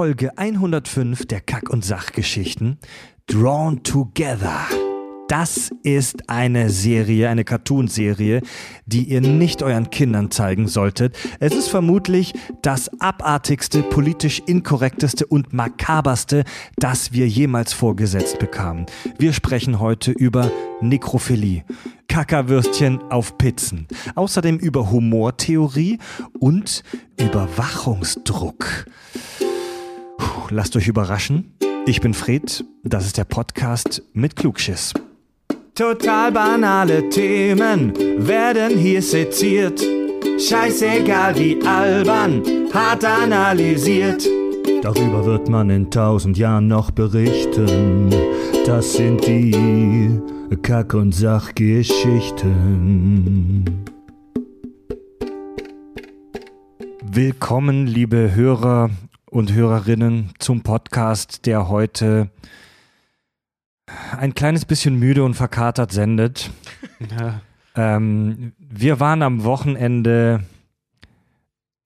[0.00, 2.78] Folge 105 der Kack- und Sachgeschichten
[3.26, 4.66] Drawn Together.
[5.28, 8.40] Das ist eine Serie, eine Cartoonserie,
[8.86, 11.18] die ihr nicht euren Kindern zeigen solltet.
[11.38, 12.32] Es ist vermutlich
[12.62, 16.44] das abartigste, politisch inkorrekteste und makaberste,
[16.76, 18.86] das wir jemals vorgesetzt bekamen.
[19.18, 21.62] Wir sprechen heute über Nekrophilie,
[22.08, 25.98] Kackerwürstchen auf Pizzen, außerdem über Humortheorie
[26.38, 26.84] und
[27.18, 28.86] Überwachungsdruck.
[30.20, 31.54] Puh, lasst euch überraschen.
[31.86, 34.92] Ich bin Fred, das ist der Podcast mit Klugschiss.
[35.74, 39.82] Total banale Themen werden hier seziert.
[40.38, 44.28] Scheißegal wie albern, hart analysiert.
[44.82, 48.10] Darüber wird man in tausend Jahren noch berichten.
[48.66, 50.20] Das sind die
[50.60, 53.64] Kack- und Sachgeschichten.
[57.10, 58.90] Willkommen, liebe Hörer
[59.30, 62.30] und Hörerinnen, zum Podcast, der heute
[64.16, 66.50] ein kleines bisschen müde und verkatert sendet.
[67.18, 67.40] Ja.
[67.76, 70.44] Ähm, wir waren am Wochenende.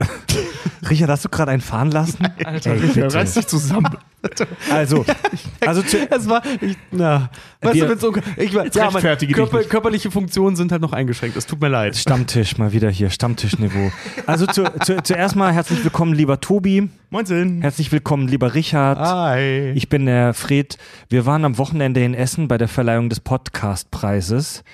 [0.90, 2.26] Richard, hast du gerade einen fahren lassen?
[2.44, 3.12] Alter, Ey, bitte.
[3.14, 3.96] reiß dich zusammen.
[4.70, 5.04] Also,
[5.60, 7.28] also Es war, ich, na,
[7.60, 11.36] weißt Wir- du, so, ich, Jetzt ja, mein, Körper, körperliche Funktionen sind halt noch eingeschränkt.
[11.36, 11.96] Es tut mir leid.
[11.96, 13.90] Stammtisch mal wieder hier, Stammtischniveau.
[14.26, 16.88] Also zu, zu, zuerst mal herzlich willkommen, lieber Tobi.
[17.10, 17.60] Moinsen.
[17.60, 18.98] Herzlich willkommen, lieber Richard.
[18.98, 19.72] Hi.
[19.74, 20.78] Ich bin der Fred.
[21.08, 24.64] Wir waren am Wochenende in Essen bei der Verleihung des Podcastpreises.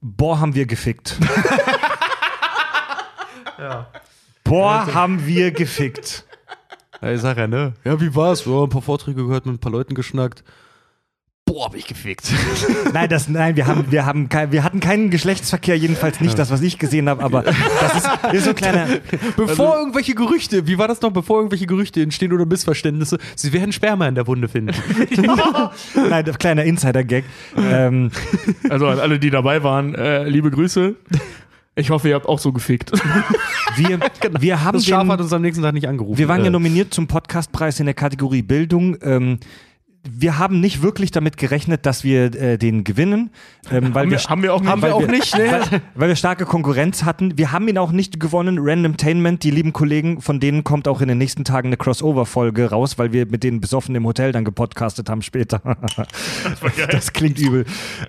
[0.00, 1.16] Boah, haben wir gefickt.
[4.44, 6.24] Boah, haben wir gefickt.
[7.00, 7.72] Ja, ich sag ja, ne?
[7.84, 8.44] Ja, wie war's?
[8.44, 10.44] Ja, ein paar Vorträge gehört, mit ein paar Leuten geschnackt.
[11.44, 12.30] Boah, hab ich gefickt.
[12.94, 16.50] Nein, das, nein, wir haben, wir haben, kein, wir hatten keinen Geschlechtsverkehr, jedenfalls nicht das,
[16.52, 18.86] was ich gesehen habe, aber das ist, ist so ein kleiner.
[19.36, 23.72] Bevor irgendwelche Gerüchte, wie war das noch, bevor irgendwelche Gerüchte entstehen oder Missverständnisse, sie werden
[23.72, 24.74] Sperma in der Wunde finden.
[26.08, 27.24] Nein, das kleiner Insider-Gag.
[27.56, 28.12] Ähm,
[28.70, 30.94] Also an alle, die dabei waren, äh, liebe Grüße.
[31.74, 32.92] Ich hoffe, ihr habt auch so gefickt.
[33.76, 33.98] wir,
[34.40, 36.18] wir haben Das Schaf hat den, uns am nächsten Tag nicht angerufen.
[36.18, 38.96] wir waren ja Äh, nominiert zum Podcastpreis in der Kategorie Bildung.
[39.02, 39.38] Ähm,
[40.04, 43.30] wir haben nicht wirklich damit gerechnet, dass wir äh, den gewinnen,
[43.70, 44.70] ähm, weil haben, wir, wir, haben wir auch nicht.
[44.70, 45.66] Haben wir auch nicht, ne?
[45.70, 47.38] weil, weil wir starke Konkurrenz hatten.
[47.38, 48.58] Wir haben ihn auch nicht gewonnen.
[48.60, 52.98] Randomtainment, die lieben Kollegen, von denen kommt auch in den nächsten Tagen eine Crossover-Folge raus,
[52.98, 55.60] weil wir mit denen besoffen im Hotel dann gepodcastet haben später.
[56.90, 57.64] Das, klingt übel.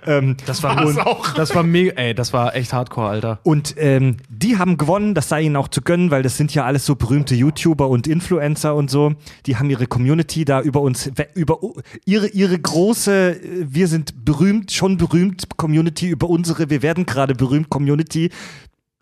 [0.06, 3.38] Ähm, Das war, das war mega, ey, das war echt hardcore, Alter.
[3.42, 6.64] und ähm, die haben gewonnen, das sei ihnen auch zu gönnen, weil das sind ja
[6.64, 9.14] alles so berühmte YouTuber und Influencer und so.
[9.46, 11.58] Die haben ihre Community da über uns, über
[12.04, 17.34] ihre, ihre große, äh, wir sind berühmt, schon berühmt Community, über unsere, wir werden gerade
[17.34, 18.30] berühmt Community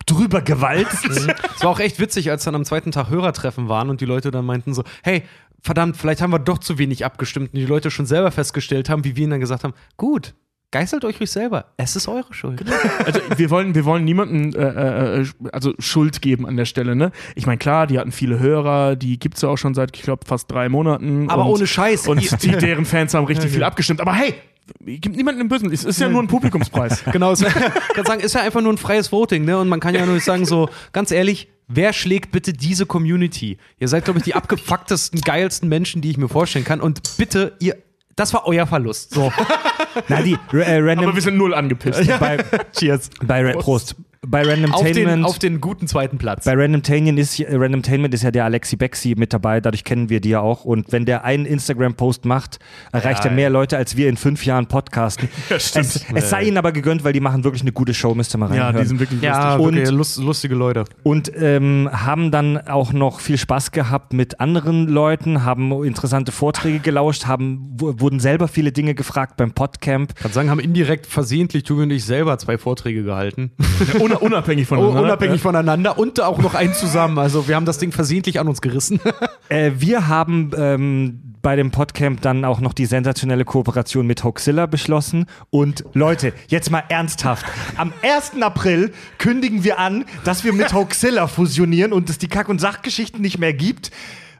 [0.05, 1.05] drüber gewalzt.
[1.55, 4.31] Es war auch echt witzig, als dann am zweiten Tag Hörertreffen waren und die Leute
[4.31, 5.23] dann meinten so, hey,
[5.59, 9.03] verdammt, vielleicht haben wir doch zu wenig abgestimmt und die Leute schon selber festgestellt haben,
[9.03, 10.35] wie wir ihnen dann gesagt haben, gut,
[10.73, 12.63] geißelt euch ruhig selber, es ist eure Schuld.
[13.05, 16.95] Also wir wollen, wir wollen niemanden äh, äh, also Schuld geben an der Stelle.
[16.95, 17.11] Ne?
[17.35, 20.25] Ich meine, klar, die hatten viele Hörer, die gibt's ja auch schon seit, ich glaube,
[20.25, 21.29] fast drei Monaten.
[21.29, 22.07] Aber und, ohne Scheiß.
[22.07, 24.01] Und die, deren Fans haben richtig viel abgestimmt.
[24.01, 24.33] Aber hey,
[24.81, 25.71] gibt niemanden im Bösen.
[25.71, 27.03] Es ist ja nur ein Publikumspreis.
[27.11, 27.47] Genau, es- ich
[27.93, 29.57] kann sagen, ist ja einfach nur ein freies Voting, ne?
[29.59, 33.57] Und man kann ja nur sagen, so, ganz ehrlich, wer schlägt bitte diese Community?
[33.79, 36.81] Ihr seid, glaube ich, die abgefucktesten, geilsten Menschen, die ich mir vorstellen kann.
[36.81, 37.75] Und bitte, ihr,
[38.15, 39.13] das war euer Verlust.
[39.13, 39.31] So.
[40.07, 42.07] Na, die äh, Random, Aber wir sind null angepisst.
[42.19, 42.37] bei,
[42.77, 43.09] Cheers.
[43.25, 43.95] bei Ra Prost.
[44.25, 44.41] Bei
[44.71, 46.45] Auf den, auf den guten zweiten Platz.
[46.45, 50.21] Bei Randomtainment ist, äh, Randomtainment ist ja der Alexi Bexi mit dabei, dadurch kennen wir
[50.21, 50.63] die ja auch.
[50.63, 52.59] Und wenn der einen Instagram-Post macht,
[52.91, 55.27] erreicht Ja, er mehr Leute, als wir in fünf Jahren podcasten.
[55.49, 55.85] Ja, stimmt.
[55.87, 58.37] Es, es sei ihnen aber gegönnt, weil die machen wirklich eine gute Show, müsst ihr
[58.37, 58.83] mal Ja, reinhören.
[58.83, 59.65] die sind wirklich Ja, lustig.
[59.73, 60.85] wirklich Und- lust, lustige Leute.
[61.03, 66.79] und ähm, haben dann auch noch viel Spaß gehabt mit anderen Leuten, haben interessante Vorträge
[66.79, 70.15] gelauscht, haben, wurden selber viele Dinge gefragt beim Podcamp.
[70.15, 73.51] Kann sagen, haben indirekt versehentlich Tobi und ich selber zwei Vorträge gehalten.
[74.21, 75.01] Un unabhängig voneinander.
[75.01, 77.17] unabhängig voneinander und auch noch einen zusammen.
[77.19, 78.99] Also wir haben das Ding versehentlich an uns gerissen.
[79.49, 84.65] Äh, wir haben ähm, bei dem Podcamp dann auch noch die sensationelle Kooperation mit Hoaxilla
[84.65, 85.25] beschlossen.
[85.51, 87.45] Und Leute, jetzt mal ernsthaft.
[87.75, 88.41] Am 1.
[88.41, 93.21] April kündigen wir an, dass wir mit Hoaxilla fusionieren und es die Kack- und Sachgeschichten
[93.21, 93.91] nicht mehr gibt.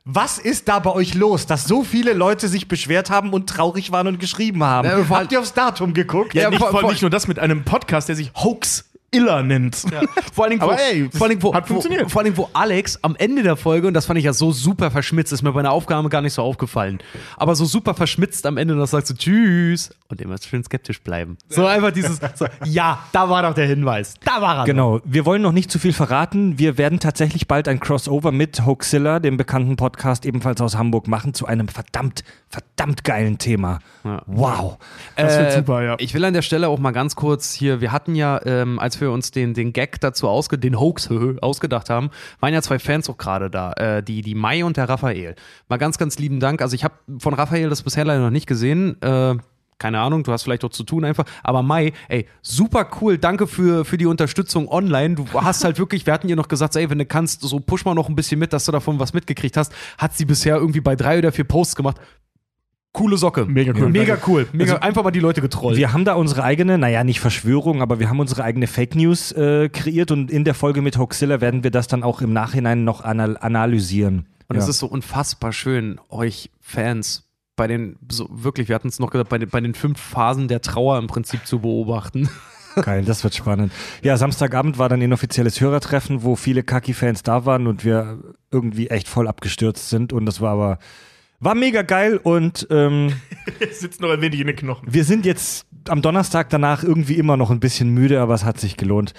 [0.06, 3.92] Was ist da bei euch los, dass so viele Leute sich beschwert haben und traurig
[3.92, 4.88] waren und geschrieben haben?
[4.88, 6.34] Ja, Habt ihr aufs Datum geguckt?
[6.34, 9.44] Ja, Ja, nicht, vor, vor- nicht nur das mit einem Podcast, der sich Hoax Iller
[9.44, 9.76] nennt.
[10.34, 12.06] Vor allem, wo, Aber ey, vor allem, wo, hat funktioniert.
[12.06, 14.52] Wo, vor allem, wo Alex am Ende der Folge, und das fand ich ja so
[14.52, 17.00] super verschmitzt, ist mir bei einer Aufgabe gar nicht so aufgefallen,
[17.38, 21.38] aber so super verschmitzt am Ende, das sagt so Tschüss und immer schön skeptisch bleiben.
[21.50, 24.16] So einfach dieses, so, ja, da war doch der Hinweis.
[24.26, 24.66] Da war er.
[24.66, 26.58] Genau, wir wollen noch nicht zu viel verraten.
[26.58, 31.34] Wir werden tatsächlich bald ein Crossover mit Hoaxilla, dem bekannten Podcast ebenfalls aus Hamburg, machen
[31.34, 33.80] zu einem verdammt, verdammt geilen Thema.
[34.26, 34.78] Wow.
[35.16, 35.96] Das wird Äh, super, ja.
[36.00, 39.00] Ich will an der Stelle auch mal ganz kurz hier, wir hatten ja, ähm, als
[39.00, 41.10] wir uns den, den Gag dazu ausge, den Hoax
[41.42, 42.10] ausgedacht haben,
[42.40, 45.36] waren ja zwei Fans auch gerade da, äh, die, die Mai und der Raphael.
[45.70, 46.62] Mal ganz, ganz lieben Dank.
[46.62, 49.02] Also ich habe von Raphael das bisher leider noch nicht gesehen.
[49.02, 49.36] Äh,
[49.84, 51.26] keine Ahnung, du hast vielleicht auch zu tun einfach.
[51.44, 53.18] Aber Mai, ey, super cool.
[53.18, 55.16] Danke für, für die Unterstützung online.
[55.16, 57.84] Du hast halt wirklich, wir hatten ihr noch gesagt, ey, wenn du kannst, so push
[57.84, 59.74] mal noch ein bisschen mit, dass du davon was mitgekriegt hast.
[59.98, 61.98] Hat sie bisher irgendwie bei drei oder vier Posts gemacht.
[62.94, 63.46] Coole Socke.
[63.46, 63.90] Mega cool.
[63.90, 64.48] Mega cool.
[64.54, 65.78] Mega, einfach mal die Leute getrollt.
[65.78, 69.32] Wir haben da unsere eigene, naja, nicht Verschwörung, aber wir haben unsere eigene Fake News
[69.32, 72.84] äh, kreiert und in der Folge mit Hoaxilla werden wir das dann auch im Nachhinein
[72.84, 74.28] noch anal analysieren.
[74.48, 79.00] Und es ist so unfassbar schön, euch Fans bei den, so wirklich, wir hatten es
[79.00, 82.30] noch gesagt, bei den, bei den fünf Phasen der Trauer im Prinzip zu beobachten.
[82.82, 83.72] Geil, das wird spannend.
[84.02, 88.20] Ja, Samstagabend war dann inoffizielles Hörertreffen, wo viele Kaki-Fans da waren und wir
[88.52, 90.14] irgendwie echt voll abgestürzt sind.
[90.14, 90.80] Und das war aber,
[91.44, 93.14] war mega geil und ähm,
[93.72, 94.88] sitzt noch ein wenig in den Knochen.
[94.92, 98.60] wir sind jetzt am Donnerstag danach irgendwie immer noch ein bisschen müde, aber es hat
[98.60, 99.14] sich gelohnt.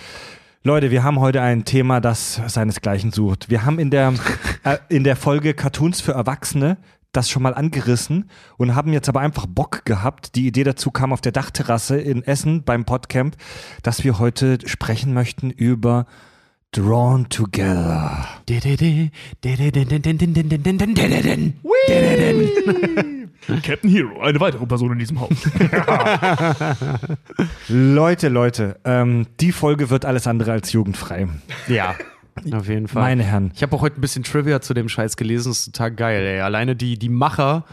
[0.62, 3.50] Leute, wir haben heute ein Thema, das seinesgleichen sucht.
[3.50, 4.14] Wir haben in der,
[4.64, 6.78] äh, in der Folge Cartoons für Erwachsene
[7.12, 10.34] das schon mal angerissen und haben jetzt aber einfach Bock gehabt.
[10.34, 13.36] Die Idee dazu kam auf der Dachterrasse in Essen beim Podcamp,
[13.82, 16.06] dass wir heute sprechen möchten über
[16.74, 18.26] Drawn Together.
[23.62, 25.30] Captain Hero, eine weitere Person in diesem Haus.
[27.68, 31.28] Leute, Leute, ähm, die Folge wird alles andere als jugendfrei.
[31.68, 31.94] Ja,
[32.52, 33.02] auf jeden Fall.
[33.02, 33.52] Meine Herren.
[33.54, 36.24] Ich habe auch heute ein bisschen Trivia zu dem Scheiß gelesen, das ist total geil,
[36.24, 36.40] ey.
[36.40, 37.64] Alleine die, die Macher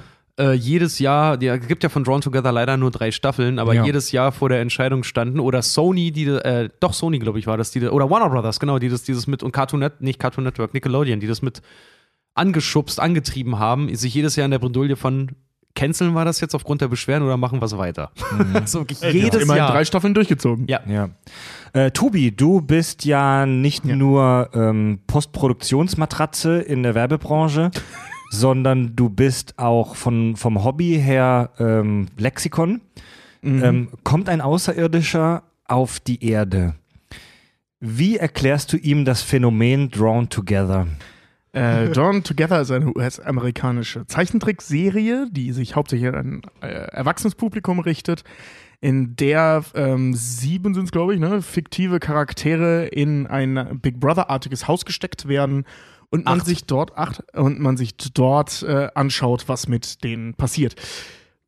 [0.42, 3.74] äh, jedes Jahr, die es gibt ja von Drawn Together leider nur drei Staffeln, aber
[3.74, 3.86] Ja.
[3.86, 7.58] jedes Jahr vor der Entscheidung standen oder Sony, die äh, doch Sony, glaube ich, war
[7.58, 10.44] das, die oder Warner Brothers, genau, die das dieses mit und Cartoon Net, nicht Cartoon
[10.44, 11.62] Network, Nickelodeon, die das mit
[12.34, 15.32] angeschubst, angetrieben haben, sich jedes Jahr in der Bredouille von
[15.74, 18.12] canceln wir das jetzt aufgrund der Beschwerden oder machen wir es weiter?
[18.66, 19.72] so wirklich jedes Immerhin Jahr.
[19.72, 20.68] drei Staffeln durchgezogen.
[20.68, 20.82] Ja.
[20.88, 21.10] Ja.
[21.74, 27.72] Äh, Tobi, du bist ja nicht nur ähm, Postproduktionsmatratze in der Werbebranche,
[28.32, 32.82] sondern du bist auch von, vom Hobby her ähm, Lexikon.
[33.44, 36.76] Ähm, kommt ein Außerirdischer auf die Erde.
[37.80, 40.88] Wie erklärst du ihm das Phänomen Drawn Together?
[41.52, 47.80] Äh, Drawn Together ist eine US-amerikanische Zeichentrickserie, die sich hauptsächlich an ein äh, erwachsenes Publikum
[47.80, 48.24] richtet,
[48.80, 54.68] in der ähm, sieben sind es, glaube ich, ne, fiktive Charaktere in ein Big Brother-artiges
[54.68, 55.66] Haus gesteckt werden
[56.12, 56.46] und man Acht.
[56.46, 60.76] sich dort acht und man sich dort äh, anschaut, was mit denen passiert.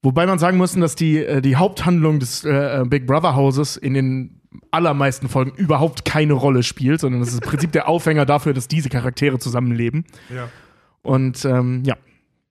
[0.01, 3.93] Wobei man sagen muss, dass die, äh, die Haupthandlung des äh, Big Brother Hauses in
[3.93, 8.53] den allermeisten Folgen überhaupt keine Rolle spielt, sondern das ist im Prinzip der Aufhänger dafür,
[8.53, 10.05] dass diese Charaktere zusammenleben.
[11.01, 11.95] Und ähm, ja,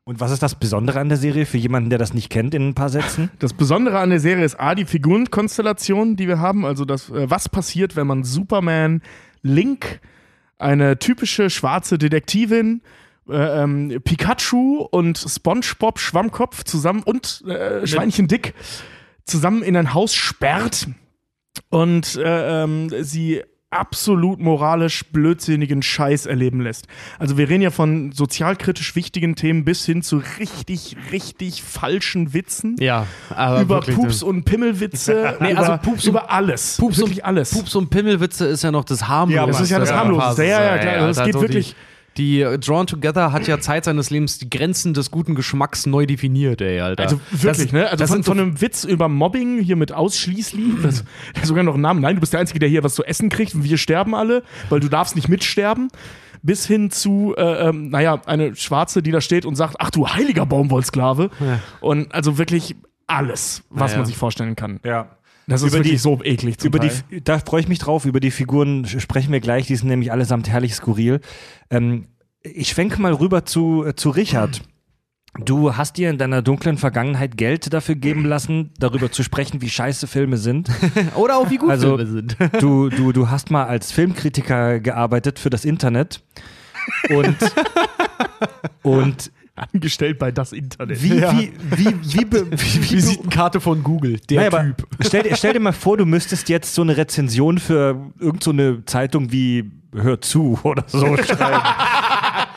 [0.04, 2.68] Und was ist das Besondere an der Serie für jemanden, der das nicht kennt, in
[2.68, 3.30] ein paar Sätzen?
[3.38, 6.66] das Besondere an der Serie ist A, die Figurenkonstellation, die wir haben.
[6.66, 9.00] Also das, äh, was passiert, wenn man Superman,
[9.42, 10.00] Link,
[10.62, 12.82] eine typische schwarze Detektivin,
[13.28, 18.54] äh, ähm, Pikachu und SpongeBob Schwammkopf zusammen und äh, Schweinchen Dick
[19.24, 20.88] zusammen in ein Haus sperrt
[21.68, 26.86] und äh, ähm, sie absolut moralisch blödsinnigen Scheiß erleben lässt.
[27.18, 32.76] Also wir reden ja von sozialkritisch wichtigen Themen bis hin zu richtig, richtig falschen Witzen.
[32.78, 36.76] Ja, aber über Pups und Pimmelwitze, Nee, über, also Pups und- über alles.
[36.76, 37.50] Pups und- wirklich alles.
[37.52, 39.36] Pups und Pimmelwitze ist ja noch das harmlose.
[39.40, 40.44] Ja, das ist ja das harmloseste.
[40.44, 41.06] Ja, ja, klar.
[41.08, 45.10] Das geht wirklich- Die, die Drawn Together hat ja Zeit seines Lebens die Grenzen des
[45.10, 47.02] guten Geschmacks neu definiert, ey, Alter.
[47.02, 47.84] Also wirklich, das, ne?
[47.84, 51.04] Also das von, sind so von einem Witz über Mobbing hier mit ausschließlich, das,
[51.42, 52.00] sogar noch einen Namen.
[52.00, 54.42] Nein, du bist der Einzige, der hier was zu essen kriegt und wir sterben alle,
[54.68, 55.88] weil du darfst nicht mitsterben.
[56.44, 60.08] Bis hin zu, äh, ähm, naja, eine Schwarze, die da steht und sagt, ach du
[60.08, 61.30] heiliger Baumwollsklave.
[61.80, 62.74] Und also wirklich
[63.06, 63.98] alles, was Ja, ja.
[63.98, 64.80] man sich vorstellen kann.
[64.84, 65.06] Ja.
[65.46, 67.20] Das ist Über wirklich die- so eklig zum Über die, Teil.
[67.22, 68.04] da freue ich mich drauf.
[68.04, 69.66] Über die Figuren sprechen wir gleich.
[69.66, 71.20] Die sind nämlich allesamt herrlich skurril.
[71.70, 72.06] Ähm,
[72.42, 74.62] ich schwenke mal rüber zu, äh, zu Richard.
[75.44, 79.70] Du hast dir in deiner dunklen Vergangenheit Geld dafür geben lassen, darüber zu sprechen, wie
[79.70, 80.68] scheiße Filme sind.
[81.16, 82.36] Oder auch wie gut Also- Filme sind.
[82.60, 86.22] Du, du, du hast mal als Filmkritiker gearbeitet für das Internet.
[87.10, 87.36] Und,
[88.82, 91.02] und angestellt bei das Internet.
[91.02, 94.86] Wie, wie, wie, wie, be- wie, wie, wie Visitenkarte von Google, der Naja, Typ.
[95.00, 98.82] Stell, dir- stell dir mal vor, du müsstest jetzt so eine Rezension für irgendeine so
[98.86, 101.62] Zeitung wie Hör zu oder so schreiben.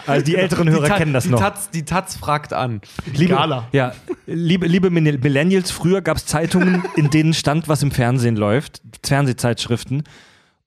[0.08, 1.40] Also die älteren Hörer Ta- kennen das die noch.
[1.40, 2.80] Taz, die Taz fragt an.
[3.12, 3.68] Liebe, Gala.
[3.74, 3.92] ja,
[4.28, 8.82] liebe, liebe Millenn- Millennials, früher gab es Zeitungen, in denen stand, was im Fernsehen läuft,
[9.04, 10.04] Fernsehzeitschriften.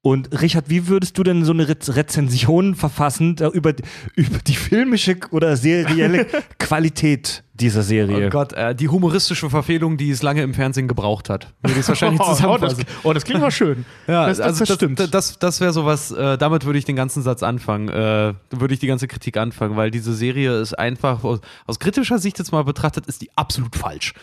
[0.01, 3.75] Und Richard, wie würdest du denn so eine Rez Rezension verfassen da über,
[4.15, 6.27] über die filmische oder serielle
[6.59, 8.27] Qualität dieser Serie?
[8.27, 11.53] Oh Gott, äh, die humoristische Verfehlung, die es lange im Fernsehen gebraucht hat.
[11.63, 12.85] Würde ich wahrscheinlich Oh, oh, das, zusammenfassen.
[13.05, 13.85] oh, das klingt mal schön.
[14.07, 15.15] Ja, das, das, also das das, stimmt.
[15.15, 18.81] das, das wäre sowas, äh, damit würde ich den ganzen Satz anfangen, äh, würde ich
[18.81, 22.65] die ganze Kritik anfangen, weil diese Serie ist einfach, aus, aus kritischer Sicht jetzt mal
[22.65, 24.15] betrachtet, ist die absolut falsch.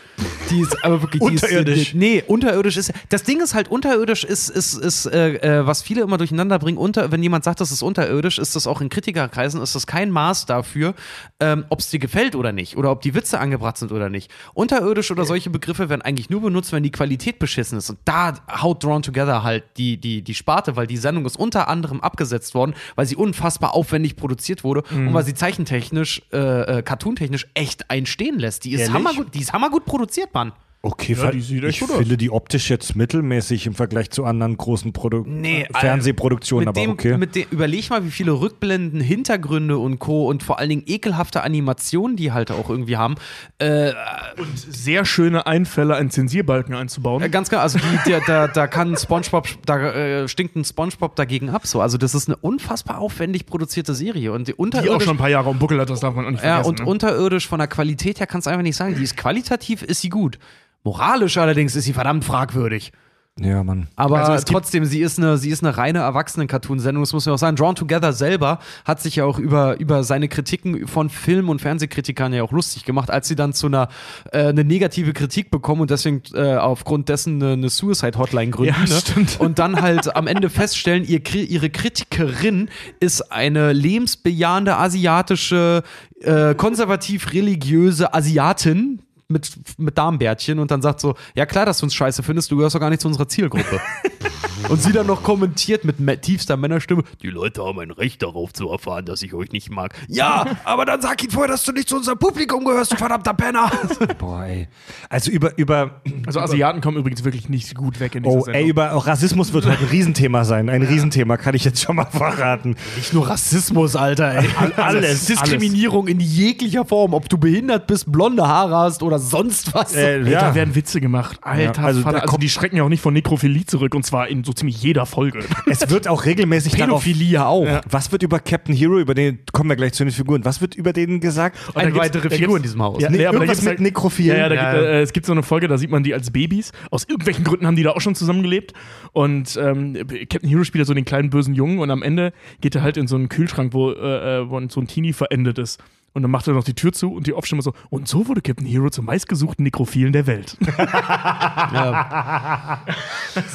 [0.49, 1.81] Die ist aber wirklich die Unterirdisch.
[1.89, 5.81] Ist, nee, unterirdisch ist, das Ding ist halt, unterirdisch ist, ist, ist äh, äh, was
[5.81, 8.89] viele immer durcheinander bringen, unter, wenn jemand sagt, das ist unterirdisch, ist das auch in
[8.89, 10.93] Kritikerkreisen, ist das kein Maß dafür,
[11.39, 14.31] ähm, ob es dir gefällt oder nicht, oder ob die Witze angebracht sind oder nicht.
[14.53, 17.89] Unterirdisch oder solche Begriffe werden eigentlich nur benutzt, wenn die Qualität beschissen ist.
[17.89, 21.67] Und da haut Drawn Together halt die, die, die Sparte, weil die Sendung ist unter
[21.67, 26.81] anderem abgesetzt worden, weil sie unfassbar aufwendig produziert wurde und weil sie zeichentechnisch, äh, äh,
[26.81, 28.65] cartoontechnisch echt einstehen lässt.
[28.65, 28.95] Die ist, Ehrlich?
[28.95, 30.53] hammergut, die ist hammergut produziert, Mann.
[30.85, 31.97] Okay, Ja, die sieht echt ich gut aus.
[31.97, 36.79] finde die optisch jetzt mittelmäßig im Vergleich zu anderen großen Produ Nee, äh, Fernsehproduktionen, aber
[36.79, 37.17] dem, okay.
[37.17, 40.27] Mit dem, überleg mal, wie viele Rückblenden, Hintergründe und Co.
[40.29, 43.15] und vor allen Dingen ekelhafte Animationen, die halt auch irgendwie haben.
[43.57, 43.93] Äh,
[44.37, 47.23] Und sehr schöne Einfälle, einen Zensierbalken einzubauen.
[47.23, 51.15] Äh, Ganz genau, also die, der, da, da kann SpongeBob, da äh, stinkt ein SpongeBob
[51.15, 51.65] dagegen ab.
[51.65, 51.81] So.
[51.81, 55.19] Also das ist eine unfassbar aufwendig produzierte Serie und die die auch unterirdisch, schon ein
[55.19, 56.69] paar Jahre am Buckel hat, das darf man auch nicht ja, vergessen.
[56.69, 56.85] und ne?
[56.85, 58.95] unterirdisch von der Qualität her kannst du einfach nicht sagen.
[58.95, 60.37] Die ist qualitativ, ist sie gut.
[60.85, 62.93] Moralisch allerdings ist sie verdammt fragwürdig.
[63.39, 63.87] ja, Mann.
[63.95, 67.39] Aber Also trotzdem, sie ist eine, sie ist eine reine Erwachsenen-Cartoon-Sendung, das muss man auch
[67.39, 67.55] sagen.
[67.55, 72.33] Drawn Together selber hat sich ja auch über, über seine Kritiken von Film- und Fernsehkritikern
[72.33, 73.89] ja auch lustig gemacht, als sie dann zu einer
[74.31, 78.75] äh, eine negative Kritik bekommen und deswegen äh, aufgrund dessen eine, eine Suicide-Hotline gründen.
[78.75, 78.99] Ja, ne?
[79.01, 79.39] stimmt.
[79.39, 85.81] Und dann halt am Ende feststellen, ihr, ihre Kritikerin ist eine lebensbejahende asiatische,
[86.21, 91.93] äh, konservativ-religiöse Asiatin, mit, mit Darmbärtchen und dann sagt so, ja klar, dass du uns
[91.95, 93.81] scheiße findest, du gehörst doch gar nicht zu unserer Zielgruppe.
[94.69, 98.69] und sie dann noch kommentiert mit tiefster Männerstimme, die Leute haben ein Recht darauf zu
[98.69, 99.93] erfahren, dass ich euch nicht mag.
[100.07, 103.33] Ja, aber dann sag ihnen vorher, dass du nicht zu unserem Publikum gehörst, du verdammter
[103.33, 103.71] Penner.
[104.17, 104.67] Boah, ey.
[105.09, 108.63] Also über, über, also Asiaten kommen übrigens wirklich nicht gut weg in dieser oh, Sendung.
[108.63, 110.69] ey, über auch Rassismus wird heute ein Riesenthema sein.
[110.69, 112.75] Ein Riesenthema, kann ich jetzt schon mal verraten.
[112.95, 114.47] Nicht nur Rassismus, Alter, ey.
[114.77, 119.93] Alles, Diskriminierung in jeglicher Form, ob du behindert bist, blonde Haare hast oder sonst was.
[119.93, 121.37] Äh, Ey, Da werden Witze gemacht.
[121.41, 124.27] Alter, Ja, also Vater, also die schrecken ja auch nicht von Nekrophilie zurück und zwar
[124.27, 125.39] in so ziemlich jeder Folge.
[125.69, 127.03] Es wird auch regelmäßig darauf.
[127.03, 127.65] Pädophilie auch.
[127.65, 127.81] Ja.
[127.89, 130.75] Was wird über Captain Hero, über den kommen wir gleich zu den Figuren, was wird
[130.75, 131.57] über den gesagt?
[131.73, 133.01] da Eine weitere Figur in diesem Haus.
[133.01, 134.37] Ja, Nee, nee, irgendwas mit halt- Nekrophilen.
[134.37, 134.89] Ja, ja, da Ja, gibt, ja.
[134.89, 136.71] äh, es gibt so eine Folge, da sieht man die als Babys.
[136.91, 138.73] Aus irgendwelchen Gründen haben die da auch schon zusammengelebt.
[139.13, 139.93] Und ähm,
[140.29, 142.97] Captain Hero spielt ja so den kleinen bösen Jungen und am Ende geht er halt
[142.97, 145.79] in so einen Kühlschrank, wo, äh, äh, wo so ein Teenie verendet ist.
[146.15, 147.73] Und dann macht er noch die Tür zu und die Aufstimme so.
[147.89, 150.57] Und so wurde Captain Hero zum meistgesuchten Nekrophilen der Welt.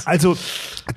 [0.05, 0.37] Also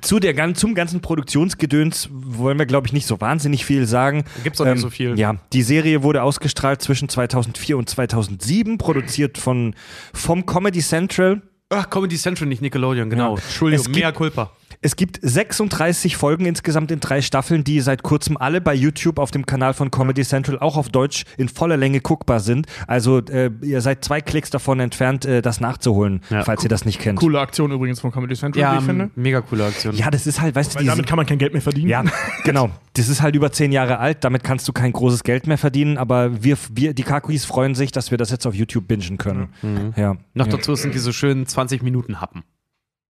[0.02, 4.18] zu der, zum ganzen Produktionsgedöns wollen wir, glaube ich, nicht so wahnsinnig viel sagen.
[4.18, 5.18] Ähm, Gibt's auch nicht so viel.
[5.18, 9.74] Ja, die Serie wurde ausgestrahlt zwischen 2004 und 2007, produziert von
[10.12, 11.40] vom Comedy Central.
[11.70, 13.36] Ach, Comedy Central, nicht Nickelodeon, genau.
[13.36, 13.42] Ja.
[13.42, 14.50] Entschuldigung, Es gibt- mea culpa.
[14.80, 19.30] Es gibt 36 Folgen insgesamt in drei Staffeln, die seit kurzem alle bei YouTube auf
[19.30, 22.66] dem Kanal von Comedy Central auch auf Deutsch in voller Länge guckbar sind.
[22.86, 26.44] Also äh, ihr seid zwei Klicks davon entfernt, äh, das nachzuholen, Ja.
[26.44, 27.18] falls ihr das nicht kennt.
[27.18, 29.10] Coole Aktion übrigens von Comedy Central, Ja, wie ich finde.
[29.14, 29.94] mega coole Aktion.
[29.94, 31.88] Ja, das ist halt, weißt du, Weil die damit kann man kein Geld mehr verdienen.
[31.88, 32.04] Ja,
[32.44, 32.70] genau.
[32.94, 35.98] Das ist halt über zehn Jahre alt, damit kannst du kein großes Geld mehr verdienen,
[35.98, 39.48] aber wir, wir die Kakuis freuen sich, dass wir das jetzt auf YouTube bingen können.
[39.96, 40.16] Ja.
[40.34, 40.52] Noch ja.
[40.52, 42.42] dazu sind diese schönen 20 Minuten Happen.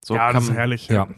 [0.04, 0.88] So Ja, kann das ist man- herrlich.
[0.88, 1.08] Ja.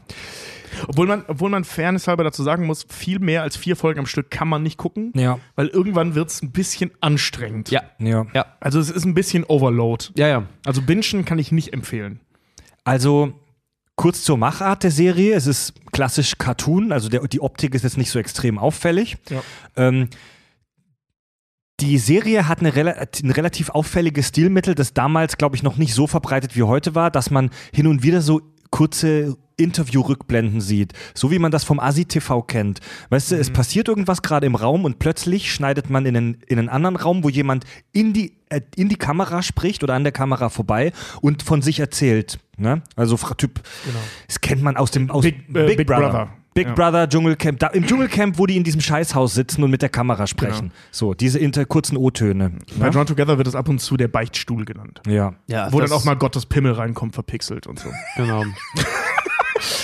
[0.89, 4.07] Obwohl man, obwohl man Fairness halber dazu sagen muss, viel mehr als vier Folgen am
[4.07, 5.39] Stück kann man nicht gucken, Ja.
[5.55, 7.71] weil irgendwann wird es ein bisschen anstrengend.
[7.71, 8.27] Ja, ja.
[8.35, 10.07] ja, Also es ist ein bisschen Overload.
[10.17, 10.43] ja, ja.
[10.67, 12.21] Also Bingen kann ich nicht empfehlen.
[12.85, 13.33] Also
[13.97, 15.35] kurz zur Machart der Serie.
[15.35, 19.17] Es ist klassisch Cartoon, also der, die Optik ist jetzt nicht so extrem auffällig.
[19.31, 19.43] Ja.
[19.77, 20.11] Ähm,
[21.81, 26.07] die Serie hat eine, ein relativ auffälliges Stilmittel, das damals, glaube ich, noch nicht so
[26.07, 28.41] verbreitet wie heute war, dass man hin und wieder so
[28.77, 32.81] kurze Interview-Rückblenden sieht, so wie man das vom ASI-TV kennt.
[33.09, 36.59] Weißt du, es passiert irgendwas gerade im Raum und plötzlich schneidet man in einen, in
[36.59, 40.13] einen anderen Raum, wo jemand in die, äh, in die Kamera spricht oder an der
[40.13, 40.93] Kamera vorbei
[41.23, 42.39] und von sich erzählt.
[42.59, 42.83] Ne?
[42.97, 43.63] Also Typ,
[44.27, 46.29] das kennt man aus dem aus Big, äh, Big Brother.
[46.57, 46.75] Big Ja.
[46.75, 47.59] Brother, Dschungelcamp.
[47.61, 50.73] Da, Im Dschungelcamp, wo die in diesem Scheißhaus sitzen und mit der Kamera sprechen.
[50.91, 52.53] So, diese inter kurzen O-Töne.
[52.81, 55.01] Bei Drawn Together wird es ab und zu der Beichtstuhl genannt.
[55.07, 55.35] Ja.
[55.47, 57.89] Ja, Wo dann auch mal Gottes Pimmel reinkommt, verpixelt und so.
[58.17, 58.43] Genau.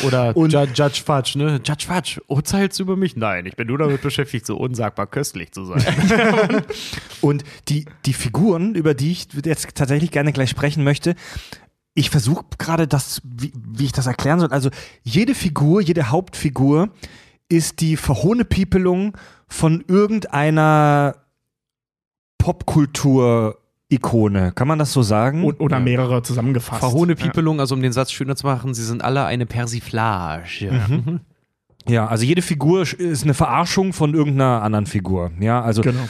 [0.04, 1.60] Oder Und- Judge, Judge Fudge, ne?
[1.64, 3.16] Judge Fudge, urteilst du über mich?
[3.16, 5.82] Nein, ich bin nur damit beschäftigt, so unsagbar köstlich zu sein.
[7.22, 11.14] Und die, die Figuren, über die ich jetzt tatsächlich gerne gleich sprechen möchte,
[11.94, 14.50] ich versuche gerade das, wie, wie ich das erklären soll.
[14.50, 14.70] Also
[15.02, 16.88] jede Figur, jede Hauptfigur
[17.48, 21.16] ist die Verhohnepiepelung von irgendeiner
[22.38, 24.52] Popkultur-Ikone.
[24.52, 25.44] Kann man das so sagen?
[25.44, 26.80] Oder mehrere zusammengefasst.
[26.80, 30.72] Verhohne Piepelung, also um den Satz schöner zu machen, sie sind alle eine Persiflage.
[30.72, 31.20] Mhm.
[31.86, 35.30] ja, also jede Figur ist eine Verarschung von irgendeiner anderen Figur.
[35.38, 36.08] Ja, also Genau.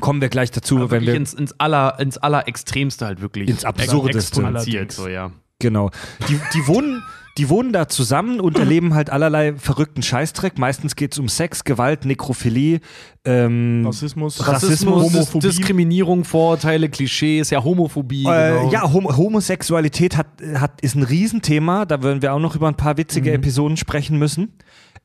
[0.00, 3.48] Kommen wir gleich dazu, wenn Wirklich wir ins, ins, aller, ins Allerextremste halt wirklich.
[3.48, 4.40] Ins Absurdeste.
[4.40, 5.32] exponentiert, so, ja.
[5.58, 5.90] Genau.
[6.28, 7.02] Die, die, wohnen,
[7.38, 10.58] die wohnen da zusammen und erleben halt allerlei verrückten Scheißdreck.
[10.58, 12.80] Meistens geht es um Sex, Gewalt, Nekrophilie.
[13.24, 15.46] Ähm, Rassismus, Rassismus, Homophobie.
[15.46, 18.24] Diskriminierung, Vorurteile, Klischees, ja, Homophobie.
[18.26, 18.70] äh, genau.
[18.70, 20.26] Ja, Hom Homosexualität hat,
[20.56, 21.86] hat, ist ein Riesenthema.
[21.86, 24.52] Da werden wir auch noch über ein paar witzige Episoden sprechen müssen.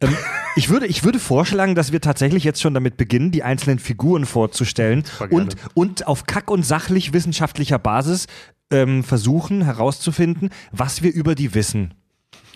[0.02, 0.16] Ähm,
[0.56, 4.26] ich, würde, ich würde vorschlagen, dass wir tatsächlich jetzt schon damit beginnen, die einzelnen Figuren
[4.26, 8.28] vorzustellen und, und auf kack- und sachlich wissenschaftlicher Basis
[8.72, 11.94] ähm, versuchen herauszufinden, was wir über die wissen.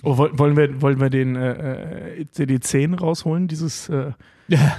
[0.03, 4.11] Oh, woll- wollen, wir, wollen wir den äh, äh, CD10 rausholen, dieses äh,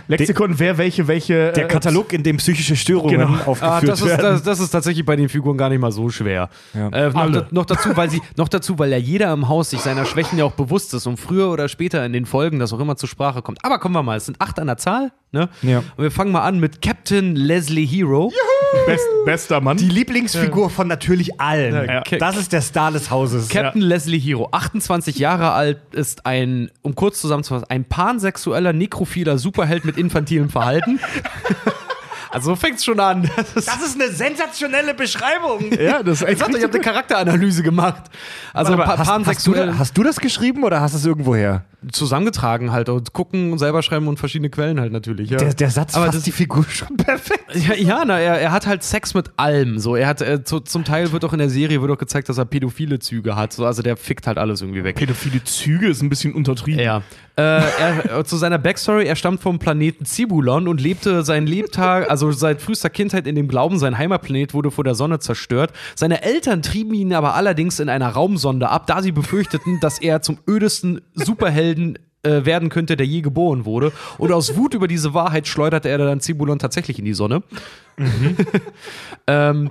[0.09, 1.53] Lexikon, wer welche, welche.
[1.53, 3.29] Der äh, Katalog, in dem psychische Störungen Genau.
[3.47, 4.23] aufgeführt Ah, das, ist, werden.
[4.23, 6.49] das, das ist tatsächlich bei den Figuren gar nicht mal so schwer.
[6.75, 6.89] Ja.
[6.91, 9.81] Äh, noch, da, noch, dazu, weil sie, noch dazu, weil ja jeder im Haus sich
[9.81, 12.81] seiner Schwächen ja auch bewusst ist und früher oder später in den Folgen das auch
[12.81, 13.59] immer zur Sprache kommt.
[13.65, 15.11] Aber kommen wir mal, es sind acht an der Zahl.
[15.33, 15.49] Ne?
[15.63, 15.79] Ja.
[15.97, 18.33] Und wir fangen mal an mit Captain Leslie Hero.
[18.87, 19.77] Best, bester Mann.
[19.77, 21.75] Die Lieblingsfigur von natürlich allen.
[21.89, 22.03] Ja.
[22.19, 23.49] Das ist der Star des Hauses.
[23.49, 29.87] Captain Leslie Hero, 28 Jahre alt, ist ein, um kurz zusammenzufassen, ein pansexueller, nekrophiler Superheld
[29.87, 31.01] mit infantilem Verhalten.
[32.31, 33.31] also so fängt's schon an.
[33.37, 35.73] Das ist, Das ist eine sensationelle Beschreibung.
[35.73, 38.05] ja, das ist ich sagte, ich habe eine Charakteranalyse gemacht.
[38.53, 41.35] Also Aber pa hast, hast, du, hast du das geschrieben oder hast du es irgendwo
[41.35, 41.65] her?
[41.93, 45.31] Zusammengetragen halt und gucken und selber schreiben und verschiedene Quellen halt natürlich.
[45.31, 45.39] Ja.
[45.39, 47.45] Der, der Satz Aber fasst das- die Figur schon perfekt.
[47.55, 49.79] Ja, ja na, er, er hat halt Sex mit allem.
[49.79, 52.29] So, er hat äh, zu, zum Teil wird auch in der Serie wird auch gezeigt,
[52.29, 53.53] dass er pädophile Züge hat.
[53.53, 54.97] So, also der fickt halt alles irgendwie weg.
[54.97, 56.81] Pädophile Züge ist ein bisschen untertrieben.
[56.83, 57.03] Ja.
[57.39, 62.11] Äh, er, äh, zu seiner Backstory, er stammt vom Planeten Zibulon und lebte sein Lebtag,
[62.11, 65.73] also seit frühester Kindheit in dem Glauben, sein Heimatplanet wurde vor der Sonne zerstört.
[65.95, 70.23] Seine Eltern trieben ihn aber allerdings in einer Raumsonde ab, da sie befürchteten, dass er
[70.23, 71.03] zum ödesten
[71.77, 73.93] Superhelden äh, werden könnte, der je geboren wurde.
[74.19, 77.43] Und aus Wut über diese Wahrheit schleuderte er dann Zibulon tatsächlich in die Sonne.
[79.27, 79.71] ähm,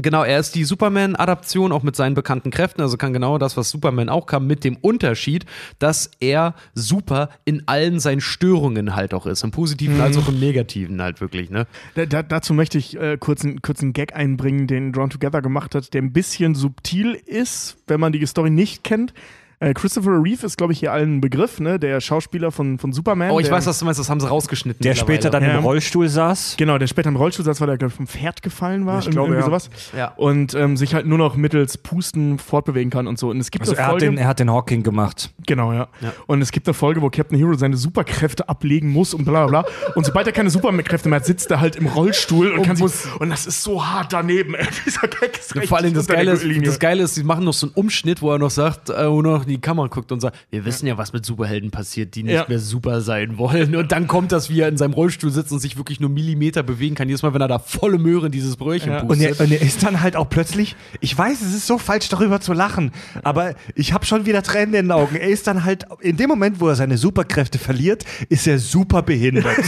[0.00, 3.68] Genau, er ist die Superman-Adaption, auch mit seinen bekannten Kräften, also kann genau das, was
[3.68, 5.44] Superman auch kann, mit dem Unterschied,
[5.80, 10.38] dass er super in allen seinen Störungen halt auch ist, im Positiven als auch im
[10.38, 11.66] Negativen halt wirklich, ne?
[11.96, 15.42] Da, da, dazu möchte ich äh, kurz, einen, kurz einen Gag einbringen, den Drawn Together
[15.42, 19.12] gemacht hat, der ein bisschen subtil ist, wenn man die Story nicht kennt.
[19.60, 21.80] Äh, Christopher Reeve ist, glaube ich, hier allen ein Begriff, ne?
[21.80, 23.30] Der Schauspieler von, von Superman.
[23.32, 24.82] Oh, ich weiß, was du meinst, das haben sie rausgeschnitten.
[24.84, 25.58] Der später dann Ja.
[25.58, 26.54] im Rollstuhl saß.
[26.56, 29.00] Genau, der später im Rollstuhl saß, weil der, glaube ich, vom Pferd gefallen war.
[29.00, 29.42] Ich glaube, ja.
[29.42, 29.68] sowas.
[29.96, 30.12] Ja.
[30.16, 33.30] Und ähm, sich halt nur noch mittels Pusten fortbewegen kann und so.
[33.30, 34.06] Und es gibt Also eine er hat, Folge.
[34.06, 35.30] den, er hat den Hawking gemacht.
[35.46, 35.88] Genau, ja.
[36.02, 36.12] Ja.
[36.28, 39.62] Und es gibt eine Folge, wo Captain Hero seine Superkräfte ablegen muss und bla bla
[39.62, 39.72] bla.
[39.96, 42.76] Und sobald er keine Superkräfte mehr hat, sitzt er halt im Rollstuhl und, Und kann
[42.76, 44.54] sich, muss- und das ist so hart daneben.
[44.54, 44.64] ey.
[44.86, 47.44] Dieser Gag ist Ja, richtig vor allem das Geile, ist, das Geile ist, sie machen
[47.44, 49.86] noch so einen Umschnitt, wo er noch sagt, äh, wo er noch in die Kamera
[49.88, 52.44] guckt und sagt, wir wissen ja, was mit Superhelden passiert, die nicht Ja.
[52.48, 53.74] mehr super sein wollen.
[53.76, 56.62] Und dann kommt das, wie er in seinem Rollstuhl sitzt und sich wirklich nur Millimeter
[56.62, 59.00] bewegen kann, jedes Mal, wenn er da volle Möhre in dieses Brötchen Ja.
[59.00, 59.38] Und pustet.
[59.40, 62.40] er, und er ist dann halt auch plötzlich, ich weiß, es ist so falsch darüber
[62.40, 65.16] zu lachen, aber ich habe schon wieder Tränen in den Augen.
[65.16, 69.02] Er ist dann halt, in dem Moment, wo er seine Superkräfte verliert, ist er super
[69.02, 69.46] behindert.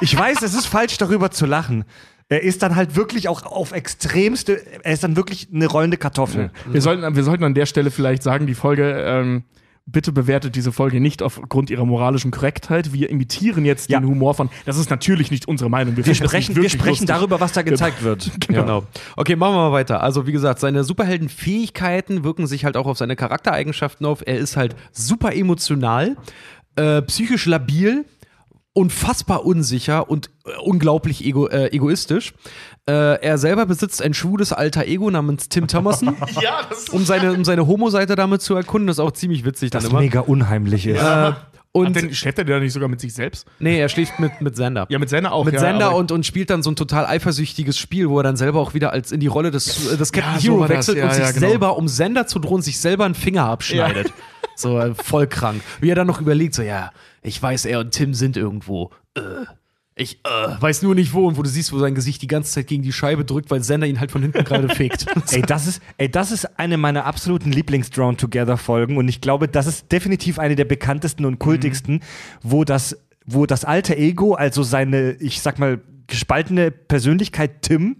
[0.00, 1.84] Ich weiß, es ist falsch darüber zu lachen.
[2.30, 6.50] Er ist dann halt wirklich auch auf extremste, er ist dann wirklich eine rollende Kartoffel.
[6.70, 9.44] Wir sollten, wir sollten an der Stelle vielleicht sagen, die Folge, ähm,
[9.86, 12.92] bitte bewertet diese Folge nicht aufgrund ihrer moralischen Korrektheit.
[12.92, 13.98] Wir imitieren jetzt Ja.
[14.00, 15.96] den Humor von, das ist natürlich nicht unsere Meinung.
[15.96, 17.06] Wir das sprechen, wir sprechen lustig.
[17.08, 18.30] darüber, was da gezeigt wird.
[18.48, 18.84] Genau.
[19.16, 20.02] Okay, machen wir mal weiter.
[20.02, 24.22] Also, wie gesagt, seine Superheldenfähigkeiten wirken sich halt auch auf seine Charaktereigenschaften auf.
[24.26, 26.16] Er ist halt super emotional,
[26.76, 28.04] äh, psychisch labil,
[28.78, 32.32] unfassbar unsicher und äh, unglaublich ego, äh, egoistisch.
[32.88, 36.60] Äh, er selber besitzt ein schwules alter Ego namens Tim Thomason, Ja,
[36.92, 38.86] um seine, um seine Homo-Seite damit zu erkunden.
[38.86, 40.00] Das ist auch ziemlich witzig dann Das immer.
[40.00, 41.02] mega unheimlich ist.
[41.02, 41.32] Äh,
[41.72, 43.46] und denn, schläft er da nicht sogar mit sich selbst?
[43.58, 44.86] nee, er schläft mit, mit Sender.
[44.88, 45.44] Ja, mit Sender auch.
[45.44, 48.36] mit ja, Sender und, und spielt dann so ein total eifersüchtiges Spiel, wo er dann
[48.36, 50.98] selber auch wieder als in die Rolle des, äh, des Captain Ja, so Hero wechselt
[50.98, 51.48] Ja, und sich ja, genau.
[51.48, 54.12] selber, um Sender zu drohen, sich selber einen Finger abschneidet.
[54.58, 55.62] So äh, voll krank.
[55.80, 56.90] Wie er dann noch überlegt, so, ja,
[57.22, 58.90] ich weiß, er und Tim sind irgendwo.
[59.14, 59.20] Äh,
[59.94, 62.52] ich äh, weiß nur nicht wo und wo du siehst, wo sein Gesicht die ganze
[62.52, 65.06] Zeit gegen die Scheibe drückt, weil Sender ihn halt von hinten gerade fegt.
[65.32, 69.90] Ey, das ist, ey, das ist eine meiner absoluten Lieblings-Drawn-Together-Folgen und ich glaube, das ist
[69.92, 72.00] definitiv eine der bekanntesten und kultigsten,
[72.42, 77.96] wo das, wo das alte Ego, also seine, ich sag mal, gespaltene Persönlichkeit Tim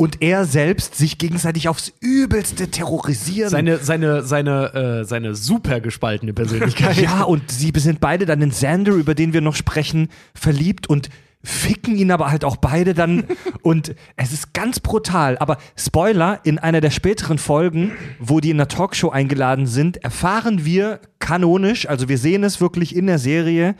[0.00, 3.50] und er selbst sich gegenseitig aufs Übelste terrorisieren.
[3.50, 6.96] seine, seine, seine, äh, seine super gespaltene Persönlichkeit.
[7.02, 11.10] ja, und sie sind beide dann in Xander, über den wir noch sprechen, verliebt und
[11.44, 13.24] ficken ihn aber halt auch beide dann
[13.62, 15.36] und es ist ganz brutal.
[15.36, 20.64] Aber Spoiler, in einer der späteren Folgen, wo die in der Talkshow eingeladen sind, erfahren
[20.64, 23.74] wir kanonisch, also wir sehen es wirklich in der Serie,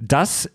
[0.00, 0.50] dass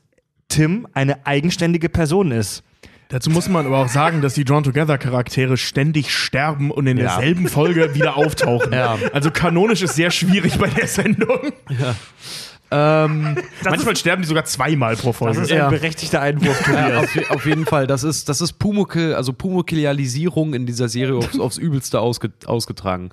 [0.49, 2.63] Tim eine eigenständige Person ist.
[3.09, 6.97] Dazu muss man aber auch sagen, dass die Drawn Together Charaktere ständig sterben und in
[6.97, 7.03] Ja.
[7.15, 8.73] derselben Folge wieder auftauchen.
[8.73, 8.97] Ja.
[9.13, 11.51] Also kanonisch ist sehr schwierig bei der Sendung.
[12.71, 15.35] ähm, Manchmal sterben die sogar zweimal pro Folge.
[15.39, 15.65] Das ist Ja.
[15.67, 17.03] ein berechtigter Einwurf, ja, Tobias.
[17.29, 17.85] auf, auf jeden Fall.
[17.87, 23.11] Das ist, das ist Pumuckl, also Pumucklialisierung in dieser Serie aufs, aufs Übelste ausge, ausgetragen.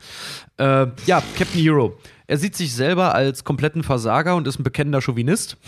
[0.57, 1.99] Äh, ja, Captain Hero.
[2.33, 5.59] Er sieht sich selber als kompletten Versager und ist ein bekennender Chauvinist.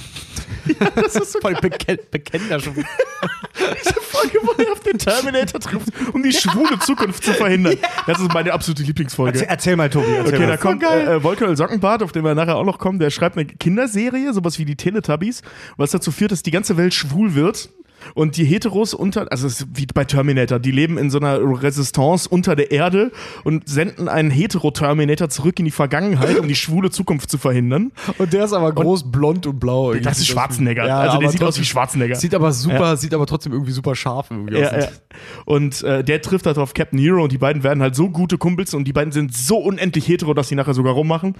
[0.94, 2.88] das ist so voll beken bekennender Chauvinist.
[3.84, 7.76] Diese Folge, wo er auf den Terminator trifft, um die schwule Zukunft zu verhindern.
[8.06, 9.32] Das ist meine absolute Lieblingsfolge.
[9.40, 10.06] Erzähl, erzähl mal, Tobi.
[10.06, 10.46] Erzähl Okay, mal.
[10.46, 13.36] da kommt äh, äh, Volker Sockenbart, auf den wir nachher auch noch kommen, der schreibt
[13.36, 15.42] eine Kinderserie, sowas wie die Teletubbies,
[15.76, 17.68] was dazu führt, dass die ganze Welt schwul wird.
[18.14, 21.38] Und die Heteros unter, also es ist wie bei Terminator, die leben in so einer
[21.62, 23.10] Resistance unter der Erde
[23.44, 27.92] und senden einen Hetero-Terminator zurück in die Vergangenheit, um die schwule Zukunft zu verhindern.
[28.18, 29.94] Und der ist aber groß, blond und blau.
[29.94, 30.86] Das ist Schwarzenegger.
[30.86, 32.14] Ja, also der sieht aus wie Schwarzenegger.
[32.16, 34.84] Sieht aber super, sieht aber trotzdem irgendwie super scharf irgendwie Ja, aus.
[34.84, 34.88] ja.
[35.44, 38.38] Und äh, der trifft halt auf Captain Hero und die beiden werden halt so gute
[38.38, 41.34] Kumpels und die beiden sind so unendlich hetero, dass sie nachher sogar rummachen.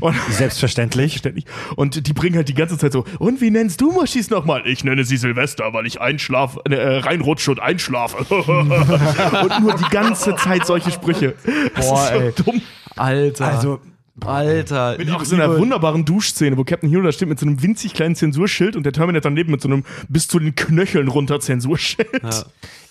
[0.00, 1.16] Und Selbstverständlich.
[1.18, 1.44] ständig.
[1.76, 4.62] Und die bringen halt die ganze Zeit so, und wie nennst du Muschis nochmal?
[4.66, 8.18] Ich nenne sie Silvester, weil ich einschlafe, äh, reinrutsche und einschlafe.
[8.34, 11.34] und nur die ganze Zeit solche Sprüche.
[11.74, 12.32] Das Boah, ist so ey.
[12.44, 12.62] dumm.
[12.96, 13.46] Alter.
[13.46, 13.80] Also,
[14.24, 14.96] Alter.
[14.98, 17.94] Mit auch so einer wunderbaren Duschszene, wo Captain Hero da steht mit so einem winzig
[17.94, 22.08] kleinen Zensurschild und der Terminator daneben mit so einem bis zu den Knöcheln runter Zensurschild.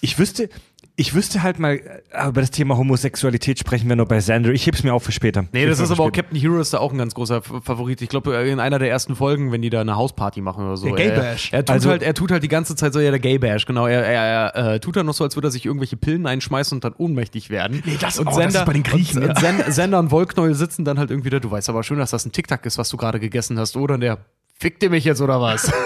[0.01, 0.49] ich wüsste,
[0.99, 4.49] ich wüsste halt mal, äh, über das Thema Homosexualität sprechen wir nur bei Xander.
[4.49, 5.45] Ich heb's mir auf für später.
[5.51, 6.11] Nee, das ist aber auch.
[6.11, 8.01] Captain Hero ist da auch ein ganz großer Favorit.
[8.01, 10.87] Ich glaube, in einer der ersten Folgen, wenn die da eine Hausparty machen oder so.
[10.87, 11.53] Der Gay er- Bash.
[11.53, 13.67] Er, tut Also- halt, er tut halt die ganze Zeit so, ja, der Gay Bash,
[13.67, 13.85] genau.
[13.85, 16.75] Er, er, er äh, tut dann noch so, als würde er sich irgendwelche Pillen einschmeißen
[16.75, 17.83] und dann ohnmächtig werden.
[17.85, 19.29] Nee, das- und oh, das ist bei den Griechen, Und, ja.
[19.29, 21.39] und Sen- Sender und Wollknäuel sitzen dann halt irgendwie da.
[21.39, 23.93] Du weißt aber schön, dass das ein Tic-Tac ist, was du gerade gegessen hast, oder?
[23.93, 24.17] Und der
[24.59, 25.71] fickt ihr mich jetzt oder was?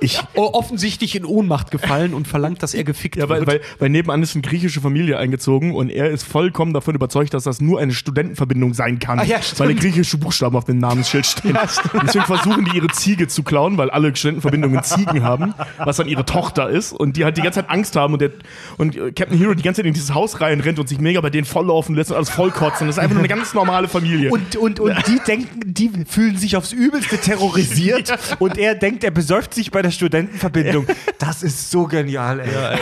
[0.00, 3.48] Ich, offensichtlich in Ohnmacht gefallen und verlangt, dass er gefickt Ja, weil, wird.
[3.48, 7.44] weil, weil nebenan ist eine griechische Familie eingezogen und er ist vollkommen davon überzeugt, dass
[7.44, 9.60] das nur eine Studentenverbindung sein kann, Ah, ja, stimmt.
[9.60, 11.56] weil griechische Buchstaben auf dem Namensschild stehen.
[12.02, 16.24] Deswegen versuchen die ihre Ziege zu klauen, weil alle Studentenverbindungen Ziegen haben, was dann ihre
[16.24, 18.30] Tochter ist und die halt die ganze Zeit Angst haben und, der,
[18.78, 21.30] und äh, Captain Hero die ganze Zeit in dieses Haus reinrennt und sich mega bei
[21.30, 22.86] denen volllaufen lässt und alles vollkotzen.
[22.86, 24.30] Das ist einfach nur eine ganz normale Familie.
[24.30, 29.10] und, und, und die denken, die fühlen sich aufs Übelste terrorisiert und er denkt, er
[29.10, 30.86] besäuft sich bei der Studentenverbindung.
[31.18, 32.78] Das ist so genial, ey.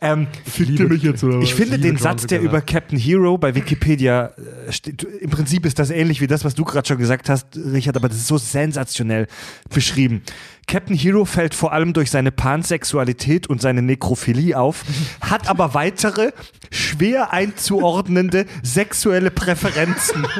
[0.00, 3.38] ähm, Fickt ihr mich jetzt oder ich finde liebe den Satz, der über Captain Hero
[3.38, 4.32] bei Wikipedia
[4.66, 7.46] äh, steht, im Prinzip ist das ähnlich wie das, was du gerade schon gesagt hast,
[7.56, 9.26] Richard, aber das ist so sensationell
[9.72, 10.22] beschrieben.
[10.66, 14.84] Captain Hero fällt vor allem durch seine Pansexualität und seine Nekrophilie auf,
[15.20, 16.32] hat aber weitere
[16.70, 20.26] schwer einzuordnende sexuelle Präferenzen.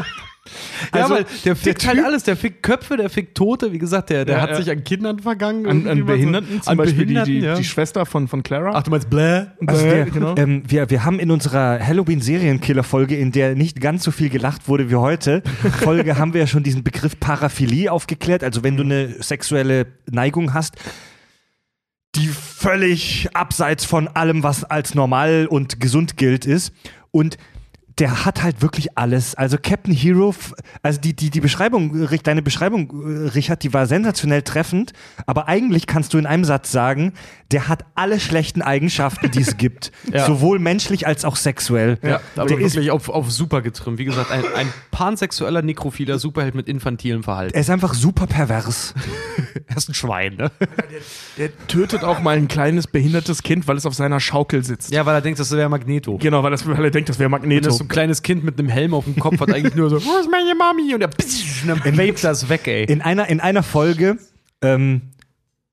[0.95, 3.79] Ja, Also, weil der fickt der halt alles, der fickt Köpfe, der fickt Tote, wie
[3.79, 4.57] gesagt, der, der Ja, hat ja.
[4.57, 5.67] sich an Kindern vergangen.
[5.67, 7.55] an, an mal so- Behinderten, zum an Beispiel Behinderten, die, die, ja.
[7.55, 8.73] die Schwester von, von Clara.
[8.75, 9.47] Ach, du meinst Bläh?
[9.67, 10.35] Also Bäh, der, genau.
[10.37, 14.91] ähm, wir, wir haben in unserer Halloween-Serienkiller-Folge, in der nicht ganz so viel gelacht wurde
[14.91, 15.43] wie heute,
[15.83, 18.45] Folge haben wir ja schon diesen Begriff Paraphilie aufgeklärt.
[18.45, 20.77] Also wenn du eine sexuelle Neigung hast,
[22.15, 26.73] die völlig abseits von allem, was als normal und gesund gilt, ist.
[27.11, 27.37] Und
[27.99, 29.35] der hat halt wirklich alles.
[29.35, 30.35] Also Captain Hero,
[30.83, 34.93] also die, die, die Beschreibung, deine Beschreibung, äh, Richard, die war sensationell treffend,
[35.27, 37.13] aber eigentlich kannst du in einem Satz sagen,
[37.51, 39.91] der hat alle schlechten Eigenschaften, die es gibt.
[40.13, 40.27] Ja.
[40.27, 41.99] Sowohl menschlich als auch sexuell.
[42.03, 43.99] Ja, aber der ist, wirklich auf, auf super getrimmt.
[43.99, 47.55] Wie gesagt, ein, ein pansexueller nekrophiler Superheld mit infantilem Verhalten.
[47.55, 48.95] er ist einfach super pervers.
[49.71, 50.51] Er ist ein Schwein, ne?
[51.37, 54.91] Der tötet auch mal ein kleines behindertes Kind, weil es auf seiner Schaukel sitzt.
[54.91, 56.17] Ja, weil er denkt, das wäre Magneto.
[56.17, 57.69] Genau, weil, das, weil er denkt, das wäre Magneto.
[57.89, 60.31] Ein kleines Kind mit einem Helm auf dem Kopf, hat eigentlich nur so, wo ist
[60.31, 60.95] meine Mami?
[60.95, 62.85] Und er und dann webt das weg, ey.
[62.85, 64.19] In einer, in einer Folge
[64.63, 65.03] ähm,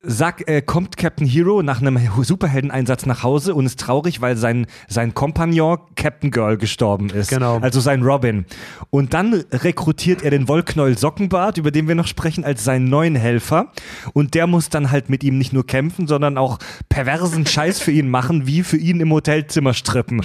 [0.06, 4.68] sag, äh, kommt Captain Hero nach einem Superheldeneinsatz nach Hause und ist traurig, weil sein,
[4.88, 7.30] sein Kompagnon Captain Girl gestorben ist.
[7.30, 7.60] Genau.
[7.60, 8.46] Also sein Robin.
[8.90, 13.16] Und dann rekrutiert er den Wollknäuel Sockenbart, über den wir noch sprechen, als seinen neuen
[13.16, 13.72] Helfer.
[14.14, 17.92] Und der muss dann halt mit ihm nicht nur kämpfen, sondern auch perversen Scheiß für
[17.92, 20.22] ihn machen, wie für ihn im Hotelzimmer strippen.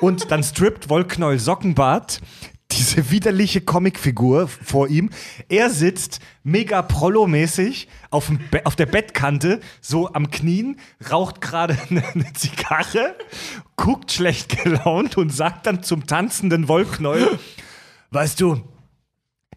[0.00, 2.20] Und dann strippt Wollknäuel Sockenbart
[2.76, 5.10] diese widerliche Comicfigur vor ihm.
[5.48, 8.30] Er sitzt mega Prollo-mäßig auf,
[8.64, 10.78] auf der Bettkante, so am Knien,
[11.10, 13.16] raucht gerade eine, eine Zigarre,
[13.76, 17.38] guckt schlecht gelaunt und sagt dann zum tanzenden Wollknäuel,
[18.10, 18.62] weißt du,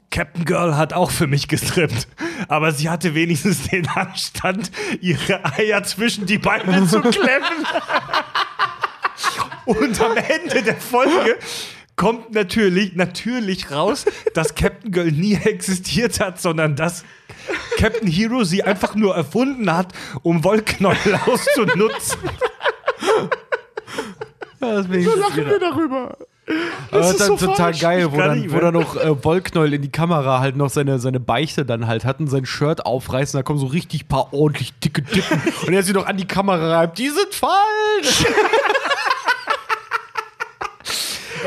[0.10, 2.08] Captain Girl hat auch für mich gestrippt,
[2.48, 7.44] aber sie hatte wenigstens den Anstand, ihre Eier zwischen die Beine zu klemmen.
[9.66, 11.38] Und am Ende der Folge
[11.98, 17.04] kommt natürlich, natürlich raus, dass Captain Girl nie existiert hat, sondern dass
[17.78, 22.20] Captain Hero sie einfach nur erfunden hat, um Wollknäuel auszunutzen.
[24.60, 26.18] So lachen wir darüber.
[26.92, 27.82] Aber ist dann so total falsch.
[27.82, 31.20] geil, wo dann, wo dann noch äh, Wollknäuel in die Kamera halt noch seine, seine
[31.20, 35.02] Beichte dann halt hat und sein Shirt aufreißen, da kommen so richtig paar ordentlich dicke
[35.02, 38.26] Dicken und er sie noch an die Kamera reibt, die sind falsch!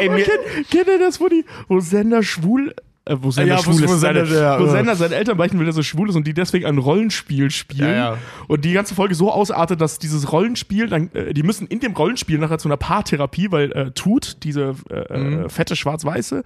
[0.01, 2.75] Ey, mir, Kennt, kennt ihr das, wo, die, wo Sender schwul
[3.11, 4.71] äh, wo Sender Ja, schwul wo ist, Sender seine, der- wo ja.
[4.71, 7.89] Sender seinen Eltern beichten will, dass er schwul ist und die deswegen ein Rollenspiel spielen.
[7.91, 8.19] Ja, ja.
[8.49, 11.93] Und die ganze Folge so ausartet, dass dieses Rollenspiel, dann, äh, die müssen in dem
[11.93, 15.45] Rollenspiel nachher zu einer Paartherapie, weil äh, Tut, diese äh, Mhm.
[15.45, 16.43] äh, fette Schwarz-Weiße,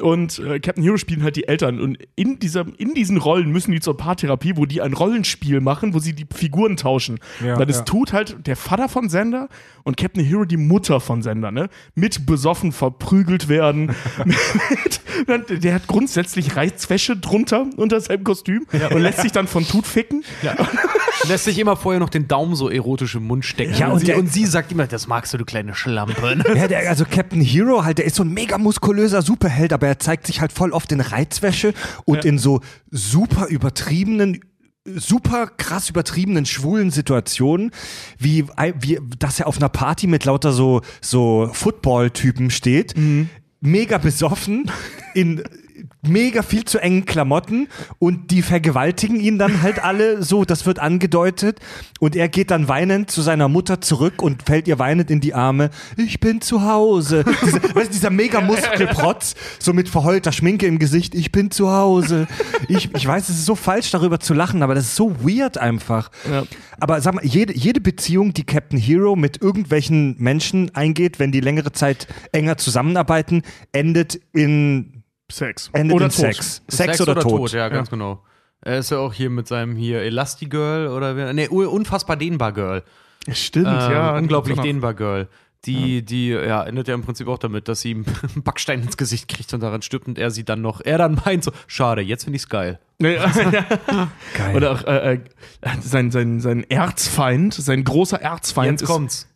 [0.00, 1.80] und äh, Captain Hero spielen halt die Eltern.
[1.80, 5.94] Und in, dieser, in diesen Rollen müssen die zur Paartherapie, wo die ein Rollenspiel machen,
[5.94, 7.18] wo sie die Figuren tauschen.
[7.44, 7.84] Ja, dann ist ja.
[7.84, 9.48] Tut halt der Vater von Sender
[9.84, 11.68] und Captain Hero die Mutter von Sender, ne?
[11.94, 13.94] Mit besoffen verprügelt werden.
[15.26, 19.86] mit, der hat grundsätzlich Reizwäsche drunter unter seinem Kostüm und lässt sich dann von Tut
[19.86, 20.24] ficken.
[21.26, 23.74] Lässt sich immer vorher noch den Daumen so erotisch im Mund stecken.
[23.74, 26.18] Ja, und, und sie, der- und sie sagt immer, das magst du, du kleine Schlampe.
[26.54, 29.98] Ja, der, also Captain Hero halt, der ist so ein mega muskulöser Superheld, aber er
[29.98, 34.40] zeigt sich halt voll oft in Reizwäsche und in so super übertriebenen
[34.84, 37.72] super krass übertriebenen schwulen Situationen,
[38.18, 38.46] wie,
[38.80, 42.94] wie dass er auf einer Party mit lauter so, so Football-Typen steht,
[43.60, 44.70] mega besoffen,
[45.14, 45.42] in
[46.02, 50.78] mega viel zu engen Klamotten und die vergewaltigen ihn dann halt alle so, das wird
[50.78, 51.58] angedeutet
[51.98, 55.34] und er geht dann weinend zu seiner Mutter zurück und fällt ihr weinend in die
[55.34, 55.70] Arme.
[55.96, 57.24] Ich bin zu Hause.
[57.44, 61.14] Diese, weißt, du, dieser mega Muskelprotz, so mit verheulter Schminke im Gesicht.
[61.14, 62.26] Ich bin zu Hause.
[62.68, 65.58] Ich, ich weiß, es ist so falsch darüber zu lachen, aber das ist so weird
[65.58, 66.10] einfach.
[66.30, 66.44] Ja.
[66.80, 71.40] Aber sag mal, jede, jede Beziehung, die Captain Hero mit irgendwelchen Menschen eingeht, wenn die
[71.40, 74.97] längere Zeit enger zusammenarbeiten, endet in
[75.30, 75.70] Sex.
[75.72, 76.20] endet Oder in Tod.
[76.20, 76.62] Sex.
[76.68, 77.52] Sex, oder, Tod.
[77.52, 78.22] ja, ganz genau.
[78.60, 82.82] Er ist ja auch hier mit seinem hier Elastigirl oder wer, nee, unfassbar dehnbar Girl.
[83.30, 84.16] Stimmt, Ähm, ja.
[84.16, 84.62] unglaublich Genau.
[84.66, 85.28] dehnbar Girl.
[85.64, 88.96] Die, die, ja, endet ja im Prinzip auch damit, dass sie ihm einen Backstein ins
[88.96, 92.00] Gesicht kriegt und daran stirbt und er sie dann noch, er dann meint so, schade,
[92.00, 92.78] jetzt finde ich's geil.
[93.00, 93.28] Ja, ja.
[94.34, 94.56] Geil.
[94.56, 95.20] Oder auch äh, äh,
[95.82, 99.27] sein, sein, sein Erzfeind, sein großer Erzfeind Jetzt kommt's.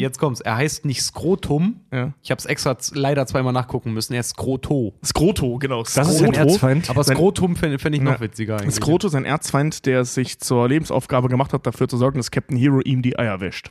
[0.00, 0.40] Jetzt kommt's.
[0.40, 1.80] Er heißt nicht Skrotum.
[1.92, 2.12] Ja.
[2.22, 4.14] Ich habe es extra leider zweimal nachgucken müssen.
[4.14, 4.94] Er ist Skroto.
[5.04, 5.82] Skroto, genau.
[5.82, 6.38] das ist ein Skroto.
[6.40, 6.90] Erzfeind.
[6.90, 8.20] Aber Sein- Skrotum fände fänd ich noch Ja.
[8.20, 8.74] witziger eigentlich.
[8.74, 12.56] Skroto, sein Erzfeind, der es sich zur Lebensaufgabe gemacht hat, dafür zu sorgen, dass Captain
[12.56, 13.70] Hero ihm die Eier wäscht.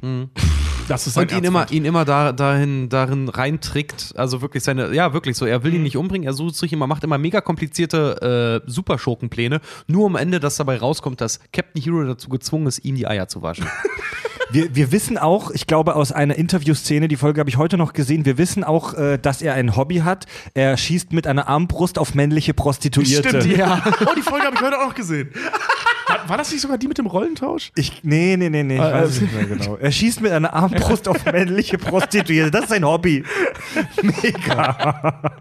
[0.87, 1.31] Das ist sein Mhm.
[1.31, 1.77] Und ihn immer, Erzfeind.
[1.77, 5.77] ihn immer da, dahin, darin reintrickt, also wirklich seine, ja, wirklich so, er will ihn
[5.77, 5.83] Mhm.
[5.83, 10.39] nicht umbringen, er sucht sich immer, macht immer mega komplizierte äh, Superschurkenpläne, nur am Ende,
[10.39, 13.65] dass dabei rauskommt, dass Captain Hero dazu gezwungen ist, ihm die Eier zu waschen.
[14.51, 17.93] Wir, wir wissen auch, ich glaube aus einer Interviewszene, die Folge habe ich heute noch
[17.93, 20.25] gesehen, wir wissen auch, äh, dass er ein Hobby hat.
[20.53, 23.41] Er schießt mit einer Armbrust auf männliche Prostituierte.
[23.41, 23.83] Stimmt, ja.
[24.05, 25.29] Oh, die Folge habe ich heute auch noch gesehen.
[26.07, 27.71] War, war das nicht sogar die mit dem Rollentausch?
[27.75, 29.75] Ich, nee, nee, nee, nee, ich Ah, weiß es äh, nicht mehr genau.
[29.77, 32.51] Er schießt mit einer Armbrust auf männliche Prostituierte.
[32.51, 33.23] Das ist sein Hobby.
[34.01, 35.31] Mega.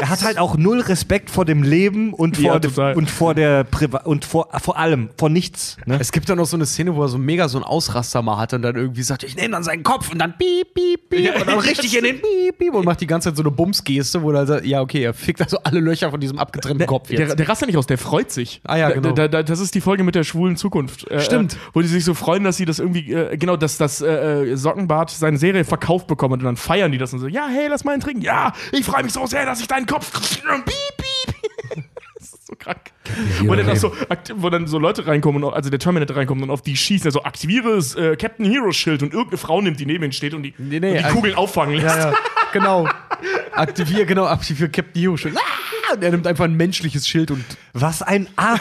[0.00, 3.64] Er hat halt auch null Respekt vor dem Leben und vor, Ja, und vor der
[3.64, 5.76] Priva und vor, vor allem, vor nichts.
[5.86, 5.96] Ne?
[6.00, 8.36] Es gibt dann noch so eine Szene, wo er so mega so einen Ausraster mal
[8.36, 11.40] hat und dann irgendwie sagt, ich nehme dann seinen Kopf und dann piep, piep, piep
[11.40, 14.22] und dann richtig in den piep, piep und macht die ganze Zeit so eine Bumsgeste,
[14.22, 17.20] wo er sagt, ja, okay, er fickt also alle Löcher von diesem abgetrennten Kopf Der,
[17.20, 17.38] jetzt.
[17.38, 18.60] der rastet nicht aus, der freut sich.
[18.64, 19.12] Ah ja, genau.
[19.12, 21.10] Da, da, das ist die Folge mit der schwulen Zukunft.
[21.10, 21.54] Äh, Stimmt.
[21.54, 24.06] Äh, wo die sich so freuen, dass sie das irgendwie, äh, genau, dass das äh,
[24.52, 27.68] äh, Sockenbart seine Serie verkauft bekommen und dann feiern die das und so, ja, hey,
[27.68, 28.22] lass mal einen trinken.
[28.22, 30.12] Ja, ich freue mich so sehr, dass ich deinen Kopf.
[30.12, 31.84] Piep, piep.
[32.18, 32.92] das ist so krank.
[33.42, 33.92] Wo dann, auch so,
[34.36, 37.22] wo dann so Leute reinkommen, und, also der Terminator reinkommt und auf die schießen, also
[37.22, 40.42] aktiviere das äh, Captain Hero Schild und irgendeine Frau nimmt, die neben ihnen steht und
[40.42, 41.96] die, Nee, nee, und die Kugeln auffangen lässt.
[41.96, 42.16] Ja, ja,
[42.52, 42.88] genau.
[43.52, 45.36] Aktivier, genau, aktivier Captain Hero Schild.
[45.36, 45.94] Ah!
[45.94, 48.58] Und er nimmt einfach ein menschliches Schild und Was ein Ar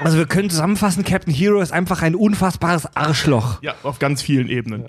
[0.00, 3.62] Also wir können zusammenfassen, Captain Hero ist einfach ein unfassbares Arschloch.
[3.62, 4.86] Ja, auf ganz vielen Ebenen.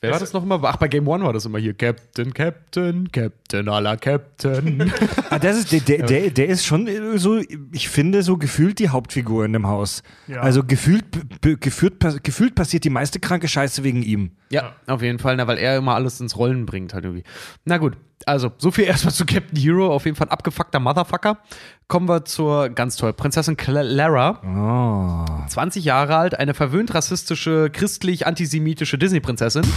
[0.00, 0.60] Wer war das nochmal?
[0.62, 1.74] Ach, bei Game One war das immer hier.
[1.74, 4.92] Captain, Captain, Captain aller Captain.
[5.30, 7.38] Ah, das ist, der, der, der, der ist schon äh, so,
[7.72, 10.02] ich finde, so gefühlt die Hauptfigur in dem Haus.
[10.26, 10.40] Ja.
[10.40, 11.04] Also gefühlt,
[11.42, 14.30] gefühlt, gefühlt passiert die meiste kranke Scheiße wegen ihm.
[14.50, 17.24] ja, auf jeden Fall, na, weil er immer alles ins Rollen bringt halt irgendwie.
[17.64, 19.92] Na gut, also so viel erstmal zu Captain Hero.
[19.92, 21.38] Auf jeden Fall ein abgefuckter Motherfucker.
[21.86, 24.42] Kommen wir zur, ganz toll, Prinzessin Clara.
[24.44, 25.48] Oh.
[25.48, 29.62] 20 Jahre alt, eine verwöhnt rassistische, christlich-antisemitische Disney-Prinzessin.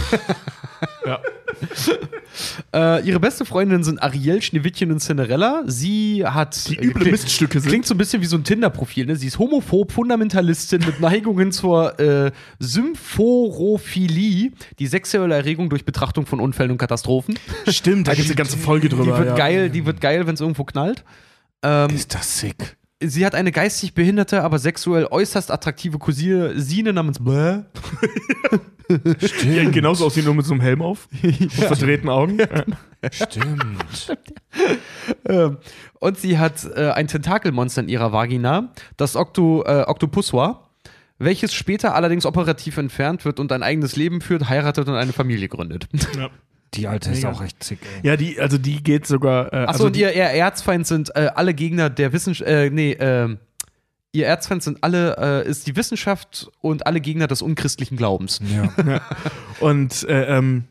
[2.74, 5.64] Äh, ihre beste Freundinnen sind Ariel, Schneewittchen und Cinderella.
[5.66, 6.66] Sie hat.
[6.70, 7.68] Die üble kli- Miststücke sind.
[7.68, 9.04] Klingt so ein bisschen wie so ein Tinder-Profil.
[9.04, 9.16] Ne?
[9.16, 16.40] Sie ist homophob, Fundamentalistin mit Neigungen zur äh, Symphorophilie, die sexuelle Erregung durch Betrachtung von
[16.40, 17.38] Unfällen und Katastrophen.
[17.68, 19.04] Stimmt, da gibt es eine ganze Folge drüber.
[19.04, 19.34] die wird ja.
[19.34, 21.04] geil, die wird geil, wenn es irgendwo knallt.
[21.62, 22.76] Ähm, Ist das sick.
[23.04, 27.62] Sie hat eine geistig behinderte, aber sexuell äußerst attraktive Cousine Namens Bläh.
[28.88, 32.38] Ja, genauso aussehen, nur mit so einem Helm auf und verdrehten Augen.
[32.38, 32.64] Ja.
[33.10, 34.16] Stimmt.
[35.24, 35.56] Ähm,
[35.98, 40.68] und sie hat äh, ein Tentakelmonster in ihrer Vagina, das Octo, äh, Octopuswa,
[41.18, 45.48] welches später allerdings operativ entfernt wird und ein eigenes Leben führt, heiratet und eine Familie
[45.48, 45.88] gründet.
[46.74, 47.30] Die alte ist Mega.
[47.30, 48.08] auch echt sick, ey.
[48.08, 49.52] Ja, die, also die geht sogar.
[49.52, 52.70] Äh, Achso, also und die, ihr, ihr Erzfeind sind äh, alle Gegner der Wissenschaft, äh,
[52.70, 53.38] nee, ähm,
[54.12, 58.40] ihr Erzfeind sind alle, äh, ist die Wissenschaft und alle Gegner des unchristlichen Glaubens.
[58.44, 59.00] Ja.
[59.60, 60.64] Und äh, ähm,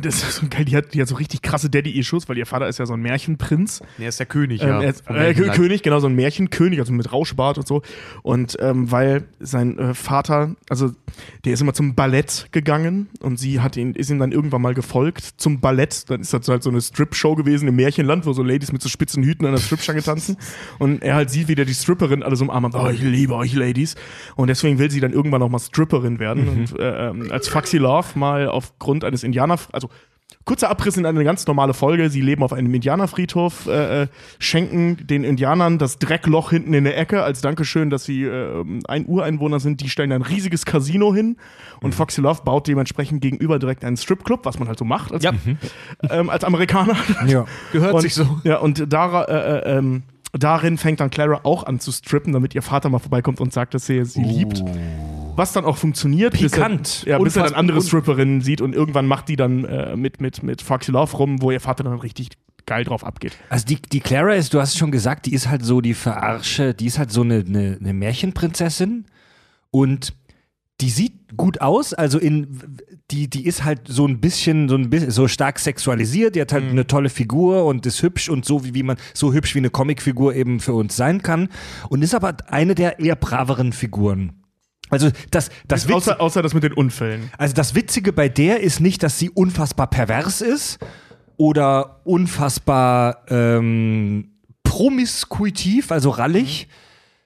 [0.00, 2.68] das ist so geil, die hat, die hat so richtig krasse Daddy-Issues, weil ihr Vater
[2.68, 3.82] ist ja so ein Märchenprinz.
[3.98, 5.34] Er ist der König, Ähm, er ist, äh.
[5.34, 7.82] König, genau, so ein Märchenkönig, also mit Rauschbart und so.
[8.22, 10.92] Und ähm, weil sein äh, Vater, also
[11.44, 14.74] der ist immer zum Ballett gegangen und sie hat ihn, ist ihm dann irgendwann mal
[14.74, 16.08] gefolgt zum Ballett.
[16.10, 18.88] Dann ist das halt so eine Strip-Show gewesen im Märchenland, wo so Ladies mit so
[18.88, 20.36] spitzen Hüten an der Stripstange tanzen.
[20.78, 23.54] Und er halt sieht, wie der die Stripperin alle so umarmt, oh, ich liebe euch
[23.54, 23.94] Ladies.
[24.34, 26.48] Und deswegen will sie dann irgendwann auch mal Stripperin werden.
[26.48, 29.85] Und äh, ähm, als Foxy Love mal aufgrund eines Indianer, also
[30.44, 32.08] Kurzer Abriss in eine ganz normale Folge.
[32.08, 34.06] Sie leben auf einem Indianerfriedhof, äh, äh,
[34.38, 39.06] schenken den Indianern das Dreckloch hinten in der Ecke als Dankeschön, dass sie äh, ein
[39.06, 39.80] Ureinwohner sind.
[39.80, 41.36] Die stellen ein riesiges Casino hin
[41.80, 45.24] und Foxy Love baut dementsprechend gegenüber direkt einen Stripclub, was man halt so macht als,
[45.24, 45.32] Ja.
[46.10, 46.96] ähm, als Amerikaner.
[47.26, 47.44] ja.
[47.72, 48.40] Gehört und, sich so.
[48.44, 49.32] Ja, und da, äh,
[49.72, 53.40] äh, ähm, darin fängt dann Clara auch an zu strippen, damit ihr Vater mal vorbeikommt
[53.40, 54.62] und sagt, dass er sie liebt.
[55.36, 56.34] Was dann auch funktioniert.
[56.34, 56.82] Pikant.
[56.82, 59.96] Bis er, ja, bis er dann andere Stripperinnen sieht und irgendwann macht die dann äh,
[59.96, 62.30] mit, mit, mit Foxy Love rum, wo ihr Vater dann richtig
[62.66, 63.36] geil drauf abgeht.
[63.48, 65.94] Also die, die Clara ist, du hast es schon gesagt, die ist halt so die
[65.94, 69.06] Verarsche, die ist halt so eine, eine, eine Märchenprinzessin
[69.70, 70.14] und
[70.80, 72.60] die sieht gut aus, also in
[73.10, 76.52] die, die ist halt so ein bisschen, so ein bisschen, so stark sexualisiert, die hat
[76.52, 79.60] halt eine tolle Figur und ist hübsch und so wie, wie man, so hübsch wie
[79.60, 81.48] eine Comicfigur eben für uns sein kann
[81.88, 84.32] und ist aber eine der eher braveren Figuren.
[85.04, 87.30] Also das, das Witz- Außer, außer das mit den Unfällen.
[87.38, 90.78] also das Witzige bei der ist nicht, dass sie unfassbar pervers ist
[91.36, 94.30] oder unfassbar ähm,
[94.64, 96.68] promiskuitiv, also rallig,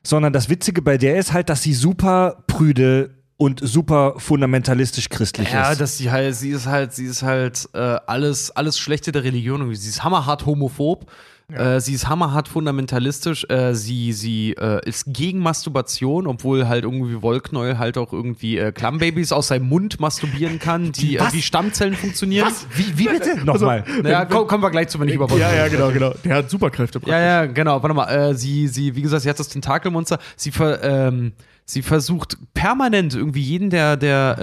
[0.03, 5.51] sondern das Witzige bei der ist halt, dass sie super prüde und super fundamentalistisch christlich
[5.53, 5.81] Ja, ist.
[5.81, 9.75] dass sie halt, sie ist halt, sie ist halt äh, alles, alles Schlechte der Religion.
[9.75, 11.11] Sie ist hammerhart homophob.
[11.53, 13.47] Äh, sie ist hammerhart fundamentalistisch.
[13.49, 18.73] Äh, sie sie äh, ist gegen Masturbation, obwohl halt irgendwie Wollknäuel halt auch irgendwie äh,
[18.73, 21.33] Klammbabys aus seinem Mund masturbieren kann, die äh, Was?
[21.35, 22.53] wie Stammzellen funktionieren.
[22.75, 23.45] Wie, wie bitte?
[23.45, 23.85] Nochmal.
[24.03, 26.15] Naja, komm, kommen wir gleich zu, wenn ich über Ja, Wollknäuel ja, genau, genau.
[26.25, 27.01] Der hat Superkräfte.
[27.07, 27.83] Ja, ja, genau.
[27.83, 28.07] Warte mal.
[28.07, 30.19] Äh, sie, sie, wie gesagt, sie hat das Tentakelmonster.
[30.37, 31.33] Sie, ver, ähm,
[31.73, 34.37] sie versucht permanent irgendwie jeden, der, der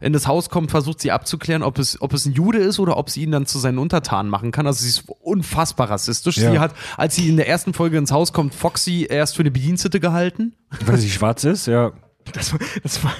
[0.00, 2.58] äh, äh, in das Haus kommt, versucht sie abzuklären, ob es, ob es ein Jude
[2.58, 4.66] ist oder ob sie ihn dann zu seinen Untertanen machen kann.
[4.66, 6.36] Also sie ist unfassbar rassistisch.
[6.38, 6.50] Ja.
[6.50, 9.50] Sie hat, als sie in der ersten Folge ins Haus kommt, Foxy erst für eine
[9.50, 10.54] Bedienstete gehalten.
[10.84, 11.92] Weil sie schwarz ist, ja.
[12.32, 13.12] Das, war- das war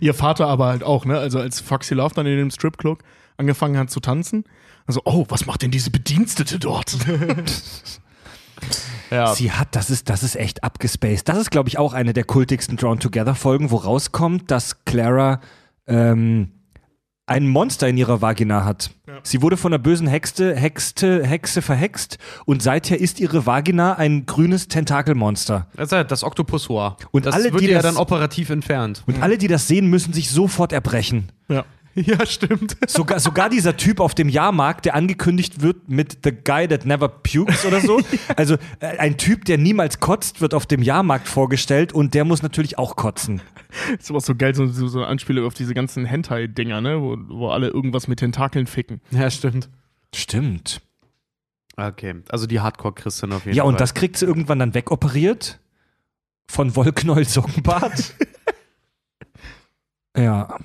[0.00, 1.16] ihr Vater aber halt auch, ne?
[1.18, 3.02] Also als Foxy Love dann in dem Stripclub
[3.36, 4.44] angefangen hat zu tanzen.
[4.86, 6.96] Also, oh, was macht denn diese Bedienstete dort?
[9.10, 9.34] Ja.
[9.34, 11.28] Sie hat, das ist, das ist echt abgespaced.
[11.28, 15.40] Das ist, glaube ich, auch eine der kultigsten Drawn Together Folgen, wo rauskommt, dass Clara
[15.86, 16.52] ähm,
[17.26, 18.90] ein Monster in ihrer Vagina hat.
[19.22, 22.16] Sie wurde von einer bösen Hexe, Hexe, Hexe verhext
[22.46, 25.66] und seither ist ihre Vagina ein grünes Tentakelmonster.
[25.76, 26.96] Das ist halt das Octopussoir.
[27.10, 29.02] Und das alle, wird die ja das- dann operativ entfernt.
[29.06, 31.30] Und alle, die das sehen, müssen sich sofort erbrechen.
[31.48, 31.64] ja.
[32.06, 32.76] Ja, stimmt.
[32.88, 37.08] Sogar, sogar dieser Typ auf dem Jahrmarkt, der angekündigt wird mit The Guy That Never
[37.08, 38.00] Pukes oder so.
[38.36, 42.42] Also äh, ein Typ, der niemals kotzt, wird auf dem Jahrmarkt vorgestellt und der muss
[42.42, 43.40] natürlich auch kotzen.
[43.98, 47.00] Ist aber auch so geil, so, so, so eine Anspielung auf diese ganzen Hentai-Dinger, ne?
[47.00, 49.00] Wo, wo alle irgendwas mit Tentakeln ficken.
[49.10, 49.68] Ja, stimmt.
[50.14, 50.80] Stimmt.
[51.76, 53.72] Okay, also die Hardcore-Christin auf jeden Ja, Fall.
[53.72, 55.58] und das kriegt sie irgendwann dann wegoperiert.
[56.50, 58.14] von Wollknäuel Sockenbart.
[60.16, 60.58] ja.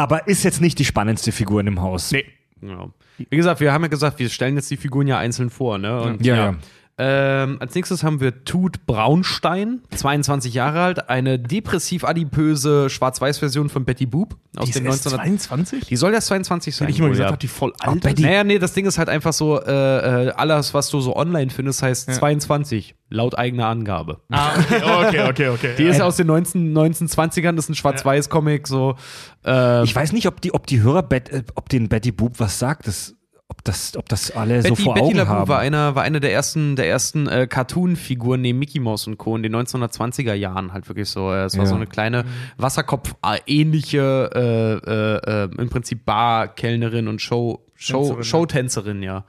[0.00, 2.10] Aber ist jetzt nicht die spannendste Figur in dem Haus.
[2.12, 2.24] Nee.
[2.62, 2.88] Ja.
[3.18, 6.00] Wie gesagt, wir haben ja gesagt, wir stellen jetzt die Figuren ja einzeln vor, ne?
[6.00, 6.54] Und, Ja, ja.
[7.02, 14.04] Ähm, als nächstes haben wir Tut Braunstein, 22 Jahre alt, eine depressiv-adipöse Schwarz-Weiß-Version von Betty
[14.06, 15.86] Boop aus Die den ist 1900 22?
[15.86, 16.86] Die soll ja 22 sein.
[16.86, 17.36] Hätte ich immer wohl, gesagt, ja.
[17.36, 18.02] die voll alt.
[18.02, 21.16] Betty- Naja, nee, das Ding ist halt einfach so, äh, äh, alles, was du so
[21.16, 24.20] online findest, heißt 22, laut eigener Angabe.
[24.30, 25.48] Ah, okay, okay, okay.
[25.48, 25.74] okay.
[25.78, 28.96] Die ist ja aus den 19, 1920ern, das ist ein Schwarz-Weiß-Comic, so.
[29.44, 32.38] Äh, Ich weiß nicht, ob die, ob die Hörer, Bet, äh, ob den Betty Boop
[32.40, 32.86] was sagt.
[32.86, 33.14] Das,
[33.60, 35.48] ob, das, ob das alle so Betty, vor Betty Augen LaBou haben.
[35.48, 39.36] war einer, war einer der ersten, der ersten äh, Cartoon-Figuren neben Mickey Mouse und Co.
[39.36, 41.30] in den 1920er Jahren halt wirklich so.
[41.32, 41.70] äh, Es war Ja.
[41.70, 42.24] so eine kleine
[42.56, 48.22] Wasserkopf-ähnliche, äh, äh, äh, im Prinzip Bar-Kellnerin und Show, Show.
[48.22, 49.24] Showtänzerin, ja.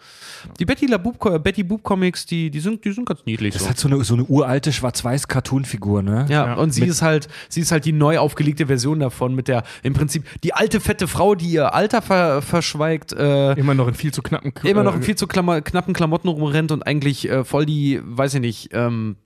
[0.60, 3.54] Die Betty LaBoop, Betty Boop Comics, die, die sind, die sind ganz niedlich.
[3.54, 3.66] das so.
[3.66, 6.26] ist halt so eine, so eine uralte Schwarz-Weiß-Cartoon-Figur, ne?
[6.28, 6.54] Ja, Ja.
[6.56, 9.94] und sie ist halt, sie ist halt die neu aufgelegte Version davon mit der, im
[9.94, 14.14] Prinzip, die alte fette Frau, die ihr Alter ver, verschweigt, äh, immer noch in viel
[14.14, 14.70] zu knappen.
[14.70, 18.00] immer noch in äh, viel zu klammer, knappen Klamotten rumrennt und eigentlich äh, voll die,
[18.04, 19.18] weiß ich nicht, ähm,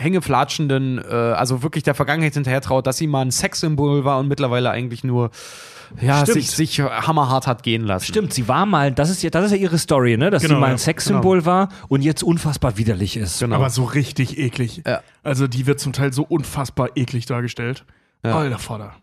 [0.00, 4.28] hängeflatschenden, äh, also wirklich der Vergangenheit hinterher traut, dass sie mal ein Sexsymbol war und
[4.28, 5.30] mittlerweile eigentlich nur,
[6.00, 6.34] ja, Stimmt.
[6.34, 8.04] sich, sich hammerhart hat gehen lassen.
[8.06, 10.30] Stimmt, sie war mal, das ist ja, das ist ja ihre Story, ne?
[10.30, 13.40] Dass Genau, sie mal ein Sexsymbol war und jetzt unfassbar widerlich ist.
[13.40, 13.56] Genau.
[13.56, 14.82] Aber so richtig eklig.
[14.86, 15.00] Ja.
[15.22, 17.84] Also die wird zum Teil so unfassbar eklig dargestellt.
[18.24, 18.36] Ja.
[18.36, 18.94] Alter Vater.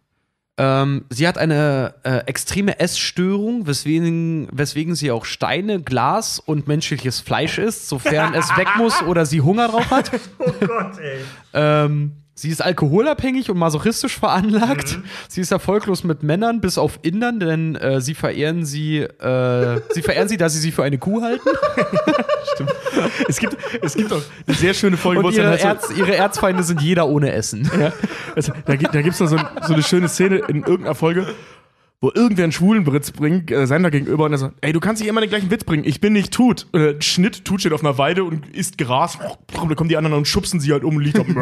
[0.57, 7.19] Ähm, sie hat eine äh, extreme Essstörung, weswegen, weswegen sie auch Steine, Glas und menschliches
[7.19, 10.11] Fleisch isst, sofern es weg muss oder sie Hunger drauf hat.
[10.39, 11.19] Oh Gott, ey.
[11.53, 14.99] Ähm, sie ist alkoholabhängig und masochistisch veranlagt.
[15.29, 20.01] Sie ist erfolglos mit Männern, bis auf Indern, denn äh, sie verehren sie, äh, sie
[20.01, 21.47] verehren sie, da sie sie für eine Kuh halten.
[23.27, 26.15] Es gibt, es gibt auch eine sehr schöne Folge, wo Und ihre, halt Erz, ihre
[26.15, 27.69] Erzfeinde sind jeder ohne Essen.
[27.77, 27.91] Ja,
[28.35, 31.27] also, da gibt es noch so, ein- so eine schöne Szene in irgendeiner Folge,
[32.01, 35.01] wo irgendwer einen schwulen Witz bringt, äh, Sender gegenüber und er sagt, ey, du kannst
[35.01, 36.67] nicht immer den gleichen Witz bringen, ich bin nicht Tut.
[36.73, 39.17] Äh, Schnitt, Tut steht auf einer Weide und isst Gras,
[39.53, 41.27] da kommen die anderen und schubsen sie halt um und liegt auf.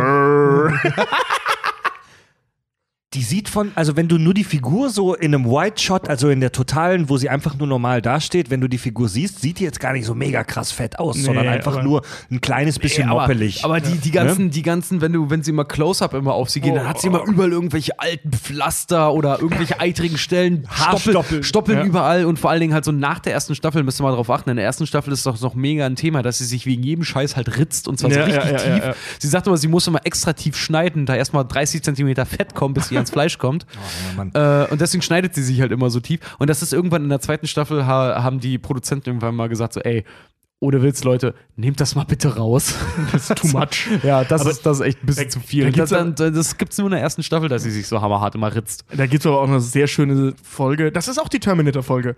[3.14, 6.30] Die sieht von, also wenn du nur die Figur so in einem White Shot, also
[6.30, 9.60] in der totalen, wo sie einfach nur normal dasteht, wenn du die Figur siehst, sieht
[9.60, 12.02] die jetzt gar nicht so mega krass fett aus, sondern einfach nur
[12.32, 13.64] ein kleines bisschen aber, moppelig.
[13.64, 16.60] aber die, die ganzen, die ganzen, wenn du, wenn sie mal Close-up immer auf sie
[16.60, 21.14] gehen, dann hat sie immer überall irgendwelche alten Pflaster oder irgendwelche eitrigen Stellen, Haarstoppeln.
[21.14, 21.86] Stoppeln, Stoppeln Ja.
[21.86, 24.30] überall und vor allen Dingen halt so nach der ersten Staffel müsst ihr mal drauf
[24.32, 24.50] achten.
[24.50, 27.04] In der ersten Staffel ist doch noch mega ein Thema, dass sie sich wegen jedem
[27.04, 28.84] Scheiß halt ritzt und zwar Ja, so richtig ja, ja, tief.
[28.84, 28.96] ja, ja.
[29.20, 32.74] Sie sagt immer, sie muss immer extra tief schneiden, da erstmal 30 Zentimeter Fett kommt,
[32.74, 33.66] bis sie ans Fleisch kommt.
[33.74, 34.32] ja, Mann.
[34.34, 36.20] Äh, und deswegen schneidet sie sich halt immer so tief.
[36.40, 39.74] Und das ist irgendwann in der zweiten Staffel, ha haben die Produzenten irgendwann mal gesagt,
[39.74, 40.04] so, ey,
[40.60, 42.74] ohne Witz, Leute, nehmt das mal bitte raus.
[43.12, 43.90] Das ist too much.
[44.02, 45.70] Ja, das, Aber ist, das ist echt ein bisschen da- zu viel.
[45.70, 48.02] da Das, gibt's das, das gibt's nur in der ersten Staffel, dass sie sich so
[48.02, 48.86] hammerhart immer ritzt.
[48.96, 50.92] Da gibt es aber auch eine sehr schöne Folge.
[50.92, 52.16] Das ist auch die Terminator-Folge.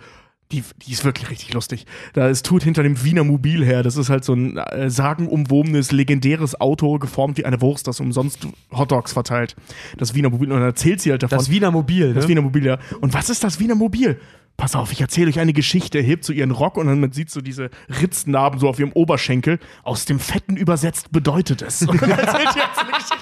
[0.52, 1.86] Die, die ist wirklich richtig lustig.
[2.14, 3.82] Da ist Tut hinter dem Wiener Mobil her.
[3.82, 8.48] Das ist halt so ein äh, sagenumwobenes, legendäres Auto, geformt wie eine Wurst, das umsonst
[8.72, 9.56] Hotdogs verteilt.
[9.98, 10.52] Das Wiener Mobil.
[10.52, 11.38] Und dann erzählt sie halt davon.
[11.39, 12.30] Das Wiener Mobil, Das ne?
[12.30, 12.78] Wiener Mobil, ja.
[13.02, 14.20] Und was ist das Wiener Mobil?
[14.58, 15.98] Pass auf, ich erzähle euch eine Geschichte.
[15.98, 18.93] Er hebt so ihren Rock und dann man sieht so diese Ritznarben so auf ihrem
[18.93, 19.60] Oberschenkel.
[19.84, 21.82] Aus dem Fetten übersetzt bedeutet es.
[21.88, 23.14] Und dann erzählt sie jetzt Geschichte.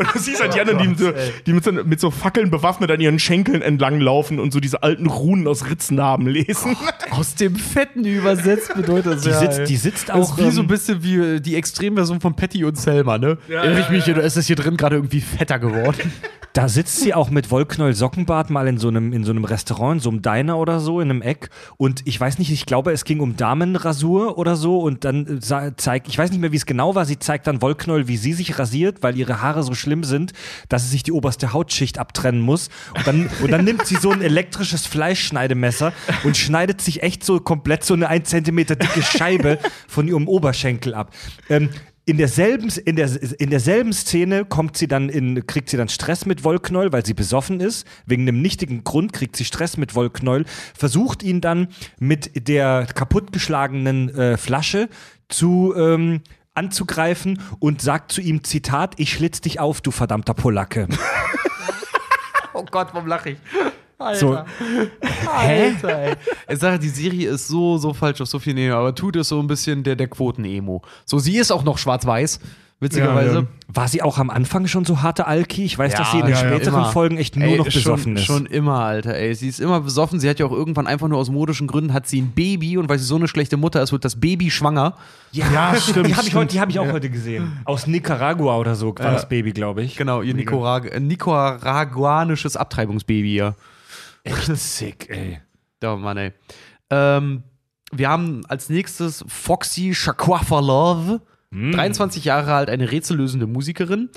[0.00, 1.12] Und du siehst halt die anderen, die, mit so,
[1.46, 4.82] die mit, so, mit so Fackeln bewaffnet an ihren Schenkeln entlang laufen und so diese
[4.82, 6.76] alten Runen aus Ritznarben lesen.
[7.10, 10.38] Aus dem Fetten übersetzt bedeutet das die, ja, sitzt, die sitzt Das auch.
[10.38, 13.38] ist wie so ein ähm, bisschen wie äh, die Extremversion von Patty und Selma, ne?
[13.48, 16.12] Erinnere ich mich, oder ist das hier drin gerade irgendwie fetter geworden?
[16.52, 19.98] Da sitzt sie auch mit Wollknäuel Sockenbart mal in so einem in so einem Restaurant,
[19.98, 21.48] in so einem Diner oder so, in einem Eck.
[21.76, 24.80] Und ich weiß nicht, ich glaube, es ging um Damenrasur oder so.
[24.80, 27.04] Und dann äh, zeigt, ich weiß nicht mehr, wie es genau war.
[27.04, 30.32] Sie zeigt dann Wollknäuel, wie sie sich rasiert, weil ihre Haare so schlimm sind,
[30.68, 32.68] dass sie sich die oberste Hautschicht abtrennen muss.
[32.96, 35.92] Und dann, und dann nimmt sie so ein elektrisches Fleischschneidemesser
[36.24, 40.94] und schneidet sich echt so komplett so eine 1 Zentimeter dicke Scheibe von ihrem Oberschenkel
[40.94, 41.14] ab.
[41.48, 41.70] Ähm,
[42.10, 46.26] in derselben, in, der, in derselben Szene kommt sie dann in, kriegt sie dann Stress
[46.26, 47.86] mit Wollknäuel, weil sie besoffen ist.
[48.04, 51.68] Wegen einem nichtigen Grund kriegt sie Stress mit Wollknäuel, versucht ihn dann
[52.00, 54.88] mit der kaputtgeschlagenen äh, Flasche
[55.28, 56.22] zu ähm,
[56.54, 60.88] anzugreifen und sagt zu ihm, Zitat, ich schlitz dich auf, du verdammter Polacke.
[62.52, 63.38] Oh Gott, warum lache ich?
[64.14, 64.36] So,
[65.30, 66.14] Alter, ey.
[66.48, 69.28] Ich sage, die Serie ist so, so falsch auf so viel Nähe, aber tut es
[69.28, 70.82] so ein bisschen der, der Quoten-Emo.
[71.04, 72.40] So, sie ist auch noch schwarz-weiß.
[72.80, 73.34] Witzigerweise.
[73.34, 73.46] Ja, ja.
[73.72, 75.64] War sie auch am Anfang schon so harte Alki?
[75.64, 76.90] Ich weiß, dass sie in den ja, ja, späteren immer.
[76.92, 78.24] Folgen echt nur Ey, noch schon, besoffen ist.
[78.24, 79.32] Schon immer, Alter, ey.
[79.34, 80.18] Sie ist immer besoffen.
[80.18, 82.88] Sie hat ja auch irgendwann einfach nur aus modischen Gründen hat sie ein Baby und
[82.88, 84.96] weil sie so eine schlechte Mutter ist, wird das Baby schwanger.
[85.30, 86.08] Ja, stimmt.
[86.08, 86.92] Die habe ich, heute- die hab ich auch Ja.
[86.92, 87.60] heute gesehen.
[87.64, 89.96] Aus Nicaragua oder so war das Baby, glaube ich.
[89.96, 93.54] Genau, ihr Nicarag äh, nicaraguanisches Abtreibungsbaby, ja.
[94.24, 95.40] Echt sick, ey.
[95.84, 96.32] Oh Mann, ey.
[96.90, 97.42] Ähm,
[97.92, 101.20] wir haben als nächstes Foxy Shakwafa Love.
[101.52, 104.08] 23 Jahre alt, eine rätsellösende Musikerin.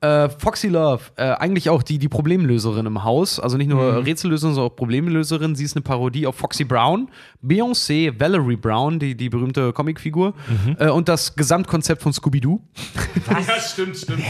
[0.00, 3.38] Äh, Foxy Love, äh, eigentlich auch die, die Problemlöserin im Haus.
[3.38, 5.54] Also nicht nur Rätsellöserin, sondern auch Problemlöserin.
[5.54, 7.08] Sie ist eine Parodie auf Foxy Brown,
[7.44, 10.34] Beyoncé, Valerie Brown, die, die berühmte Comicfigur.
[10.78, 12.60] Äh, und das Gesamtkonzept von Scooby-Doo.
[13.28, 14.22] Ja, stimmt, stimmt.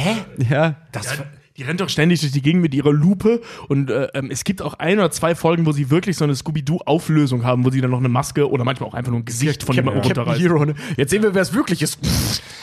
[0.51, 0.77] Ja.
[0.93, 1.19] Das,
[1.61, 4.63] Die rennt doch ständig durch die Gegend mit ihrer Lupe und äh, ähm, es gibt
[4.63, 7.91] auch ein oder zwei Folgen, wo sie wirklich so eine Scooby-Doo-Auflösung haben, wo sie dann
[7.91, 10.41] noch eine Maske oder manchmal auch einfach nur ein Gesicht von jemandem runterreißt.
[10.41, 10.75] Hero, ne?
[10.97, 11.99] Jetzt sehen wir, wer es wirklich ist.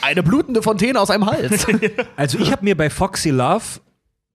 [0.02, 1.64] Eine blutende Fontäne aus einem Hals.
[2.16, 3.80] Also ich habe mir bei Foxy Love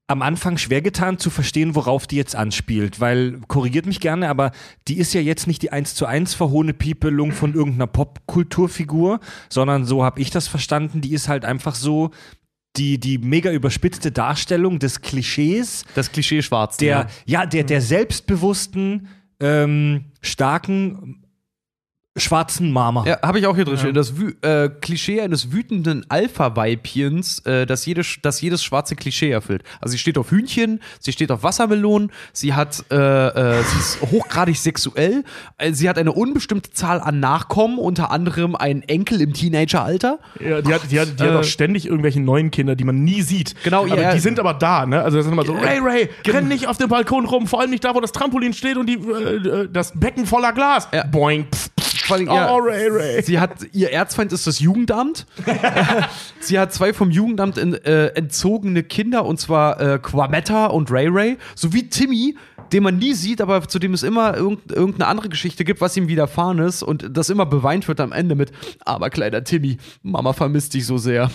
[0.06, 4.52] am Anfang schwer getan zu verstehen, worauf die jetzt anspielt, weil, korrigiert mich gerne, aber
[4.88, 9.84] die ist ja jetzt nicht die 1 zu 1 verhohene Piepelung von irgendeiner Popkulturfigur, sondern
[9.84, 12.10] so habe ich das verstanden, die ist halt einfach so
[12.76, 16.76] die, die mega überspitzte Darstellung des Klischees, Das Klischee schwarz.
[16.76, 19.08] der, ja, der, der selbstbewussten,
[19.40, 21.23] ähm, starken,
[22.16, 23.04] schwarzen Mama.
[23.06, 23.94] Ja, habe ich auch hier drin stehen.
[23.94, 29.64] Das Wü äh, Klischee eines wütenden Alpha-Weibchens, äh, das, jede, das jedes schwarze Klischee erfüllt.
[29.80, 34.00] Also sie steht auf Hühnchen, sie steht auf Wassermelonen, sie hat, äh, äh, sie ist
[34.12, 35.24] hochgradig sexuell,
[35.58, 40.20] äh, sie hat eine unbestimmte Zahl an Nachkommen, unter anderem einen Enkel im Teenageralter.
[40.38, 43.02] Ja, die hat, die hat, die hat Äh, auch ständig irgendwelche neuen Kinder, die man
[43.02, 43.56] nie sieht.
[43.64, 44.14] Genau, aber ja.
[44.14, 45.02] die sind aber da, ne?
[45.02, 47.60] Also das ist immer so, Ja, Ray, Ray, renn nicht auf dem Balkon rum, vor
[47.60, 50.88] allem nicht da, wo das Trampolin steht und die, äh, äh, das Becken voller Glas.
[50.92, 51.04] Ja.
[51.06, 51.73] Boing, pf, pf.
[52.06, 53.22] Vor allem, Oh, ja, Ray, Ray.
[53.22, 55.26] Sie hat, ihr Erzfeind ist das Jugendamt.
[56.40, 61.08] sie hat zwei vom Jugendamt in, äh, entzogene Kinder, und zwar äh, Quametta und Ray
[61.08, 62.36] Ray, sowie Timmy,
[62.74, 65.96] den man nie sieht, aber zu dem es immer irgend, irgendeine andere Geschichte gibt, was
[65.96, 68.50] ihm widerfahren ist und das immer beweint wird am Ende mit,
[68.84, 71.30] aber kleiner Timmy, Mama vermisst dich so sehr.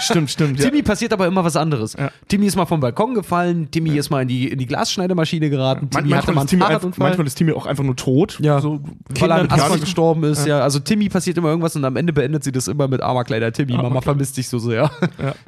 [0.00, 0.58] Stimmt, stimmt.
[0.58, 0.68] Ja.
[0.68, 1.94] Timmy passiert aber immer was anderes.
[1.96, 2.10] Ja.
[2.26, 5.88] Timmy ist mal vom Balkon gefallen, Timmy ist mal in die, in die Glasschneidemaschine geraten,
[5.90, 7.08] Timmy hatte manchmal, mal ist einen Timmy Fahrradunfall.
[7.08, 8.38] manchmal ist Timmy auch einfach nur tot.
[8.40, 8.60] Ja.
[8.60, 8.80] So,
[9.20, 10.58] weil er an Asthma gestorben ist, ja.
[10.60, 13.52] Also Timmy passiert immer irgendwas und am Ende beendet sie das immer mit armer kleiner
[13.52, 13.74] Timmy.
[13.74, 14.90] Mama vermisst dich so sehr.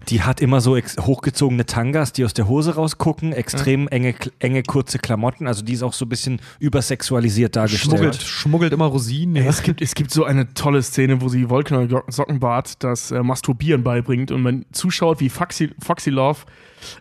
[0.09, 5.01] Die hat immer so hochgezogene Tangas, die aus der Hose rausgucken, extrem enge, enge, kurze
[5.01, 5.16] Klamotten.
[5.47, 7.97] Also die ist auch so ein bisschen übersexualisiert dargestellt.
[7.97, 9.37] Schmuggelt, schmuggelt immer Rosinen.
[9.37, 9.49] Ja.
[9.49, 13.83] Es gibt, es gibt so eine tolle Szene, wo sie Wolkener Sockenbart das äh, Masturbieren
[13.83, 16.41] beibringt und man zuschaut, wie Foxy, Foxy Love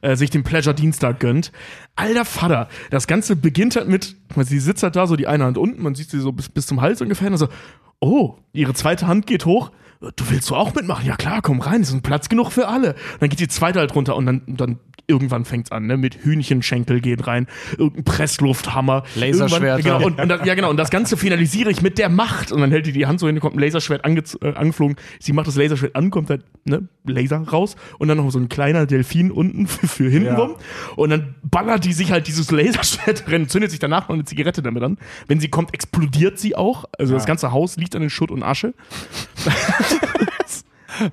[0.01, 1.51] äh, sich den Pleasure Dienstag gönnt.
[1.95, 5.57] Alter Vater, das Ganze beginnt halt mit, sie sitzt halt da so die eine Hand
[5.57, 7.47] unten, man sieht sie so bis, bis zum Hals ungefähr und so,
[7.99, 9.71] oh, ihre zweite Hand geht hoch.
[10.17, 11.05] Du willst so auch mitmachen?
[11.05, 12.93] Ja klar, komm rein, ist ein Platz genug für alle.
[12.93, 15.97] Und dann geht die zweite halt runter und dann, dann irgendwann fängt's an, ne?
[15.97, 19.77] Mit Hühnchenschenkel geht rein, irgendein Presslufthammer, Laserschwerter.
[19.77, 22.51] Irgendwann- Genau, und, und das, ja genau, und das Ganze finalisiere ich mit der Macht.
[22.51, 24.95] Und dann hält die die Hand so hin, kommt ein Laserschwert ange äh, angeflogen.
[25.19, 28.49] Sie macht das Laserschwert an, kommt halt ne, Laser raus und dann noch so ein
[28.49, 30.55] kleiner Delfin unten für, für hintenrum.
[30.95, 34.61] Und dann ballert die sich halt dieses Laserschwert drin, zündet sich danach noch eine Zigarette
[34.61, 34.97] damit an.
[35.27, 36.85] Wenn sie kommt, explodiert sie auch.
[36.97, 38.73] Also das ganze Haus liegt dann in Schutt und Asche.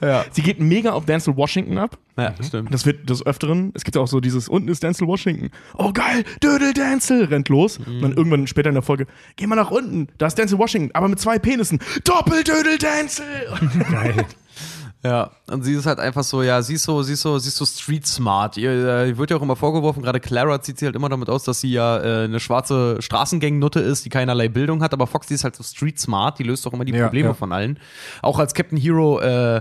[0.01, 0.25] Ja.
[0.31, 1.99] Sie geht mega auf Denzel Washington ab.
[2.17, 2.73] ja, stimmt.
[2.73, 5.51] Das wird des Öfteren, es gibt ja auch so dieses, unten ist Denzel Washington.
[5.77, 7.79] Oh geil, Dödel Denzel, rennt los.
[7.79, 9.07] Und dann irgendwann später in der Folge,
[9.37, 11.79] geh mal nach unten, da ist Denzel Washington, aber mit zwei Penissen.
[12.05, 13.25] Doppeldödel Denzel!
[13.91, 14.27] Geil.
[15.05, 17.49] Ja, und sie ist halt einfach so, ja, sie ist so, sie ist so, sie
[17.49, 18.57] ist so street smart.
[18.57, 21.43] Ihr äh, wird ja auch immer vorgeworfen, gerade Clara zieht sie halt immer damit aus,
[21.43, 25.43] dass sie ja äh, eine schwarze Straßengang-Nutte ist, die keinerlei Bildung hat, aber Foxy ist
[25.43, 27.35] halt so street smart, die löst auch immer die Ja, Probleme ja.
[27.35, 27.81] von allen.
[28.23, 29.61] Auch als Captain Hero äh,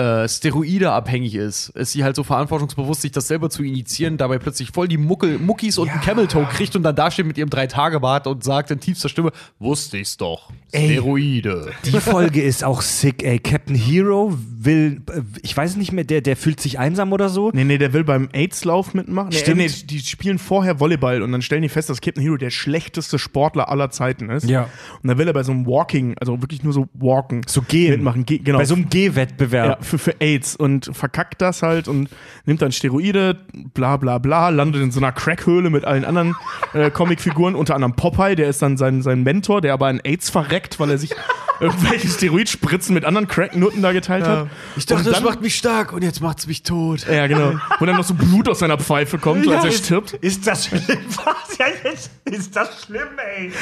[0.00, 4.38] äh, Steroide abhängig ist, ist sie halt so verantwortungsbewusst, sich das selber zu initiieren, dabei
[4.38, 7.50] plötzlich voll die Muckel, Muckis und einen Camel Toe kriegt und dann dasteht mit ihrem
[7.50, 10.50] Drei-Tage-Bart und sagt in tiefster Stimme, wusste ich's doch.
[10.72, 10.92] Ey.
[10.92, 11.72] Steroide.
[11.84, 13.38] Die Folge ist auch sick, ey.
[13.38, 17.50] Captain Hero will, äh, ich weiß nicht mehr, der, der fühlt sich einsam oder so.
[17.52, 19.30] Nee, nee, der will beim AIDS-Lauf mitmachen.
[19.30, 19.56] Nee, Stimmt.
[19.58, 23.18] nee, die spielen vorher Volleyball und dann stellen die fest, dass Captain Hero der schlechteste
[23.18, 24.48] Sportler aller Zeiten ist.
[24.48, 24.68] Ja.
[25.02, 27.90] Und dann will er bei so einem Walking, also wirklich nur so Walken, So gehen.
[27.92, 28.24] mitmachen.
[28.24, 28.58] Ge genau.
[28.58, 29.78] Bei so einem Gehwettbewerb.
[29.80, 32.08] ja, für, für AIDS und verkackt das halt und
[32.46, 33.36] nimmt dann Steroide,
[33.74, 36.36] bla bla bla, landet in so einer Crackhöhle mit allen anderen
[36.72, 40.30] äh, Comicfiguren, unter anderem Popeye, der ist dann sein, sein Mentor, der aber an AIDS
[40.30, 41.10] verreckt, weil er sich
[41.60, 44.48] irgendwelche Steroidspritzen mit anderen Cracknutten da geteilt hat.
[44.76, 47.06] und dann, mich stark und jetzt macht's mich tot.
[47.06, 47.52] Ja, genau.
[47.78, 50.14] Wo dann noch so Blut aus seiner Pfeife kommt, als er ist, stirbt.
[50.14, 50.82] Ist das schlimm?
[51.16, 51.58] Was?
[51.58, 52.10] Ja, jetzt.
[52.38, 53.52] Ist das schlimm, ey?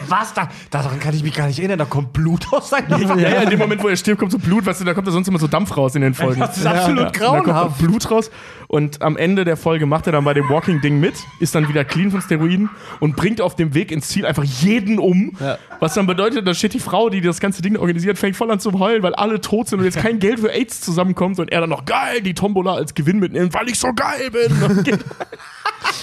[0.08, 0.34] Was?
[0.34, 1.78] Da, daran kann ich mich gar nicht erinnern.
[1.78, 4.38] Da kommt Blut aus seiner Ja, ja, in dem Moment, wo er stirbt, kommt so
[4.38, 6.40] Blut, weißt du, da kommt da sonst immer so Dampf raus in den Folgen.
[6.40, 7.70] Das ist absolut Da kommt grauenhaft.
[7.74, 8.30] auch Blut raus.
[8.74, 11.84] Und am Ende der Folge macht er dann bei dem Walking-Ding mit, ist dann wieder
[11.84, 12.70] clean von Steroiden
[13.00, 15.36] und bringt auf dem Weg ins Ziel einfach jeden um.
[15.40, 15.58] Ja.
[15.78, 18.60] Was dann bedeutet, da steht die Frau, die das ganze Ding organisiert, fängt voll an
[18.60, 21.60] zu heulen, weil alle tot sind und jetzt kein Geld für AIDS zusammenkommt und er
[21.60, 24.96] dann noch geil die Tombola als Gewinn mitnimmt, weil ich so geil bin.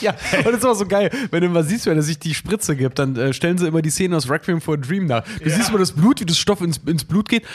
[0.01, 2.33] Ja, und das ist immer so geil, wenn du mal siehst, wenn er sich die
[2.33, 5.23] Spritze gibt, dann äh, stellen sie immer die Szene aus Requiem for a Dream nach.
[5.41, 7.45] Du siehst immer das Blut, wie das Stoff ins, ins Blut geht.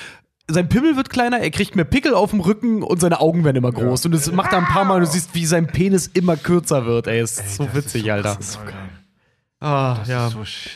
[0.47, 3.57] Sein Pimmel wird kleiner, er kriegt mehr Pickel auf dem Rücken und seine Augen werden
[3.57, 4.05] immer groß.
[4.05, 6.85] Und das macht er ein paar Mal und du siehst, wie sein Penis immer kürzer
[6.85, 7.07] wird.
[7.07, 8.37] Ey, ist so witzig, Alter.
[9.65, 10.31] Ah, ja.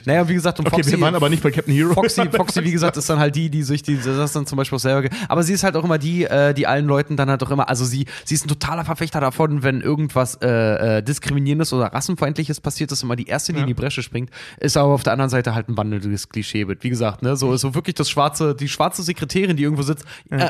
[0.07, 1.93] naja, wie gesagt, und Okay, Foxy, wir waren aber nicht bei Captain Hero.
[1.93, 4.76] Foxy, Foxy, wie gesagt, ist dann halt die, die sich die, das dann zum Beispiel
[4.76, 5.09] auch selber.
[5.28, 7.68] Aber sie ist halt auch immer die, äh, die allen Leuten dann halt auch immer,
[7.68, 12.62] also sie, sie ist ein totaler Verfechter davon, wenn irgendwas äh, äh, diskriminierendes oder rassenfeindliches
[12.62, 15.30] passiert, ist immer die erste, die in die Bresche springt, ist aber auf der anderen
[15.30, 16.82] Seite halt ein wandelndes Klischeebild.
[16.82, 20.07] Wie gesagt, ne, so ist so wirklich das schwarze, die schwarze Sekretärin, die irgendwo sitzt,
[20.30, 20.49] äh,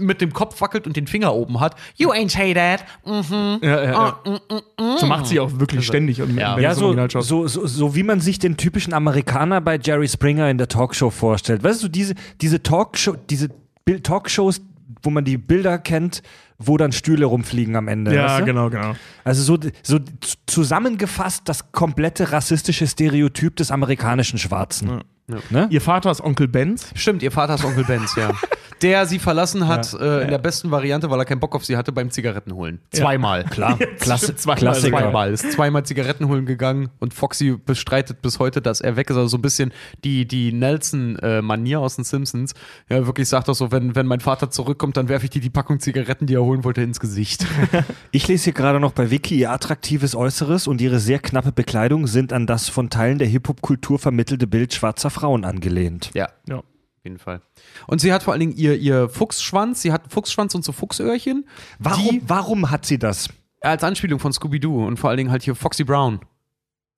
[0.00, 1.76] mit dem Kopf wackelt und den Finger oben hat.
[1.96, 2.84] You ain't say that.
[3.04, 3.58] Mhm.
[3.62, 4.96] Ja, ja, ja.
[4.98, 6.20] So macht sie auch wirklich ständig.
[6.22, 6.58] Und Ja.
[6.58, 10.58] Ja, so, so, so, so wie man sich den typischen Amerikaner bei Jerry Springer in
[10.58, 11.62] der Talkshow vorstellt.
[11.62, 13.50] Weißt du, diese, diese Talkshow, diese
[14.02, 14.60] Talkshows,
[15.02, 16.22] wo man die Bilder kennt,
[16.58, 18.14] wo dann Stühle rumfliegen am Ende.
[18.14, 18.44] Ja, weißt du?
[18.44, 18.94] genau, genau.
[19.24, 19.98] Also so, so
[20.46, 25.00] zusammengefasst das komplette rassistische Stereotyp des amerikanischen Schwarzen.
[25.50, 25.66] Ne?
[25.70, 26.90] Ihr Vater ist Onkel Benz.
[26.94, 28.32] Stimmt, ihr Vater ist Onkel Benz, ja.
[28.82, 31.76] Der sie verlassen hat äh, in der besten Variante, weil er keinen Bock auf sie
[31.76, 32.80] hatte beim Zigaretten holen.
[32.92, 33.44] Zweimal.
[33.44, 34.58] Klar, Klasse, zweimal.
[34.58, 34.98] Klassiker.
[34.98, 35.32] Zweimal.
[35.32, 39.16] Ist zweimal Zigaretten holen gegangen und Foxy bestreitet bis heute, dass er weg ist.
[39.16, 39.72] Also so ein bisschen
[40.02, 42.54] die, die Nelson-Manier aus den Simpsons.
[42.88, 45.50] Ja, wirklich sagt auch so, wenn, wenn mein Vater zurückkommt, dann werfe ich dir die
[45.50, 47.46] Packung Zigaretten, die er holen wollte, ins Gesicht.
[48.12, 52.06] Ich lese hier gerade noch bei Wiki, ihr attraktives Äußeres und ihre sehr knappe Bekleidung
[52.06, 56.10] sind an das von Teilen der Hip-Hop-Kultur vermittelte Bild schwarzer Frauen angelehnt.
[56.14, 56.28] ja.
[56.48, 56.56] Ja.
[56.58, 57.40] Auf jeden Fall.
[57.86, 60.72] Und sie hat vor allen Dingen ihr, ihr Fuchsschwanz, sie hat einen Fuchsschwanz und so
[60.72, 61.46] Fuchsöhrchen.
[61.78, 63.28] Warum, Die, warum hat sie das?
[63.62, 66.20] als Anspielung von Scooby-Doo und vor allen Dingen halt hier Foxy Brown.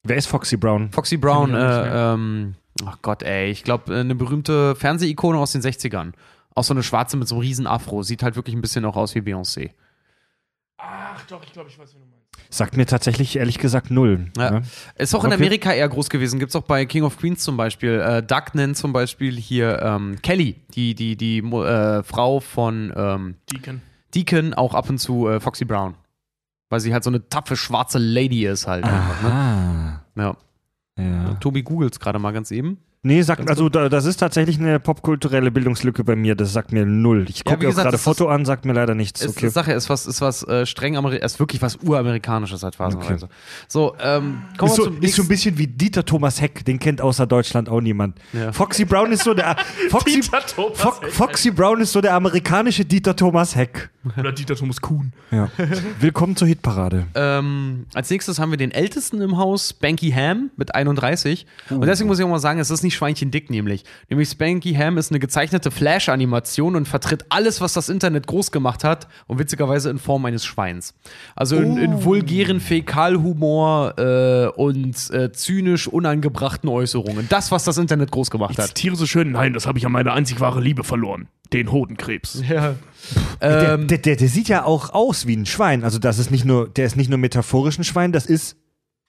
[0.04, 0.90] Wer ist Foxy Brown?
[0.90, 2.54] Foxy Brown, äh, ähm,
[2.84, 6.12] ach Gott, ey, ich glaube, eine berühmte Fernsehikone aus den 60ern.
[6.54, 8.02] Auch so eine schwarze mit so einem riesen Afro.
[8.02, 9.70] Sieht halt wirklich ein bisschen auch aus wie Beyoncé.
[10.78, 12.11] Ach doch, ich glaube, ich weiß, wie du meinst.
[12.50, 14.30] Sagt mir tatsächlich ehrlich gesagt null.
[14.36, 14.50] Ja.
[14.50, 14.62] ne?
[14.96, 15.36] Ist auch in Okay.
[15.42, 16.38] Amerika eher groß gewesen.
[16.38, 18.00] Gibt's auch bei King of Queens zum Beispiel.
[18.00, 23.34] Äh, Duck nennt zum Beispiel hier ähm, Kelly, die, die, die äh, Frau von ähm,
[23.50, 23.80] Deacon.
[24.14, 25.94] Deacon, auch ab und zu äh, Foxy Brown.
[26.68, 28.84] Weil sie halt so eine taffe schwarze Lady ist halt.
[28.84, 29.30] einfach, ne?
[29.32, 30.02] Ah.
[30.16, 30.36] Ja.
[30.98, 31.34] Ja.
[31.34, 32.78] Tobi googles gerade mal ganz eben.
[33.04, 36.36] Nee, sagt, also da, das ist tatsächlich eine popkulturelle Bildungslücke bei mir.
[36.36, 37.26] Das sagt mir null.
[37.28, 39.22] Ich Ja, gucke auch gesagt, gerade Foto an, sagt mir leider nichts.
[39.22, 39.48] Ist, Okay.
[39.48, 43.28] Sache ist was, ist was äh, streng amerikanisch, ist wirklich was uramerikanisches halt phasenweise.
[43.66, 46.78] So, ähm, kommen Ist so, zum ist so ein bisschen wie Dieter Thomas Heck, den
[46.78, 48.18] kennt außer Deutschland auch niemand.
[48.32, 48.52] Ja.
[48.52, 49.56] Foxy Brown ist so der
[49.90, 50.72] Foxy, Fo.
[51.10, 53.90] Foxy Brown ist so der amerikanische Dieter Thomas Heck.
[54.18, 55.12] Oder Dieter Thomas Kuhn.
[55.30, 55.48] Ja.
[56.00, 57.06] Willkommen zur Hitparade.
[57.14, 61.46] Ähm, als nächstes haben wir den ältesten im Haus, Spanky Ham mit 31.
[61.70, 63.84] Und deswegen muss ich auch mal sagen, es ist nicht Schweinchen dick, nämlich.
[64.10, 68.82] Nämlich Spanky Ham ist eine gezeichnete Flash-Animation und vertritt alles, was das Internet groß gemacht
[68.82, 70.94] hat und witzigerweise in Form eines Schweins.
[71.36, 77.28] Also in, in vulgären Fäkalhumor äh, und äh, zynisch unangebrachten Äußerungen.
[77.28, 78.66] Das, was das Internet groß gemacht Ich hat.
[78.68, 81.28] zitiere so schön, nein, das habe ich an meine einzig wahre Liebe verloren.
[81.52, 82.42] Den Hodenkrebs.
[82.48, 82.74] Ja.
[83.40, 85.84] Der, Ähm, der, der, der sieht ja auch aus wie ein Schwein.
[85.84, 88.56] Also das ist nicht nur, der ist nicht nur metaphorisch ein Schwein, das ist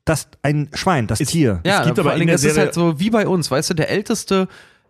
[0.06, 1.62] das ein Schwein, das Tier.
[1.66, 3.50] Ja, Es gibt vor aber allen Dingen, der es ist halt so wie bei uns,
[3.50, 4.48] weißt du, der älteste,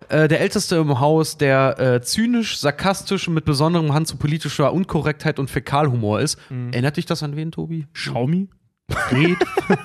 [0.10, 4.74] äh, der älteste im Haus, der äh, zynisch, sarkastisch und mit besonderem Hand zu politischer
[4.74, 6.38] Unkorrektheit und Fäkalhumor ist.
[6.50, 6.72] Mhm.
[6.72, 7.86] Erinnert dich das an wen, Tobi?
[7.94, 8.50] Xiaomi?
[8.90, 9.38] Fred?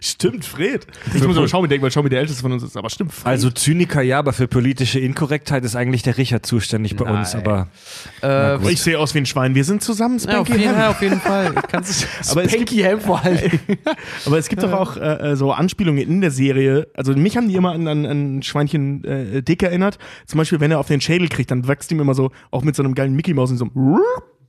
[0.00, 0.86] stimmt, Fred.
[1.14, 2.76] Ich muss aber Xiaomi denken, weil Xiaomi der älteste von uns ist.
[2.76, 3.26] Aber stimmt, Fred.
[3.26, 7.34] Also Zyniker ja, aber für politische Inkorrektheit ist eigentlich der Richard zuständig bei uns.
[7.34, 7.46] Nein.
[7.46, 7.68] Aber
[8.22, 9.54] Äh, ich sehe aus wie ein Schwein.
[9.54, 10.90] Wir sind zusammen, ja, auf, Spanky jeden, ja, Ham.
[10.90, 11.54] auf jeden Fall.
[12.30, 13.60] Aber es Spanky Ham vor allem.
[14.26, 16.88] Aber es gibt doch auch äh, äh, so Anspielungen in der Serie.
[16.94, 19.98] Also mich haben die immer an, an, an Schweinchen äh, Dick erinnert.
[20.26, 22.76] Zum Beispiel, wenn er auf den Schädel kriegt, dann wächst ihm immer so, auch mit
[22.76, 23.98] so einem geilen Mickey Maus in so einem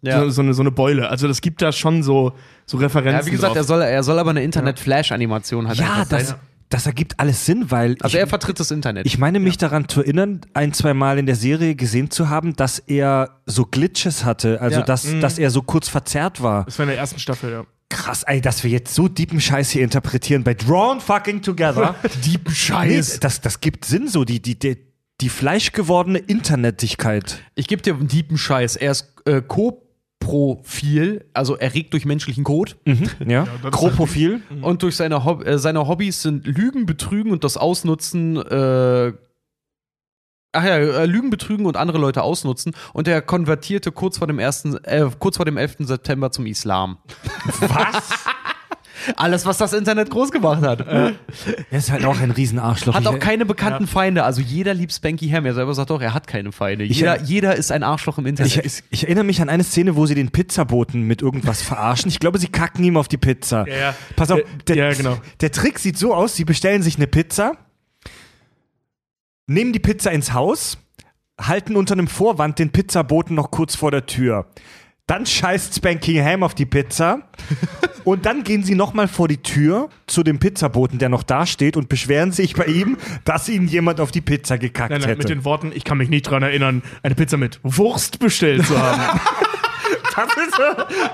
[0.04, 0.20] Ja.
[0.22, 1.10] so, so, eine, so eine Beule.
[1.10, 2.34] Also das gibt da schon so,
[2.66, 3.20] so Referenzen.
[3.22, 3.68] Ja, wie gesagt, er drauf.
[3.68, 6.08] soll, er soll aber eine Internet-Flash-Animation halt ja, sein.
[6.10, 6.36] das,
[6.70, 9.06] das ergibt alles Sinn, weil Also ich, er vertritt das Internet.
[9.06, 12.56] ich meine mich daran zu erinnern, ein, zwei Mal in der Serie gesehen zu haben,
[12.56, 14.86] dass er so Glitches hatte, also Ja.
[14.86, 16.66] dass, dass er so kurz verzerrt war.
[16.66, 17.64] das war in der ersten Staffel, ja.
[17.90, 21.94] Krass, ey, dass wir jetzt so deepen Scheiß hier interpretieren bei Drawn Fucking Together.
[22.26, 23.20] Deepen nee, Scheiß.
[23.20, 24.78] das, das gibt Sinn so, die, die, die,
[25.22, 27.40] die fleischgewordene Internetigkeit.
[27.56, 28.78] Ich gebe dir einen tiefen Scheiß.
[28.78, 29.42] Er ist äh,
[30.24, 32.78] Kroprofil, also erregt durch menschlichen Kot.
[33.26, 33.46] Ja.
[33.72, 34.42] Kroprofil.
[34.62, 38.38] Und durch seine, Hob äh, seine Hobbys sind Lügen, Betrügen und das Ausnutzen.
[38.38, 39.14] Äh,
[40.52, 42.74] ach ja, äh, Lügen, Betrügen und andere Leute ausnutzen.
[42.94, 45.78] Und er konvertierte kurz vor dem, ersten, äh, kurz vor dem 11.
[45.80, 46.98] September zum Islam.
[47.60, 48.26] Was?
[49.16, 50.82] Alles, was das Internet groß gemacht hat.
[50.88, 51.14] Er
[51.72, 52.94] ist halt auch ein Riesenarschloch.
[52.96, 54.24] Hat auch Ich- keine bekannten Feinde.
[54.24, 55.46] Also jeder liebt Spanky Ham.
[55.46, 56.84] Er selber sagt doch, er hat keine Feinde.
[56.86, 58.66] Ich- Jeder, jeder ist ein Arschloch im Internet.
[58.66, 62.10] Ich, ich erinnere mich an eine Szene, wo sie den Pizzaboten mit irgendwas verarschen.
[62.10, 63.68] Ich glaube, sie kacken ihm auf die Pizza.
[63.68, 63.96] Ja, ja.
[64.16, 65.18] Pass auf, Äh, der, ja, genau.
[65.42, 67.58] der Trick sieht so aus: Sie bestellen sich eine Pizza,
[69.48, 70.78] nehmen die Pizza ins Haus,
[71.40, 74.46] halten unter einem Vorwand den Pizzaboten noch kurz vor der Tür.
[75.08, 77.20] Dann scheißt Spanky Ham auf die Pizza
[78.06, 81.76] und dann gehen sie nochmal vor die Tür zu dem Pizzaboten, der noch da steht
[81.76, 85.18] und beschweren sich bei ihm, dass ihnen jemand auf die Pizza gekackt Nein, nein, hätte.
[85.20, 88.80] mit den Worten, ich kann mich nicht dran erinnern, eine Pizza mit Wurst bestellt zu
[88.82, 89.02] haben.
[90.16, 90.60] Das ist,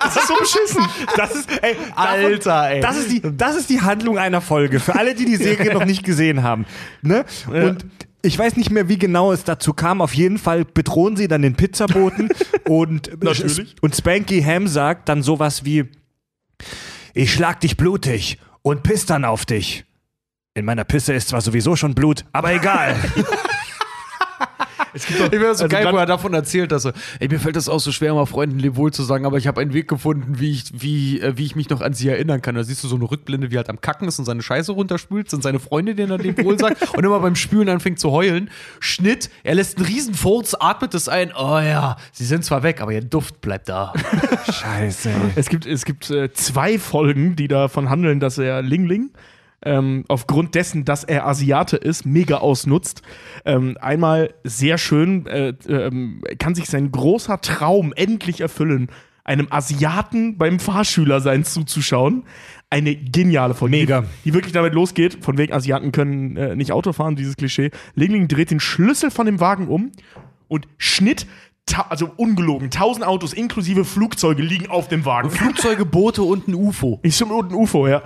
[0.01, 0.85] das ist so beschissen.
[1.15, 2.81] Das ist, ey, davon- Alter, ey.
[2.81, 4.81] Das ist, die, das ist die Handlung einer Folge.
[4.81, 6.65] Für alle, die die Serie noch nicht gesehen haben.
[7.01, 7.23] Ne?
[7.47, 7.85] Und
[8.21, 10.01] ich weiß nicht mehr, wie genau es dazu kam.
[10.01, 12.29] Auf jeden Fall bedrohen sie dann den Pizzaboten
[12.67, 13.09] und,
[13.81, 15.85] und Spanky Ham sagt dann sowas wie:
[17.13, 19.85] Ich schlag dich blutig und piss dann auf dich.
[20.53, 22.95] In meiner Pisse ist zwar sowieso schon Blut, aber egal.
[24.93, 27.27] es gibt doch, Ich das so also geil, wo er davon erzählt, dass er, ey,
[27.27, 29.73] mir fällt das auch so schwer, mal Freunden Lebewohl zu sagen, aber ich habe einen
[29.73, 32.55] Weg gefunden, wie ich, wie, äh, wie ich mich noch an sie erinnern kann.
[32.55, 34.71] Da siehst du so eine Rückblende, wie er halt am Kacken ist und seine Scheiße
[34.71, 38.49] runterspült, sind seine Freunde, denen er Lebewohl sagt und immer beim Spülen anfängt zu heulen.
[38.79, 42.81] Schnitt, er lässt einen riesen Furz, atmet es ein, oh ja, sie sind zwar weg,
[42.81, 43.93] aber ihr Duft bleibt da.
[44.51, 45.11] Scheiße.
[45.35, 49.11] Es gibt, es gibt äh, zwei Folgen, die davon handeln, dass er Ling Ling
[49.63, 53.01] ähm, aufgrund dessen, dass er Asiate ist, mega ausnutzt.
[53.45, 58.89] Ähm, einmal sehr schön, äh, ähm, kann sich sein großer Traum endlich erfüllen,
[59.23, 62.23] einem Asiaten beim Fahrschülersein zuzuschauen.
[62.71, 63.77] Eine geniale Folge.
[63.77, 64.03] Mega.
[64.25, 67.69] Die, wirklich damit losgeht, von wegen Asiaten können äh, nicht Auto fahren, dieses Klischee.
[67.95, 69.91] Ling Ling dreht den Schlüssel von dem Wagen um
[70.47, 71.27] und Schnitt,
[71.89, 75.29] also ungelogen, tausend Autos inklusive Flugzeuge liegen auf dem Wagen.
[75.29, 76.99] Flugzeuge, Boote und ein UFO.
[77.03, 78.01] Ich schon ein UFO, ja.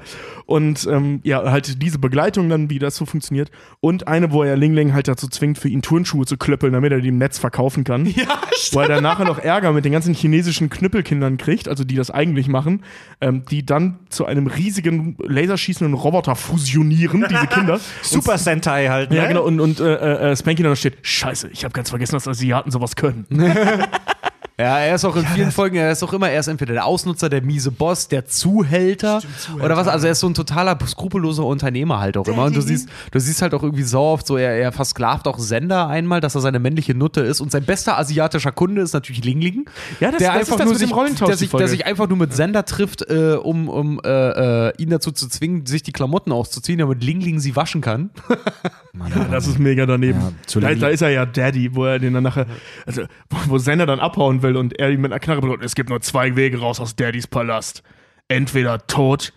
[0.45, 3.51] Und ähm, ja, halt diese Begleitung dann, wie das so funktioniert.
[3.79, 6.91] Und eine, wo er Ling Ling halt dazu zwingt, für ihn Turnschuhe zu klöppeln, damit
[6.91, 8.13] er die im Netz verkaufen kann.
[8.23, 8.39] Ja,
[8.71, 12.11] Wo er dann nachher noch Ärger mit den ganzen chinesischen Knüppelkindern kriegt, also die das
[12.11, 12.83] eigentlich machen,
[13.21, 17.79] ähm, die dann zu einem riesigen laserschießenden Roboter fusionieren, diese Kinder.
[18.03, 19.09] Super Sentai halt.
[19.09, 19.17] Ne?
[19.17, 22.27] Ja, genau, und, und äh, äh, Spanky dann steht, scheiße, ich habe ganz vergessen, dass
[22.27, 23.25] Asiaten sowas können.
[24.59, 26.85] Ja, er ist auch in vielen Folgen, er ist auch immer, er ist entweder der
[26.85, 29.19] Ausnutzer, der miese Boss, der Zuhälter,
[29.59, 29.87] oder was.
[29.87, 32.43] Also er ist so ein totaler skrupelloser Unternehmer halt auch immer.
[32.43, 35.39] Und du siehst, du siehst halt auch irgendwie so oft so, er, er versklavt auch
[35.39, 37.41] Sender einmal, dass er seine männliche Nutte ist.
[37.41, 39.65] Und sein bester asiatischer Kunde ist natürlich Ling Ling.
[39.99, 41.67] Ja, das- der das ist einfach das nur mit dem sich, Rollentausch, der sich, der
[41.67, 45.65] sich einfach nur mit Sender trifft, äh, um, um äh, äh, ihn dazu zu zwingen,
[45.65, 48.11] sich die Klamotten auszuziehen, damit Ling Ling sie waschen kann.
[49.31, 50.19] Das ist mega daneben.
[50.19, 52.45] Ja, da, da ist er ja Daddy, wo er den dann nachher,
[52.85, 55.63] also wo, wo Sender dann abhauen will und er ihn mit einer Knarre bedroht.
[55.63, 57.81] Es gibt nur zwei Wege raus aus Daddys Palast.
[58.27, 59.33] Entweder tot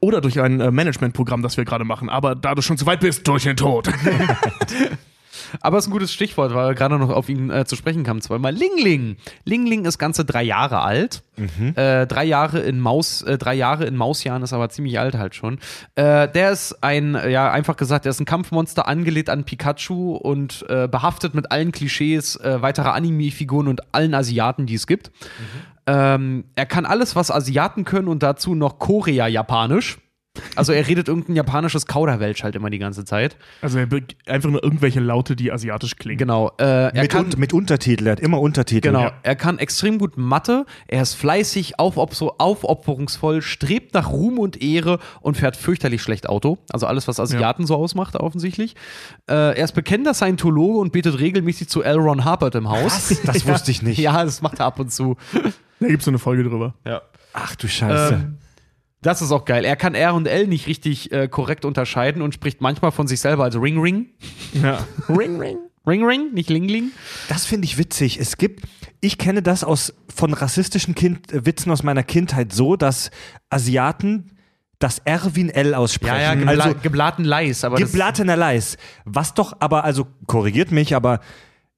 [0.00, 2.08] oder durch ein äh, Managementprogramm, das wir gerade machen.
[2.08, 3.88] Aber da du schon zu weit bist, durch den Tod.
[5.60, 8.04] Aber es ist ein gutes Stichwort, weil wir gerade noch auf ihn äh, zu sprechen
[8.04, 8.20] kamen.
[8.20, 9.16] Zweimal Ling Ling.
[9.44, 11.22] Ling Ling ist ganze drei Jahre alt.
[11.76, 15.34] Äh, drei Jahre in Maus, äh, drei Jahre in Mausjahren ist aber ziemlich alt halt
[15.34, 15.58] schon.
[15.94, 20.64] Äh, der ist ein, ja, einfach gesagt, der ist ein Kampfmonster angelehnt an Pikachu und
[20.68, 25.10] äh, behaftet mit allen Klischees äh, weiterer Anime-Figuren und allen Asiaten, die es gibt.
[25.86, 29.98] Ähm, er kann alles, was Asiaten können und dazu noch Korea-Japanisch.
[30.54, 33.36] Also er redet irgendein japanisches Kauderwelsch halt immer die ganze Zeit.
[33.62, 33.86] Also er
[34.26, 36.18] einfach nur irgendwelche Laute, die asiatisch klingen.
[36.18, 36.52] Genau.
[36.58, 38.88] Äh, er Mit, kann, un, mit Untertitel, er hat immer Untertitel.
[38.88, 39.12] Genau, Ja.
[39.22, 44.62] er kann extrem gut Mathe, er ist fleißig, aufop so aufopferungsvoll, strebt nach Ruhm und
[44.62, 46.58] Ehre und fährt fürchterlich schlecht Auto.
[46.72, 48.74] Also alles, was Asiaten so ausmacht, offensichtlich.
[49.28, 51.96] Äh, er ist bekennender Scientologe und betet regelmäßig zu L.
[51.96, 53.10] Ron Hubbard im Haus.
[53.10, 53.22] Was?
[53.22, 53.98] Das wusste ich nicht.
[53.98, 55.16] Ja, das macht er ab und zu.
[55.80, 56.74] Da gibt es so eine Folge drüber.
[56.84, 57.02] Ja.
[57.32, 58.14] Ach du Scheiße.
[58.14, 58.38] Ähm,
[59.06, 59.64] das ist auch geil.
[59.64, 63.20] Er kann R und L nicht richtig äh, korrekt unterscheiden und spricht manchmal von sich
[63.20, 64.06] selber als Ring Ring.
[64.52, 64.84] Ja.
[65.08, 65.58] Ring Ring.
[65.86, 66.90] Ring Ring, nicht Ling Ling.
[67.28, 68.18] Das finde ich witzig.
[68.18, 68.66] Es gibt,
[69.00, 73.12] ich kenne das aus von rassistischen kind, äh, Witzen aus meiner Kindheit so, dass
[73.48, 74.32] Asiaten
[74.80, 76.40] das R wie ein L aussprechen.
[76.40, 77.62] gebla also geblaten Leis.
[77.62, 78.76] Aber geblatener Leis.
[79.04, 81.20] Was doch aber, also korrigiert mich, aber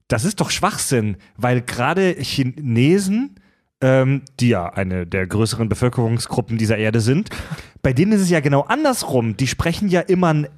[0.09, 3.39] das ist doch Schwachsinn, weil gerade Chinesen,
[3.81, 7.31] ähm, die ja eine der größeren Bevölkerungsgruppen dieser Erde sind,
[7.83, 9.37] bei denen ist es ja genau andersrum.
[9.37, 10.49] Die sprechen ja immer ein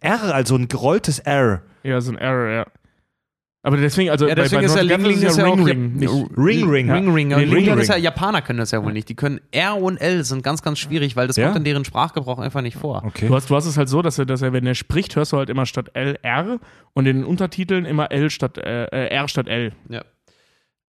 [0.00, 1.62] R, also ein gerolltes R.
[1.82, 2.66] Ja, so ein Error, ja.
[3.64, 6.28] Aber deswegen, also Ja, deswegen ist ja Not Together Ling Ling ist ja Ring Ring,
[6.36, 6.90] Ring Ring.
[6.90, 7.78] Ring Ring Ring.
[7.78, 9.08] ist ja, Japaner können das ja wohl nicht.
[9.08, 11.46] Die können R und L sind ganz, ganz schwierig, weil das Ja?
[11.46, 13.04] kommt in deren Sprachgebrauch einfach nicht vor.
[13.04, 13.28] Okay.
[13.28, 15.30] Du hast, du hast es halt so, dass er, dass er, wenn er spricht, hörst
[15.32, 16.58] du halt immer statt L R
[16.94, 19.72] und in den Untertiteln immer L statt äh, äh, R statt L.
[19.88, 20.02] Ja.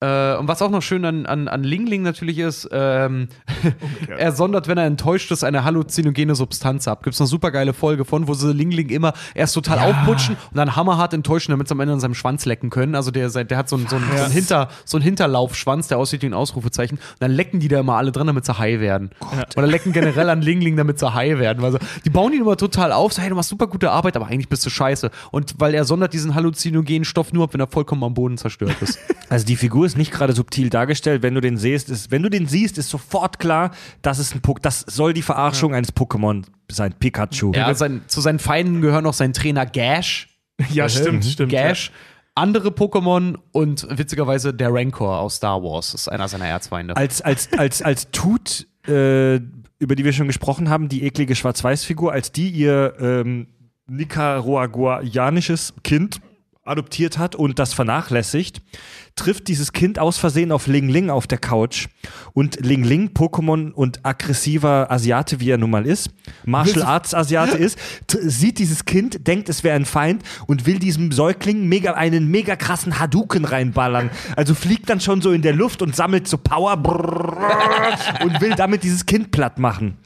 [0.01, 3.29] Äh, und was auch noch schön an, an, an Ling Ling natürlich ist, ähm,
[4.17, 7.03] er sondert, wenn er enttäuscht ist, eine halluzinogene Substanz ab.
[7.03, 10.37] Gibt es eine super geile Folge von, wo sie Ling Ling immer erst total aufputschen
[10.51, 12.95] und dann hammerhart enttäuschen, damit sie am Ende an seinem Schwanz lecken können.
[12.95, 15.99] Also der, der hat so einen, so einen, so einen, Hinter, so einen Hinterlaufschwanz, der
[15.99, 16.99] aussieht wie ein Ausrufezeichen.
[16.99, 19.11] Und dann lecken die da immer alle dran, damit sie high werden.
[19.57, 21.65] Oder lecken generell an Ling Ling, damit sie high werden.
[21.65, 24.27] Also, die bauen ihn immer total auf, so, hey, du machst super gute Arbeit, aber
[24.27, 25.11] eigentlich bist du scheiße.
[25.33, 28.77] Und weil er sondert diesen halluzinogenen Stoff nur ab, wenn er vollkommen am Boden zerstört
[28.81, 29.01] ist.
[29.31, 31.23] Also die Figur ist nicht gerade subtil dargestellt.
[31.23, 33.73] Wenn du den siehst, ist, wenn du den siehst, ist sofort klar,
[34.03, 36.93] das ist ein Pok das soll die Verarschung eines Pokémon sein.
[36.93, 37.53] Pikachu.
[37.53, 40.29] Ja, sein, zu seinen Feinden gehören noch sein Trainer Gash.
[40.73, 41.51] Ja, stimmt, stimmt.
[41.53, 41.93] Gash.
[42.35, 46.97] Andere Pokémon und witzigerweise der Rancor aus Star Wars ist einer seiner Erzfeinde.
[46.97, 49.37] Als, als, als, als Tut, äh,
[49.79, 53.47] über die wir schon gesprochen haben, die eklige Schwarz-Weiß-Figur, als die ihr ähm,
[53.87, 56.21] nicaraguayanisches Kind
[56.69, 58.63] adoptiert hat und das vernachlässigt,
[59.17, 61.89] trifft dieses Kind aus Versehen auf Ling Ling auf der Couch
[62.33, 66.11] und Ling Ling, Pokémon und aggressiver Asiate, wie er nun mal ist,
[66.45, 71.13] Martial Arts Asiate ist, sieht dieses Kind, denkt, es wäre ein Feind und will diesem
[71.13, 74.11] Säugling mega einen mega krassen Hadouken reinballern.
[74.37, 76.77] Also fliegt dann schon so in der Luft und sammelt so Power
[78.23, 79.97] und will damit dieses Kind platt machen.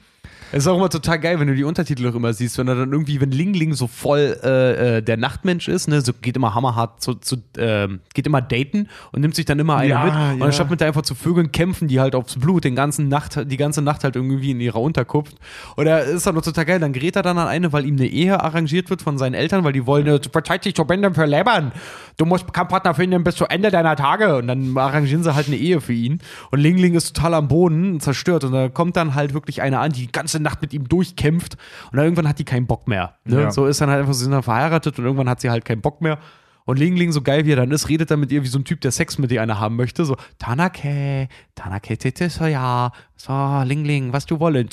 [0.53, 2.74] Es ist auch immer total geil, wenn du die Untertitel auch immer siehst, wenn er
[2.74, 6.36] dann irgendwie, wenn Ling Ling so voll äh, äh, der Nachtmensch ist, ne, so geht
[6.36, 10.05] immer hammerhart zu, zu ähm, geht immer daten und nimmt sich dann immer eine Ja,
[10.05, 10.12] mit.
[10.12, 10.32] ja.
[10.32, 13.50] Und anstatt mit der einfach zu Vögeln kämpfen, die halt aufs Blut den ganzen Nacht,
[13.50, 15.36] die ganze Nacht halt irgendwie in ihrer Unterkunft.
[15.78, 18.07] Oder ist dann noch total geil, dann gerät er dann an eine, weil ihm eine
[18.07, 21.24] Ehe arrangiert wird von seinen Eltern, weil die wollen, äh, verteidigt dich zur Bände für
[21.24, 21.72] Lebern.
[22.18, 24.36] Du musst Kampfpartner finden bis zu Ende deiner Tage.
[24.36, 26.20] Und dann arrangieren sie halt eine Ehe für ihn.
[26.50, 28.44] Und Ling Ling ist total am Boden, zerstört.
[28.44, 31.57] Und da kommt dann halt wirklich eine an, die die ganze Nacht mit ihm durchkämpft.
[31.90, 33.16] Und dann irgendwann hat die keinen Bock mehr.
[33.24, 33.43] Ne?
[33.43, 33.51] Ja.
[33.51, 35.80] So ist dann halt einfach, sie sind dann verheiratet und irgendwann hat sie halt keinen
[35.80, 36.18] Bock mehr.
[36.64, 38.59] Und Ling Ling, so geil wie er dann ist, redet dann mit ihr wie so
[38.59, 40.05] ein Typ, der Sex mit ihr eine haben möchte.
[40.05, 42.93] So, Tanake, Tanake tete so ja.
[43.16, 44.68] So, Ling Ling, was du wollen.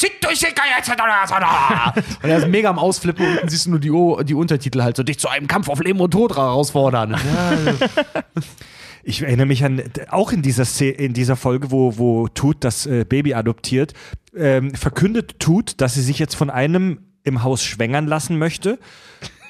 [2.23, 4.97] Und er ist mega am Ausflippen und unten siehst du nur die, die Untertitel halt
[4.97, 7.15] so, dich zu einem Kampf auf Leben und Tod herausfordern.
[9.03, 12.85] Ich erinnere mich an, auch in dieser, Szene, in dieser Folge, wo, wo Tut das
[12.85, 13.93] äh, Baby adoptiert,
[14.35, 18.79] ähm, verkündet Tut, dass sie sich jetzt von einem im Haus schwängern lassen möchte.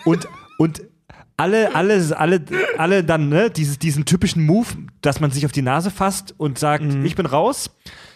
[0.05, 0.27] Und,
[0.57, 0.81] und
[1.37, 2.41] alle, alle, alle,
[2.77, 4.67] alle dann, ne, dieses, diesen typischen Move,
[5.01, 7.71] dass man sich auf die Nase fasst und sagt, ich bin raus.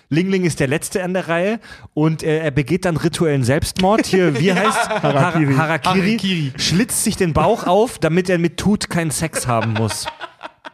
[0.09, 1.59] Ling Ling ist der Letzte an der Reihe
[1.93, 4.05] und äh, er begeht dann rituellen Selbstmord.
[4.05, 5.55] Hier, wie heißt Harakiri.
[5.55, 6.17] Harakiri.
[6.17, 6.53] Harakiri.
[6.57, 10.05] Schlitzt sich den Bauch auf, damit er mit Tut keinen Sex haben muss.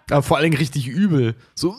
[0.09, 1.35] Aber vor allen Dingen richtig übel.
[1.55, 1.75] So,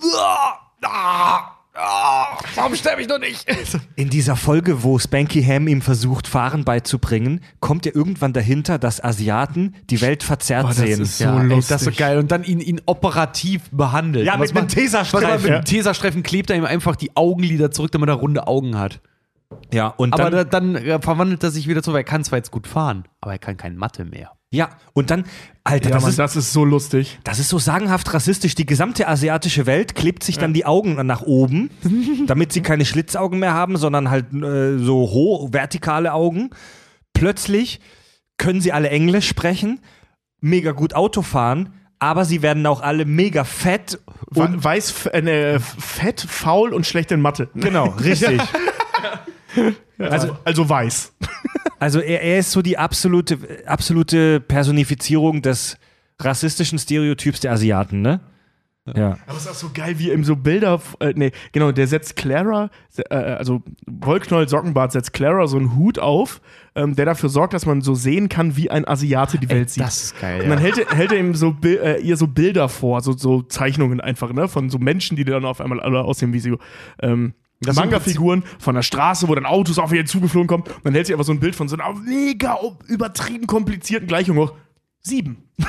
[0.82, 3.46] ah, ah, warum sterbe ich noch nicht?
[3.96, 9.02] In dieser Folge, wo Spanky Ham ihm versucht, Fahren beizubringen, kommt er irgendwann dahinter, dass
[9.02, 11.00] Asiaten die Welt verzerrt Oh, das sehen.
[11.00, 11.68] ist so ja, ey, lustig.
[11.68, 12.18] das ist so geil.
[12.18, 14.26] Und dann ihn, ihn operativ behandelt.
[14.26, 15.42] Ja, Und mit was einem Tesastreifen.
[15.42, 19.00] Mit einem Tesastreifen klebt er ihm einfach die Augenlider zurück, damit er runde Augen hat.
[19.72, 22.24] ja, und Aber dann, da, dann äh, verwandelt er sich wieder zu, weil er kann
[22.24, 24.32] zwar jetzt gut fahren, aber er kann kein Mathe mehr.
[24.52, 25.24] Ja, und dann,
[25.62, 27.20] Alter, Ja, das, Mann, ist, das ist so lustig.
[27.22, 28.56] das ist so sagenhaft rassistisch.
[28.56, 31.70] Die gesamte asiatische Welt klebt sich dann die Augen nach oben,
[32.26, 36.50] damit sie keine Schlitzaugen mehr haben, sondern halt äh, so hoch, vertikale Augen.
[37.12, 37.80] Plötzlich
[38.38, 39.80] können sie alle Englisch sprechen,
[40.40, 44.00] mega gut Auto fahren, aber sie werden auch alle mega fett
[44.34, 47.50] Und weiß, äh, ne, fett, faul und schlecht in Mathe.
[47.54, 48.40] Genau, richtig.
[49.98, 51.12] Also, also weiß.
[51.80, 55.76] Also er, er ist so die absolute, absolute Personifizierung des
[56.20, 58.20] rassistischen Stereotyps der Asiaten, ne?
[58.96, 59.18] Ja.
[59.26, 62.16] Aber es ist auch so geil, wie ihm so Bilder, äh, nee, genau, der setzt
[62.16, 62.70] Clara,
[63.10, 66.40] äh, also Wollknoll Sockenbart setzt Clara so einen Hut auf,
[66.74, 69.82] ähm, der dafür sorgt, dass man so sehen kann, wie ein Asiate die Welt sieht.
[69.84, 72.68] das ist geil, Und dann hält, er- hält er ihm so, äh, ihr so Bilder
[72.68, 76.32] vor, so, so Zeichnungen einfach, ne, von so Menschen, die dann auf einmal alle aussehen
[76.32, 76.58] wie so,
[77.00, 80.62] ähm, Manga-Figuren von der Straße, wo dann Autos auf ihr zugeflogen kommen.
[80.64, 82.58] Und dann hält sie einfach so ein Bild von so einer mega
[82.88, 84.52] übertrieben komplizierten Gleichung hoch.
[85.02, 85.44] Sieben.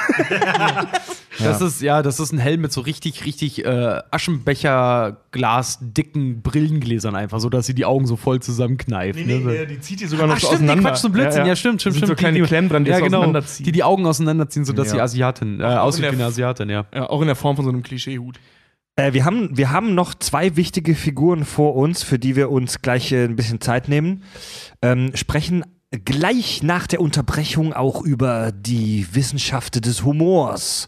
[1.39, 7.15] Das ist, ja, das ist ein Helm mit so richtig, richtig äh, Aschenbecher-Glas, dicken Brillengläsern
[7.15, 9.17] einfach, so dass sie die Augen so voll zusammenkneift.
[9.17, 9.51] Nee, nee, ne?
[9.51, 10.89] nee, die zieht die sogar noch Ach, so stimmt, die auseinander.
[10.91, 11.45] Quatsch, so ein Blödsinn.
[11.45, 12.19] Ja, stimmt, stimmt, Da sind stimmt.
[12.19, 13.65] so kleine die, Klemmen dran, die ja, genau, auseinanderziehen.
[13.65, 14.93] Die die Augen auseinanderziehen, sodass Ja.
[14.93, 16.85] sie Asiatin, äh, aussieht wie eine Asiatin, ja.
[16.93, 18.39] Ja, auch in der Form von so einem Klischeehut.
[18.95, 22.81] Äh, wir, haben, wir haben noch zwei wichtige Figuren vor uns, für die wir uns
[22.81, 24.23] gleich äh, ein bisschen Zeit nehmen.
[24.81, 25.63] Ähm, sprechen
[26.05, 30.87] gleich nach der Unterbrechung auch über die Wissenschaft des Humors.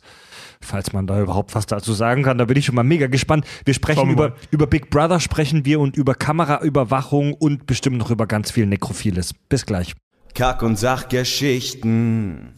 [0.61, 2.37] falls man da überhaupt was dazu sagen kann.
[2.37, 3.45] Da bin ich schon mal mega gespannt.
[3.65, 8.11] Wir sprechen wir über, über Big Brother sprechen wir und über Kameraüberwachung und bestimmt noch
[8.11, 9.33] über ganz viel Nekrophiles.
[9.49, 9.93] Bis gleich.
[10.33, 12.53] Kack- und Sachgeschichten.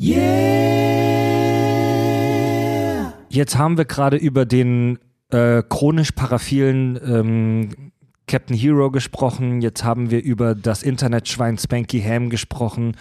[3.30, 5.00] Jetzt haben wir gerade über den
[5.30, 7.92] äh, chronisch paraphilen ähm,
[8.28, 9.62] Captain Hero gesprochen.
[9.62, 12.98] Jetzt haben wir über das Internetschwein Spanky Ham gesprochen.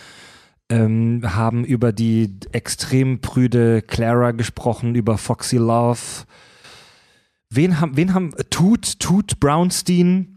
[0.71, 6.25] Ähm, haben über die extrem prüde Clara gesprochen, über Foxy Love.
[7.51, 10.35] Wen haben, wen haben, Tut, Tut Brownstein,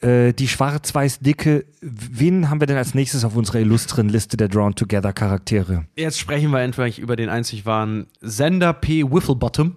[0.00, 1.66] äh, die schwarz-weiß-dicke.
[1.80, 5.86] Wen haben wir denn als nächstes auf unserer illustren Liste der Drawn Together Charaktere?
[5.96, 9.04] Jetzt sprechen wir endlich über den einzig wahren Sender P.
[9.04, 9.76] Wifflebottom.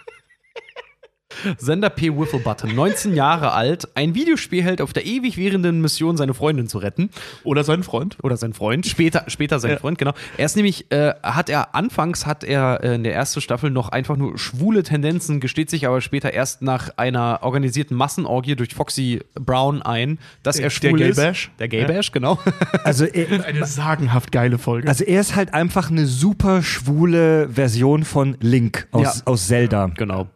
[1.57, 2.15] Sender P.
[2.17, 7.09] Wifflebottom, 19 Jahre alt, ein Videospielheld auf der ewig währenden Mission, seine Freundin zu retten.
[7.43, 8.17] Oder sein Freund.
[8.23, 9.77] Oder sein Freund, später, später sein Ja.
[9.77, 10.13] Freund, genau.
[10.37, 13.89] Er ist nämlich, äh, hat er, anfangs hat er äh, in der ersten Staffel noch
[13.89, 19.21] einfach nur schwule Tendenzen, gesteht sich aber später erst nach einer organisierten Massenorgie durch Foxy
[19.35, 21.17] Brown ein, dass Der- er schwul der ist.
[21.17, 21.51] Gay-Bash?
[21.59, 22.39] Der Gay-Bash, genau.
[22.83, 24.87] Also er, Eine sagenhaft geile Folge.
[24.87, 29.21] Also er ist halt einfach eine super schwule Version von Link aus, Ja.
[29.25, 29.91] aus Zelda.
[29.97, 30.27] Genau.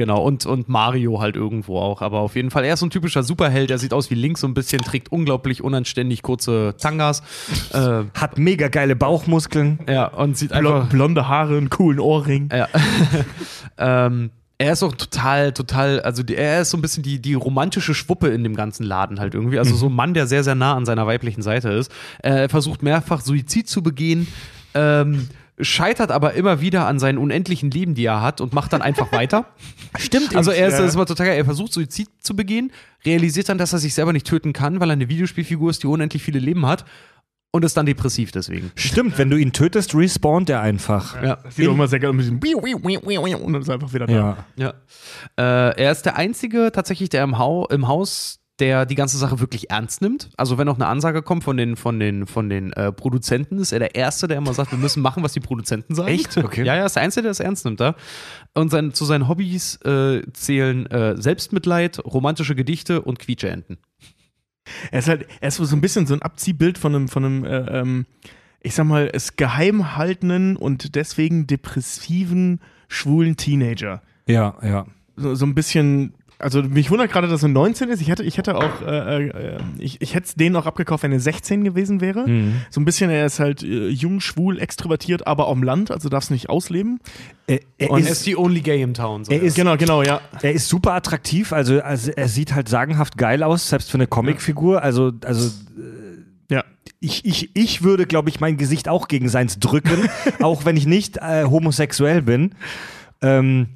[0.00, 2.00] Genau, und, und Mario halt irgendwo auch.
[2.00, 3.70] Aber auf jeden Fall, er ist so ein typischer Superheld.
[3.70, 7.22] Er sieht aus wie Link so ein bisschen, trägt unglaublich unanständig kurze Tangas.
[7.74, 9.78] äh, Hat mega geile Bauchmuskeln.
[9.86, 10.88] ja, und sieht Blo einfach.
[10.88, 12.48] blonde Haare, einen coolen Ohrring.
[12.50, 12.66] Ja.
[14.06, 17.34] ähm, er ist auch total, total, also die, er ist so ein bisschen die, die
[17.34, 19.58] romantische Schwuppe in dem ganzen Laden halt irgendwie.
[19.58, 21.92] Also so ein Mann, der sehr, sehr nah an seiner weiblichen Seite ist.
[22.22, 24.28] Äh, Er versucht mehrfach Suizid zu begehen.
[24.72, 25.28] Ähm,
[25.62, 29.12] scheitert aber immer wieder an seinen unendlichen Leben, die er hat und macht dann einfach
[29.12, 29.46] weiter.
[29.98, 30.34] Stimmt.
[30.36, 30.84] Also er ist, Ja.
[30.84, 31.36] ist immer total geil.
[31.38, 32.72] Er versucht Suizid zu begehen,
[33.04, 35.86] realisiert dann, dass er sich selber nicht töten kann, weil er eine Videospielfigur ist, die
[35.86, 36.84] unendlich viele Leben hat
[37.52, 38.70] und ist dann depressiv deswegen.
[38.76, 41.20] Stimmt, wenn du ihn tötest, respawnt er einfach.
[41.22, 41.38] Ja.
[41.50, 44.12] Sieht auch immer sehr geil mit diesem und dann ist er einfach wieder da.
[44.12, 44.36] Ja.
[44.56, 44.74] Ja.
[45.70, 49.40] Äh, er ist der Einzige tatsächlich, der im, Hau im Haus, der die ganze Sache
[49.40, 50.30] wirklich ernst nimmt.
[50.36, 53.72] Also wenn auch eine Ansage kommt von den, von den, von den äh, Produzenten, ist
[53.72, 56.08] er der Erste, der immer sagt, wir müssen machen, was die Produzenten sagen.
[56.08, 56.36] Echt?
[56.36, 56.64] Okay.
[56.64, 57.80] Ja, ja, ist der Einzige, der es ernst nimmt.
[57.80, 57.94] Da.
[58.54, 63.78] Und sein, zu seinen Hobbys äh, zählen äh, Selbstmitleid, romantische Gedichte und Quietscheenten.
[64.90, 67.44] Er ist halt, er ist so ein bisschen so ein Abziehbild von einem, von einem,
[67.44, 68.06] äh, ähm,
[68.60, 74.02] ich sag mal, es geheim haltenden und deswegen depressiven, schwulen Teenager.
[74.26, 74.86] Ja, ja.
[75.16, 78.00] So, so ein bisschen, also mich wundert gerade, dass er 19 ist.
[78.00, 81.12] Ich hätte, ich hätte auch, äh, äh, ich, ich hätte es denen auch abgekauft, wenn
[81.12, 82.26] er 16 gewesen wäre.
[82.28, 82.62] Mhm.
[82.70, 86.24] So ein bisschen, er ist halt äh, jung, schwul, extrovertiert, aber am Land, also darf
[86.24, 86.98] es nicht ausleben.
[87.46, 89.24] Er, er, Und Er ist, ist die only gay im Town.
[89.24, 90.20] So er, ist, Genau, genau, ja.
[90.42, 94.06] er ist super attraktiv, also, also er sieht halt sagenhaft geil aus, selbst für eine
[94.06, 94.82] Comicfigur.
[94.82, 95.50] Also, also
[96.50, 96.64] Ja.
[97.00, 100.08] ich, ich, ich würde, glaube ich, mein Gesicht auch gegen seins drücken,
[100.42, 102.52] auch wenn ich nicht äh, homosexuell bin.
[103.22, 103.66] Ähm,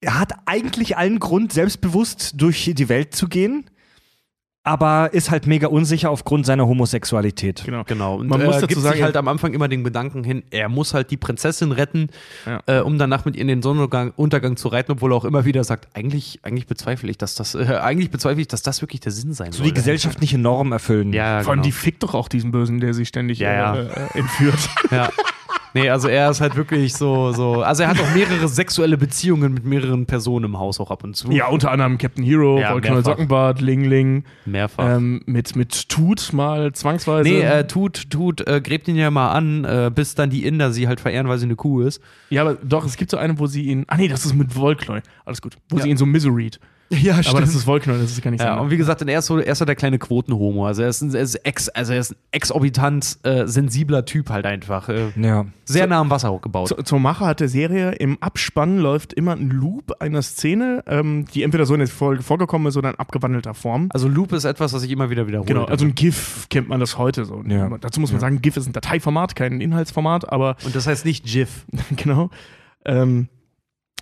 [0.00, 3.68] er hat eigentlich allen Grund, selbstbewusst durch die Welt zu gehen,
[4.64, 7.62] aber ist halt mega unsicher aufgrund seiner Homosexualität.
[7.64, 7.84] Genau.
[7.84, 8.16] Genau.
[8.16, 10.24] Und Man Man muss äh, dazu gibt sagen, sich halt am Anfang immer den Gedanken
[10.24, 12.08] hin, er muss halt die Prinzessin retten,
[12.44, 12.60] Ja.
[12.66, 15.46] äh, um danach mit ihr in den Sonnenuntergang Untergang zu reiten, obwohl er auch immer
[15.46, 19.00] wieder sagt, eigentlich, eigentlich bezweifle ich, dass das, äh, eigentlich bezweifle ich, dass das wirklich
[19.00, 19.68] der Sinn sein So soll.
[19.68, 21.14] die gesellschaftliche Norm erfüllen.
[21.14, 21.66] Ja, Vor allem genau.
[21.66, 23.74] die fickt doch auch diesen Bösen, der sie ständig Ja, ja.
[23.76, 24.58] Äh, äh, entführt.
[24.90, 25.08] ja.
[25.74, 27.62] Nee, also er ist halt wirklich so, so.
[27.62, 31.14] Also er hat auch mehrere sexuelle Beziehungen mit mehreren Personen im Haus auch ab und
[31.14, 31.30] zu.
[31.30, 33.04] ja, unter anderem Captain Hero, Ja, mehrfach.
[33.04, 34.96] Sockenbart, Ling Ling, Mehrfach.
[34.96, 37.28] ähm, mit, mit Tut mal zwangsweise.
[37.28, 40.72] nee, äh, tut, tut, äh, gräbt ihn ja mal an, äh, bis dann die Inder
[40.72, 42.00] sie halt verehren, weil sie eine Kuh ist.
[42.30, 43.84] ja, aber doch, es gibt so eine, wo sie ihn.
[43.88, 45.02] Ah, nee, das ist mit Volknoll.
[45.24, 45.56] Alles gut.
[45.68, 45.82] Wo Ja.
[45.82, 46.58] sie ihn so miseried.
[47.02, 49.26] Ja, Aber das ist Volknoll, das ist gar nicht Ja, und wie gesagt, er ist
[49.26, 50.66] so, er ist der kleine Quotenhomo.
[50.66, 54.30] Also er ist ein, er ist ex, also er ist ein exorbitant äh, sensibler Typ
[54.30, 54.88] halt einfach.
[54.88, 55.44] Äh, Ja.
[55.66, 56.68] sehr nah am Wasser gebaut.
[56.68, 61.26] Zu- Zur Macher hat der Serie im Abspann läuft immer ein Loop einer Szene, ähm,
[61.34, 63.88] die entweder so in der Folge vorgekommen ist oder in abgewandelter Form.
[63.92, 65.46] Also Loop ist etwas, was ich immer wieder wiederhole.
[65.46, 67.42] Genau, also ein GIF kennt man das heute so.
[67.46, 67.68] Ja.
[67.80, 71.26] Dazu muss man sagen, GIF ist ein Dateiformat, kein Inhaltsformat, aber und das heißt nicht
[71.26, 71.66] GIF.
[71.96, 72.30] genau.
[72.84, 73.28] Ähm,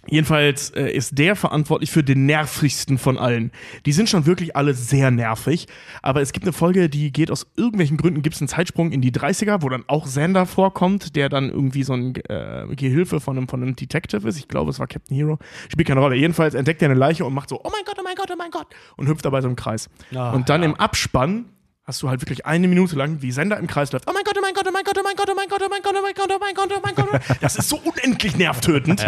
[0.09, 3.53] jedenfalls äh, ist der verantwortlich für den nervigsten von allen.
[3.85, 5.67] Die sind schon wirklich alle sehr nervig,
[6.03, 9.01] aber es gibt eine Folge, die geht aus irgendwelchen Gründen, gibt es einen Zeitsprung in
[9.01, 13.37] die 30er, wo dann auch Xander vorkommt, der dann irgendwie so ein äh, Gehilfe von
[13.37, 14.39] einem, von einem Detective ist.
[14.39, 15.39] Ich glaube, es war Captain Hero.
[15.69, 16.17] Spielt keine Rolle.
[16.17, 18.37] Jedenfalls entdeckt er eine Leiche und macht so, oh mein Gott, oh mein Gott, oh
[18.37, 19.89] mein Gott und hüpft dabei so im Kreis.
[20.15, 20.69] Ah, und dann ja.
[20.69, 21.47] im Abspann
[21.87, 24.09] hast du halt wirklich eine Minute lang, wie Sender im Kreis läuft.
[24.09, 25.61] Oh mein Gott, oh mein Gott, oh mein Gott, oh mein Gott, oh mein Gott,
[25.63, 27.07] oh mein Gott, oh mein Gott, oh mein Gott, oh mein Gott.
[27.09, 29.07] oh mein- Das ist so unendlich nervtötend.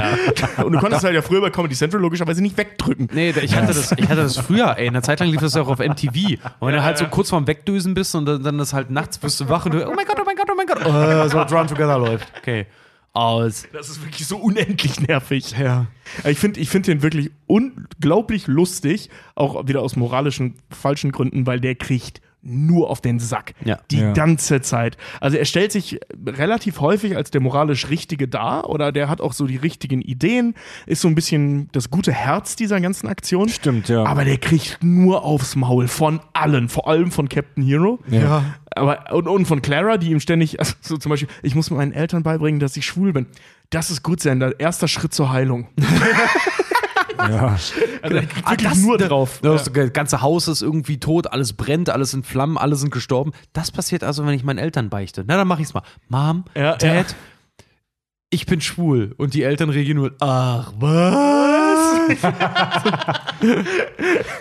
[0.64, 3.08] Und du konntest halt ja früher bei Comedy Central logischerweise nicht wegdrücken.
[3.12, 4.86] Nee, ich hatte, das, ich hatte das früher, ey.
[4.86, 6.38] In der Zeit lang lief das ja auch auf MTV.
[6.60, 9.18] Und wenn du halt so kurz vorm Wegdösen bist und dann, dann ist halt nachts,
[9.18, 11.28] bist du wach und du, oh mein Gott, oh mein Gott, oh mein Gott, äh,
[11.28, 12.32] so Drawn Together läuft.
[12.38, 12.66] Okay.
[13.12, 13.66] aus.
[13.72, 15.50] Das ist wirklich so unendlich nervig.
[15.58, 15.86] Ja.
[16.24, 21.58] Ich finde ich find den wirklich unglaublich lustig, auch wieder aus moralischen falschen Gründen, weil
[21.58, 23.54] der kriegt nur auf den Sack.
[23.64, 23.78] Ja.
[23.90, 24.12] Die Ja.
[24.12, 24.96] ganze Zeit.
[25.20, 29.32] Also er stellt sich relativ häufig als der moralisch Richtige dar oder der hat auch
[29.32, 30.54] so die richtigen Ideen,
[30.86, 33.48] ist so ein bisschen das gute Herz dieser ganzen Aktion.
[33.48, 34.04] Stimmt, ja.
[34.04, 37.98] Aber der kriegt nur aufs Maul von allen, vor allem von Captain Hero.
[38.08, 38.44] Ja.
[38.74, 41.92] Aber, und, und von Clara, die ihm ständig, also so zum Beispiel, ich muss meinen
[41.92, 43.26] Eltern beibringen, dass ich schwul bin.
[43.70, 45.68] Das ist gut sein, der erster Schritt zur Heilung.
[47.18, 47.48] ja.
[48.02, 49.40] Also er kriegt Ah, wirklich das- nur drauf.
[49.42, 53.32] Das ganze Haus ist irgendwie tot, alles brennt, alles in Flammen, alle sind gestorben.
[53.52, 55.24] Das passiert also, wenn ich meinen Eltern beichte.
[55.26, 55.82] Na, dann mach ich's mal.
[56.08, 57.04] Mom, Ja, Dad, ja.
[58.30, 59.14] Ich bin schwul.
[59.16, 62.08] Und die Eltern reagieren nur, ach, was?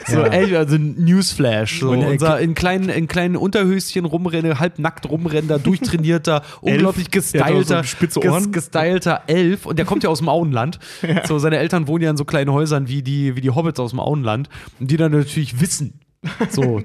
[0.07, 1.79] so, ey, also ein Newsflash.
[1.79, 7.11] So, Und er- unser in kleinen, in kleinen Unterhöschen rumrenne, halbnackt rumrennender, durchtrainierter, unglaublich so
[7.11, 9.65] gestylter, spitze ges, gestylter Elf.
[9.65, 10.79] Und der kommt ja aus dem Auenland.
[11.25, 13.89] So, seine Eltern wohnen ja in so kleinen Häusern wie die, wie die Hobbits aus
[13.91, 14.49] dem Auenland.
[14.79, 15.99] Und die dann natürlich wissen,
[16.49, 16.81] so,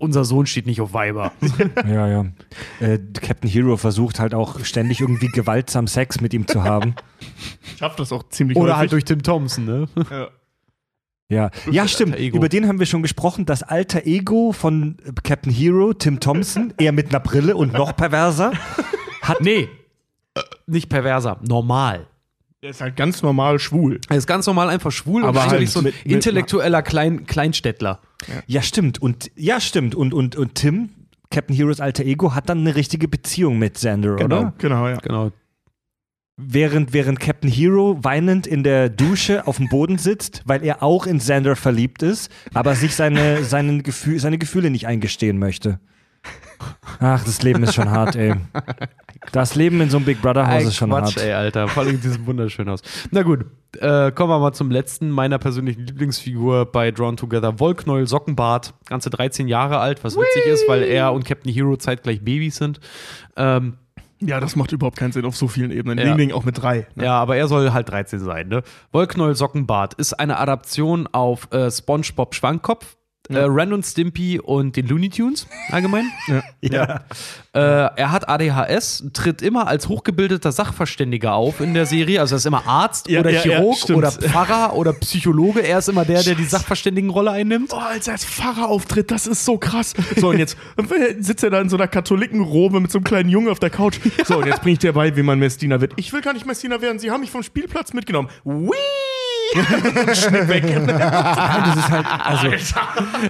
[0.00, 1.32] unser Sohn steht nicht auf Weiber.
[1.86, 2.26] Ja, ja.
[2.80, 6.94] Äh, Captain Hero versucht halt auch ständig irgendwie gewaltsam Sex mit ihm zu haben.
[7.78, 8.78] Schafft das auch ziemlich Oder häufig.
[8.78, 9.88] halt durch Tim Thompson, ne?
[11.28, 12.12] Ja, ja stimmt.
[12.12, 12.36] Alter Ego.
[12.36, 13.46] Über den haben wir schon gesprochen.
[13.46, 17.96] Das alter Ego von äh, Captain Hero, Tim Thompson, eher mit einer Brille und noch
[17.96, 18.52] perverser.
[19.22, 19.68] Hat, nee,
[20.66, 22.06] nicht perverser, normal.
[22.62, 24.00] Der ist halt ganz normal schwul.
[24.08, 26.82] Er ist ganz normal einfach schwul Aber und halt eigentlich so ein mit- mit- intellektueller
[26.82, 28.00] Klein, Kleinstädtler.
[28.46, 29.00] Ja, stimmt.
[29.00, 29.94] Und ja, stimmt.
[29.94, 30.90] Und, und, und Tim,
[31.30, 34.54] Captain Heroes alter Ego, hat dann eine richtige Beziehung mit Xander, oder?
[34.58, 34.96] Genau, ja.
[34.96, 35.30] Genau.
[36.36, 41.06] Während, während Captain Hero weinend in der Dusche auf dem Boden sitzt, weil er auch
[41.06, 45.78] in Xander verliebt ist, aber sich seine, seinen Gefühl, seine Gefühle nicht eingestehen möchte.
[47.00, 48.34] Ach, das Leben ist schon hart, ey.
[49.32, 51.24] Das Leben in so einem Big Brother Haus Ey, ist schon Quatsch, hart.
[51.26, 51.68] ey, Alter.
[51.68, 52.82] Vor allem in diesem wunderschönen Haus.
[53.10, 53.44] Na gut,
[53.78, 57.58] äh, kommen wir mal zum letzten meiner persönlichen Lieblingsfigur bei Drawn Together.
[57.58, 62.22] Wollknäuel Sockenbart, ganze 13 Jahre alt, was witzig ist, weil er und Captain Hero zeitgleich
[62.24, 62.80] Babys sind.
[63.36, 63.74] Ähm,
[64.20, 65.98] Ja, das macht überhaupt keinen Sinn auf so vielen Ebenen.
[65.98, 66.04] Ja.
[66.04, 66.86] Ding Ding auch mit drei.
[66.94, 67.04] Ne?
[67.04, 68.62] Ja, aber er soll halt 13 sein, ne?
[68.92, 72.34] Wollknäuel Sockenbart ist eine Adaption auf äh, SpongeBob
[73.26, 76.10] Schwammkopf, äh, Ren und Stimpy und den Looney Tunes allgemein.
[76.60, 77.02] Ja.
[77.52, 82.20] Äh, er hat ADHS, tritt immer als hochgebildeter Sachverständiger auf in der Serie.
[82.20, 85.60] Also er ist immer Arzt Ja, oder ja, ja, Chirurg oder Pfarrer oder Psychologe.
[85.60, 87.72] Er ist immer der, der die Sachverständigenrolle einnimmt.
[87.74, 89.92] Oh, als er als Pfarrer auftritt, das ist so krass.
[90.16, 90.56] So, und jetzt
[91.20, 93.98] sitzt er da in so einer Katholikenrobe mit so einem kleinen Jungen auf der Couch.
[94.24, 95.92] So, und jetzt bringe ich dir bei, wie man Messdiener wird.
[95.96, 98.30] Ich will gar nicht Messdiener werden, sie haben mich vom Spielplatz mitgenommen.
[98.44, 99.03] Whee!
[99.54, 100.64] Schnitt weg.
[100.86, 102.48] das ist halt, also,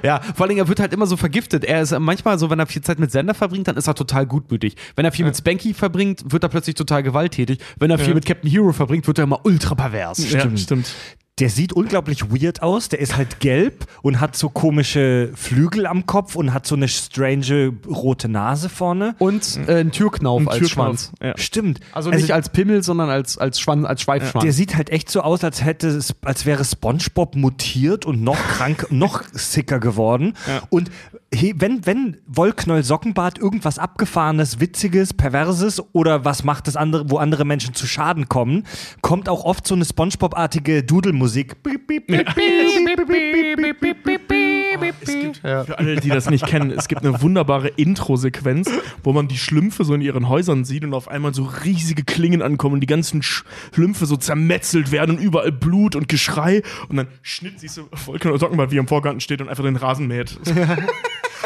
[0.03, 1.65] Ja, vor allem, er wird halt immer so vergiftet.
[1.65, 4.27] Er ist manchmal so, wenn er viel Zeit mit Sender verbringt, dann ist er total
[4.27, 4.77] gutmütig.
[4.97, 7.59] Wenn er viel mit Spanky verbringt, wird er plötzlich total gewalttätig.
[7.79, 8.15] Wenn er viel Ja.
[8.15, 10.31] mit Captain Hero verbringt, wird er immer ultra pervers.
[10.31, 10.89] Ja, Stimmt.
[11.41, 12.89] Der sieht unglaublich weird aus.
[12.89, 16.87] Der ist halt gelb und hat so komische Flügel am Kopf und hat so eine
[16.87, 19.17] strange rote Nase vorne.
[19.19, 20.87] Und äh, ein Türknauf Ein als Türknauf.
[20.87, 21.13] Schwanz.
[21.21, 21.37] Ja.
[21.37, 21.81] Stimmt.
[21.93, 24.45] Also nicht als Pimmel, sondern als, als, Schwanz, als Schweifschwanz.
[24.45, 28.39] Der sieht halt echt so aus, als hätte es, als wäre SpongeBob mutiert und noch
[28.39, 30.35] krank, noch sicker geworden.
[30.47, 30.63] Ja.
[30.71, 30.91] Und
[31.57, 37.45] wenn, wenn Wollknäuel Sockenbart irgendwas Abgefahrenes, Witziges, Perverses oder was macht das andere, wo andere
[37.45, 38.65] Menschen zu Schaden kommen,
[39.01, 41.57] kommt auch oft so eine Spongebob-artige Dudelmusik.
[45.01, 45.13] Es
[45.65, 48.71] für alle, die das nicht kennen, es gibt eine wunderbare Intro-Sequenz,
[49.03, 52.43] wo man die Schlümpfe so in ihren Häusern sieht und auf einmal so riesige Klingen
[52.43, 57.09] ankommen und die ganzen Schlümpfe so zermetzelt werden und überall Blut und Geschrei und dann
[57.23, 60.07] schnitt siehst du Volker und Sockenbart, wie er im Vorgarten steht und einfach den Rasen
[60.07, 60.39] mäht.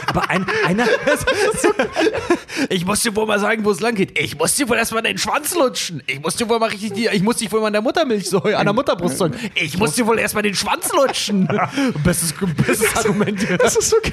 [0.08, 0.86] Aber ein, einer,
[2.70, 4.18] Ich muss dir wohl mal sagen, wo es lang geht.
[4.18, 6.02] Ich muss dir wohl erstmal den Schwanz lutschen.
[6.06, 8.28] Ich muss dir wohl mal richtig, die, ich muss dich wohl mal an der Muttermilch
[8.28, 9.38] so, an der Mutterbrust säugen.
[9.54, 11.46] Ich muss dir wohl erstmal den Schwanz lutschen.
[12.04, 12.34] Bestes,
[12.66, 13.46] bestes Argument.
[13.60, 14.12] Das ist so geil.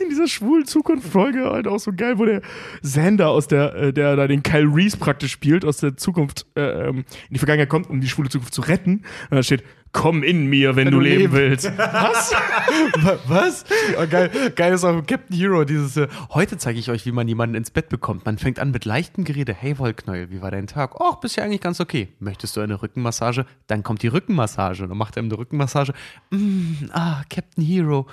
[0.00, 2.42] In dieser schwulen Zukunft-Folge halt auch so geil, wo der
[2.82, 6.88] Sander aus der, äh, der da den Kyle Reese praktisch spielt, aus der Zukunft äh,
[6.88, 9.02] ähm, in die Vergangenheit kommt, um die schwule Zukunft zu retten.
[9.30, 9.64] Und da steht,
[9.94, 11.72] komm in mir, wenn, du du leben leben willst.
[11.78, 12.34] Was?
[13.28, 13.64] Was?
[13.96, 17.26] Oh, geil, geil ist auch Captain Hero, dieses, äh, heute zeige ich euch, wie man
[17.26, 18.26] jemanden ins Bett bekommt.
[18.26, 19.54] Man fängt an mit leichtem Gerede.
[19.54, 21.00] Hey Wollknäuel, wie war dein Tag?
[21.00, 22.08] Och, bist ja eigentlich ganz okay.
[22.18, 23.46] Möchtest du eine Rückenmassage?
[23.68, 24.82] Dann kommt die Rückenmassage.
[24.82, 25.94] Und dann macht er ihm eine Rückenmassage.
[26.30, 28.06] Mm, ah, Captain Hero.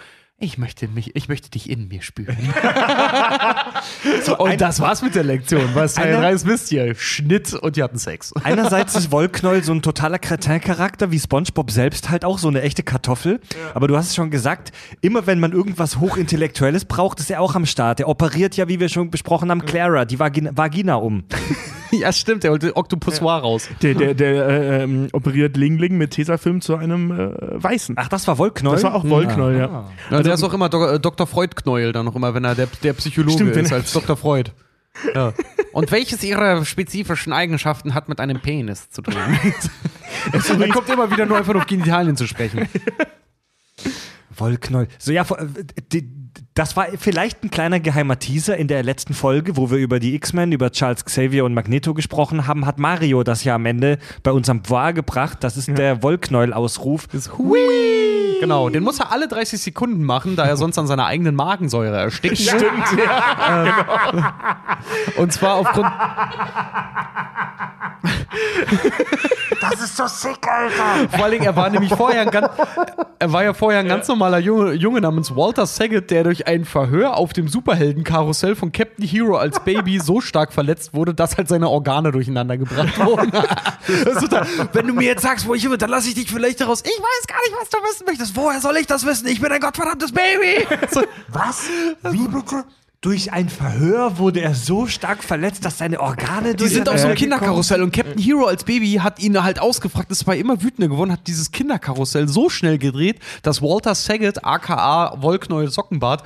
[0.43, 2.35] Ich möchte mich, ich möchte dich in mir spüren.
[4.39, 5.69] und das war's mit der Lektion.
[5.75, 6.95] Was Teil Einer- 3 ist, wisst ihr.
[6.95, 8.33] Schnitt und die hatten Sex.
[8.43, 12.81] einerseits ist Wollknäuel so ein totaler Kretin-Charakter, wie SpongeBob selbst halt auch, so eine echte
[12.81, 13.39] Kartoffel.
[13.75, 17.53] Aber du hast es schon gesagt, immer wenn man irgendwas Hochintellektuelles braucht, ist er auch
[17.53, 17.99] am Start.
[17.99, 21.23] Er operiert ja, wie wir schon besprochen haben, Clara, die Vagina, Vagina um.
[21.99, 23.69] ja, stimmt, der holte Octopussoir raus.
[23.81, 27.95] Der, der, der äh, ähm, operiert Ling Ling mit Tesafilm zu einem äh, Weißen.
[27.97, 28.75] Ach, das war Wollknäuel?
[28.75, 29.89] das war auch Wollknoll, ja.
[30.09, 31.27] Ja, der ist auch immer Do äh, Dr.
[31.27, 34.15] Freud-Knäuel, dann noch immer, wenn er der, der Psychologe Stimmt, ist, als Dr.
[34.17, 34.51] Freud.
[35.15, 35.33] Ja.
[35.73, 39.15] Und welches ihrer spezifischen Eigenschaften hat mit einem Penis zu tun?
[40.33, 42.67] er kommt immer wieder nur einfach auf Genitalien zu sprechen.
[44.35, 44.87] Wollknäuel.
[44.97, 45.45] So, ja, äh,
[45.91, 46.20] die-
[46.53, 50.15] das war vielleicht ein kleiner geheimer Teaser in der letzten Folge, wo wir über die
[50.15, 54.31] X-Men, über Charles Xavier und Magneto gesprochen haben, hat Mario das ja am Ende bei
[54.31, 55.37] uns am Voir gebracht.
[55.41, 57.07] Das ist der Wollknäuel-Ausruf.
[57.37, 58.37] Hui!
[58.41, 61.95] Genau, den muss er alle 30 Sekunden machen, da er sonst an seiner eigenen Magensäure
[61.95, 62.37] erstickt.
[62.39, 64.33] Stimmt, ja.
[65.15, 65.91] Und zwar aufgrund.
[69.61, 71.09] Das ist so sick, Alter!
[71.09, 72.49] Vor allen Dingen, er war nämlich vorher ein ganz,
[73.19, 76.65] er war ja vorher ein ganz normaler Junge, Junge namens Walter Saget, der durch ein
[76.65, 81.47] Verhör auf dem Superheldenkarussell von Captain Hero als Baby so stark verletzt wurde, dass halt
[81.47, 83.31] seine Organe durcheinander gebracht wurden.
[84.19, 86.81] Total- Wenn du mir jetzt sagst, wo ich bin, dann lasse ich dich vielleicht daraus.
[86.81, 88.35] Ich weiß gar nicht, was du wissen möchtest.
[88.35, 89.27] Woher soll ich das wissen?
[89.27, 90.65] Ich bin ein gottverdammtes Baby.
[91.29, 91.63] Was?
[92.11, 92.63] Wie bitte?
[93.03, 97.07] Durch ein Verhör wurde er so stark verletzt, dass seine Organe Die sind auf so
[97.07, 100.87] einem Kinderkarussell und Captain Hero als Baby hat ihn halt ausgefragt, ist bei immer wütender
[100.87, 106.23] geworden, hat dieses Kinderkarussell so schnell gedreht, dass Walter Saget, aka Wollknäuel Sockenbart,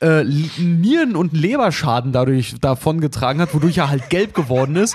[0.00, 0.24] äh,
[0.58, 4.94] Nieren- und Leberschaden dadurch davongetragen hat, wodurch er halt gelb geworden ist,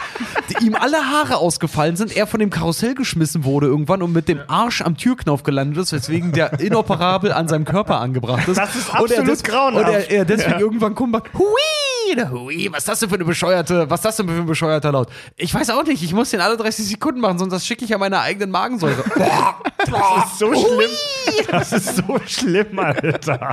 [0.50, 4.30] die, ihm alle Haare ausgefallen sind, er von dem Karussell geschmissen wurde irgendwann und mit
[4.30, 8.58] dem Arsch am Türknauf gelandet ist, weswegen der inoperabel an seinem Körper angebracht ist.
[8.58, 9.88] Das ist und er absolut grauenhaft.
[9.88, 11.46] Und er, er deswegen irgendwann kommt, hui,
[12.32, 14.92] hui, was ist das denn für eine bescheuerte, was ist das denn für ein bescheuerter
[14.92, 15.10] Laut?
[15.38, 17.94] Ich weiß auch nicht, ich muss den alle 30 Sekunden machen, sonst das schicke ich
[17.94, 19.04] an meiner eigenen Magensäure.
[19.16, 20.90] Boah, Das ist so schlimm.
[21.50, 23.52] Das ist so schlimm, Alter.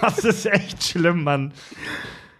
[0.00, 1.52] Das ist echt schlimm, Mann.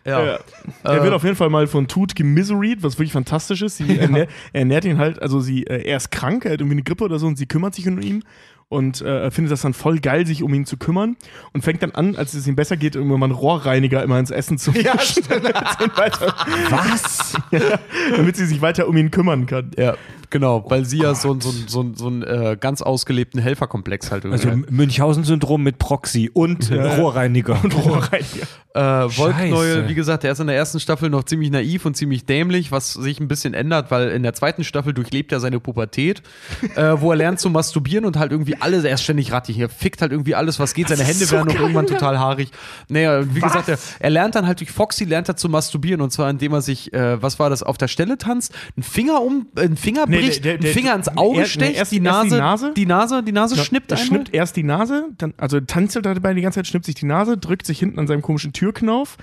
[0.04, 0.24] ja.
[0.24, 0.38] Ja.
[0.82, 3.76] Er wird auf jeden Fall mal von Tut gemiseried, was wirklich fantastisch ist.
[3.76, 6.82] Sie ernährt, ernährt ihn halt, also sie, äh, er ist krank, er hat irgendwie eine
[6.82, 8.24] Grippe oder so und sie kümmert sich um ihn
[8.72, 11.16] und äh, findet das dann voll geil, sich um ihn zu kümmern
[11.52, 14.30] und fängt dann an, als es ihm besser geht, irgendwann mal einen Rohrreiniger immer ins
[14.30, 14.94] Essen zu ja,
[16.70, 17.34] Was?
[18.16, 19.70] damit sie sich weiter um ihn kümmern kann.
[19.76, 19.94] ja,
[20.32, 24.48] genau, weil sie ja so, so, so, so einen äh, ganz ausgelebten Helferkomplex halt irgendwie
[24.48, 24.62] Also.
[24.70, 27.60] Münchhausen-Syndrom mit Proxy und äh, Rohrreiniger.
[27.62, 28.46] Und Rohrreiniger.
[28.74, 29.84] Äh, Scheiße.
[29.86, 32.94] wie gesagt, der ist in der ersten Staffel noch ziemlich naiv und ziemlich dämlich, was
[32.94, 36.22] sich ein bisschen ändert, weil in der zweiten Staffel durchlebt er seine Pubertät,
[36.76, 39.68] äh, wo er lernt zu masturbieren und halt irgendwie alles, er ist ständig rattig, er
[39.68, 42.50] fickt halt irgendwie alles, was geht, seine Hände werden auch irgendwann total haarig.
[42.88, 46.10] Naja, wie gesagt, er, er lernt dann halt durch Foxy, lernt er zu masturbieren und
[46.10, 49.48] zwar indem er sich, äh, was war das, auf der Stelle tanzt, einen Finger um,
[49.54, 52.00] einen Finger Nee, bricht, der- der- einen Finger ins Auge er- nee, stecht, erst- die,
[52.00, 52.72] Nase, die Nase.
[52.76, 54.06] die Nase, die Nase schnippt er einmal.
[54.06, 57.06] schnippt erst die Nase, dann, also tanzelt er dabei die ganze Zeit, schnippt sich die
[57.06, 59.16] Nase, drückt sich hinten an seinem komischen Türknauf.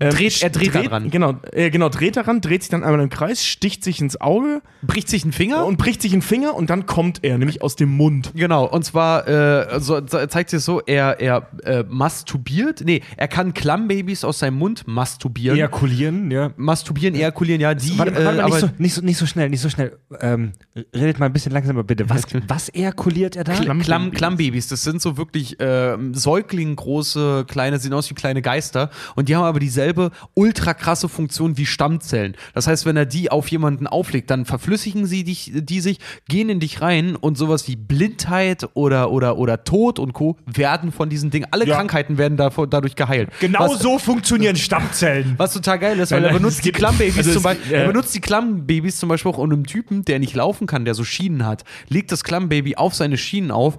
[0.00, 1.10] Ähm, Dreht- er dreht da dran.
[1.10, 4.62] Genau, äh, genau, dreht daran, dreht sich dann einmal im Kreis, sticht sich ins Auge
[4.82, 7.76] bricht sich einen Finger und bricht sich einen Finger und dann kommt er, nämlich aus
[7.76, 8.32] dem Mund.
[8.34, 13.28] Genau, und zwar äh, so, ze- zeigt sich so, er, er äh, masturbiert, nee, er
[13.28, 15.56] kann Klammbabys aus seinem Mund masturbieren.
[15.58, 16.50] Ejakulieren, ja.
[16.56, 19.60] Masturbieren, ejakulieren, ja, die, Warte, warte äh, nicht, so, nicht, so, nicht so schnell, nicht
[19.60, 19.98] so schnell.
[20.20, 20.52] Ähm,
[20.96, 22.08] redet mal ein bisschen langsamer bitte.
[22.08, 23.52] Was, was ejakuliert er da?
[23.52, 24.18] Klamm, Klammbabys.
[24.18, 29.36] Klammbabys, das sind so wirklich äh, säuglinggroße, kleine, sehen aus wie kleine Geister und die
[29.36, 29.89] haben aber dieselbe
[30.34, 32.34] ultra krasse Funktion wie Stammzellen.
[32.54, 35.98] Das heißt, wenn er die auf jemanden auflegt, dann verflüssigen sie dich, die sich,
[36.28, 40.36] gehen in dich rein und sowas wie Blindheit oder, oder, oder Tod und Co.
[40.46, 41.76] werden von diesen Dingen, alle Ja.
[41.76, 43.30] Krankheiten werden davon, dadurch geheilt.
[43.40, 45.34] Genau Was- so funktionieren Stammzellen.
[45.38, 47.72] Was total geil ist, weil er benutzt die Klammbabys also zum Beispiel.
[47.72, 50.84] äh, Er benutzt die Klammbabys zum Beispiel auch um einem Typen, der nicht laufen kann,
[50.84, 53.76] der so Schienen hat, legt das Klammbaby auf seine Schienen auf.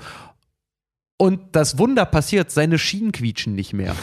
[1.22, 3.96] Und das Wunder passiert, seine Schienen quietschen nicht mehr.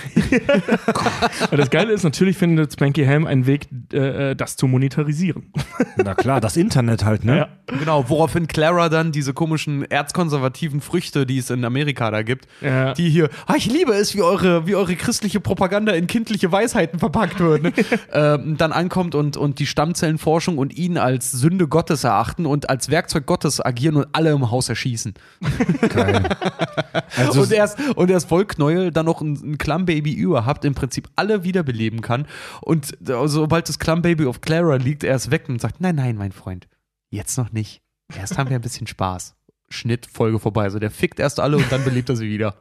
[1.40, 5.52] Aber das Geile ist, natürlich findet Spanky Ham einen Weg, äh, äh, das zu monetarisieren.
[5.96, 7.36] Na klar, das Internet halt, ne?
[7.38, 7.48] Ja.
[7.76, 12.94] genau, woraufhin Clara dann diese komischen erzkonservativen Früchte, die es in Amerika da gibt, Ja.
[12.94, 17.00] die hier, ah, ich liebe es, wie eure, wie eure christliche Propaganda in kindliche Weisheiten
[17.00, 17.72] verpackt wird, ne?
[18.12, 22.90] ähm, dann ankommt und, und die Stammzellenforschung und ihn als Sünde Gottes erachten und als
[22.90, 25.14] Werkzeug Gottes agieren und alle im Haus erschießen.
[25.88, 26.22] Geil.
[27.16, 31.44] Also, und erst und erst Wollknäuel dann noch ein, ein Klammbaby überhaupt im Prinzip alle
[31.44, 32.26] wiederbeleben kann
[32.60, 36.16] und äh, sobald das Klammbaby auf Clara liegt, er ist weg und sagt, nein, nein,
[36.16, 36.68] mein Freund,
[37.10, 37.82] jetzt noch nicht.
[38.16, 39.34] Erst haben wir ein bisschen Spaß.
[39.70, 40.62] Schnitt, Folge vorbei.
[40.64, 42.54] Also der fickt erst alle und dann belebt er sie wieder.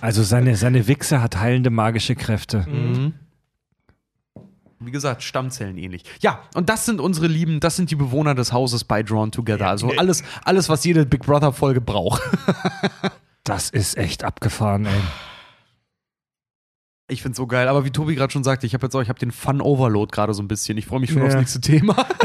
[0.00, 2.64] also seine, seine Wichse hat heilende magische Kräfte.
[4.78, 6.04] Wie gesagt, Stammzellen ähnlich.
[6.20, 9.68] Ja, und das sind unsere Lieben, das sind die Bewohner des Hauses bei Drawn Together.
[9.68, 12.22] Also alles, alles, was jede Big Brother Folge braucht.
[13.46, 15.00] Das ist echt abgefahren, ey.
[17.08, 19.08] Ich find's so geil, aber wie Tobi gerade schon sagte, ich habe jetzt auch, ich
[19.08, 20.76] habe den Fun Overload gerade so ein bisschen.
[20.76, 21.26] Ich freue mich schon Ja.
[21.28, 21.96] aufs nächste Thema.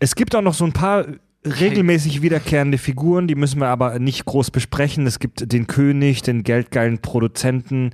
[0.00, 1.06] Es gibt auch noch so ein paar
[1.46, 5.06] regelmäßig wiederkehrende Figuren, die müssen wir aber nicht groß besprechen.
[5.06, 7.90] Es gibt den König, den geldgeilen Produzenten,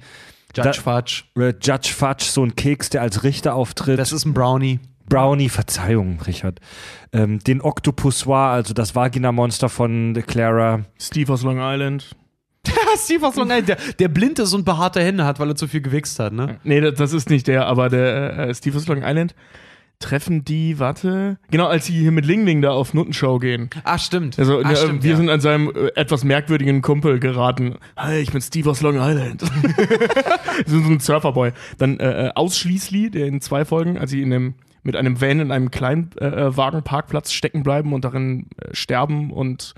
[0.57, 1.25] Judge Fudge.
[1.37, 3.99] äh, Judge Fudge, so ein Keks, der als Richter auftritt.
[3.99, 4.81] Das ist ein Brownie.
[5.09, 6.61] Brownie, Verzeihung, Richard.
[7.13, 10.85] Ähm, den Octopussoir, also das Vagina-Monster von Clara.
[10.99, 12.15] Steve aus Long Island.
[12.97, 15.69] Steve aus Long Island, der, der blind ist und behaarte Hände hat, weil er zu
[15.69, 16.59] viel gewichst hat, ne?
[16.65, 19.35] Nee, das, ist nicht der, aber der äh, Steve aus Long Island.
[20.01, 21.39] Treffen die, warte.
[21.51, 23.69] Genau, als sie hier mit Ling Ling da auf Nuttenshow gehen.
[23.83, 24.39] Ah, stimmt.
[24.39, 25.17] Also, ah, ja, stimmt, wir ja.
[25.17, 27.79] sind an seinem äh, etwas merkwürdigen Kumpel geraten.
[27.97, 29.43] Hi, ich bin Steve aus Long Island.
[29.77, 31.51] wir sind so ein Surferboy.
[31.79, 34.55] Dann äh, äh, ausschließlich, der in zwei Folgen, als sie in einem,
[34.85, 39.75] mit einem Van in einem Kleinwagenparkplatz stecken bleiben und darin äh, sterben und,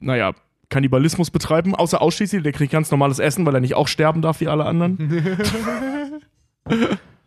[0.00, 0.32] naja,
[0.68, 1.74] Kannibalismus betreiben.
[1.74, 4.64] Außer ausschließlich, der kriegt ganz normales Essen, weil er nicht auch sterben darf wie alle
[4.64, 4.98] anderen.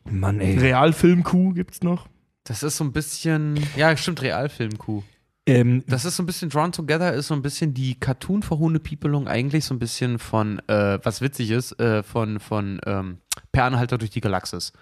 [0.10, 0.57] Mann, ey.
[0.57, 2.07] Realfilm-Kuh gibt's noch.
[2.44, 5.03] Das ist so ein bisschen, ja, stimmt, Realfilm-Kuh.
[5.45, 9.66] Ähm, Das ist so ein bisschen Drawn Together, ist so ein bisschen die Cartoon-Verhunde-Peopelung, eigentlich
[9.66, 13.18] so ein bisschen von, äh, was witzig ist, äh, von, von ähm,
[13.52, 14.74] Per Anhalter durch die Galaxis.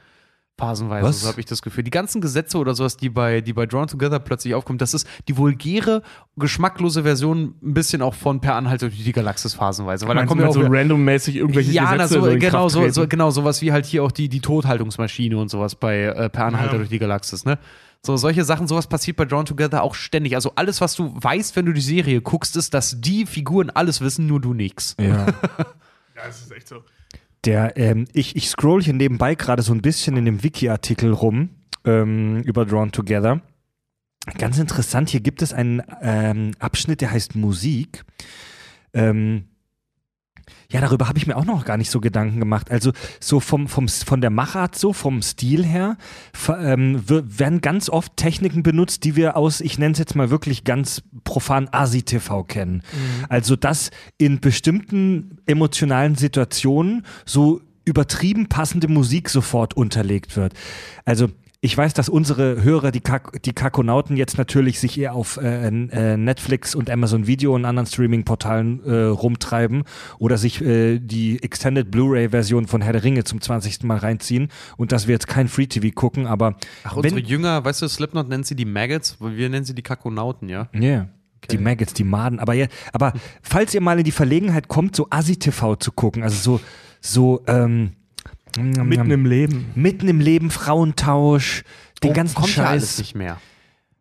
[0.58, 1.22] Phasenweise, Was?
[1.22, 1.84] so habe ich das Gefühl.
[1.84, 5.08] Die ganzen Gesetze oder sowas, die bei, die bei Drawn Together plötzlich aufkommen, das ist
[5.28, 6.02] die vulgäre,
[6.36, 10.08] geschmacklose Version ein bisschen auch von Per Anhalter durch die Galaxis phasenweise.
[10.08, 12.72] Weil da Meinst du kommen so randommäßig irgendwelche ja, na, Gesetze so, in genau, Kraft
[12.72, 16.30] so, so, genau, sowas wie halt hier auch die, die Tothaltungsmaschine und sowas bei äh,
[16.30, 16.78] Per Anhalter Ja.
[16.80, 17.60] durch die Galaxis, ne?
[18.06, 20.36] So, solche Sachen, sowas passiert bei Drawn Together auch ständig.
[20.36, 24.02] Also alles, was du weißt, wenn du die Serie guckst, ist, dass die Figuren alles
[24.02, 24.96] wissen, nur du nix.
[25.00, 25.26] ja.
[26.16, 26.78] Ja, das ist echt so.
[27.46, 31.50] Der, ähm, ich, ich scroll hier nebenbei gerade so ein bisschen in dem Wiki-Artikel rum
[31.86, 33.42] ähm, über Drawn Together.
[34.38, 38.04] Ganz interessant, hier gibt es einen ähm, Abschnitt, der heißt Musik.
[38.94, 39.46] Ähm,
[40.70, 42.72] ja, darüber habe ich mir auch noch gar nicht so Gedanken gemacht.
[42.72, 45.98] Also so vom, vom, von der Machart, so vom Stil her,
[46.50, 50.66] ähm, werden ganz oft Techniken benutzt, die wir aus, ich nenne es jetzt mal wirklich
[50.66, 52.84] ganz profan, Asi-TV kennen.
[53.30, 60.54] Also dass in bestimmten emotionalen Situationen so übertrieben passende Musik sofort unterlegt wird.
[61.06, 65.38] Also ich weiß, dass unsere Hörer, die, Kak die Kakonauten, jetzt natürlich sich eher auf
[65.38, 69.84] äh, äh, Netflix und Amazon Video und anderen Streaming-Portalen äh, rumtreiben
[70.20, 73.84] oder sich äh, die Extended Blu-ray-Version von Herr der Ringe zum 20.
[73.84, 77.88] Mal reinziehen und dass wir jetzt kein Free-TV gucken, aber Ach, unsere Jünger, weißt du,
[77.88, 80.70] Slipknot nennt sie die Maggots, wir nennen sie die Kakonauten, ja?
[80.74, 81.08] Ja.
[81.50, 82.40] Die Maggots, die Maden.
[82.40, 86.58] Aber, ja, aber falls ihr mal in die Verlegenheit kommt, so Asi-TV zu gucken, also
[86.58, 86.62] so,
[87.00, 87.94] so, ähm,
[88.58, 89.66] Mitten im Leben.
[89.76, 91.64] mitten im Leben, Frauentausch,
[92.04, 92.98] den Oh, ganzen kommt ja alles Scheiß.
[93.00, 93.38] nicht mehr.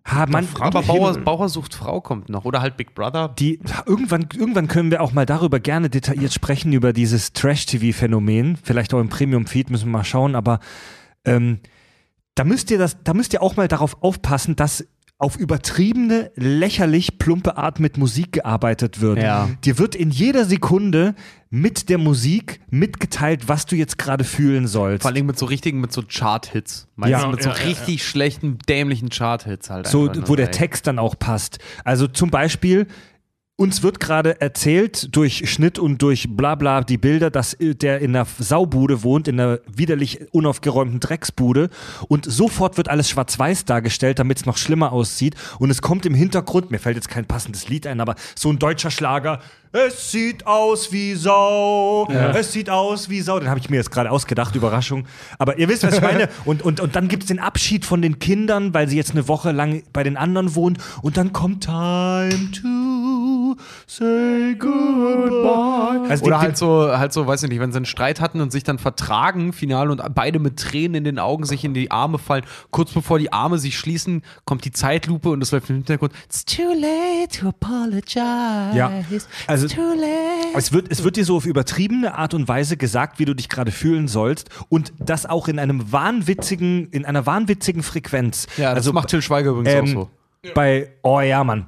[0.09, 2.45] Ha, man, Aber Bauer, Bauer sucht Frau kommt noch.
[2.45, 3.29] Oder halt Big Brother.
[3.41, 8.57] die, irgendwann, irgendwann können wir auch mal darüber gerne detailliert sprechen, über dieses Trash-TV-Phänomen.
[8.63, 10.61] Vielleicht auch im Premium-Feed, müssen wir mal schauen, aber
[11.25, 11.59] ähm,
[12.37, 14.87] da müsst ihr das, da müsst ihr auch mal darauf aufpassen, dass
[15.19, 19.19] auf übertriebene, lächerlich plumpe Art mit Musik gearbeitet wird.
[19.19, 19.49] Ja.
[19.65, 21.15] Dir wird in jeder Sekunde
[21.49, 25.03] mit der Musik mitgeteilt, was du jetzt gerade fühlen sollst.
[25.03, 26.89] Vor allem mit so richtigen, mit so Chart-Hits.
[26.97, 27.29] Meistens Ja.
[27.31, 27.67] mit so Ja, ja, ja.
[27.69, 29.87] richtig schlechten, dämlichen Chart-Hits halt.
[29.87, 30.51] So, einfach nur, wo der.
[30.51, 31.59] Text dann auch passt.
[31.85, 32.87] Also zum Beispiel,
[33.57, 38.15] uns wird gerade erzählt durch Schnitt und durch Blabla die Bilder, dass äh, der in
[38.15, 41.71] einer Saubude wohnt, in einer widerlich unaufgeräumten Drecksbude.
[42.09, 45.35] Und sofort wird alles schwarz-weiß dargestellt, damit es noch schlimmer aussieht.
[45.59, 48.59] Und es kommt im Hintergrund, mir fällt jetzt kein passendes Lied ein, aber so ein
[48.59, 49.41] deutscher Schlager,
[49.73, 53.91] es sieht aus wie Sau, es sieht aus wie Sau, den habe ich mir jetzt
[53.91, 55.07] gerade ausgedacht, Überraschung,
[55.39, 56.29] aber ihr wisst, was ich meine.
[56.47, 59.27] Und, und, und dann gibt es den Abschied von den Kindern, weil sie jetzt eine
[59.27, 62.96] Woche lang bei den anderen wohnen und dann kommt Time to
[63.87, 66.09] say goodbye.
[66.09, 68.41] Also Oder die- halt so, halt so, weiß ich nicht, wenn sie einen Streit hatten
[68.41, 71.91] und sich dann vertragen, final und beide mit Tränen in den Augen sich in die
[71.91, 72.45] Arme fallen.
[72.71, 76.13] Kurz bevor die Arme sich schließen, kommt die Zeitlupe und es läuft im Hintergrund.
[76.27, 78.77] It's too late to apologize.
[78.77, 78.91] Ja,
[79.47, 80.57] also- It's too late.
[80.57, 83.49] Es wird, es wird dir so auf übertriebene Art und Weise gesagt, wie du dich
[83.49, 88.47] gerade fühlen sollst und das auch in einem wahnwitzigen, in einer wahnwitzigen Frequenz.
[88.57, 90.09] Ja, das also macht Till Schweiger übrigens ähm, auch
[90.45, 90.53] so.
[90.55, 91.67] Bei, oh ja, Mann.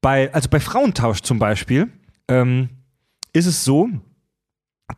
[0.00, 1.90] Bei, also bei Frauentausch zum Beispiel
[2.28, 2.68] ähm,
[3.32, 3.88] ist es so,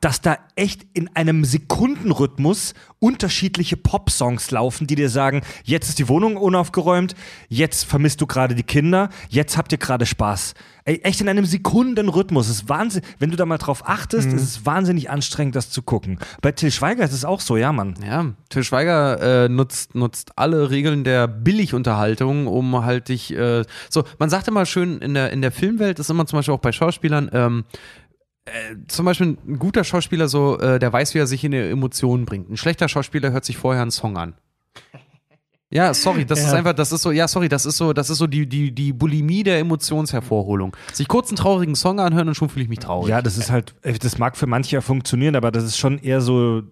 [0.01, 6.09] dass da echt in einem Sekundenrhythmus unterschiedliche Pop-Songs laufen, die dir sagen, jetzt ist die
[6.09, 7.17] Wohnung unaufgeräumt,
[7.49, 10.55] jetzt vermisst du gerade die Kinder, jetzt habt ihr gerade Spaß.
[10.85, 12.49] Ey, echt in einem Sekundenrhythmus.
[12.49, 13.03] Es ist Wahnsinn.
[13.19, 16.19] Wenn du da mal drauf achtest, ist es wahnsinnig anstrengend, das zu gucken.
[16.41, 17.95] Bei Till Schweiger ist es auch so, ja, Mann.
[18.05, 23.33] Ja, Till Schweiger äh, nutzt, nutzt alle Regeln der Billigunterhaltung, um halt dich.
[23.33, 26.55] Äh, so, man sagt immer schön, in der, in der Filmwelt ist immer zum Beispiel
[26.55, 27.65] auch bei Schauspielern, ähm,
[28.89, 32.25] zum Beispiel ein guter Schauspieler, so, äh, der weiß, wie er sich in die Emotionen
[32.25, 32.51] bringt.
[32.51, 34.35] Ein schlechter Schauspieler hört sich vorher einen Song an.
[35.73, 38.19] Ja, sorry, das ist einfach, das ist so, ja, sorry, das ist so, das ist
[38.19, 40.77] so die, die, die Bulimie der Emotionshervorholung.
[40.93, 43.09] Sich kurz einen traurigen Song anhören und schon fühle ich mich traurig.
[43.11, 45.99] Ja, das ist halt, äh, das mag für manche ja funktionieren, aber das ist schon
[45.99, 46.63] eher so,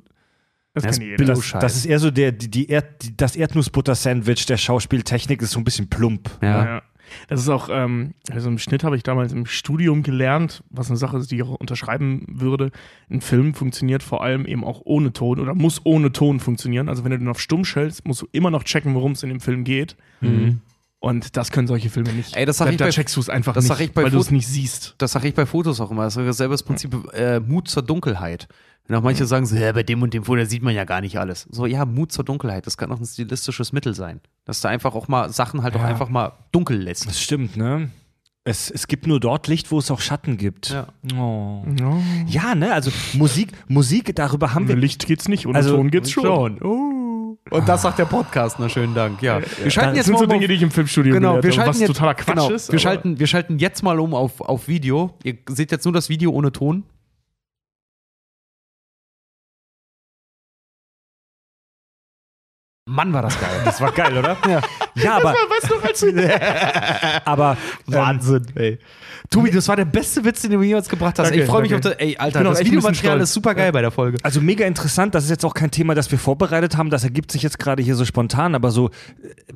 [0.74, 1.16] Das Das kann jeder.
[1.24, 5.42] Billo- das, das ist eher so der, die, die Erd, die, das Erdnussbutter-Sandwich der Schauspieltechnik
[5.42, 6.28] ist so ein bisschen plump.
[6.42, 6.64] ja.
[6.64, 6.82] Ja.
[7.28, 10.96] Das ist auch, ähm, also im Schnitt habe ich damals im Studium gelernt, was eine
[10.96, 12.70] Sache ist, die ich auch unterschreiben würde.
[13.10, 16.88] Ein Film funktioniert vor allem eben auch ohne Ton oder muss ohne Ton funktionieren.
[16.88, 19.28] Also wenn du den auf stumm stellst, musst du immer noch checken, worum es in
[19.28, 19.96] dem Film geht.
[21.00, 22.36] Und das können solche Filme nicht.
[22.36, 23.92] Ey, das sag da, ich da bei- checkst du es einfach das nicht, sag ich
[23.92, 24.96] bei weil du es nicht siehst.
[24.98, 26.02] Das sage ich bei Fotos auch immer.
[26.04, 28.48] Das ist dasselbe das Prinzip äh, Mut zur Dunkelheit.
[28.88, 31.00] Wenn auch manche sagen so, ja, bei dem und dem Foto sieht man ja gar
[31.02, 31.46] nicht alles.
[31.50, 34.20] So, ja, Mut zur Dunkelheit, das kann auch ein stilistisches Mittel sein.
[34.46, 37.06] Dass du einfach auch mal Sachen halt auch einfach mal dunkel lässt.
[37.06, 37.90] Das stimmt, ne?
[38.44, 40.70] Es, es gibt nur dort Licht, wo es auch Schatten gibt.
[40.70, 40.86] Ja.
[41.20, 41.64] Oh.
[41.78, 41.98] Ja.
[42.26, 42.72] Ja, ne?
[42.72, 44.76] Also Musik, Musik, darüber haben Ohne wir.
[44.76, 46.58] Licht geht's nicht, ohne Also- Ton geht's schon.
[47.50, 49.20] Und das sagt der Podcast, na schönen Dank.
[49.22, 49.40] Ja.
[49.62, 51.36] Wir schalten Das jetzt sind mal so um auf- Dinge, die ich im Filmstudio Genau,
[51.36, 52.72] gelernt wir habe, schalten was jetzt, totaler Quatsch genau, ist.
[52.72, 55.14] Wir schalten, wir schalten jetzt mal um auf, auf Video.
[55.24, 56.84] Ihr seht jetzt nur das Video ohne Ton.
[62.98, 63.48] Mann, war das geil.
[63.64, 64.36] Das war geil, oder?
[64.48, 64.60] Ja,
[64.96, 66.08] ja aber, Weißt du, als du
[67.24, 67.56] aber
[67.86, 68.78] ähm, Wahnsinn, ey.
[69.30, 71.28] Tobi, das war der beste Witz, den du mir jemals gebracht hast.
[71.28, 71.92] Danke, ich freue mich auf das.
[71.92, 74.18] Ey, Alter, auch das Videomaterial ist super geil bei der Folge.
[74.24, 77.30] Also mega interessant, das ist jetzt auch kein Thema, das wir vorbereitet haben, das ergibt
[77.30, 78.90] sich jetzt gerade hier so spontan, aber so äh,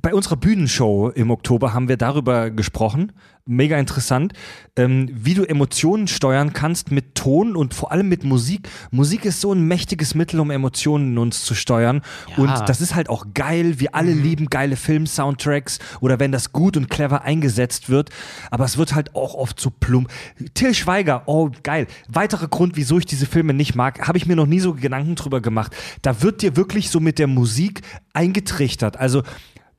[0.01, 3.11] bei unserer Bühnenshow im Oktober haben wir darüber gesprochen.
[3.45, 4.35] Mega interessant,
[4.77, 8.69] ähm, wie du Emotionen steuern kannst mit Ton und vor allem mit Musik.
[8.93, 12.03] Musik ist so ein mächtiges Mittel, um Emotionen in uns zu steuern.
[12.37, 13.81] Und das ist halt auch geil.
[13.81, 18.11] Wir alle lieben geile Film-Soundtracks oder wenn das gut und clever eingesetzt wird.
[18.51, 20.09] Aber es wird halt auch oft zu plump.
[20.55, 21.89] Till Schweiger, oh geil.
[22.09, 25.17] Weiterer Grund, wieso ich diese Filme nicht mag, habe ich mir noch nie so Gedanken
[25.17, 25.75] drüber gemacht.
[26.03, 27.83] Da wird dir wirklich so mit der Musik
[28.13, 28.97] eingetrichtert.
[28.97, 29.23] Also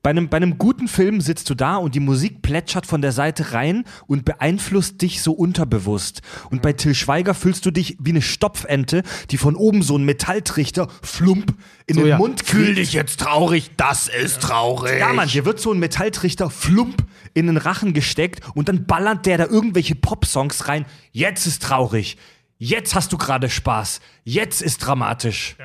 [0.04, 3.10] bei einem, bei einem guten Film sitzt du da und die Musik plätschert von der
[3.10, 6.20] Seite rein und beeinflusst dich so unterbewusst.
[6.50, 10.04] Und bei Till Schweiger fühlst du dich wie eine Stopfente, die von oben so einen
[10.04, 11.54] Metalltrichter flump
[11.86, 12.18] in den ja.
[12.18, 12.92] Mund kriegt.
[12.92, 15.00] jetzt traurig, das ist traurig.
[15.00, 19.24] Ja, Mann, dir wird so ein Metalltrichter flump in den Rachen gesteckt und dann ballert
[19.24, 20.84] der da irgendwelche Popsongs rein.
[21.12, 22.18] Jetzt ist traurig.
[22.58, 24.02] Jetzt hast du gerade Spaß.
[24.22, 25.56] Jetzt ist dramatisch.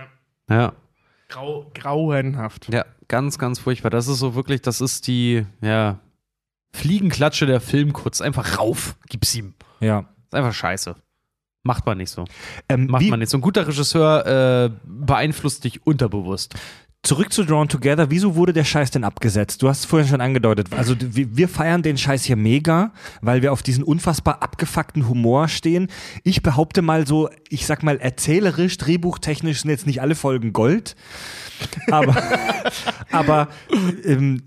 [0.49, 0.71] Ja.
[1.27, 2.73] Grau, grauenhaft.
[2.73, 3.89] Ja, ganz, ganz furchtbar.
[3.89, 5.99] Das ist so wirklich, das ist die, ja,
[6.71, 8.21] Fliegenklatsche der Filmkurz.
[8.21, 9.53] Einfach rauf, gib's ihm.
[9.79, 10.05] Ja.
[10.25, 10.95] Ist einfach scheiße.
[11.63, 12.25] Macht man nicht so.
[12.69, 13.37] Ähm, Macht man nicht so.
[13.37, 16.55] Ein guter Regisseur äh, beeinflusst dich unterbewusst.
[17.01, 18.11] Zurück zu Drawn Together.
[18.11, 19.61] Wieso wurde der Scheiß denn abgesetzt?
[19.61, 20.67] Du hast es vorhin schon angedeutet.
[20.75, 25.47] Also wir, wir feiern den Scheiß hier mega, weil wir auf diesen unfassbar abgefuckten Humor
[25.47, 25.87] stehen.
[26.25, 30.97] Ich behaupte mal so, ich sag mal erzählerisch, drehbuchtechnisch sind jetzt nicht alle Folgen Gold.
[31.89, 32.17] Aber,
[33.11, 33.47] aber
[34.03, 34.43] ähm,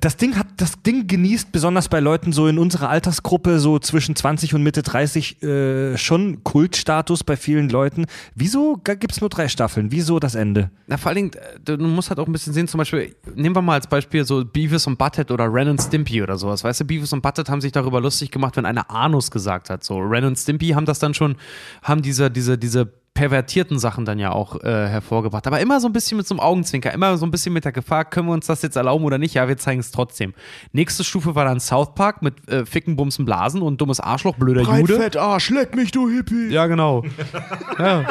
[0.00, 4.14] das Ding hat, das Ding genießt besonders bei Leuten so in unserer Altersgruppe, so zwischen
[4.14, 8.04] 20 und Mitte 30, äh, schon Kultstatus bei vielen Leuten.
[8.34, 9.90] Wieso gibt es nur drei Staffeln?
[9.90, 10.70] Wieso das Ende?
[10.86, 13.54] Na, vor allen Dingen, äh, du musst halt auch ein bisschen sehen, zum Beispiel, nehmen
[13.54, 16.64] wir mal als Beispiel so Beavis und Butthead oder Ren und Stimpy oder sowas.
[16.64, 19.84] Weißt du, Beavis und Butthead haben sich darüber lustig gemacht, wenn einer Anus gesagt hat.
[19.84, 21.36] So, Ren und Stimpy haben das dann schon,
[21.82, 25.48] haben diese, diese, diese pervertierten Sachen dann ja auch äh, hervorgebracht.
[25.48, 27.72] Aber immer so ein bisschen mit so einem Augenzwinker, immer so ein bisschen mit der
[27.72, 29.34] Gefahr, können wir uns das jetzt erlauben oder nicht?
[29.34, 30.34] Ja, wir zeigen es trotzdem.
[30.72, 34.62] Nächste Stufe war dann South Park mit äh, Ficken, Bumsen, Blasen und dummes Arschloch, blöder
[34.62, 34.94] Jude.
[34.94, 36.50] Breitfett Arsch, leck mich, du Hippie.
[36.50, 37.04] Ja, genau.
[37.80, 38.04] ja.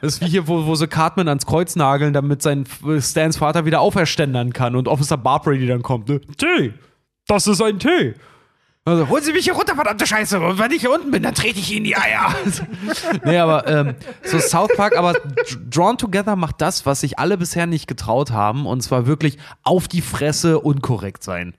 [0.00, 2.64] Das ist wie hier, wo, wo sie Cartman ans Kreuz nageln, damit sein
[3.00, 6.08] Stans Vater wieder auferständern kann und Officer Barbrady dann kommt.
[6.08, 6.22] Ne?
[6.38, 6.72] Tee,
[7.26, 8.14] das ist ein Tee.
[8.86, 10.38] Also, holen Sie mich hier runter, verdammte Scheiße.
[10.40, 12.34] Und wenn ich hier unten bin, dann trete ich Ihnen die Eier.
[13.24, 13.94] nee, aber ähm,
[14.24, 18.30] so South Park, aber Dr- Drawn Together macht das, was sich alle bisher nicht getraut
[18.30, 18.66] haben.
[18.66, 21.54] Und zwar wirklich auf die Fresse unkorrekt sein.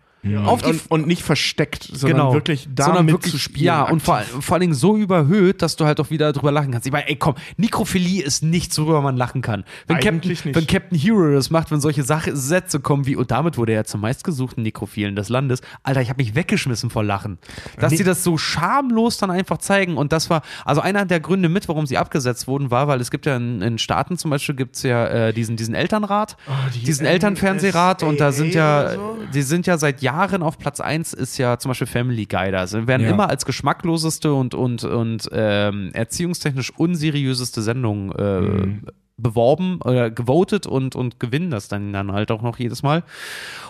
[0.45, 2.33] Auf die Und, und nicht versteckt, sondern genau.
[2.33, 3.65] wirklich da Sondern wirklich, zu spielen.
[3.65, 4.43] Ja, und vor, aktiv.
[4.43, 6.85] vor allen Dingen so überhöht, dass du halt auch wieder drüber lachen kannst.
[6.87, 9.63] Ich meine, ey, komm, Nekrophilie ist nichts, worüber man lachen kann.
[9.87, 10.55] Wenn Captain, Eigentlich nicht.
[10.55, 13.85] wenn Captain Hero das macht, wenn solche Sache, Sätze kommen wie, und damit wurde er
[13.85, 15.61] zum meistgesuchten Nekrophilen des Landes.
[15.83, 17.37] Alter, ich habe mich weggeschmissen vor Lachen.
[17.79, 17.97] Dass Nee.
[17.99, 19.97] die das so schamlos dann einfach zeigen.
[19.97, 23.11] Und das war, also einer der Gründe mit, warum sie abgesetzt wurden, war, weil es
[23.11, 26.35] gibt ja in, in Staaten zum Beispiel gibt's ja äh, diesen, diesen Elternrat,
[26.73, 29.17] die diesen Elternfernsehrat und da sind ja, so?
[29.33, 32.53] die sind ja seit Jahren auf Platz 1 ist ja zum Beispiel Family Guy.
[32.55, 33.11] Also werden Ja.
[33.11, 38.77] immer als geschmackloseste und, und, und ähm, erziehungstechnisch unseriöseste Sendung äh,
[39.17, 43.03] beworben oder gewotet und, und gewinnen das dann, dann halt auch noch jedes Mal.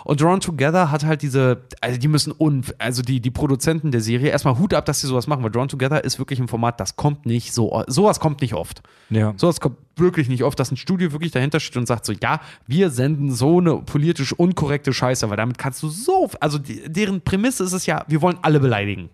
[0.04, 4.00] Und Drawn Together hat halt diese, also die müssen, un, also die, die Produzenten der
[4.00, 6.80] Serie, erstmal Hut ab, dass sie sowas machen, weil Drawn Together ist wirklich ein Format,
[6.80, 8.82] das kommt nicht so, sowas kommt nicht oft.
[9.08, 9.34] Ja.
[9.36, 12.40] Sowas kommt wirklich nicht oft, dass ein Studio wirklich dahinter steht und sagt so, ja,
[12.66, 17.20] wir senden so eine politisch unkorrekte Scheiße, weil damit kannst du so, also die, deren
[17.20, 19.10] Prämisse ist es ja, wir wollen alle beleidigen.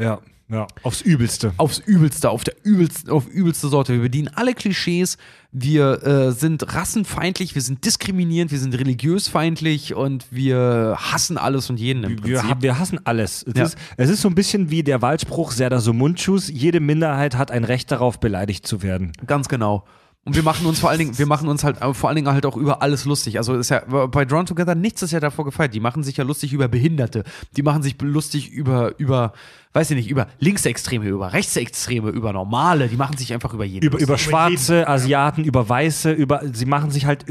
[0.00, 0.20] Ja.
[0.50, 0.66] Ja.
[0.82, 1.52] Aufs Übelste.
[1.56, 3.94] Aufs Übelste, auf der übelste, auf übelste Sorte.
[3.94, 5.16] Wir bedienen alle Klischees,
[5.52, 11.78] wir äh, sind rassenfeindlich, wir sind diskriminierend, wir sind religiösfeindlich und wir hassen alles und
[11.80, 12.62] jeden im Wir, Prinzip.
[12.62, 13.42] wir hassen alles.
[13.44, 13.64] Es, Ja.
[13.64, 17.64] ist, es ist so ein bisschen wie der Wahlspruch Serda Sumunchus, jede Minderheit hat ein
[17.64, 19.12] Recht darauf, beleidigt zu werden.
[19.26, 19.84] Ganz genau.
[20.26, 22.46] Und wir machen uns vor allen Dingen, wir machen uns halt vor allen Dingen halt
[22.46, 23.36] auch über alles lustig.
[23.36, 25.74] Also ist ja bei Drawn Together nichts ist ja davor gefeiert.
[25.74, 27.24] Die machen sich ja lustig über Behinderte.
[27.56, 29.34] Die machen sich lustig über, über,
[29.74, 32.88] weiß ich nicht, über Linksextreme, über Rechtsextreme, über Normale.
[32.88, 33.84] Die machen sich einfach über jeden.
[33.84, 37.26] Über, über Schwarze, Asiaten, über Weiße, über sie machen sich halt.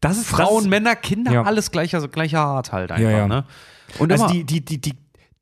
[0.00, 1.42] Das ist Frauen, das, Männer, Kinder, Ja.
[1.42, 3.04] alles gleicher, gleicher Art halt einfach.
[3.04, 3.28] Ja, ja.
[3.28, 3.44] Ne?
[4.00, 4.94] Und Also die, die, die, die,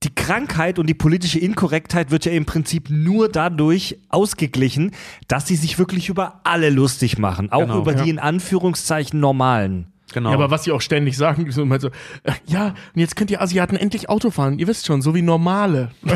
[0.03, 4.93] die Krankheit und die politische Inkorrektheit wird ja im Prinzip nur dadurch ausgeglichen,
[5.29, 7.53] dass sie sich wirklich über alle lustig machen.
[7.53, 7.79] Auch Genau.
[7.81, 8.03] über Ja.
[8.05, 9.87] die in Anführungszeichen normalen.
[10.13, 10.31] genau.
[10.31, 11.89] Ja, aber was sie auch ständig sagen, immer so,
[12.25, 14.59] äh, ja, und jetzt könnt ihr Asiaten endlich Auto fahren.
[14.59, 15.91] Ihr wisst schon, so wie normale.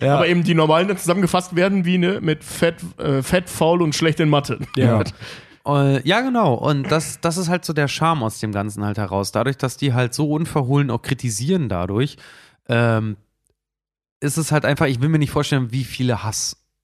[0.00, 0.16] Ja.
[0.16, 3.94] Aber eben die Normalen dann zusammengefasst werden wie ne, mit fett, äh, fett, faul und
[3.94, 4.58] schlecht in Mathe.
[4.76, 5.02] Ja.
[5.66, 6.54] Äh, ja, genau.
[6.54, 9.32] Und das, das ist halt so der Charme aus dem Ganzen halt heraus.
[9.32, 12.16] Dadurch, dass die halt so unverhohlen auch kritisieren dadurch,
[12.68, 13.16] ähm,
[14.20, 16.22] ist es halt einfach, ich will mir nicht vorstellen, wie viele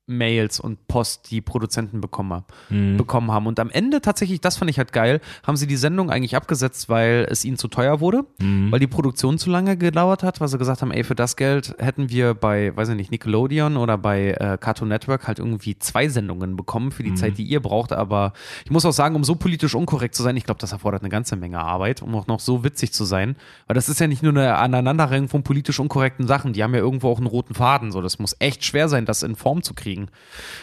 [0.09, 2.97] Hass-Mails und Post die Produzenten bekommen, Mhm.
[2.97, 3.47] bekommen haben.
[3.47, 6.89] Und am Ende tatsächlich, das fand ich halt geil, haben sie die Sendung eigentlich abgesetzt,
[6.89, 8.71] weil es ihnen zu teuer wurde, Mhm.
[8.71, 11.75] weil die Produktion zu lange gedauert hat, weil sie gesagt haben, ey, für das Geld
[11.79, 16.07] hätten wir bei, weiß ich nicht, Nickelodeon oder bei äh, Cartoon Network halt irgendwie zwei
[16.09, 17.93] Sendungen bekommen für die Zeit, die ihr braucht.
[17.93, 18.33] Aber
[18.65, 21.09] ich muss auch sagen, um so politisch unkorrekt zu sein, ich glaube, das erfordert eine
[21.09, 23.35] ganze Menge Arbeit, um auch noch so witzig zu sein.
[23.67, 26.79] Weil das ist ja nicht nur eine Aneinanderreihung von politisch unkorrekten Sachen, die haben ja
[26.79, 27.91] irgendwo auch einen roten Faden.
[27.91, 29.98] So, das muss echt schwer sein, das in Form zu kriegen.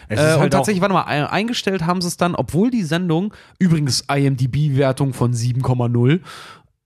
[0.09, 2.71] Es Äh, und halt auch- tatsächlich, warte mal, ein- eingestellt haben sie es dann, obwohl
[2.71, 6.21] die Sendung, übrigens IMDb-Wertung von 7,0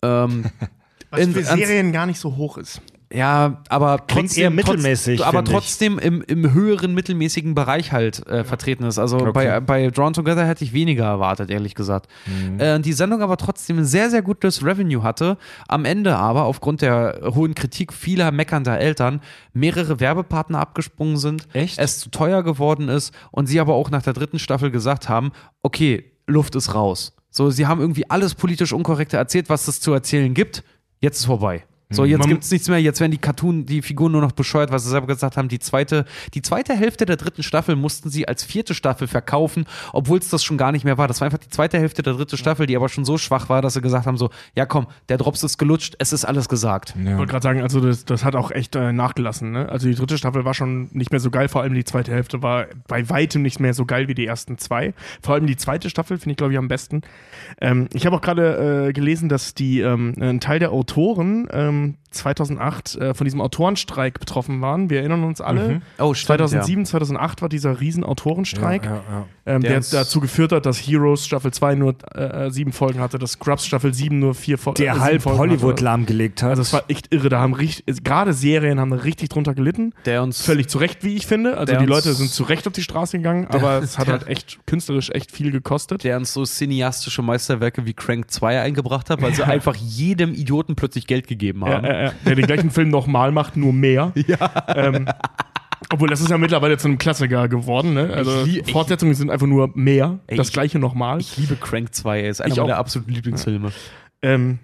[0.03, 0.45] ähm,
[1.11, 2.81] Was in- für Serien gar nicht so hoch ist.
[3.13, 8.25] Ja, aber Klingt trotzdem, eher mittelmäßig, Trotz, aber trotzdem im, im höheren mittelmäßigen Bereich halt
[8.29, 8.99] äh, vertreten ist.
[8.99, 12.09] Also bei, bei Drawn Together hätte ich weniger erwartet, ehrlich gesagt.
[12.27, 12.61] Mhm.
[12.61, 15.39] Äh, die Sendung aber trotzdem ein sehr, sehr gutes Revenue hatte.
[15.67, 19.21] Am Ende aber aufgrund der hohen Kritik vieler meckernder Eltern
[19.53, 21.49] mehrere Werbepartner abgesprungen sind.
[21.53, 21.81] Echt?
[21.81, 25.33] Es zu teuer geworden ist und sie aber auch nach der dritten Staffel gesagt haben,
[25.63, 27.17] okay, Luft ist raus.
[27.31, 30.63] So, sie haben irgendwie alles politisch Unkorrekte erzählt, was es zu erzählen gibt.
[31.01, 31.65] Jetzt ist vorbei.
[31.93, 32.81] So, jetzt gibt es nichts mehr.
[32.81, 35.49] Jetzt werden die Cartoon, die Figuren nur noch bescheuert, was sie selber gesagt haben.
[35.49, 36.05] Die zweite,
[36.35, 40.45] die zweite Hälfte der dritten Staffel mussten sie als vierte Staffel verkaufen, obwohl es das
[40.45, 41.09] schon gar nicht mehr war.
[41.09, 43.61] Das war einfach die zweite Hälfte der dritten Staffel, die aber schon so schwach war,
[43.61, 46.95] dass sie gesagt haben: so, ja komm, der Drops ist gelutscht, es ist alles gesagt.
[46.97, 49.51] Ich wollte gerade sagen, also das, das hat auch echt äh, nachgelassen.
[49.51, 49.69] Ne?
[49.69, 52.41] Also die dritte Staffel war schon nicht mehr so geil, vor allem die zweite Hälfte
[52.41, 54.95] war bei weitem nicht mehr so geil wie die ersten zwei.
[55.23, 57.03] Vor allem die zweite Staffel finde ich, glaube ich, am besten.
[57.61, 61.80] Ähm, ich habe auch gerade äh, gelesen, dass die ähm, ein Teil der Autoren ähm,
[61.81, 64.91] um, 2008 äh, von diesem Autorenstreik betroffen waren.
[64.91, 65.81] Wir erinnern uns alle.
[65.99, 69.27] Oh, stimmt, 2007, 2008 war dieser riesen Autorenstreik, Ja, ja.
[69.47, 73.19] ähm, Der der, dazu geführt hat, dass Heroes Staffel 2 nur äh, sieben Folgen hatte,
[73.19, 75.85] dass Scrubs Staffel 7 nur vier äh, Der sieben halb Folgen Hollywood hatte.
[75.85, 76.51] lahmgelegt hat.
[76.51, 77.29] Also es war echt irre.
[77.29, 79.93] Da haben richtig, gerade Serien haben da richtig drunter gelitten.
[80.05, 81.57] Der uns Völlig zu Recht, wie ich finde.
[81.57, 84.27] Also Der die Leute sind zu Recht auf die Straße gegangen, aber es hat halt
[84.27, 86.05] echt künstlerisch echt viel gekostet.
[86.05, 90.75] der uns so cineastische Meisterwerke wie Crank 2 eingebracht hat, weil sie einfach jedem Idioten
[90.77, 92.00] plötzlich Geld gegeben Ja, haben.
[92.27, 94.13] Der den gleichen Film nochmal macht, nur mehr.
[94.75, 95.07] Ähm,
[95.93, 97.95] obwohl, das ist ja mittlerweile zu einem Klassiker geworden.
[97.95, 98.11] Ne?
[98.15, 100.21] Also lie- ich- Fortsetzungen sind einfach nur mehr.
[100.29, 101.21] Ey, das ich- gleiche nochmal.
[101.21, 102.67] Ich liebe Crank 2, er ist einer Ich auch.
[102.67, 103.73] meiner absoluten Lieblingsfilme.
[104.23, 104.59] Ähm,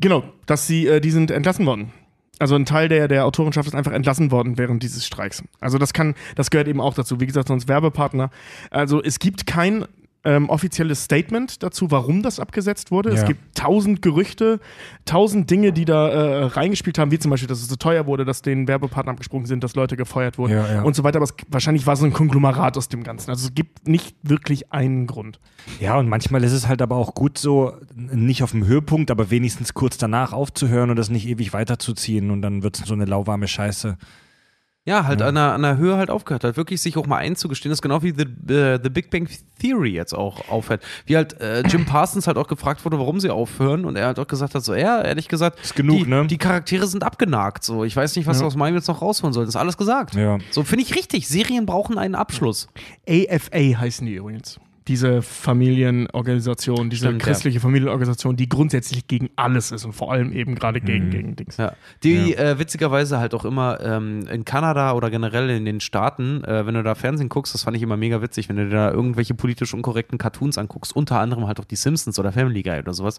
[0.00, 1.92] genau, dass sie, äh, die sind entlassen worden.
[2.38, 5.42] Also ein Teil der, der Autorenschaft ist einfach entlassen worden während dieses Streiks.
[5.60, 7.18] Also das kann, das gehört eben auch dazu.
[7.18, 8.30] Wie gesagt, sonst Werbepartner.
[8.70, 9.86] Also es gibt kein
[10.26, 13.10] ähm, offizielles Statement dazu, warum das abgesetzt wurde.
[13.10, 13.26] Es Ja.
[13.28, 14.60] gibt tausend Gerüchte,
[15.04, 18.24] tausend Dinge, die da äh, reingespielt haben, wie zum Beispiel, dass es so teuer wurde,
[18.24, 20.82] dass den Werbepartner abgesprungen sind, dass Leute gefeuert wurden Ja, ja.
[20.82, 21.16] und so weiter.
[21.18, 23.30] Aber es, wahrscheinlich war es so ein Konglomerat aus dem Ganzen.
[23.30, 25.38] Also es gibt nicht wirklich einen Grund.
[25.80, 29.30] Ja, und manchmal ist es halt aber auch gut so, nicht auf dem Höhepunkt, aber
[29.30, 33.04] wenigstens kurz danach aufzuhören und das nicht ewig weiterzuziehen und dann wird es so eine
[33.04, 33.96] lauwarme Scheiße.
[34.86, 37.70] Ja, halt An, der, an der Höhe halt aufgehört hat, wirklich sich auch mal einzugestehen.
[37.70, 40.82] Das ist genau wie The, äh, The Big Bang Theory jetzt auch aufhört.
[41.06, 44.18] Wie halt äh, Jim Parsons halt auch gefragt wurde, warum sie aufhören und er halt
[44.20, 46.26] auch gesagt hat, so, ja, ehrlich gesagt, Ist genug, die, ne?
[46.26, 47.64] die Charaktere sind abgenagt.
[47.64, 48.46] So, ich weiß nicht, was Ja.
[48.46, 49.44] aus meinem jetzt noch rausholen soll.
[49.44, 50.14] Das ist alles gesagt.
[50.14, 50.38] Ja.
[50.50, 51.26] So finde ich richtig.
[51.28, 52.68] Serien brauchen einen Abschluss.
[53.08, 54.60] AFA heißen die übrigens.
[54.88, 57.26] Diese Familienorganisation, diese Stimmt, ja.
[57.26, 61.56] christliche Familienorganisation, die grundsätzlich gegen alles ist und vor allem eben gerade gegen, gegen Dings.
[61.56, 61.72] Ja.
[62.02, 66.66] Die Äh, witzigerweise halt auch immer ähm, in Kanada oder generell in den Staaten, äh,
[66.66, 69.34] wenn du da Fernsehen guckst, das fand ich immer mega witzig, wenn du da irgendwelche
[69.34, 73.18] politisch unkorrekten Cartoons anguckst, unter anderem halt auch die Simpsons oder Family Guy oder sowas,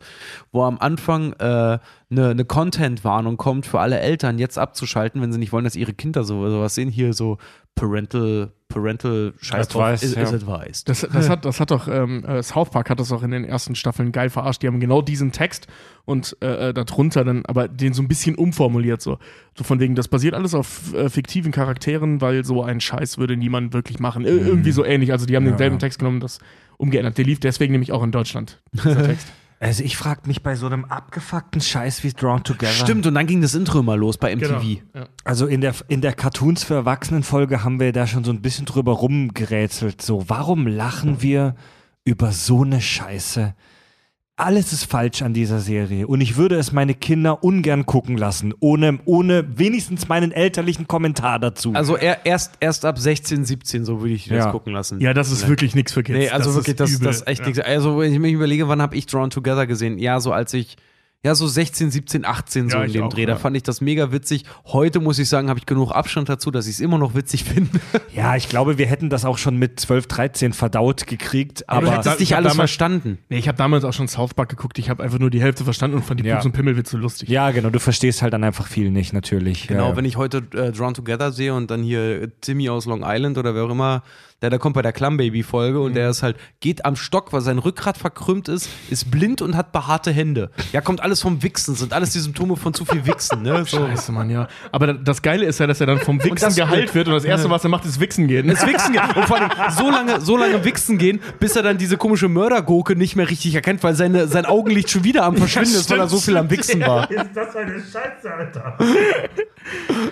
[0.52, 1.80] wo am Anfang äh,
[2.10, 5.94] ne, ne Content-Warnung kommt für alle Eltern, jetzt abzuschalten, wenn sie nicht wollen, dass ihre
[5.94, 6.90] Kinder so, sowas sehen.
[6.90, 7.38] Hier so
[7.76, 10.24] Parental, Parental Scheiß drauf, Advice, is, ja.
[10.24, 10.90] is advised.
[10.90, 13.44] Das, das, hat, das hat doch, ähm, äh, South Park hat das auch in den
[13.44, 14.64] ersten Staffeln geil verarscht.
[14.64, 15.68] Die haben genau diesen Text
[16.06, 19.02] und äh, äh, darunter dann, aber den so ein bisschen umformuliert.
[19.02, 19.20] So,
[19.56, 23.38] so von wegen, das basiert alles auf äh, fiktiven Charakteren, weil so einen Scheiß würde
[23.38, 24.26] niemand wirklich machen.
[24.26, 25.12] Ir irgendwie so ähnlich.
[25.12, 25.80] Also die haben Ja, denselben ja.
[25.80, 26.40] Text genommen, das
[26.78, 27.18] umgeändert.
[27.18, 29.28] Der lief deswegen nämlich auch in Deutschland, dieser Text.
[29.60, 32.72] Also ich frage mich bei so einem abgefuckten Scheiß wie Drawn Together.
[32.72, 34.64] Stimmt, und dann ging das Intro immer los bei MTV.
[34.94, 35.08] Ja.
[35.24, 38.66] Also in der, in der Cartoons für Erwachsenen-Folge haben wir da schon so ein bisschen
[38.66, 40.02] drüber rumgerätselt.
[40.02, 41.56] So, warum lachen wir
[42.06, 43.56] über so eine Scheiße?
[44.40, 48.54] Alles ist falsch an dieser Serie und ich würde es meine Kinder ungern gucken lassen,
[48.60, 51.74] ohne, ohne wenigstens meinen elterlichen Kommentar dazu.
[51.74, 54.52] Also er, erst, erst ab 16, 17, so würde ich das Ja.
[54.52, 55.00] gucken lassen.
[55.00, 56.20] ja, das ist wirklich nichts für Kids.
[56.20, 57.48] Nee, also wirklich, das, das ist echt ja.
[57.48, 57.60] nichts.
[57.62, 59.98] Also, wenn ich mich überlege, wann habe ich Drawn Together gesehen?
[59.98, 60.78] Ja, so als ich,
[61.26, 63.26] ja, so 16, 17, 18, so Ja, in dem auch, Dreh.
[63.26, 63.38] Da ja.
[63.38, 64.46] fand ich das mega witzig.
[64.66, 67.44] Heute muss ich sagen, habe ich genug Abstand dazu, dass ich es immer noch witzig
[67.44, 67.80] finde.
[68.16, 71.92] ja, ich glaube, wir hätten das auch schon mit 12, 13 verdaut gekriegt, Aber, du
[71.92, 73.18] hättest da- nicht ich hab alles damals- verstanden.
[73.30, 74.78] Nee, ich habe damals auch schon South Park geguckt.
[74.80, 76.36] Ich habe einfach nur die Hälfte verstanden und fand die Ja.
[76.36, 77.28] Pups- und Pimmelwitze lustig.
[77.30, 79.68] ja, genau, du verstehst halt dann einfach viel nicht, natürlich.
[79.68, 79.96] Genau, ja.
[79.98, 83.54] wenn ich heute äh, Drawn Together sehe und dann hier Timmy aus Long Island oder
[83.56, 84.04] wer auch immer,
[84.42, 85.96] der, der kommt bei der Clumbaby-Folge und Mhm.
[85.96, 89.72] der ist halt, geht am Stock, weil sein Rückgrat verkrümmt ist, ist blind und hat
[89.72, 90.52] behaarte Hände.
[90.74, 93.66] Ja, kommt alles vom Wichsen, sind alles die Symptome von zu viel Wichsen, ne?
[93.66, 93.78] So.
[93.88, 94.48] Scheiße, Mann, ja.
[94.72, 97.26] Aber da- das Geile ist ja, dass er dann vom Wichsen geheilt wird und das
[97.26, 98.48] Erste, was er macht, ist Wichsen gehen.
[98.48, 99.02] Das Wichsen gehen.
[99.16, 102.96] Und vor allem so lange, so lange Wichsen gehen, bis er dann diese komische Mördergurke
[102.96, 106.08] nicht mehr richtig erkennt, weil seine, sein Augenlicht schon wieder am Verschwinden ist, weil er
[106.08, 107.10] so viel am Wichsen war.
[107.10, 108.78] Ist das eine Scheiße, Alter?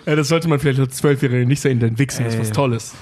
[0.06, 2.94] ja, das sollte man vielleicht als Zwölfjährige nicht sehen, denn Wichsen ist was Tolles.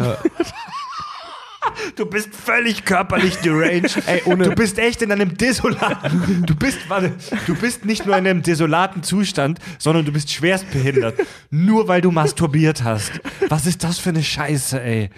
[1.96, 4.02] Du bist völlig körperlich deranged.
[4.08, 6.44] Ey, ohne- du bist echt in einem desolaten.
[6.46, 7.12] Du bist, warte,
[7.48, 11.16] du bist nicht nur in einem desolaten Zustand, sondern du bist schwerst behindert.
[11.50, 13.12] Nur weil du masturbiert hast.
[13.50, 15.10] Was ist das für eine Scheiße, ey?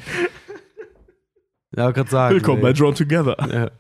[1.76, 2.36] Ja, gerade sagen.
[2.36, 2.74] Willkommen bei ey.
[2.74, 3.36] Drawn Together.
[3.52, 3.72] Ja.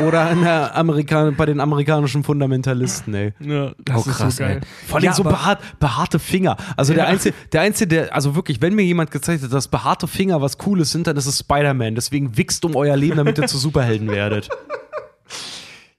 [0.00, 3.32] Oder der Amerikan bei den amerikanischen Fundamentalisten, ey.
[3.40, 4.60] Ja, das Oh, ist krass, so geil.
[4.62, 4.68] ey.
[4.86, 6.56] Vor allem Ja, so behaart, behaarte Finger.
[6.76, 10.06] Also der Einzige, der Einzige, der, also wirklich, wenn mir jemand gezeigt hat, dass behaarte
[10.06, 11.94] Finger was Cooles sind, dann ist es Spider-Man.
[11.94, 14.48] Deswegen wichst um euer Leben, damit ihr zu Superhelden werdet.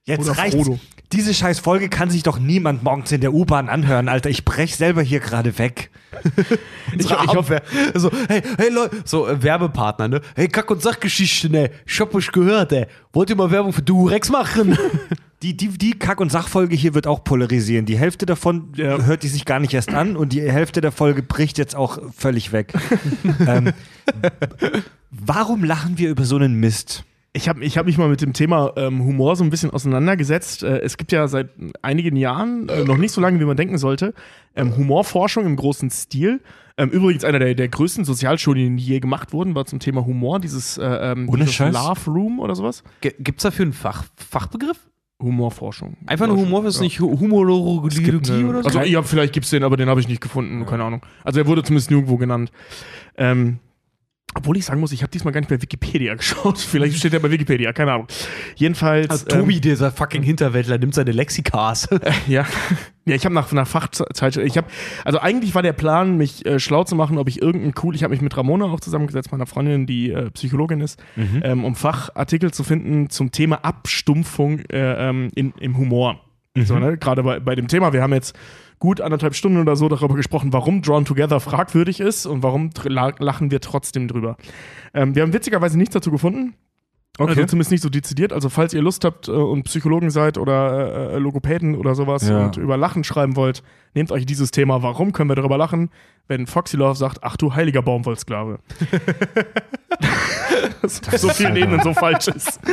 [0.05, 0.55] Jetzt reicht's.
[0.55, 0.79] Frodo.
[1.11, 4.29] Diese scheiß Folge kann sich doch niemand morgens in der U-Bahn anhören, Alter.
[4.29, 5.89] Ich brech selber hier gerade weg.
[6.97, 7.61] Ich, ich hoffe,
[7.93, 10.21] so, hey, hey Leute, so äh, Werbepartner, ne?
[10.35, 11.69] Hey, Kack- und Sachgeschichte, ne?
[11.85, 12.87] Ich hab euch gehört, ey.
[13.13, 14.75] Wollt ihr mal Werbung für Durex machen?
[15.43, 17.85] Die, die, die Kack- und Sachfolge hier wird auch polarisieren.
[17.85, 19.01] Die Hälfte davon Ja.
[19.03, 21.99] hört die sich gar nicht erst an und die Hälfte der Folge bricht jetzt auch
[22.17, 22.73] völlig weg.
[23.47, 23.71] ähm,
[25.11, 27.05] warum lachen wir über so einen Mist?
[27.31, 30.63] Ich habe ich hab mich mal mit dem Thema ähm, Humor so ein bisschen auseinandergesetzt.
[30.63, 31.49] Äh, es gibt ja seit
[31.83, 34.15] einigen Jahren, äh, noch nicht so lange, wie man denken sollte,
[34.55, 36.41] ähm, Humorforschung im großen Stil.
[36.77, 40.39] Ähm, übrigens einer der, der größten Sozialstudien, die je gemacht wurden, war zum Thema Humor,
[40.39, 41.59] dieses, äh, ähm, dieses?
[41.59, 42.83] Love Room oder sowas.
[43.01, 44.79] G- Gibt's dafür einen Fach, Fachbegriff?
[45.21, 45.97] Humorforschung.
[46.07, 46.83] Einfach nur Humor, ist Ja.
[46.83, 48.09] nicht Hu- Humorologie
[48.45, 48.67] oder so?
[48.69, 51.01] Also ja, vielleicht gibt's den, aber den habe ich nicht gefunden, keine Ahnung.
[51.25, 52.51] Also er wurde zumindest nirgendwo genannt.
[53.17, 53.59] Ähm,
[54.35, 56.59] obwohl ich sagen muss, ich habe diesmal gar nicht bei Wikipedia geschaut.
[56.59, 58.07] Vielleicht steht er bei Wikipedia, keine Ahnung.
[58.55, 59.09] Jedenfalls.
[59.09, 61.89] Also Tobi, dieser fucking Hinterwäldler, nimmt seine Lexikas.
[61.91, 62.45] Ähm, ja.
[63.05, 64.37] ja, ich habe nach, nach Fachzeit.
[64.37, 64.67] Ich habe,
[65.03, 67.95] also eigentlich war der Plan, mich äh, schlau zu machen, ob ich irgendeinen cool.
[67.95, 71.75] Ich habe mich mit Ramona auch zusammengesetzt, meiner Freundin, die äh, Psychologin ist, ähm, um
[71.75, 76.21] Fachartikel zu finden zum Thema Abstumpfung äh, ähm, in, im Humor.
[76.55, 76.97] So, ne?
[76.97, 78.35] Gerade bei, bei dem Thema, wir haben jetzt
[78.79, 83.51] gut anderthalb Stunden oder so darüber gesprochen, warum Drawn Together fragwürdig ist und warum lachen
[83.51, 84.37] wir trotzdem drüber.
[84.93, 86.55] Ähm, wir haben witzigerweise nichts dazu gefunden.
[87.17, 88.31] Also zumindest nicht so dezidiert.
[88.31, 92.27] Also falls ihr Lust habt äh, und Psychologen seid oder äh, äh, Logopäden oder sowas
[92.29, 92.45] Ja.
[92.45, 93.61] und über Lachen schreiben wollt,
[93.93, 94.83] nehmt euch dieses Thema.
[94.83, 95.89] Warum können wir darüber lachen,
[96.29, 98.59] wenn Foxy Love sagt, ach du heiliger Baumwollsklave.
[100.81, 102.59] das auf so vielen Ebenen so falsch ist.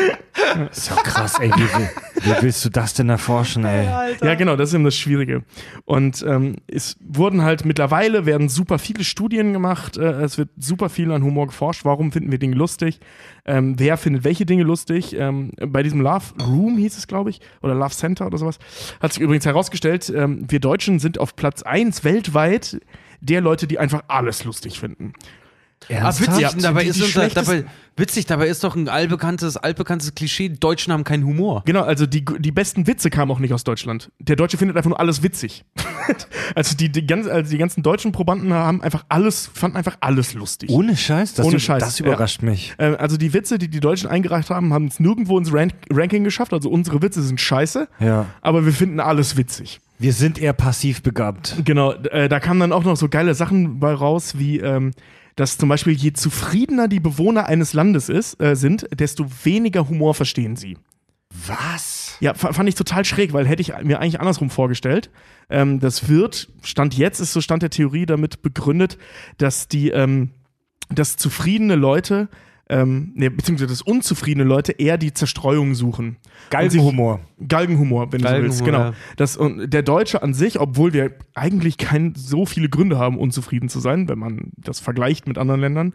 [0.71, 1.51] Ist ja krass, ey.
[1.51, 3.87] Wie, wie, wie willst du das denn erforschen, ey?
[4.23, 5.43] Ja, genau, das ist eben das Schwierige.
[5.85, 10.89] Und ähm, es wurden halt mittlerweile werden super viele Studien gemacht, äh, es wird super
[10.89, 11.85] viel an Humor geforscht.
[11.85, 13.01] Warum finden wir Dinge lustig?
[13.45, 15.17] Ähm, wer findet welche Dinge lustig?
[15.19, 18.59] Ähm, bei diesem Love Room hieß es, glaube ich, oder Love Center oder sowas,
[19.01, 22.81] hat sich übrigens herausgestellt, ähm, wir Deutschen sind auf Platz 1 weltweit
[23.21, 25.13] der Leute, die einfach alles lustig finden.
[25.89, 27.65] Ah, witzig, Ja, dabei, die- ist unser, dabei,
[27.97, 31.63] witzig, dabei ist doch ein allbekanntes, altbekanntes Klischee, Deutschen haben keinen Humor.
[31.65, 34.11] Genau, also die, die besten Witze kamen auch nicht aus Deutschland.
[34.19, 35.65] Der Deutsche findet einfach nur alles witzig.
[36.55, 40.35] also, die, die, ganz, also die ganzen deutschen Probanden haben einfach alles, fanden einfach alles
[40.35, 40.71] lustig.
[40.71, 41.35] Ohne Scheiß?
[41.35, 42.75] Das, Ohne Scheiß, das überrascht mich.
[42.79, 46.25] Äh, also die Witze, die die Deutschen eingereicht haben, haben es nirgendwo ins Rank Ranking
[46.25, 46.53] geschafft.
[46.53, 48.27] Also unsere Witze sind scheiße, Ja.
[48.41, 49.81] aber wir finden alles witzig.
[49.99, 51.57] Wir sind eher passiv begabt.
[51.65, 54.91] Genau, äh, da kamen dann auch noch so geile Sachen bei raus, wie ähm,
[55.37, 60.15] dass zum Beispiel je zufriedener die Bewohner eines Landes ist, äh, sind, desto weniger Humor
[60.15, 60.77] verstehen sie.
[61.47, 62.17] Was?
[62.21, 65.11] Ja, fa- fand ich total schräg, weil hätte ich mir eigentlich andersrum vorgestellt.
[65.51, 68.97] Ähm, das wird, Stand jetzt ist so Stand der Theorie damit begründet,
[69.37, 70.31] dass die, ähm,
[70.89, 72.29] dass zufriedene Leute,
[72.69, 76.17] ähm, nee, beziehungsweise dass unzufriedene Leute eher die Zerstreuung suchen.
[76.51, 77.21] Galgenhumor.
[77.47, 78.97] Galgenhumor, wenn du so willst, Galgenhumor, genau.
[78.97, 79.15] ja.
[79.17, 83.69] Das, und der Deutsche an sich, obwohl wir eigentlich kein, so viele Gründe haben, unzufrieden
[83.69, 85.95] zu sein, wenn man das vergleicht mit anderen Ländern,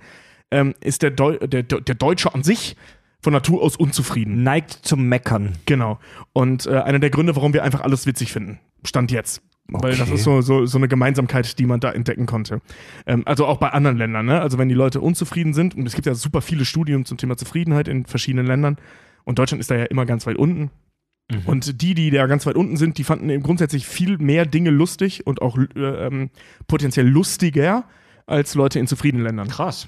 [0.49, 2.77] ähm, ist der, Deu der, der Deutsche an sich
[3.21, 4.43] von Natur aus unzufrieden.
[4.43, 5.53] Neigt zum Meckern.
[5.65, 5.99] Genau.
[6.33, 8.59] Und äh, einer der Gründe, warum wir einfach alles witzig finden.
[8.83, 9.41] Stand jetzt.
[9.67, 10.15] Weil das Okay.
[10.15, 12.61] ist so, so, so eine Gemeinsamkeit, die man da entdecken konnte.
[13.05, 14.25] Ähm, also auch bei anderen Ländern.
[14.25, 14.41] Ne?
[14.41, 17.37] Also wenn die Leute unzufrieden sind, und es gibt ja super viele Studien zum Thema
[17.37, 18.77] Zufriedenheit in verschiedenen Ländern,
[19.23, 20.71] und Deutschland ist da ja immer ganz weit unten.
[21.45, 24.69] Und die, die da ganz weit unten sind, die fanden eben grundsätzlich viel mehr Dinge
[24.69, 26.29] lustig und auch äh, ähm,
[26.67, 27.85] potenziell lustiger
[28.25, 29.47] als Leute in zufriedenen Ländern.
[29.47, 29.87] Krass.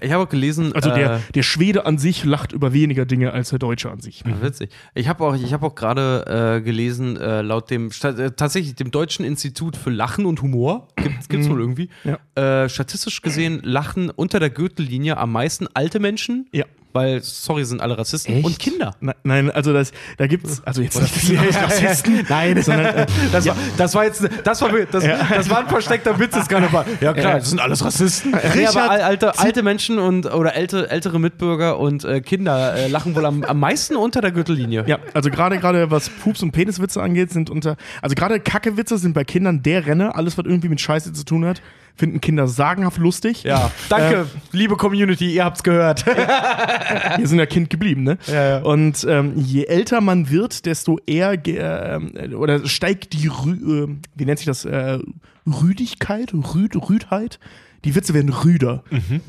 [0.00, 3.32] Ich habe auch gelesen, Also äh, der, der Schwede an sich lacht über weniger Dinge
[3.32, 4.22] als der Deutsche an sich.
[4.26, 4.70] Ah, Witzig.
[4.94, 8.90] Ich habe auch, ich hab auch gerade äh, gelesen, äh, laut dem, äh, tatsächlich dem
[8.90, 12.18] Deutschen Institut für Lachen und Humor, gibt gibt's wohl irgendwie, Ja.
[12.64, 16.64] äh, statistisch gesehen lachen unter der Gürtellinie am meisten alte Menschen, Ja.
[16.92, 18.44] Weil, sorry, sind alle Rassisten, Echt?
[18.46, 18.94] und Kinder.
[19.00, 23.46] Ne- Nein, also das, da gibt's, also jetzt nicht viele Rassisten, Nein, sondern äh, das,
[23.46, 26.84] war, das war jetzt, das war, das, das war ein versteckter Witz des Karneval.
[27.00, 28.34] Ja klar, das sind alles Rassisten.
[28.54, 32.88] Nee, aber al- alte, alte Menschen und oder ältere, ältere Mitbürger und äh, Kinder äh,
[32.88, 34.84] lachen wohl am, am meisten unter der Gürtellinie.
[34.86, 39.12] ja, also gerade gerade was Pups und Peniswitze angeht, sind unter, also gerade Kackewitze sind
[39.14, 41.60] bei Kindern der Renner, alles was irgendwie mit Scheiße zu tun hat,
[41.96, 43.42] finden Kinder sagenhaft lustig.
[43.44, 46.06] Ja, danke, liebe Community, ihr habt's gehört.
[47.18, 48.18] Wir sind ja Kind geblieben, ne?
[48.64, 54.24] Und ähm, je älter man wird, desto eher ähm, oder steigt die Rü äh, wie
[54.24, 54.98] nennt sich das äh,
[55.46, 57.38] Rüdigkeit, Rüd Rüdheit.
[57.84, 58.84] Die Witze werden rüder,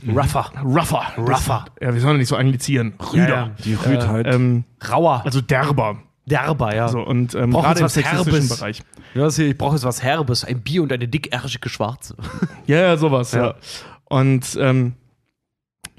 [0.05, 0.51] Rougher.
[0.61, 1.65] rougher, Rougher.
[1.79, 4.27] Das, ja, wir sollen nicht so anglizieren, rüder, Die Rüdheit.
[4.27, 5.21] Ähm, Rauer.
[5.23, 5.99] also derber.
[6.31, 6.87] Derber, ja.
[6.87, 8.49] So, und ähm, gerade im was sexistischen Herbes?
[8.49, 8.81] Bereich.
[9.13, 12.15] Ja, ich brauche jetzt was Herbes, ein Bier und eine dickärschige Schwarze.
[12.65, 13.47] Ja, ja, sowas, ja.
[13.47, 13.55] Ja.
[14.05, 14.93] Und ähm,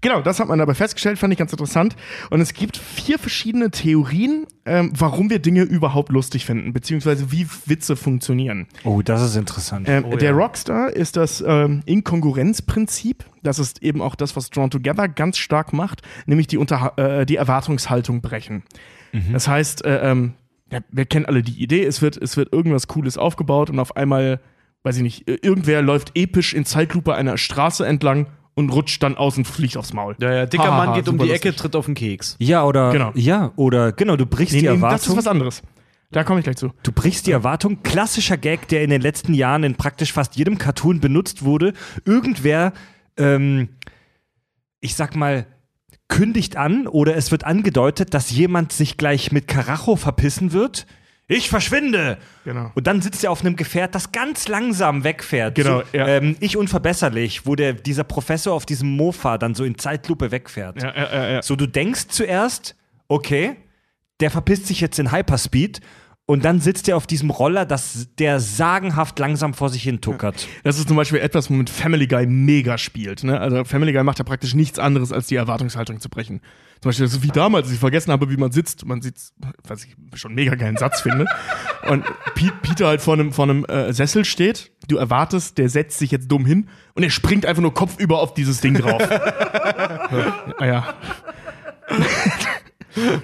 [0.01, 1.97] genau, das hat man dabei festgestellt, fand ich ganz interessant.
[2.31, 7.47] Und es gibt vier verschiedene Theorien, ähm, warum wir Dinge überhaupt lustig finden, beziehungsweise wie
[7.67, 8.69] Witze funktionieren.
[8.85, 9.89] oh, das ist interessant.
[9.89, 10.37] Ähm, Oh, der ja.
[10.37, 13.25] Rockstar ist das ähm, Inkongruenzprinzip.
[13.43, 17.27] Das ist eben auch das, was Drawn Together ganz stark macht, nämlich die, Unter äh,
[17.27, 18.63] die Erwartungshaltung brechen.
[19.33, 20.35] Das heißt, äh, ähm,
[20.71, 23.95] ja, wir kennen alle die Idee, es wird, es wird irgendwas Cooles aufgebaut und auf
[23.97, 24.41] einmal,
[24.85, 29.37] weiß ich nicht, irgendwer läuft episch in Zeitlupe einer Straße entlang und rutscht dann aus
[29.37, 30.17] und fliegt aufs Maul.
[30.21, 31.57] Ja, ja, dicker Ha, ha, Mann geht um die Ecke, lustig.
[31.57, 32.37] tritt auf den Keks.
[32.39, 33.13] ja, oder Genau.
[33.15, 35.17] ja, oder genau, du brichst Nee, die nee, das ist Erwartung.
[35.19, 35.63] was anderes.
[36.11, 36.71] Da komme ich gleich zu.
[36.83, 37.83] Du brichst die Erwartung.
[37.83, 41.73] Klassischer Gag, der in den letzten Jahren in praktisch fast jedem Cartoon benutzt wurde.
[42.05, 42.75] Irgendwer,
[43.17, 43.71] ähm,
[44.81, 45.47] ich sag mal,
[46.13, 50.87] kündigt an oder es wird angedeutet, dass jemand sich gleich mit Karacho verpissen wird.
[51.27, 52.19] Ich verschwinde!
[52.45, 52.71] Genau.
[52.75, 55.55] Und dann sitzt er auf einem Gefährt, das ganz langsam wegfährt.
[55.55, 56.07] Genau, so, ja.
[56.09, 60.83] ähm, ich unverbesserlich, wo der, dieser Professor auf diesem Mofa dann so in Zeitlupe wegfährt.
[60.83, 61.43] Ja, ja.
[61.43, 62.77] So, du denkst zuerst,
[63.09, 63.57] okay,
[64.21, 65.81] der verpisst sich jetzt in Hyperspeed
[66.33, 70.49] und dann sitzt er auf diesem Roller, das, der sagenhaft langsam vor sich hin tuckert.
[70.65, 73.23] Das ist zum Beispiel etwas, womit Family Guy mega spielt.
[73.23, 73.39] Ne?
[73.39, 76.41] Also Family Guy macht ja praktisch nichts anderes, als die Erwartungshaltung zu brechen.
[76.81, 78.87] Zum Beispiel, ist wie damals, als ich vergessen habe, wie man sitzt.
[78.87, 79.35] Man sitzt,
[79.69, 81.27] was ich schon einen mega geilen Satz finde.
[81.87, 82.03] Und
[82.35, 84.73] Pete, Peter halt vor einem, vor einem äh, Sessel steht.
[84.89, 88.33] Du erwartest, der setzt sich jetzt dumm hin und er springt einfach nur kopfüber auf
[88.33, 89.01] dieses Ding drauf.
[89.01, 90.95] ja, ah ja.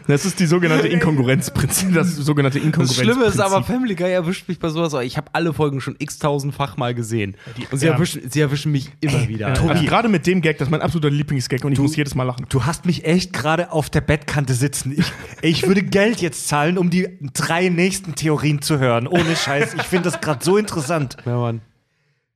[0.07, 1.95] Das ist die sogenannte Inkongruenzprinzip.
[1.95, 3.15] Das sogenannte Das Inkongruenzprinzip.
[3.15, 4.95] Schlimme ist aber, Family Guy erwischt mich bei sowas.
[5.05, 7.37] Ich habe alle Folgen schon x-tausendfach mal gesehen.
[7.71, 7.93] Und sie, ja.
[7.93, 9.55] erwischen, sie erwischen mich immer wieder.
[9.55, 12.15] Ja, also gerade mit dem Gag, das ist mein absoluter Lieblingsgag und ich muss jedes
[12.15, 12.47] Mal lachen.
[12.49, 14.93] Du hast mich echt gerade auf der Bettkante sitzen.
[14.97, 15.13] Ich,
[15.43, 19.07] ich würde Geld jetzt zahlen, um die drei nächsten Theorien zu hören.
[19.07, 19.75] Ohne Scheiß.
[19.75, 21.17] Ich finde das gerade so interessant.
[21.25, 21.61] Ja, Mann.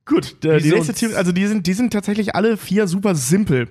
[0.05, 3.69] Gut, äh, die nächste Theorie, also die sind, die sind tatsächlich alle vier super simpel.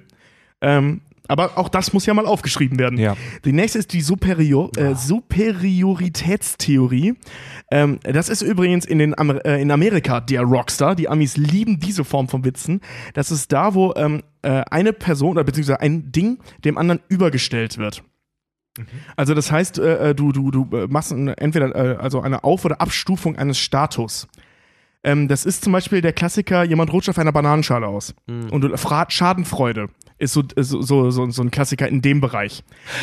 [0.63, 2.99] Ähm, aber auch das muss ja mal aufgeschrieben werden.
[2.99, 3.17] Ja.
[3.45, 7.15] Die nächste ist die Superior, äh, Superioritätstheorie.
[7.71, 10.97] Ähm, das ist übrigens in, den Amer äh, in Amerika der Rockstar.
[10.97, 12.81] Die Amis lieben diese Form von Witzen.
[13.15, 17.79] Das ist da, wo ähm, äh, eine Person oder beziehungsweise ein Ding dem anderen übergestellt
[17.79, 18.03] wird.
[19.17, 22.81] Also das heißt, äh, äh, du, du, du äh, machst entweder also eine Auf- oder
[22.81, 24.29] Abstufung eines Status.
[25.05, 28.15] Ähm, das ist zum Beispiel der Klassiker, jemand rutscht auf einer Bananenschale aus.
[28.51, 29.89] Und du, Fra Schadenfreude
[30.19, 32.63] ist so, ist so, so, so, so ein Klassiker in dem Bereich.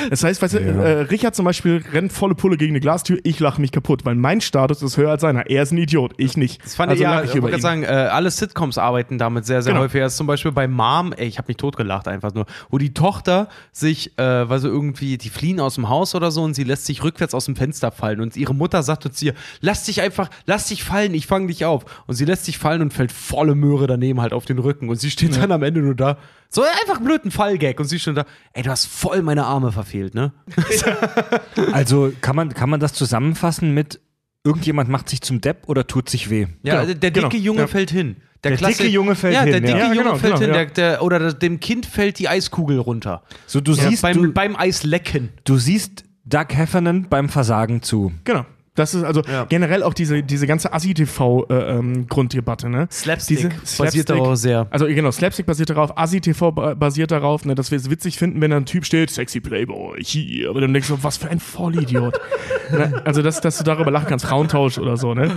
[0.10, 3.42] Das heißt, weißt du, äh, Richard zum Beispiel rennt volle Pulle gegen eine Glastür, ich
[3.42, 5.50] lache mich kaputt, weil mein Status ist höher als seiner.
[5.50, 6.64] Er ist ein Idiot, ich nicht.
[6.64, 9.74] Das fand also ich ja, ich wollte sagen, äh, alle Sitcoms arbeiten damit sehr, sehr
[9.74, 9.84] Genau.
[9.84, 10.00] häufig.
[10.00, 12.94] Das ist zum Beispiel bei Mom, ey, ich habe mich totgelacht einfach nur, wo die
[12.94, 16.64] Tochter sich, äh, weil sie irgendwie, die fliehen aus dem Haus oder so und sie
[16.64, 20.02] lässt sich rückwärts aus dem Fenster fallen und ihre Mutter sagt zu ihr, lass dich
[20.02, 21.84] einfach, lass dich fallen, ich fange dich auf.
[22.08, 24.96] Und sie lässt sich fallen und fällt volle Möhre daneben halt auf den Rücken und
[24.98, 26.18] sie steht dann am Ende nur da,
[26.50, 29.72] so einfach einen blöden Fallgag und sie steht da, ey, du hast voll meine Arme
[29.72, 30.34] verfehlt, ne?
[31.74, 34.00] Also kann man, kann man das zusammenfassen mit
[34.44, 36.48] irgendjemand macht sich zum Depp oder tut sich weh?
[36.64, 37.68] Ja, Genau, der, der dicke genau, Junge ja.
[37.68, 38.18] fällt hin.
[38.44, 39.78] Der dicke Junge fällt ja, hin, Der dicke ja.
[39.78, 40.66] Ja, Junge genau, fällt genau, hin, ja.
[40.66, 43.24] der, der, oder das- dem Kind fällt die Eiskugel runter.
[43.48, 45.30] So, du siehst, beim, du, beim Eislecken.
[45.44, 48.14] du siehst Doug Heffernan beim Versagen zu.
[48.24, 48.46] Genau.
[48.76, 49.46] Das ist also Ja.
[49.46, 52.88] generell auch diese, diese ganze Assi-TV-Grunddebatte, ne?
[52.92, 53.50] Slapstick Diese
[53.84, 54.68] basiert darauf sehr.
[54.70, 58.42] Also genau, Slapstick basiert darauf, Assi-TV ba- basiert darauf, ne, dass wir es witzig finden,
[58.42, 61.40] wenn da ein Typ steht, sexy Playboy, hier, aber dann denkst du, was für ein
[61.40, 62.20] Vollidiot.
[62.72, 63.02] ne?
[63.06, 65.30] Also, dass, dass du darüber lachen kannst, Frauentausch oder so, ne?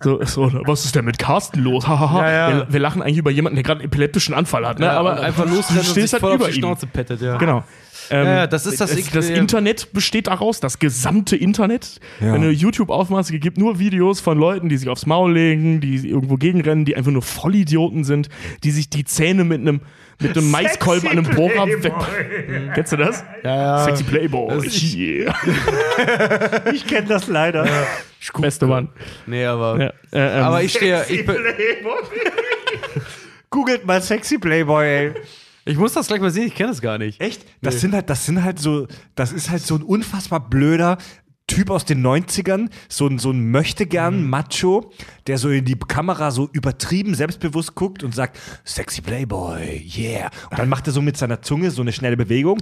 [0.00, 1.86] So, so was ist denn mit Carsten los?
[1.88, 2.20] Hahaha.
[2.28, 2.56] Ja, ja.
[2.56, 4.90] Wir, wir lachen eigentlich über jemanden, der gerade einen epileptischen Anfall hat, ne?
[4.90, 6.60] aber einfach du losrennen und stehst sich halt voll auf über die ihm.
[6.62, 7.36] Schnauze pettet, ja.
[7.38, 7.64] Genau.
[8.10, 9.30] Ähm, Ja, ja, das ist das das, das.
[9.30, 12.00] Internet besteht daraus, das gesamte Internet.
[12.20, 12.32] Ja.
[12.34, 15.80] Wenn du YouTube aufmachst, es gibt nur Videos von Leuten, die sich aufs Maul legen,
[15.80, 18.28] die irgendwo gegenrennen, die einfach nur Vollidioten sind,
[18.62, 19.80] die sich die Zähne mit einem
[20.20, 21.92] mit einem Maiskolben an einem Bohrer weg.
[22.74, 23.24] Kennst du das?
[23.42, 23.84] Ja, ja.
[23.84, 24.54] Sexy Playboy.
[24.54, 25.34] Das ist- Yeah.
[26.72, 27.66] Ich kenne das leider.
[28.38, 28.88] Beste Mann.
[29.26, 29.80] Nee, aber.
[29.80, 29.86] Ja,
[30.18, 31.04] äh, ähm, Aber ich stehe.
[31.08, 31.36] Ich, bin-
[33.50, 35.12] Googelt mal Sexy Playboy, ey.
[35.64, 37.20] Ich muss das gleich mal sehen, ich kenne das gar nicht.
[37.20, 37.44] Echt?
[37.62, 40.98] Das sind halt, das sind halt so, das ist halt so ein unfassbar blöder
[41.46, 44.90] Typ aus den 90ern, so ein, so ein möchtegern Macho,
[45.26, 50.30] der so in die Kamera so übertrieben selbstbewusst guckt und sagt, sexy Playboy, yeah.
[50.50, 52.60] Und dann macht er so mit seiner Zunge so eine schnelle Bewegung.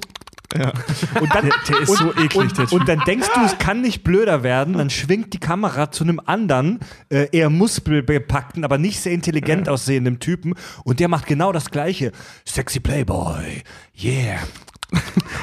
[1.21, 2.81] Und dann, der ist und, so eklig, und, der Typ.
[2.81, 6.21] und dann denkst du, es kann nicht blöder werden, dann schwingt die Kamera zu einem
[6.25, 6.81] anderen,
[7.11, 10.55] äh, eher muskelbepackten, aber nicht sehr intelligent aussehenden Typen
[10.85, 12.13] und der macht genau das gleiche.
[12.47, 13.63] Sexy Playboy,
[14.03, 14.41] yeah.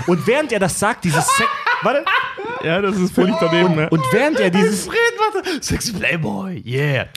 [0.07, 1.49] Und während er das sagt, dieses Sex
[1.81, 2.03] Warte.
[2.63, 3.75] ja, das ist völlig daneben.
[3.75, 3.89] Ne?
[3.89, 4.89] Und während er dieses
[5.61, 7.07] Sexy Playboy, yeah.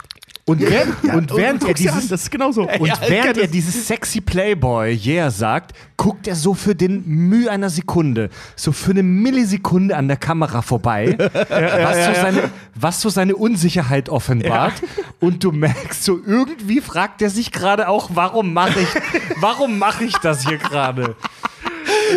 [0.44, 2.62] Und während, und während er dir an, dieses das ist genauso.
[2.68, 7.06] und Ja, während kenn er dieses sexy Playboy yeah sagt, guckt er so für den
[7.06, 13.00] Mühe einer Sekunde, so für eine Millisekunde an der Kamera vorbei, was, so seine, was
[13.00, 14.74] so seine Unsicherheit offenbart.
[15.20, 18.88] Und du merkst so, irgendwie fragt er sich gerade auch, warum mache ich,
[19.40, 21.14] warum mache ich das hier gerade?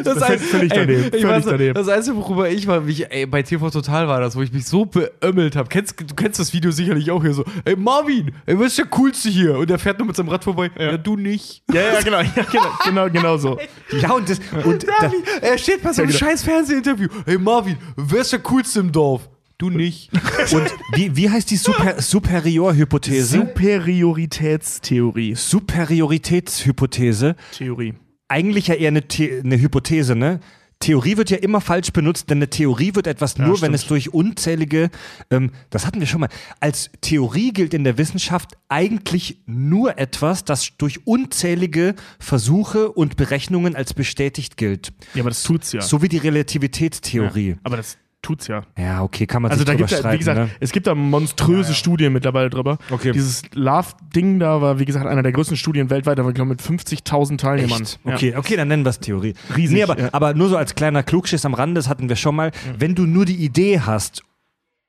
[0.03, 1.73] Das, ist völlig daneben, ich völlig weiß, daneben.
[1.73, 4.65] Das Einzige, worüber ich war, mich, ey, bei TV Total war das, wo ich mich
[4.65, 5.69] so beömmelt habe.
[5.69, 7.45] Kennst, du kennst das Video sicherlich auch hier so.
[7.63, 9.57] Ey, Marvin, ey, was ist der Coolste hier?
[9.57, 10.71] Und der fährt nur mit seinem Rad vorbei.
[10.77, 11.63] Ja, du nicht.
[11.71, 13.57] ja, ja, genau, ja, genau, genau, genau so.
[14.01, 16.31] Ja, und das, und das, Marvin, er steht bei so einem Ja, genau.
[16.31, 17.07] scheiß Fernsehinterview.
[17.25, 19.29] Hey, Marvin, wer ist der Coolste im Dorf?
[19.57, 20.11] Du nicht.
[20.51, 23.37] und wie, wie heißt die Super, Superiorhypothese?
[23.37, 25.35] Superioritätstheorie.
[25.35, 27.35] Superioritätshypothese.
[27.57, 27.93] Theorie.
[28.27, 30.39] Eigentlich ja eher eine, The eine Hypothese, ne?
[30.79, 33.75] Theorie wird ja immer falsch benutzt, denn eine Theorie wird etwas nur, wenn stimmt.
[33.75, 34.89] es durch unzählige,
[35.31, 36.29] ähm, das hatten wir schon mal,
[36.59, 43.75] als Theorie gilt in der Wissenschaft eigentlich nur etwas, das durch unzählige Versuche und Berechnungen
[43.75, 44.91] als bestätigt gilt.
[45.13, 45.81] Ja, aber das tut's ja.
[45.81, 47.55] So wie die Relativitätstheorie.
[47.63, 48.63] Aber das tut's ja.
[48.77, 50.49] Ja, okay, kann man Also sich da drüber gibt es, streiten, wie gesagt, ne?
[50.59, 52.77] es gibt da monströse Studien mittlerweile drüber.
[52.89, 53.11] Okay.
[53.11, 56.61] Dieses Love-Ding da war, wie gesagt, einer der größten Studien weltweit, aber ich glaube mit
[56.61, 57.83] 50.000 Teilnehmern.
[57.83, 57.99] Echt?
[58.03, 58.13] Ja.
[58.15, 59.35] Okay, okay, dann nennen wir es Theorie.
[59.55, 60.09] Riesig, Nee, aber, ja.
[60.11, 62.51] aber nur so als kleiner Klugschiss am Rande, das hatten wir schon mal.
[62.77, 64.23] Wenn du nur die Idee hast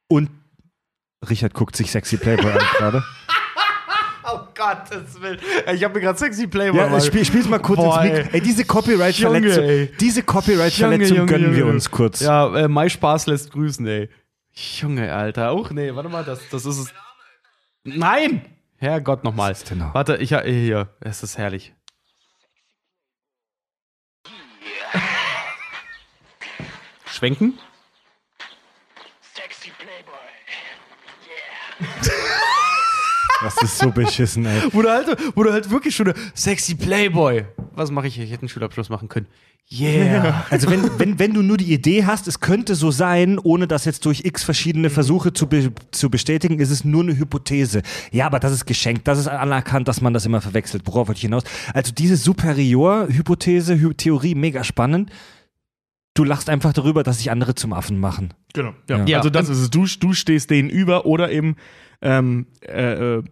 [0.08, 0.30] und
[1.28, 3.04] Richard guckt sich Sexy Playboy an gerade.
[4.27, 5.39] Oh Gottes Willen.
[5.73, 6.78] Ich habe mir gerade sexy Playboy.
[6.81, 8.28] Ja, spiel, spiel's mal kurz Boah, ins Mikro.
[8.28, 8.35] ey.
[8.35, 9.93] Ey, diese Copyright-Verletzung, ey.
[10.01, 12.20] diese Copyright-Verletzung gönnen Junge, wir uns kurz.
[12.20, 14.09] Ja, äh, My Spaß lässt grüßen, ey.
[14.53, 15.51] Junge, Alter.
[15.51, 16.94] Auch, nee, warte mal, das, das ist es.
[17.85, 18.44] Nein!
[18.78, 19.55] Herrgott, nochmal.
[19.93, 21.73] Warte, ich, hier, es ist herrlich.
[27.07, 27.59] Schwenken?
[29.35, 30.16] Sexy Playboy.
[33.42, 34.62] Das ist so beschissen, ey.
[34.72, 37.44] Wo du halt, wo du halt wirklich schon sexy Playboy.
[37.74, 38.24] Was mache ich hier?
[38.24, 39.26] Ich hätte einen Schulabschluss machen können.
[39.70, 40.46] Yeah.
[40.48, 43.84] Also wenn, wenn, wenn du nur die Idee hast, es könnte so sein, ohne das
[43.84, 47.82] jetzt durch x verschiedene Versuche zu, be zu bestätigen, ist es nur eine Hypothese.
[48.12, 50.84] Ja, aber das ist geschenkt, das ist anerkannt, dass man das immer verwechselt.
[50.86, 51.42] Worauf wollte ich hinaus?
[51.74, 55.10] Also diese Superior-Hypothese, Hy Theorie, mega spannend.
[56.16, 58.34] Du lachst einfach darüber, dass sich andere zum Affen machen.
[58.55, 58.74] Genau.
[58.88, 59.05] Ja.
[59.05, 59.18] Ja.
[59.18, 59.70] Also das ist es.
[59.70, 61.56] Du, du stehst denen über oder eben
[62.02, 63.22] ähm, äh, äh,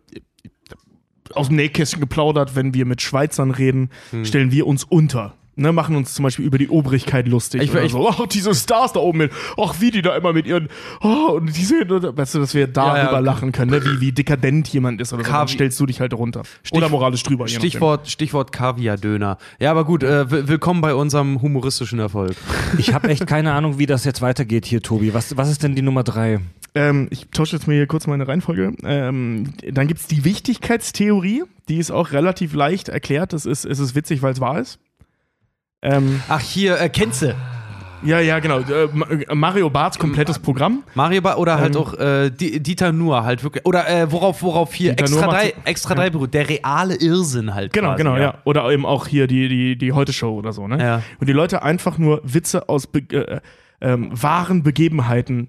[1.32, 4.24] aus dem Nähkästchen geplaudert, wenn wir mit Schweizern reden, Hm.
[4.24, 5.34] stellen wir uns unter.
[5.56, 7.62] Ne, machen uns zum Beispiel über die Obrigkeit lustig.
[7.62, 8.08] Ich- oder ich- so.
[8.08, 9.32] Ach, diese Stars da oben mit.
[9.56, 10.68] Ach, wie die da immer mit ihren.
[11.00, 11.74] Oh, und diese.
[12.16, 13.18] Weißt du, dass wir darüber Ja, ja.
[13.20, 13.84] lachen können, ne?
[13.84, 15.30] wie, wie dekadent jemand ist oder so.
[15.30, 16.42] Dann stellst du dich halt runter.
[16.72, 17.46] oder moralisch drüber.
[17.46, 19.38] Stichwort, Stichwort Kaviar-Döner.
[19.60, 22.34] Ja, aber gut, äh, willkommen bei unserem humoristischen Erfolg.
[22.78, 25.14] Ich habe echt keine Ahnung, wie das jetzt weitergeht hier, Tobi.
[25.14, 26.40] Was, was ist denn die Nummer drei?
[26.74, 28.72] Ähm, ich tausche jetzt mal hier kurz meine Reihenfolge.
[28.84, 33.32] Ähm, dann gibt es die Wichtigkeitstheorie, die ist auch relativ leicht erklärt.
[33.32, 34.78] Das ist, es ist witzig, weil es wahr ist.
[35.84, 37.34] Ähm, Ach, hier, äh, Kenze.
[38.02, 38.60] ja, ja, genau.
[38.60, 40.82] Äh, Ma- Mario Barts komplettes Programm.
[40.94, 41.80] Mario Bar oder halt Ähm.
[41.82, 43.64] auch äh, Di- Dieter Nuhr halt wirklich.
[43.66, 46.32] Oder äh, worauf, worauf hier Dieter extra Nuhr drei, extra drei beruht.
[46.34, 47.72] Der reale Irrsinn halt.
[47.72, 48.34] Genau, quasi, genau, ja.
[48.44, 50.82] Oder eben auch hier die, die, die Heute-Show oder so, ne?
[50.82, 51.02] Ja.
[51.20, 53.40] Und die Leute einfach nur Witze aus be äh,
[53.80, 55.48] ähm, wahren Begebenheiten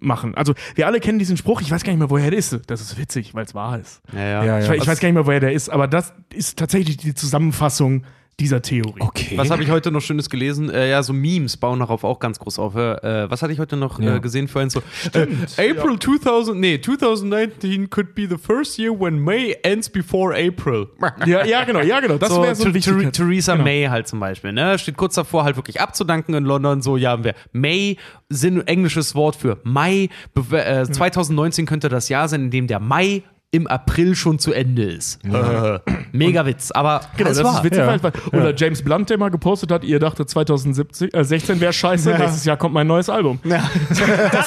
[0.00, 0.34] machen.
[0.34, 2.58] Also, wir alle kennen diesen Spruch, ich weiß gar nicht mehr, woher der ist.
[2.66, 4.02] Das ist witzig, weil es wahr ist.
[4.12, 4.44] Ja, ja.
[4.44, 4.74] Ja, Ich, ja.
[4.74, 8.02] ich weiß gar nicht mehr, woher der ist, aber das ist tatsächlich die Zusammenfassung
[8.40, 9.00] dieser Theorie.
[9.00, 9.36] Okay.
[9.36, 10.70] Was habe ich heute noch Schönes gelesen?
[10.70, 12.76] Äh, ja, so Memes bauen darauf auch ganz groß auf.
[12.76, 14.16] Äh, was hatte ich heute noch Ja.
[14.16, 14.70] äh, gesehen vorhin?
[14.70, 14.80] So,
[15.12, 15.26] äh,
[15.70, 20.86] April 2000, nee, 2019 could be the first year when May ends before April.
[21.26, 22.16] Ja, ja, genau, ja, genau.
[22.18, 23.64] Das so, wäre so Wichtigkeit- Theresa genau.
[23.64, 24.78] May halt zum Beispiel, ne?
[24.78, 26.80] Steht kurz davor, halt wirklich abzudanken in London.
[26.80, 27.96] So, ja, haben wir May,
[28.28, 30.10] Sinn, englisches Wort für Mai.
[30.34, 34.52] Be äh, 2019 könnte das Jahr sein, in dem der Mai im April schon zu
[34.52, 35.24] Ende ist.
[35.24, 35.78] Äh,
[36.12, 37.56] mega Witz, aber Genau, das war.
[37.56, 37.78] ist witzig.
[37.78, 38.02] Ja.
[38.02, 42.10] weil- Oder James Blunt, der mal gepostet hat, ihr dachtet 2016 äh, 16 wäre scheiße,
[42.18, 43.40] nächstes Jahr kommt mein neues Album.
[43.42, 44.00] das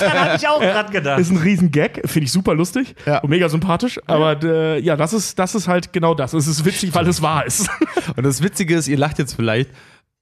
[0.07, 1.19] habe ich auch gerade gedacht.
[1.19, 3.19] Ist ein riesen Gag, finde ich super lustig Ja.
[3.19, 3.99] und mega sympathisch.
[4.05, 6.33] Aber äh, ja, das ist, das ist halt genau das.
[6.33, 7.69] Es ist witzig, weil es wahr ist.
[8.15, 9.71] Und das Witzige ist, ihr lacht jetzt vielleicht,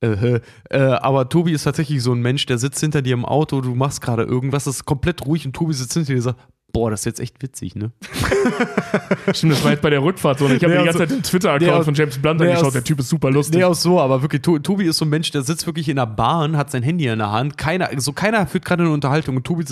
[0.01, 0.39] äh,
[0.69, 3.76] äh, aber Tobi ist tatsächlich so ein Mensch, der sitzt hinter dir im Auto, du
[3.76, 6.39] machst gerade irgendwas, das ist komplett ruhig und Tobi sitzt hinter dir und sagt,
[6.72, 7.91] boah, das ist jetzt echt witzig, ne?
[9.34, 10.46] Stimmt, das war jetzt bei der Rückfahrt so.
[10.46, 12.40] Ich habe Nee, mir die ganze also- Zeit den Twitter-Account Nee, aus- von James Blunt
[12.40, 12.68] nee, angeschaut.
[12.68, 13.58] aus- Der Typ ist super lustig.
[13.58, 15.96] Nee, auch so, aber wirklich, To- Tobi ist so ein Mensch, der sitzt wirklich in
[15.98, 19.36] der Bahn, hat sein Handy in der Hand, keiner, so keiner führt gerade eine Unterhaltung
[19.36, 19.64] und Tobi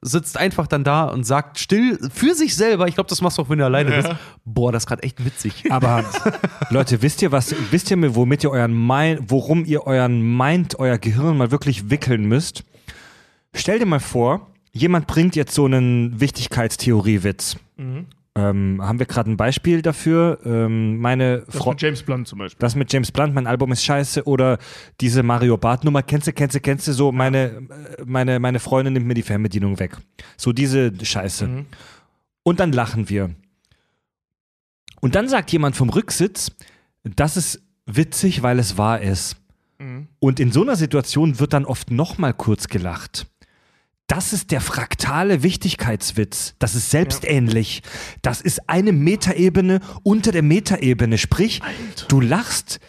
[0.00, 3.42] sitzt, einfach dann da und sagt still für sich selber, ich glaube, das machst du
[3.42, 4.10] auch, wenn du alleine bist,
[4.44, 5.64] boah, das ist gerade echt witzig.
[5.70, 6.04] Aber
[6.70, 10.78] Leute, wisst ihr was, wisst ihr, mir, womit ihr euren Mind, worum ihr euren Mind,
[10.78, 12.64] euer Gehirn mal wirklich wickeln müsst?
[13.54, 17.56] Stell dir mal vor, jemand bringt jetzt so einen Wichtigkeitstheoriewitz.
[18.38, 20.38] Ähm, haben wir gerade ein Beispiel dafür?
[20.44, 21.70] Ähm, meine das Frau.
[21.70, 22.58] mit James Blunt zum Beispiel.
[22.60, 24.58] Das mit James Blunt, mein Album ist scheiße oder
[25.00, 27.62] diese Mario Barth Nummer, kennst du, kennst du, kennst du, so meine,
[28.04, 29.96] meine, meine Freundin nimmt mir die Fernbedienung weg.
[30.36, 31.48] So diese Scheiße.
[31.48, 31.66] Mhm.
[32.44, 33.30] Und dann lachen wir.
[35.00, 36.52] Und dann sagt jemand vom Rücksitz,
[37.02, 39.36] das ist witzig, weil es wahr ist.
[39.78, 40.06] Mhm.
[40.20, 43.26] Und in so einer Situation wird dann oft nochmal kurz gelacht.
[44.08, 46.54] Das ist der fraktale Wichtigkeitswitz.
[46.58, 47.82] Das ist selbstähnlich.
[48.22, 51.18] Das ist eine Metaebene unter der Metaebene.
[51.18, 51.60] Sprich,
[52.08, 52.80] du lachst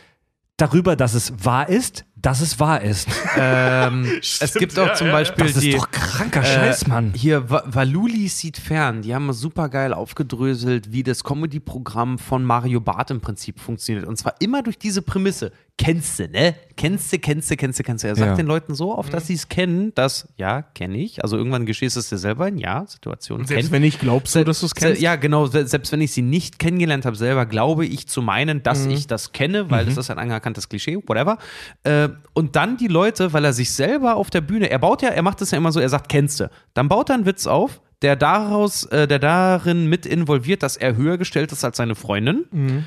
[0.55, 3.09] darüber, dass es wahr ist, dass es wahr ist.
[3.37, 7.13] ähm, es gibt auch ja, zum ja, Beispiel Das ist die, doch kranker Scheiß, Mann.
[7.13, 9.01] Äh, Hier, Va- Valuli sieht fern.
[9.01, 14.05] Die haben super geil aufgedröselt, wie das Comedy-Programm von Mario Barth im Prinzip funktioniert.
[14.07, 15.51] Und zwar immer durch diese Prämisse.
[15.81, 16.55] Kennst du, ne?
[16.75, 18.09] Kennst du, kennst du, kennst du, kennst du.
[18.09, 18.35] Er sagt Ja.
[18.35, 21.23] den Leuten so oft, dass sie es kennen, dass, ja, kenne ich.
[21.23, 23.45] Also irgendwann gestehst du es dir selber in, ja, Situation.
[23.45, 25.01] Selbst kenn- wenn ich glaubst du, dass du es kennst.
[25.01, 25.45] Ja, genau.
[25.45, 28.91] Se- Selbst wenn ich sie nicht kennengelernt habe, selber glaube ich zu meinen, dass Mhm.
[28.91, 31.37] ich das kenne, weil das ist ein anerkanntes Klischee, whatever.
[31.83, 35.09] Äh, und dann die Leute, weil er sich selber auf der Bühne, er baut ja,
[35.09, 36.49] er macht das ja immer so, er sagt, kennst du.
[36.73, 40.97] Dann baut er einen Witz auf, der daraus, äh, der darin mit involviert, dass er
[40.97, 42.45] höher gestellt ist als seine Freundin.
[42.51, 42.85] Mhm.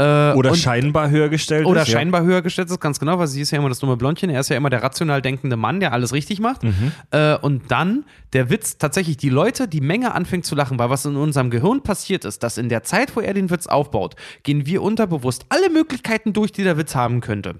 [0.00, 1.88] Äh, Oder scheinbar höher gestellt oder ist.
[1.88, 1.98] ja.
[1.98, 4.40] scheinbar höher gestellt ist, ganz genau, weil sie ist ja immer das dumme Blondchen, er
[4.40, 6.62] ist ja immer der rational denkende Mann, der alles richtig macht.
[6.62, 6.92] Mhm.
[7.10, 11.04] Äh, und dann der Witz, tatsächlich die Leute, die Menge anfängt zu lachen, weil was
[11.04, 14.64] in unserem Gehirn passiert ist, dass in der Zeit, wo er den Witz aufbaut, gehen
[14.64, 17.56] wir unterbewusst alle Möglichkeiten durch, die der Witz haben könnte.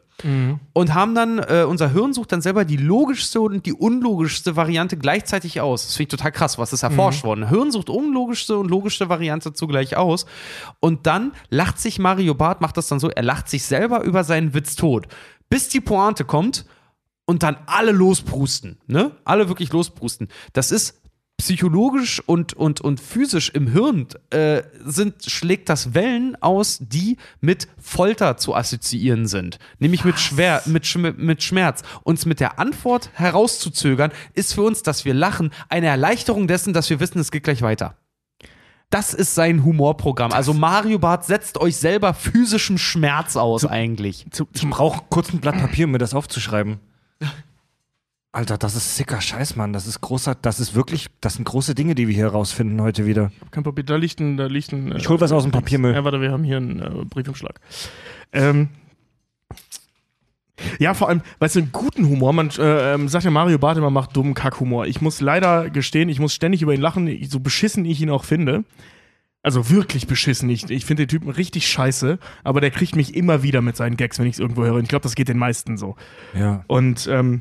[0.72, 4.96] Und haben dann, äh, unser Hirn sucht dann selber die logischste und die unlogischste Variante
[4.96, 5.86] gleichzeitig aus.
[5.86, 7.48] Das finde ich total krass, was ist erforscht worden.
[7.48, 10.26] Hirn sucht unlogischste und logischste Variante zugleich aus.
[10.80, 14.24] Und dann lacht sich Mario Barth, macht das dann so, er lacht sich selber über
[14.24, 15.06] seinen Witz tot.
[15.48, 16.64] Bis die Pointe kommt
[17.24, 19.12] und dann alle losprusten, ne?
[19.24, 20.28] Alle wirklich losprusten.
[20.52, 20.99] Das ist
[21.40, 27.66] psychologisch und, und, und physisch im Hirn äh, sind, schlägt das Wellen aus, die mit
[27.80, 29.58] Folter zu assoziieren sind.
[29.78, 31.82] Nämlich mit, Schwer, mit, mit Schmerz.
[32.02, 36.90] Uns mit der Antwort herauszuzögern, ist für uns, dass wir lachen, eine Erleichterung dessen, dass
[36.90, 37.96] wir wissen, es geht gleich weiter.
[38.90, 40.32] Das ist sein Humorprogramm.
[40.32, 44.26] Also Mario Barth setzt euch selber physischem Schmerz aus eigentlich.
[44.30, 46.80] Zu, Ich brauche kurz ein Blatt Papier, um mir das aufzuschreiben.
[48.32, 49.72] Alter, das ist sicker Scheiß, Mann.
[49.72, 53.04] Das ist großer, das ist wirklich, das sind große Dinge, die wir hier rausfinden heute
[53.04, 53.32] wieder.
[53.50, 54.94] kein Papier, da liegt ein, da liegt ein.
[54.96, 55.94] Ich hol was aus dem Papiermüll.
[55.94, 57.58] Ja, warte, wir haben hier einen äh, Briefumschlag.
[58.32, 58.68] Ähm,
[60.78, 63.78] ja, vor allem, weißt du, einen guten Humor, man äh, ähm, sagt ja Mario Barth
[63.78, 64.86] immer, macht dummen Kackhumor.
[64.86, 68.10] Ich muss leider gestehen, ich muss ständig über ihn lachen, ich- so beschissen ich ihn
[68.10, 68.64] auch finde.
[69.42, 70.50] Also wirklich beschissen.
[70.50, 73.96] Ich, ich finde den Typen richtig scheiße, aber der kriegt mich immer wieder mit seinen
[73.96, 74.74] Gags, wenn ich es irgendwo höre.
[74.74, 75.96] Und ich glaube, das geht den meisten so.
[76.34, 76.62] Ja.
[76.66, 77.40] Und ähm,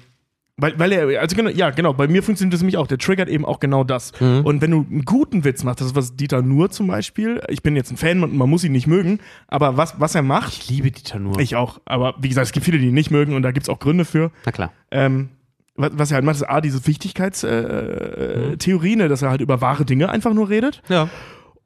[0.61, 2.87] weil, weil er, also genau, ja, genau, bei mir funktioniert das nämlich auch.
[2.87, 4.11] Der triggert eben auch genau das.
[4.19, 7.63] Und wenn du einen guten Witz machst, das ist was Dieter Nuhr zum Beispiel, ich
[7.63, 10.53] bin jetzt ein Fan und man muss ihn nicht mögen, aber was, was er macht,
[10.53, 11.39] Ich liebe Dieter nur.
[11.39, 11.79] ich auch.
[11.85, 13.79] Aber wie gesagt, es gibt viele, die ihn nicht mögen und da gibt es auch
[13.79, 14.31] Gründe für.
[14.45, 14.71] Na klar.
[14.91, 15.29] Ähm,
[15.75, 19.41] was, was er halt macht, ist A, diese Wichtigkeitstheorie, äh, Theorie, ne, dass er halt
[19.41, 20.81] über wahre Dinge einfach nur redet.
[20.89, 21.09] Ja.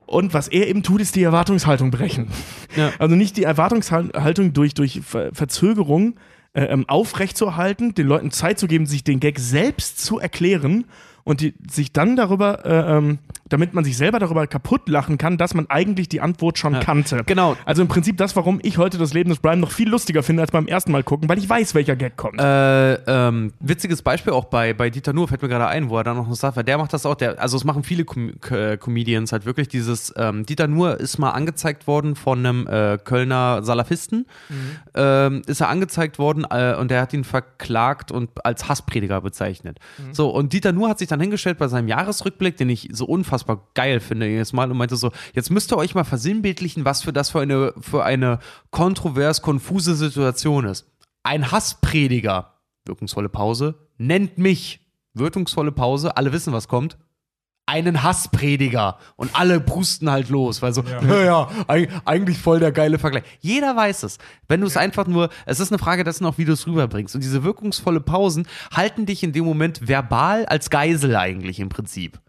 [0.06, 2.28] Und was er eben tut, ist die Erwartungshaltung brechen.
[2.76, 2.92] Ja.
[3.00, 6.16] Also nicht die Erwartungshaltung durch, durch Ver Verzögerung äh,
[6.56, 10.86] ähm, aufrechtzuerhalten, den Leuten Zeit zu geben, sich den Gag selbst zu erklären
[11.24, 15.38] und die, sich dann darüber, äh, ähm, damit man sich selber darüber kaputt lachen kann,
[15.38, 17.24] dass man eigentlich die Antwort schon kannte.
[17.26, 17.56] Genau.
[17.66, 20.42] Also im Prinzip das, warum ich heute das Leben des Brian noch viel lustiger finde
[20.42, 22.42] als beim ersten Mal gucken, weil ich weiß, welcher Gag kommt.
[22.42, 26.04] Äh, ähm, witziges Beispiel auch bei, bei Dieter Nuhr, fällt mir gerade ein, wo er
[26.04, 28.78] dann noch sagt, weil der macht das auch, der, also es machen viele Com äh,
[28.78, 33.64] Comedians halt wirklich dieses, ähm, Dieter Nuhr ist mal angezeigt worden von einem äh, Kölner
[33.64, 34.26] Salafisten,
[34.96, 39.80] ähm, ist er angezeigt worden äh, und der hat ihn verklagt und als Hassprediger bezeichnet.
[40.12, 43.70] So, und Dieter Nuhr hat sich dann hingestellt bei seinem Jahresrückblick, den ich so unfassbar
[43.74, 47.14] geil finde jedes Mal und meinte so, jetzt müsst ihr euch mal versinnbildlichen, was für
[47.14, 48.40] das für eine, für eine
[48.72, 50.88] kontrovers konfuse Situation ist.
[51.24, 54.82] Ein Hassprediger, wirkungsvolle Pause, nennt mich,
[55.14, 56.98] wirkungsvolle Pause, alle wissen, was kommt,
[57.66, 58.98] einen Hassprediger.
[59.16, 63.24] Und alle pusten halt los, weil so, ja, ja, eig- eigentlich voll der geile Vergleich.
[63.40, 64.18] Jeder weiß es.
[64.48, 67.16] Wenn du es einfach nur, es ist eine Frage dessen auch, wie du es rüberbringst.
[67.16, 72.20] Und diese wirkungsvolle Pausen halten dich in dem Moment verbal als Geisel eigentlich im Prinzip.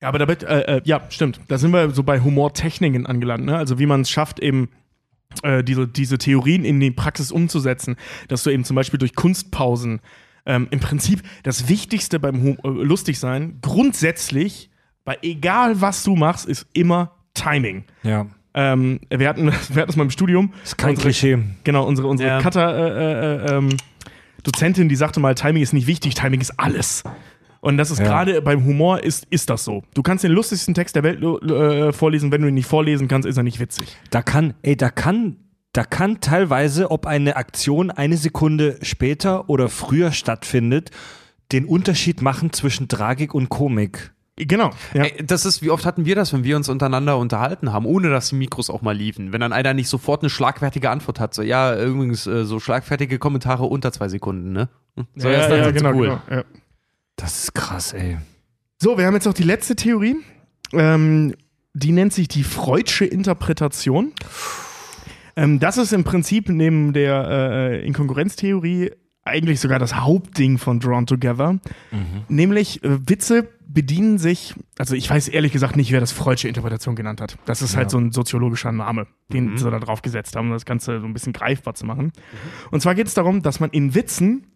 [0.00, 1.40] Ja, aber damit, äh, äh, ja, stimmt.
[1.48, 3.56] Da sind wir so bei Humortechniken angelangt, ne?
[3.56, 4.68] Also wie man es schafft, eben
[5.42, 7.96] äh, diese, diese Theorien in die Praxis umzusetzen,
[8.28, 10.00] dass du eben zum Beispiel durch Kunstpausen
[10.48, 14.70] ähm, im Prinzip das Wichtigste beim Hu äh, Lustigsein grundsätzlich,
[15.04, 17.84] bei egal was du machst, ist immer Timing.
[18.02, 18.26] Ja.
[18.54, 20.52] Ähm, wir, hatten, wir hatten das mal im Studium.
[20.64, 21.38] Ist kein Unsere- Klischee.
[21.64, 22.40] Genau, unsere, unsere Ja.
[22.42, 23.68] Cutter, äh, äh, ähm,
[24.42, 27.04] Dozentin, die sagte mal, Timing ist nicht wichtig, Timing ist alles.
[27.60, 28.04] Und das ist Ja.
[28.06, 29.82] gerade beim Humor ist, ist das so.
[29.94, 33.26] Du kannst den lustigsten Text der Welt äh, vorlesen, wenn du ihn nicht vorlesen kannst,
[33.28, 33.96] ist er nicht witzig.
[34.10, 35.36] Da kann, ey, da kann,
[35.72, 40.90] da kann teilweise, ob eine Aktion eine Sekunde später oder früher stattfindet,
[41.52, 44.12] den Unterschied machen zwischen Tragik und Komik.
[44.36, 44.70] Genau.
[44.94, 45.04] Ja.
[45.04, 48.08] Ey, das ist, wie oft hatten wir das, wenn wir uns untereinander unterhalten haben, ohne
[48.08, 49.32] dass die Mikros auch mal liefen.
[49.32, 51.34] Wenn dann einer nicht sofort eine schlagfertige Antwort hat.
[51.34, 54.68] So, ja, übrigens, äh, so schlagfertige Kommentare unter zwei Sekunden, ne?
[55.16, 56.06] So, ja, erst dann ja, sind's genau, cool.
[56.06, 56.20] genau.
[56.30, 56.44] Ja.
[57.16, 58.18] Das ist krass, ey.
[58.80, 60.16] So, wir haben jetzt noch die letzte Theorie.
[60.72, 61.34] Ähm,
[61.74, 64.12] die nennt sich die Freudsche Interpretation.
[65.38, 68.90] Ähm, das ist im Prinzip neben der äh, Inkonkurrenztheorie
[69.24, 71.60] eigentlich sogar das Hauptding von Drawn Together.
[72.28, 76.96] Nämlich äh, Witze bedienen sich, also ich weiß ehrlich gesagt nicht, wer das Freudsche Interpretation
[76.96, 77.36] genannt hat.
[77.44, 80.64] Das ist halt so ein soziologischer Name, den sie da drauf gesetzt haben, um das
[80.64, 82.12] Ganze so ein bisschen greifbar zu machen.
[82.70, 84.46] Und zwar geht es darum, dass man in Witzen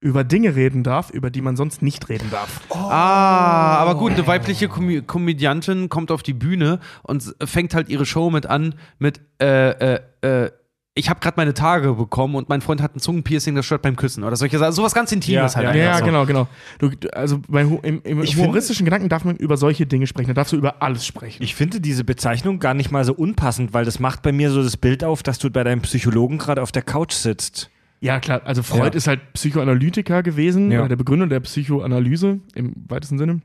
[0.00, 2.60] über Dinge reden darf, über die man sonst nicht reden darf.
[2.70, 8.06] Ah, aber gut, eine weibliche Komö Komödiantin kommt auf die Bühne und fängt halt ihre
[8.06, 10.50] Show mit an mit, äh, äh, äh,
[10.94, 13.94] ich habe gerade meine Tage bekommen und mein Freund hat ein Zungenpiercing, das stört beim
[13.94, 14.72] Küssen oder solche Sachen.
[14.72, 15.76] Sowas ganz Intimes Ja, halt.
[15.76, 16.04] ja, Ja, so.
[16.04, 16.48] genau, genau.
[16.78, 20.28] Du, also bei, im, im Ich humoristischen Gedanken darf man über solche Dinge sprechen.
[20.28, 21.42] Da darfst du über alles sprechen.
[21.42, 24.62] Ich finde diese Bezeichnung gar nicht mal so unpassend, weil das macht bei mir so
[24.62, 27.70] das Bild auf, dass du bei deinem Psychologen gerade auf der Couch sitzt.
[28.00, 28.40] Ja, klar.
[28.44, 28.96] Also Freud Ja.
[28.96, 30.88] ist halt Psychoanalytiker gewesen, Ja.
[30.88, 33.42] der Begründer der Psychoanalyse im weitesten Sinne.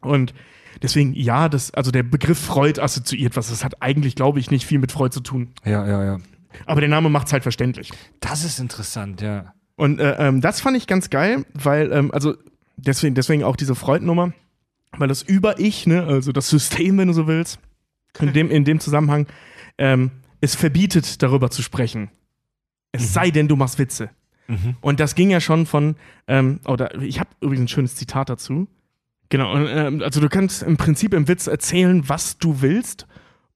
[0.00, 0.34] Und
[0.82, 3.50] deswegen, ja, das, also der Begriff Freud assoziiert was.
[3.50, 5.50] Das hat eigentlich, glaube ich, nicht viel mit Freud zu tun.
[5.64, 6.18] Ja, ja, ja.
[6.66, 7.92] Aber der Name macht es halt verständlich.
[8.20, 9.54] Das ist interessant, ja.
[9.76, 12.34] Und äh, ähm, das fand ich ganz geil, weil, ähm, also
[12.76, 14.32] deswegen, deswegen auch diese Freud-Nummer,
[14.98, 17.58] weil das Über-Ich, ne, also das System, wenn du so willst,
[18.20, 19.26] in dem, in dem Zusammenhang,
[19.78, 20.10] ähm,
[20.42, 22.10] es verbietet, darüber zu sprechen.
[22.92, 24.10] Es sei denn, du machst Witze.
[24.48, 24.76] Mhm.
[24.80, 25.96] Und das ging ja schon von,
[26.26, 28.68] ähm, oder ich habe übrigens ein schönes Zitat dazu.
[29.30, 33.06] Genau, ähm, also du kannst im Prinzip im Witz erzählen, was du willst.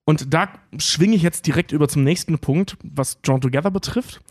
[0.04, 0.48] Und da
[0.78, 4.22] schwinge ich jetzt direkt über zum nächsten Punkt, was Drawn Together betrifft.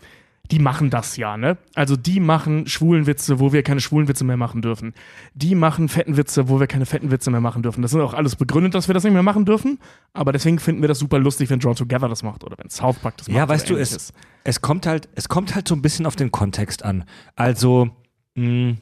[0.52, 1.58] Die machen das ja, ne?
[1.74, 4.94] Also die machen schwulen Witze, wo wir keine schwulen Witze mehr machen dürfen.
[5.34, 7.82] Die machen fetten Witze, wo wir keine fetten Witze mehr machen dürfen.
[7.82, 9.80] Das sind auch alles begründet, dass wir das nicht mehr machen dürfen.
[10.14, 13.00] Aber deswegen finden wir das super lustig, wenn Drawn Together das macht oder wenn South
[13.00, 13.38] Park das macht.
[13.38, 14.14] Ja, weißt du, es,
[14.44, 17.06] es, kommt halt, es kommt halt so ein bisschen auf den Kontext an.
[17.36, 17.90] Also,
[18.36, 18.76] mh,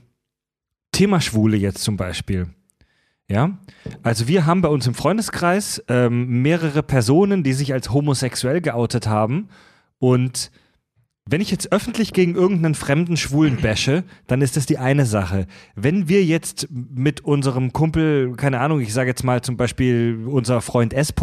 [0.91, 2.47] Thema Schwule jetzt zum Beispiel.
[3.29, 3.57] Ja,
[4.03, 9.07] also wir haben bei uns im Freundeskreis ähm, mehrere Personen, die sich als homosexuell geoutet
[9.07, 9.49] haben.
[9.97, 10.51] Und
[11.25, 15.47] wenn ich jetzt öffentlich gegen irgendeinen fremden Schwulen bashe, dann ist das die eine Sache.
[15.75, 20.61] Wenn wir jetzt mit unserem Kumpel, keine Ahnung, ich sage jetzt mal zum Beispiel unser
[20.61, 21.13] Freund S.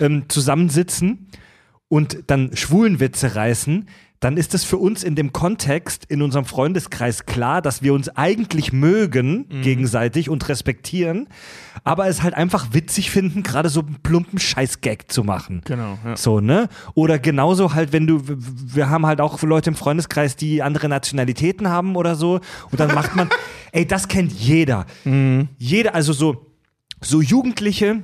[0.00, 1.28] ähm, zusammensitzen
[1.88, 3.86] und dann Schwulenwitze reißen,
[4.22, 8.08] dann ist es für uns in dem Kontext, in unserem Freundeskreis klar, dass wir uns
[8.08, 11.28] eigentlich mögen gegenseitig und respektieren,
[11.82, 15.62] aber es halt einfach witzig finden, gerade so einen plumpen Scheiß-Gag zu machen.
[15.64, 16.16] Genau, ja.
[16.16, 16.68] So, ne?
[16.94, 21.68] Oder genauso halt, wenn du, wir haben halt auch Leute im Freundeskreis, die andere Nationalitäten
[21.68, 22.40] haben oder so.
[22.70, 23.28] Und dann macht man,
[23.72, 24.86] ey, das kennt jeder.
[25.58, 26.46] Jeder, also so,
[27.00, 28.02] so Jugendliche,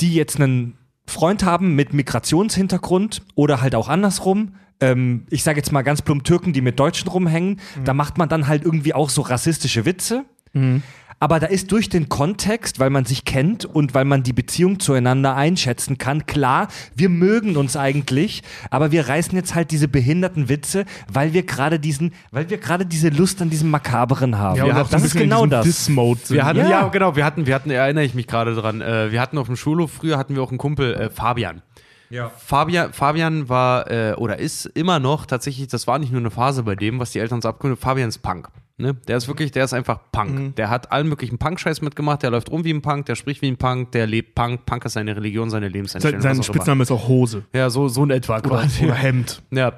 [0.00, 4.54] die jetzt einen Freund haben mit Migrationshintergrund oder halt auch andersrum.
[4.80, 7.60] Ähm, ich sage jetzt mal ganz plump Türken, die mit Deutschen rumhängen.
[7.84, 10.24] Da macht man dann halt irgendwie auch so rassistische Witze.
[11.18, 14.80] Aber da ist durch den Kontext, weil man sich kennt und weil man die Beziehung
[14.80, 20.50] zueinander einschätzen kann, klar, wir mögen uns eigentlich, aber wir reißen jetzt halt diese behinderten
[20.50, 24.58] Witze, weil wir gerade diesen, weil wir gerade diese Lust an diesem Makaberen haben.
[24.58, 25.64] Ja, das ist genau das.
[26.30, 26.68] Wir hatten, Ja.
[26.68, 26.88] ja.
[26.88, 29.56] genau, wir hatten, wir hatten, erinnere ich mich gerade dran, äh, wir hatten auf dem
[29.56, 31.62] Schulhof früher hatten wir auch einen Kumpel, äh, Fabian.
[32.10, 32.30] Ja.
[32.30, 36.62] Fabian, Fabian war äh, oder ist immer noch tatsächlich, das war nicht nur eine Phase
[36.62, 38.48] bei dem, was die Eltern so abkündigen, Fabian ist Punk.
[38.78, 38.94] Ne?
[39.08, 40.54] Der ist wirklich, der ist einfach Punk.
[40.56, 43.48] Der hat allen möglichen Punk-Scheiß mitgemacht, der läuft rum wie ein Punk, der spricht wie
[43.48, 44.66] ein Punk, der lebt Punk.
[44.66, 46.20] Punk ist seine Religion, seine Sein, Lebenseinstellung.
[46.20, 46.42] sein immer.
[46.42, 47.44] Spitzname ist auch Hose.
[47.54, 48.84] Ja, so, so in etwa Oder, quasi.
[48.84, 49.42] oder Hemd.
[49.50, 49.72] Ja.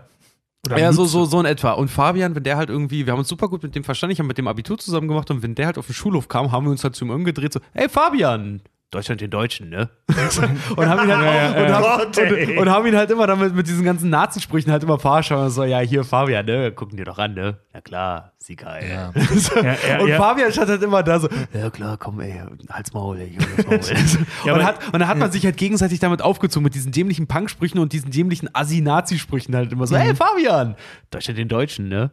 [0.66, 1.72] Oder ja, so, so, so in etwa.
[1.72, 4.18] Und Fabian, wenn der halt irgendwie, wir haben uns super gut mit dem verstanden, ich
[4.18, 6.66] habe mit dem Abitur zusammen gemacht und wenn der halt auf den Schulhof kam, haben
[6.66, 8.60] wir uns halt zu ihm umgedreht, so, hey Fabian,
[8.90, 9.90] Deutschland den Deutschen, ne?
[10.77, 13.85] und, haben ihn halt, und, haben, und, und haben ihn halt immer damit mit diesen
[13.85, 16.73] ganzen Nazisprüchen halt immer verarscht und so, ja, hier Fabian, ne?
[16.73, 17.59] Gucken dir doch an, ne?
[17.74, 19.12] Ja klar, sie geil.
[19.36, 20.16] so, Ja, ja, und ja.
[20.16, 22.40] Fabian stand halt immer da so, ja klar, komm, ey,
[22.70, 23.36] halt's Maul, ey,
[23.69, 23.98] halt's Maul.
[24.47, 26.90] Ja, und, aber- hat, und dann hat man sich halt gegenseitig damit aufgezogen, mit diesen
[26.90, 30.77] dämlichen Punk-Sprüchen und diesen dämlichen Assi-Nazi-Sprüchen halt immer so, hey Fabian,
[31.10, 32.10] Deutschland den Deutschen, ne?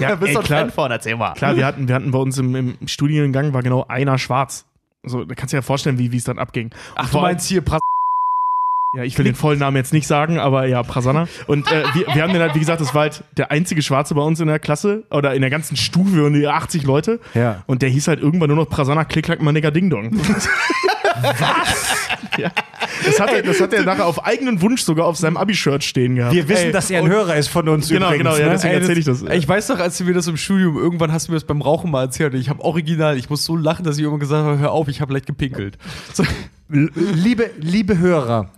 [0.00, 1.34] Ja, bist ey, doch ein klar, Fan von, erzähl mal.
[1.34, 4.66] klar wir, hatten, wir hatten bei uns im, im Studiengang war genau einer schwarz.
[5.06, 6.70] So, da kannst du dir ja vorstellen, wie wie es dann abging.
[6.94, 7.80] Ach, du meinst hier Pras
[8.96, 11.28] Ja, ich will den vollen Namen jetzt nicht sagen, aber ja, Prasanna.
[11.46, 14.14] Und äh, wir, wir haben den halt, wie gesagt, das war halt der einzige Schwarze
[14.14, 17.20] bei uns in der Klasse oder in der ganzen Stufe und die 80 Leute.
[17.34, 17.62] Ja.
[17.66, 20.10] Und der hieß halt irgendwann nur noch Prasanna Klick, Klack, Manigga, Ding Dong.
[21.20, 22.08] Was?
[22.38, 22.50] Ja.
[23.04, 26.16] Das hat, er, das hat er nachher auf eigenen Wunsch sogar auf seinem Abi-Shirt stehen
[26.16, 26.34] gehabt.
[26.34, 28.24] Wir wissen, Ey, dass er ein Hörer ist von uns Genau, übrigens.
[28.24, 28.52] genau, ja, ne?
[28.52, 29.22] deswegen Ey, erzähl ich das.
[29.22, 31.62] Ich weiß doch, als du mir das im Studium, irgendwann hast du mir das beim
[31.62, 32.34] Rauchen mal erzählt.
[32.34, 35.00] Ich habe original, ich muss so lachen, dass ich irgendwann gesagt habe, hör auf, ich
[35.00, 35.78] habe leicht gepinkelt.
[36.12, 36.24] So,
[36.68, 38.50] Liebe, liebe Hörer,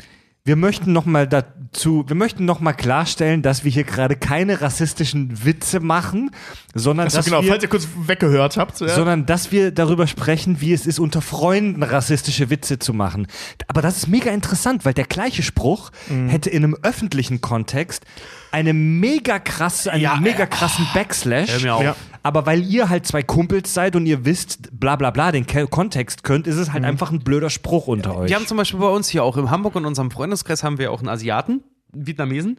[0.49, 4.61] wir möchten noch mal dazu, wir möchten noch mal klarstellen, dass wir hier gerade keine
[4.63, 6.31] rassistischen Witze machen,
[6.75, 8.81] sondern dass genau, wir falls ihr kurz weggehört habt.
[8.81, 8.89] Ja.
[8.89, 13.27] sondern dass wir darüber sprechen, wie es ist, unter Freunden rassistische Witze zu machen.
[13.69, 16.29] Aber das ist mega interessant, weil der gleiche Spruch Mhm.
[16.31, 18.05] hätte in einem öffentlichen Kontext
[18.53, 21.51] eine mega krasse, einen Ja, mega äh, krassen Backslash.
[21.53, 21.83] hör mir auf.
[21.83, 21.97] Ja.
[22.23, 25.67] Aber weil ihr halt zwei Kumpels seid und ihr wisst, bla bla bla, den Ke
[25.67, 26.89] Kontext könnt, ist es halt Mhm.
[26.89, 28.29] einfach ein blöder Spruch unter euch.
[28.29, 30.91] Wir haben zum Beispiel bei uns hier auch in Hamburg in unserem Freundeskreis haben wir
[30.93, 31.63] auch einen Asiaten,
[31.93, 32.59] einen Vietnamesen.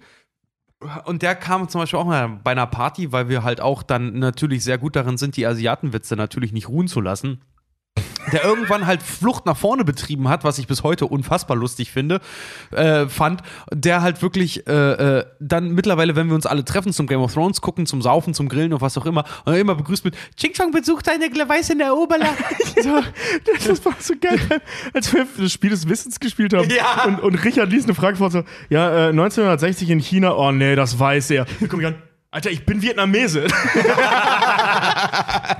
[1.06, 4.18] Und der kam zum Beispiel auch mal bei einer Party, weil wir halt auch dann
[4.20, 7.42] natürlich sehr gut darin sind, die Asiatenwitze natürlich nicht ruhen zu lassen.
[8.32, 12.22] Der irgendwann halt Flucht nach vorne betrieben hat, was ich bis heute unfassbar lustig finde,
[12.72, 13.42] äh, fand,
[13.72, 14.72] der halt wirklich äh,
[15.20, 18.34] äh, dann mittlerweile, wenn wir uns alle treffen zum Game of Thrones gucken, zum Saufen,
[18.34, 21.74] zum Grillen und was auch immer, und immer begrüßt mit Ching Chong besucht eine weiße
[21.74, 22.30] in der Oberla.
[22.82, 23.02] so,
[23.68, 24.40] Das war so geil,
[24.94, 26.70] als wir das Spiel des Wissens gespielt haben.
[26.70, 27.06] Ja.
[27.06, 30.76] Und, und Richard liest eine Frage vor, so, ja, äh, 1960 in China, oh nee,
[30.76, 31.46] das weiß er.
[31.60, 31.96] Wir gucken an,
[32.32, 33.48] Alter, ich bin Vietnamese.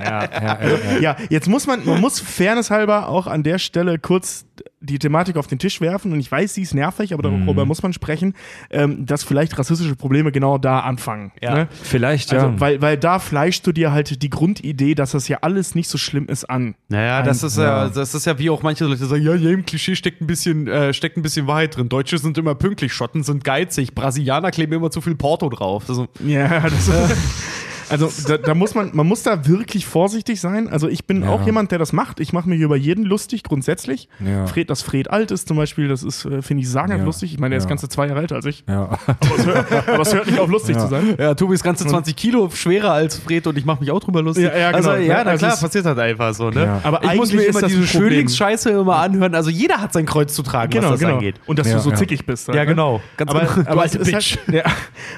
[0.00, 1.16] Ja, ja, ja, ja.
[1.28, 4.46] jetzt muss man, man muss fairnesshalber auch an der Stelle kurz
[4.80, 6.12] die Thematik auf den Tisch werfen.
[6.12, 8.34] Und ich weiß, sie ist nervig, aber darüber muss man sprechen,
[8.70, 11.32] ähm, dass vielleicht rassistische Probleme genau da anfangen.
[11.40, 11.54] Ja.
[11.54, 11.68] Ne?
[11.82, 12.46] Vielleicht, ja.
[12.46, 15.88] Also, weil, weil da fleischst du dir halt die Grundidee, dass das ja alles nicht
[15.88, 16.74] so schlimm ist an.
[16.88, 17.88] Naja, das ist ja, ja.
[17.88, 20.94] das ist ja wie auch manche Leute sagen, ja, jedem Klischee steckt ein bisschen, äh,
[20.94, 21.88] steckt ein bisschen Wahrheit drin.
[21.88, 25.84] Deutsche sind immer pünktlich, Schotten sind geizig, Brasilianer kleben immer zu viel Porto drauf.
[25.88, 26.90] Also, Ja, das
[27.90, 30.68] Also da, da muss man, man muss da wirklich vorsichtig sein.
[30.68, 32.20] Also ich bin auch jemand, der das macht.
[32.20, 34.08] Ich mache mich über jeden lustig, grundsätzlich.
[34.24, 34.46] Ja.
[34.46, 37.04] Fred, dass Fred alt ist zum Beispiel, das ist, äh, finde ich, sagenhaft Ja.
[37.04, 37.32] lustig.
[37.32, 37.68] Ich meine, er ist Ja.
[37.70, 38.64] ganze zwei Jahre älter als ich.
[38.68, 38.90] ja.
[39.06, 41.14] Aber es hört, aber es hört nicht auf, lustig zu sein.
[41.18, 44.22] ja, Tobi ist ganze 20 Kilo schwerer als Fred und ich mache mich auch drüber
[44.22, 44.44] lustig.
[44.44, 44.90] Ja, ja, genau.
[44.90, 46.64] Also, ja, na klar, passiert halt einfach so, ne?
[46.64, 46.80] Ja.
[46.84, 47.86] Aber ich muss mir eigentlich immer diese.
[47.86, 49.34] Schönlingsscheiße immer anhören.
[49.34, 51.14] Also jeder hat sein Kreuz zu tragen, Genau, was das genau.
[51.14, 51.36] angeht.
[51.46, 51.96] Und dass Ja, du so ja.
[51.96, 52.48] zickig bist.
[52.48, 52.68] halt, Ja, ne?
[52.68, 53.00] genau.
[53.16, 53.40] Ganz aber.
[53.40, 54.38] Du aber es, ist Bitch.
[54.46, 54.72] halt, ja,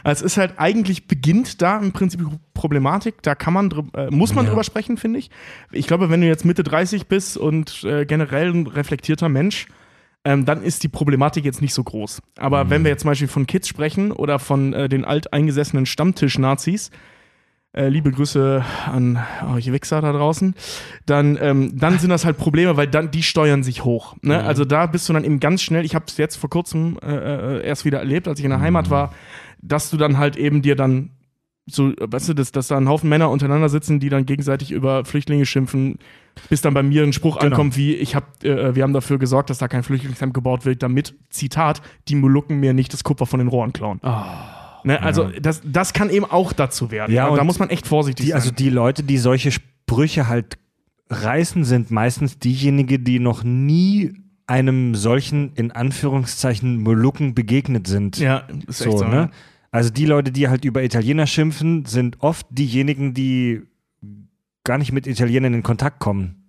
[0.05, 2.21] es ist halt eigentlich beginnt da im Prinzip
[2.63, 3.17] Problematik.
[3.23, 4.51] Da kann man äh, muss man Ja.
[4.51, 5.31] drüber sprechen, finde ich.
[5.73, 9.67] Ich glaube, wenn du jetzt Mitte 30 bist und äh, generell ein reflektierter Mensch,
[10.25, 12.23] ähm, dann ist die Problematik jetzt nicht so groß.
[12.39, 16.93] Aber wenn wir jetzt zum Beispiel von Kids sprechen oder von äh, den alteingesessenen Stammtisch-Nazis,
[17.73, 19.19] äh, liebe Grüße an
[19.53, 20.55] euch Wichser da draußen,
[21.07, 24.15] dann, ähm, dann sind das halt Probleme, weil dann die steuern sich hoch.
[24.23, 24.41] Ne?
[24.45, 27.13] Also da bist du dann eben ganz schnell, ich habe es jetzt vor kurzem äh,
[27.61, 29.13] äh, erst wieder erlebt, als ich in der Heimat war,
[29.63, 31.11] dass du dann halt eben dir dann
[31.67, 35.05] so, weißt du, dass, dass da ein Haufen Männer untereinander sitzen, die dann gegenseitig über
[35.05, 35.99] Flüchtlinge schimpfen,
[36.49, 39.51] bis dann bei mir ein Spruch ankommt wie, ich hab, äh, wir haben dafür gesorgt,
[39.51, 43.39] dass da kein Flüchtlingscamp gebaut wird, damit, Zitat, die Molukken mir nicht das Kupfer von
[43.39, 44.01] den Rohren klauen.
[44.85, 47.15] Ne, also das, das kann eben auch dazu werden.
[47.15, 48.41] Ja, und da muss man echt vorsichtig Die, sein.
[48.41, 50.59] also die Leute, die solche Sprüche halt
[51.11, 54.15] reißen, sind meistens diejenigen, die noch nie
[54.49, 58.19] einem solchen, in Anführungszeichen, Molukken begegnet sind.
[58.19, 59.05] ja, ist echt so, so.
[59.05, 59.31] ne?
[59.73, 63.63] Also die Leute, die halt über Italiener schimpfen, sind oft diejenigen, die
[64.65, 66.43] gar nicht mit Italienern in Kontakt kommen.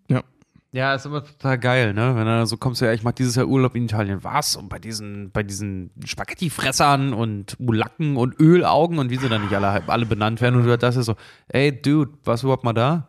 [0.74, 2.16] Ja, ist immer total geil, ne?
[2.16, 4.24] Wenn du so kommst, ja, ich mach dieses Jahr Urlaub in Italien.
[4.24, 4.56] Was?
[4.56, 9.54] Und bei diesen, bei diesen Spaghetti-Fressern und Mulacken und Ölaugen und wie sie dann nicht
[9.54, 10.56] alle, alle benannt werden.
[10.56, 11.16] Und du das ist so,
[11.48, 13.08] ey, Dude, warst du überhaupt mal da?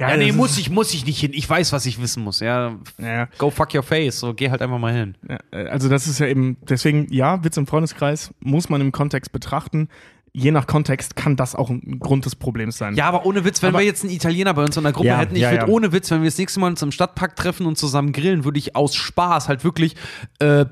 [0.00, 1.32] Ja, nee, das muss ich, muss ich nicht hin.
[1.34, 2.38] Ich weiß, was ich wissen muss.
[2.40, 4.20] Ja, Ja, go fuck your face.
[4.20, 5.16] So, geh halt einfach mal hin.
[5.28, 8.92] ja, äh, also das ist ja eben, deswegen, ja, Witz im Freundeskreis muss man im
[8.92, 9.88] Kontext betrachten.
[10.32, 12.94] Je nach Kontext kann das auch ein Grund des Problems sein.
[12.94, 15.08] Ja, aber ohne Witz, wenn Aber- wir jetzt einen Italiener bei uns in der Gruppe
[15.08, 15.72] Ja, hätten, ich ja, würde ja.
[15.72, 18.58] ohne Witz, wenn wir das nächste Mal uns im Stadtpark treffen und zusammen grillen, würde
[18.58, 19.96] ich aus Spaß halt wirklich
[20.38, 20.66] äh,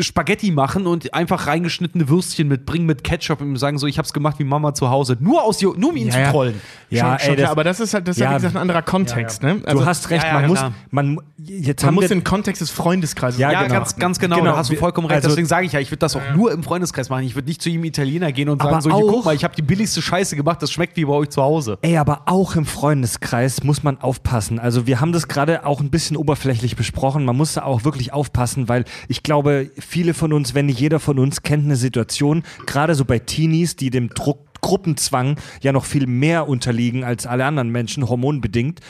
[0.00, 4.38] Spaghetti machen und einfach reingeschnittene Würstchen mitbringen mit Ketchup und sagen so, ich hab's gemacht
[4.38, 5.16] wie Mama zu Hause.
[5.20, 6.30] Nur aus nur um ihn Ja, zu ja.
[6.30, 6.60] trollen.
[6.90, 8.36] Ja, schon, ey, schon das- klar, aber das ist halt, das ist ja, Ja, wie
[8.36, 9.56] gesagt ein anderer Kontext, ne?
[9.56, 13.40] du hast recht, ja, ja, man muss, man, jetzt man muss den Kontext des Freundeskreises
[13.40, 13.74] Ja, Ja, genau.
[13.74, 14.36] ganz, ganz genau.
[14.36, 15.16] Genau, Da hast du vollkommen recht.
[15.16, 17.24] also- Deswegen sage ich ja, ich würde das auch nur im Freundeskreis machen.
[17.24, 19.54] Ich würde nicht zu jedem Italiener gehen und sagen so, auch- guck mal, ich habe
[19.56, 21.78] die billigste Scheiße gemacht, das schmeckt wie bei euch zu Hause.
[21.82, 24.58] Ey, aber auch im Freundeskreis muss man aufpassen.
[24.58, 27.24] Also wir haben das gerade auch ein bisschen oberflächlich besprochen.
[27.24, 31.00] Man muss da auch wirklich aufpassen, weil ich glaube, viele von uns, wenn nicht jeder
[31.00, 35.84] von uns, kennt eine Situation, gerade so bei Teenies, die dem Druck, Gruppenzwang ja noch
[35.84, 38.80] viel mehr unterliegen als alle anderen Menschen, hormonbedingt.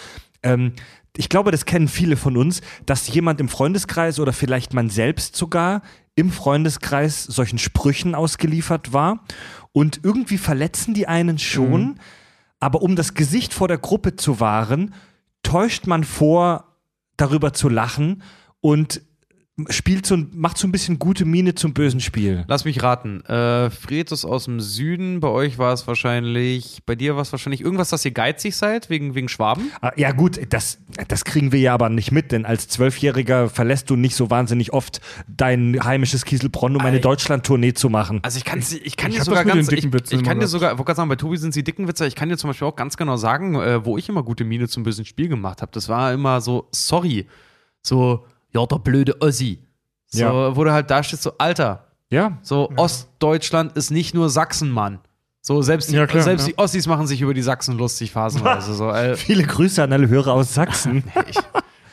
[0.42, 0.72] Ähm,
[1.16, 5.36] ich glaube, das kennen viele von uns, dass jemand im Freundeskreis oder vielleicht man selbst
[5.36, 5.82] sogar
[6.14, 9.24] im Freundeskreis solchen Sprüchen ausgeliefert war.
[9.72, 12.00] Und irgendwie verletzen die einen schon.
[12.60, 14.94] Aber um das Gesicht vor der Gruppe zu wahren,
[15.42, 16.76] täuscht man vor,
[17.16, 18.22] darüber zu lachen
[18.60, 19.02] und
[19.70, 22.44] spielt so, ein- macht so ein bisschen gute Miene zum bösen Spiel.
[22.46, 23.24] Lass mich raten.
[23.24, 25.20] Äh, Fred ist aus dem Süden.
[25.20, 28.88] Bei euch war es wahrscheinlich, bei dir war es wahrscheinlich irgendwas, dass ihr geizig seid,
[28.90, 29.70] wegen, wegen Schwaben.
[29.80, 30.78] Ah, Ja gut, das,
[31.08, 34.72] das kriegen wir ja aber nicht mit, denn als Zwölfjähriger verlässt du nicht so wahnsinnig
[34.72, 37.00] oft dein heimisches Kieselbronn, um eine Ei.
[37.00, 38.20] Deutschland-Tournee zu machen.
[38.22, 40.78] Also ich kann, ich kann ich dir sogar ganz, ich, ich kann dir sogar, ich
[40.78, 42.06] wollte gerade sagen, bei Tobi sind sie dicken Witze.
[42.06, 44.68] Ich kann dir zum Beispiel auch ganz genau sagen, äh, wo ich immer gute Miene
[44.68, 45.72] zum bösen Spiel gemacht habe.
[45.72, 47.26] Das war immer so, sorry,
[47.82, 48.24] so,
[48.54, 49.58] ja, der blöde Ossi.
[50.06, 50.56] So, Ja.
[50.56, 54.98] wo du halt da stehst, so, Alter, ja, so, Ostdeutschland ist nicht nur Sachsen, Mann.
[55.40, 56.52] So, selbst, die, Ja, klar, selbst ja.
[56.54, 58.74] die Ossis machen sich über die Sachsen lustig, phasenweise.
[58.74, 61.04] so, äh, viele Grüße an alle Hörer aus Sachsen.
[61.28, 61.36] ich,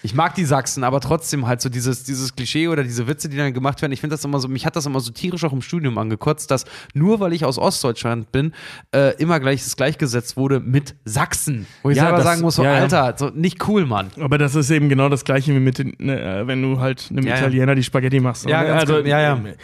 [0.05, 3.37] Ich mag die Sachsen, aber trotzdem halt so dieses, dieses Klischee oder diese Witze, die
[3.37, 3.91] dann gemacht werden.
[3.91, 6.51] Ich finde das immer so, mich hat das immer so tierisch auch im Studium angekotzt,
[6.51, 8.53] dass nur weil ich aus Ostdeutschland bin,
[8.93, 11.65] äh, immer gleich das gleichgesetzt wurde mit Sachsen.
[11.81, 12.81] Wo ich Ja, selber das- sagen muss, so, ja, ja.
[12.83, 14.11] Alter, so nicht cool, Mann.
[14.19, 17.07] Aber das ist eben genau das Gleiche wie mit den, ne, äh, wenn du halt
[17.09, 17.39] einem Ja, ja.
[17.39, 18.45] Italiener die Spaghetti machst.
[18.47, 18.67] Ja, Ne?
[18.67, 19.07] ganz also, genau.
[19.09, 19.33] Ja, ja.
[19.37, 19.55] äh,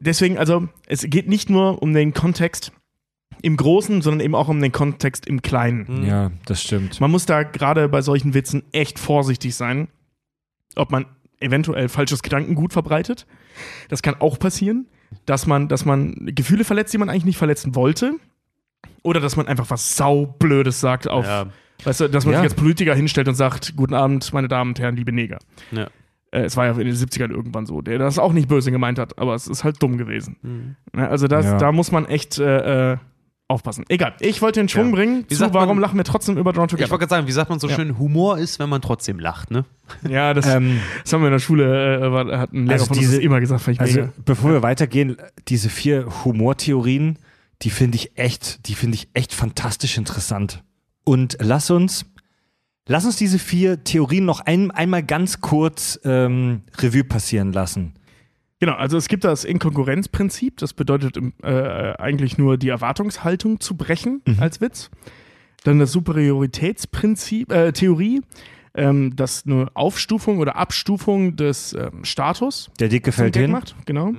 [0.00, 2.72] Deswegen, also, es geht nicht nur um den Kontext
[3.42, 6.04] im Großen, sondern eben auch um den Kontext im Kleinen.
[6.06, 7.00] Ja, das stimmt.
[7.00, 9.88] Man muss da gerade bei solchen Witzen echt vorsichtig sein,
[10.76, 11.06] ob man
[11.40, 13.26] eventuell falsches Gedankengut verbreitet.
[13.88, 14.86] Das kann auch passieren,
[15.26, 18.14] dass man, dass man Gefühle verletzt, die man eigentlich nicht verletzen wollte.
[19.02, 21.46] Oder dass man einfach was saublödes sagt auf, Ja.
[21.84, 22.38] weißt du, dass man Ja.
[22.40, 25.38] sich als Politiker hinstellt und sagt, guten Abend, meine Damen und Herren, liebe Neger.
[25.72, 25.88] Ja.
[26.30, 28.98] Äh, es war ja in den 70ern irgendwann so, der das auch nicht böse gemeint
[29.00, 30.36] hat, aber es ist halt dumm gewesen.
[30.42, 30.76] Mhm.
[30.92, 31.58] Ne, Also das, Ja.
[31.58, 32.96] da muss man echt äh, äh,
[33.52, 33.84] aufpassen.
[33.88, 34.94] Egal, ich wollte den Schwung Ja.
[34.96, 36.98] bringen Wie zu, sagt warum man- lachen wir trotzdem über Drawn Ich wollte Together.
[36.98, 37.76] gerade sagen, wie sagt man so Ja.
[37.76, 39.64] schön, Humor ist, wenn man trotzdem lacht, ne?
[40.08, 42.86] Ja, das, Ähm, das haben wir in der Schule, äh, war, hat ein Lehrer Also
[42.86, 44.12] von uns diese- das immer gesagt, Also, mega.
[44.24, 45.16] bevor wir weitergehen,
[45.48, 47.18] diese vier Humortheorien,
[47.62, 50.64] die finde ich echt, die finde ich echt fantastisch interessant.
[51.04, 52.06] Und lass uns,
[52.88, 57.94] lass uns diese vier Theorien noch ein, einmal ganz kurz ähm, Revue passieren lassen.
[58.62, 64.22] Genau, also es gibt das Inkonkurrenzprinzip, das bedeutet äh, eigentlich nur die Erwartungshaltung zu brechen
[64.24, 64.36] Mhm.
[64.38, 64.88] als Witz.
[65.64, 68.20] Dann das Superioritätsprinzip, äh, Theorie,
[68.74, 73.50] ähm, das eine Aufstufung oder Abstufung des ähm, Status Der Dicke fällt hin.
[73.50, 73.74] macht.
[73.84, 74.12] Genau.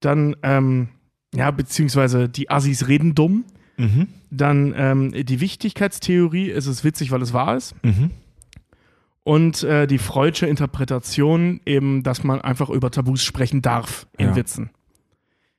[0.00, 0.88] Dann, ähm,
[1.32, 3.44] ja, beziehungsweise die Assis reden dumm.
[3.76, 4.08] Mhm.
[4.32, 7.76] Dann ähm, die Wichtigkeitstheorie, es ist witzig, weil es wahr ist.
[7.84, 8.10] Mhm.
[9.30, 14.34] Und äh, die Freudsche Interpretation, eben, dass man einfach über Tabus sprechen darf in Ja.
[14.36, 14.70] Witzen.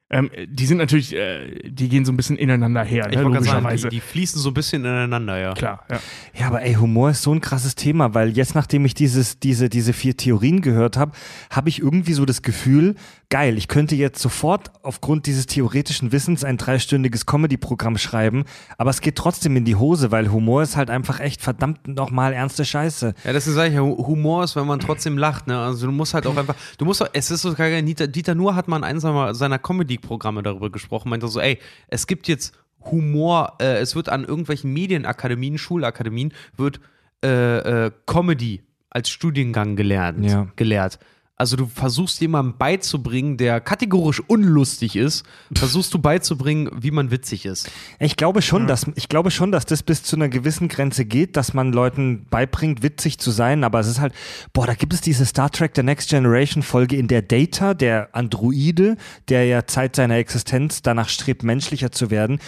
[0.09, 3.35] Ähm, die sind natürlich, äh, die gehen so ein bisschen ineinander her, Ich ne, wollte
[3.37, 3.87] gerade sagen, logischerweise.
[3.87, 5.53] die, die fließen so ein bisschen ineinander, ja.
[5.53, 5.99] Klar, ja.
[6.37, 9.69] Ja, aber ey, Humor ist so ein krasses Thema, weil jetzt, nachdem ich dieses, diese,
[9.69, 11.13] diese vier Theorien gehört habe,
[11.49, 12.95] habe ich irgendwie so das Gefühl,
[13.31, 18.43] geil, ich könnte jetzt sofort aufgrund dieses theoretischen Wissens ein dreistündiges Comedy-Programm schreiben,
[18.77, 22.33] aber es geht trotzdem in die Hose, weil Humor ist halt einfach echt verdammt nochmal
[22.33, 23.15] ernste Scheiße.
[23.23, 25.47] Ja, deswegen sage ich ja, Hu- Humor ist, wenn man trotzdem lacht.
[25.47, 25.57] Ne?
[25.57, 28.35] Also du musst halt auch einfach, du musst, auch, es ist so geil, Dieter, Dieter
[28.35, 32.27] Nuhr hat mal in einem seiner, seiner Comedy-Programme darüber gesprochen, meinte so, ey, es gibt
[32.27, 32.53] jetzt
[32.91, 36.79] Humor, äh, es wird an irgendwelchen Medienakademien, Schulakademien, wird
[37.23, 40.47] äh, äh, Comedy als Studiengang gelernt, Ja.
[40.57, 40.99] gelehrt.
[41.41, 47.47] Also du versuchst jemandem beizubringen, der kategorisch unlustig ist, versuchst du beizubringen, wie man witzig
[47.47, 47.67] ist.
[47.99, 51.35] Ich glaube schon, dass ich glaube schon, dass das bis zu einer gewissen Grenze geht,
[51.37, 53.63] dass man Leuten beibringt, witzig zu sein.
[53.63, 54.13] Aber es ist halt,
[54.53, 58.15] boah, da gibt es diese Star Trek The Next Generation Folge, in der Data, der
[58.15, 58.95] Androide,
[59.27, 62.39] der ja Zeit seiner Existenz danach strebt, menschlicher zu werden,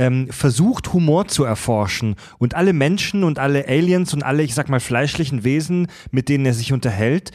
[0.00, 4.70] ähm, versucht Humor zu erforschen und alle Menschen und alle Aliens und alle, ich sag
[4.70, 7.32] mal, fleischlichen Wesen, mit denen er sich unterhält,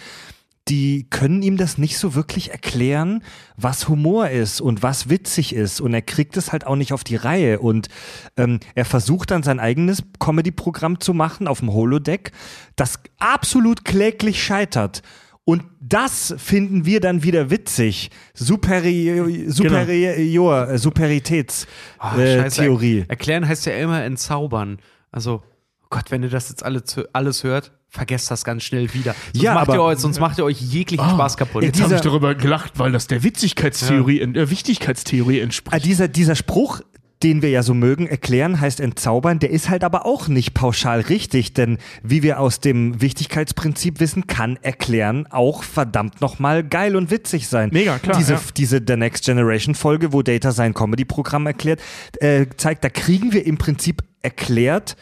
[0.68, 3.24] die können ihm das nicht so wirklich erklären,
[3.56, 5.80] was Humor ist und was witzig ist.
[5.80, 7.60] Und er kriegt es halt auch nicht auf die Reihe.
[7.60, 7.88] Und
[8.36, 12.32] ähm, er versucht dann sein eigenes Comedy-Programm zu machen auf dem Holodeck,
[12.76, 15.04] das absolut kläglich scheitert.
[15.48, 18.10] Und das finden wir dann wieder witzig.
[18.34, 21.68] Superior, Superior, äh, Superitätstheorie.
[22.00, 24.80] Ah, äh, er- Erklären heißt ja immer entzaubern.
[25.12, 25.44] Also,
[25.84, 26.82] oh Gott, wenn ihr das jetzt alle,
[27.14, 29.16] alles hört, vergesst das ganz schnell wieder.
[29.34, 31.64] Sonst, Ja, macht, ihr aber- euch, sonst macht ihr euch jeglichen Spaß kaputt.
[31.64, 35.86] Jetzt habe ich darüber gelacht, weil das der Witzigkeitstheorie, äh, Wichtigkeitstheorie Ah, entspricht.
[35.86, 36.82] dieser, dieser Spruch,
[37.24, 41.00] den wir ja so mögen, erklären heißt entzaubern, der ist halt aber auch nicht pauschal
[41.00, 47.12] richtig, denn wie wir aus dem Wichtigkeitsprinzip wissen, kann erklären auch verdammt nochmal geil und
[47.12, 47.70] witzig sein.
[47.72, 48.42] Mega, klar, Diese, ja.
[48.58, 51.80] diese The Next Generation Folge, wo Data sein Comedy-Programm erklärt,
[52.20, 54.98] äh, zeigt, da kriegen wir im Prinzip erklärt,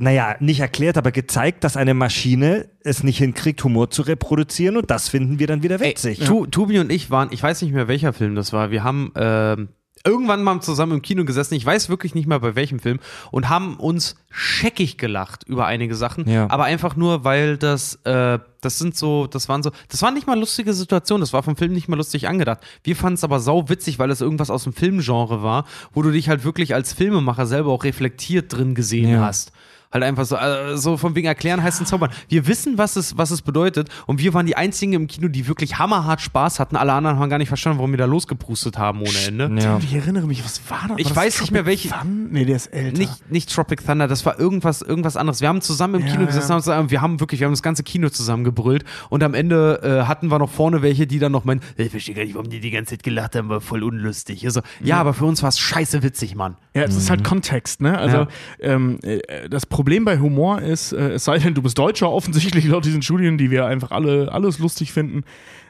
[0.00, 4.90] naja, nicht erklärt, aber gezeigt, dass eine Maschine es nicht hinkriegt, Humor zu reproduzieren und
[4.90, 6.20] das finden wir dann wieder Ey, witzig.
[6.20, 8.70] Tu, Tobi und ich waren, ich weiß nicht mehr, welcher Film das war.
[8.70, 9.68] Wir haben ähm,
[10.02, 11.52] irgendwann mal zusammen im Kino gesessen.
[11.52, 12.98] Ich weiß wirklich nicht mehr, bei welchem Film.
[13.30, 16.26] Und haben uns scheckig gelacht über einige Sachen.
[16.26, 16.48] Ja.
[16.48, 20.26] Aber einfach nur, weil das, äh, das sind so, das waren so, das waren nicht
[20.26, 21.20] mal lustige Situationen.
[21.20, 22.60] Das war vom Film nicht mal lustig angedacht.
[22.82, 26.10] Wir fanden es aber sau witzig, weil es irgendwas aus dem Filmgenre war, wo du
[26.10, 29.20] dich halt wirklich als Filmemacher selber auch reflektiert drin gesehen Ja.
[29.26, 29.52] hast.
[29.92, 32.10] Halt einfach so, äh, so von wegen erklären heißt ein Zaubern.
[32.28, 35.48] Wir wissen, was es, was es bedeutet und wir waren die einzigen im Kino, die
[35.48, 36.76] wirklich hammerhart Spaß hatten.
[36.76, 39.50] Alle anderen haben gar nicht verstanden, warum wir da losgeprustet haben ohne Ende.
[39.60, 39.78] Ja.
[39.78, 40.96] Ich erinnere mich, was war das?
[40.98, 42.06] Ich War das weiß nicht mehr, Tropic welche-?
[42.06, 42.98] Nee, der ist älter.
[42.98, 45.40] Nicht, nicht Tropic Thunder, das war irgendwas, irgendwas anderes.
[45.40, 46.78] Wir haben zusammen im Ja, Kino gesessen ja.
[46.78, 50.06] und wir haben wirklich, wir haben das ganze Kino zusammen gebrüllt und am Ende äh,
[50.06, 52.60] hatten wir noch vorne welche, die dann noch meinen, ich verstehe gar nicht, warum die
[52.60, 54.44] die ganze Zeit gelacht haben, war voll unlustig.
[54.46, 56.56] Also, ja, aber für uns war es scheiße witzig, Mann.
[56.76, 57.98] Ja, es ist halt Kontext, ne?
[57.98, 58.28] Also Ja.
[58.60, 62.66] ähm, äh, das Problem bei Humor ist, äh, es sei denn, du bist Deutscher, offensichtlich
[62.66, 65.24] laut diesen Studien, die wir einfach alle alles lustig finden,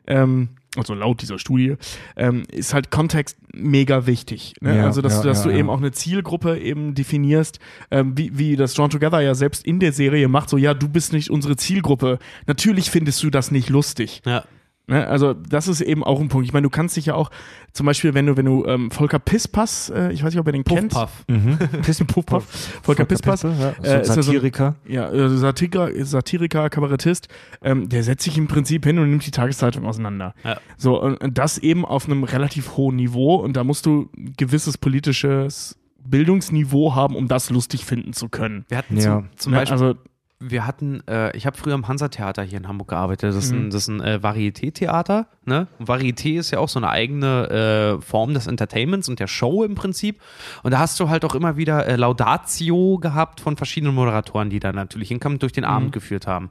[0.07, 1.77] ähm, also laut dieser Studie,
[2.17, 4.55] ähm, ist halt Kontext mega wichtig.
[4.61, 4.77] Ne?
[4.77, 5.75] Ja, also, dass, ja, du, dass ja, du eben ja.
[5.75, 7.59] auch eine Zielgruppe eben definierst,
[7.91, 10.89] ähm, wie, wie das Drawn Together ja selbst in der Serie macht, so, ja, du
[10.89, 12.19] bist nicht unsere Zielgruppe.
[12.47, 14.23] Natürlich findest du das nicht lustig.
[14.25, 14.45] Ja.
[14.91, 15.07] Ne?
[15.07, 16.47] Also, das ist eben auch ein Punkt.
[16.47, 17.31] Ich meine, du kannst dich ja auch,
[17.73, 20.53] zum Beispiel, wenn du, wenn du ähm, Volker Pisspass, äh, ich weiß nicht, ob ihr
[20.53, 20.93] den kennt.
[20.93, 21.25] Puff.
[21.29, 21.59] Mhm.
[21.83, 22.41] Pissen Volker,
[22.83, 23.43] Volker Pisspass.
[23.45, 23.51] ja.
[23.51, 24.75] äh, So ist ja so ein- Satiriker.
[24.87, 27.29] Ja, äh, Satiriker, Satiriker Kabarettist,
[27.63, 30.35] ähm, der setzt sich im Prinzip hin und nimmt die Tageszeitung auseinander.
[30.45, 30.59] Ja.
[30.77, 34.35] So, und, und das eben auf einem relativ hohen Niveau und da musst du ein
[34.37, 38.65] gewisses politisches Bildungsniveau haben, um das lustig finden zu können.
[38.69, 39.03] Wir hatten Ja.
[39.21, 39.99] zum, zum Ne, Beispiel, also,
[40.43, 43.29] wir hatten, äh, ich habe früher im Hansa-Theater hier in Hamburg gearbeitet.
[43.29, 43.67] Das ist Mhm.
[43.67, 45.27] ein, das ist ein äh, Varieté-Theater.
[45.45, 45.67] Ne?
[45.79, 49.65] Und Varieté ist ja auch so eine eigene äh, Form des Entertainments und der Show
[49.65, 50.21] im Prinzip.
[50.63, 54.61] Und da hast du halt auch immer wieder äh, Laudatio gehabt von verschiedenen Moderatoren, die
[54.61, 55.71] da natürlich hinkamen und durch den Mhm.
[55.71, 56.49] Abend geführt haben.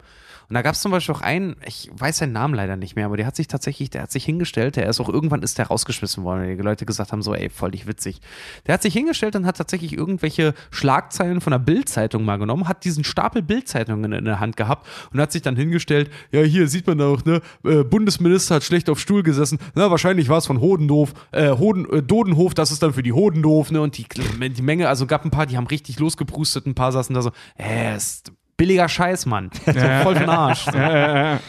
[0.50, 3.06] Und da gab es zum Beispiel auch einen, ich weiß seinen Namen leider nicht mehr,
[3.06, 5.68] aber der hat sich tatsächlich, der hat sich hingestellt, der ist auch irgendwann ist der
[5.68, 8.20] rausgeschmissen worden, weil die Leute gesagt haben, so, ey, voll dich witzig.
[8.66, 12.84] Der hat sich hingestellt und hat tatsächlich irgendwelche Schlagzeilen von der Bild-Zeitung mal genommen, hat
[12.84, 16.88] diesen Stapel Bild-Zeitungen in der Hand gehabt und hat sich dann hingestellt, ja, hier sieht
[16.88, 20.62] man auch, ne, äh, Bundesminister hat schlecht auf Stuhl gesessen, na, wahrscheinlich war es von
[20.62, 24.62] Hodendorf, äh, Hoden, äh, Dodenhof, das ist dann für die Hodendorf, ne, und die, die
[24.64, 27.96] Menge, also gab ein paar, die haben richtig losgeprustet, ein paar saßen da so, äh,
[27.96, 29.50] ist billiger Scheiß, Mann.
[29.66, 30.66] So, voll von Arsch.
[30.66, 30.72] So.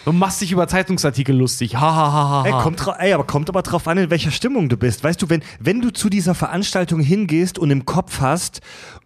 [0.04, 1.74] Du machst dich über Zeitungsartikel lustig.
[1.74, 2.44] Ha, ha, ha, ha.
[2.46, 5.02] Ey, kommt, ey, aber kommt aber drauf an, in welcher Stimmung du bist.
[5.02, 8.60] Weißt du, wenn, wenn du zu dieser Veranstaltung hingehst und im Kopf hast,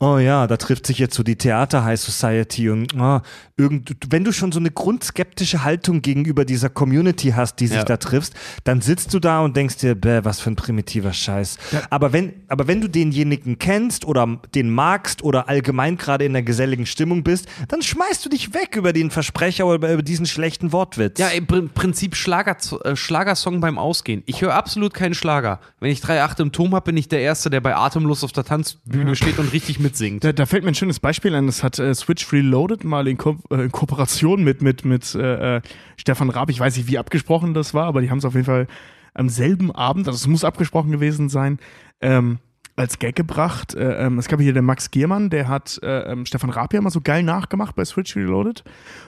[0.05, 3.21] oh ja, da trifft sich jetzt so die Theater High Society und oh,
[3.57, 7.85] irgend, wenn du schon so eine grundskeptische Haltung gegenüber dieser Community hast, die sich Ja.
[7.85, 11.59] da triffst, dann sitzt du da und denkst dir, bäh, was für ein primitiver Scheiß.
[11.91, 16.43] Aber, wenn, aber wenn du denjenigen kennst oder den magst oder allgemein gerade in der
[16.43, 20.73] geselligen Stimmung bist, dann schmeißt du dich weg über den Versprecher oder über diesen schlechten
[20.73, 21.19] Wortwitz.
[21.19, 24.23] Ja, im Prin- Prinzip Schlager, äh, Schlagersong beim Ausgehen.
[24.27, 25.61] Ich höre absolut keinen Schlager.
[25.81, 28.45] Wenn ich 3,8 im Turm habe, bin ich der Erste, der bei Atemlos auf der
[28.45, 30.25] Tanzbühne steht und richtig mitsingt.
[30.25, 31.47] Da, da fällt mir ein schönes Beispiel ein.
[31.47, 35.57] Das hat äh, Switch Reloaded mal in, Ko äh, in Kooperation mit, mit, mit äh,
[35.57, 35.61] äh,
[35.97, 36.51] Stefan Raab.
[36.51, 38.67] Ich weiß nicht, wie abgesprochen das war, aber die haben es auf jeden Fall
[39.15, 41.61] am selben Abend, also es muss abgesprochen gewesen sein,
[42.01, 42.39] ähm,
[42.75, 43.75] als Gag gebracht.
[43.75, 46.81] Äh, ähm, es gab hier den Max Giermann, der hat äh, ähm, Stefan Raab ja
[46.81, 48.65] mal so geil nachgemacht bei Switch Reloaded.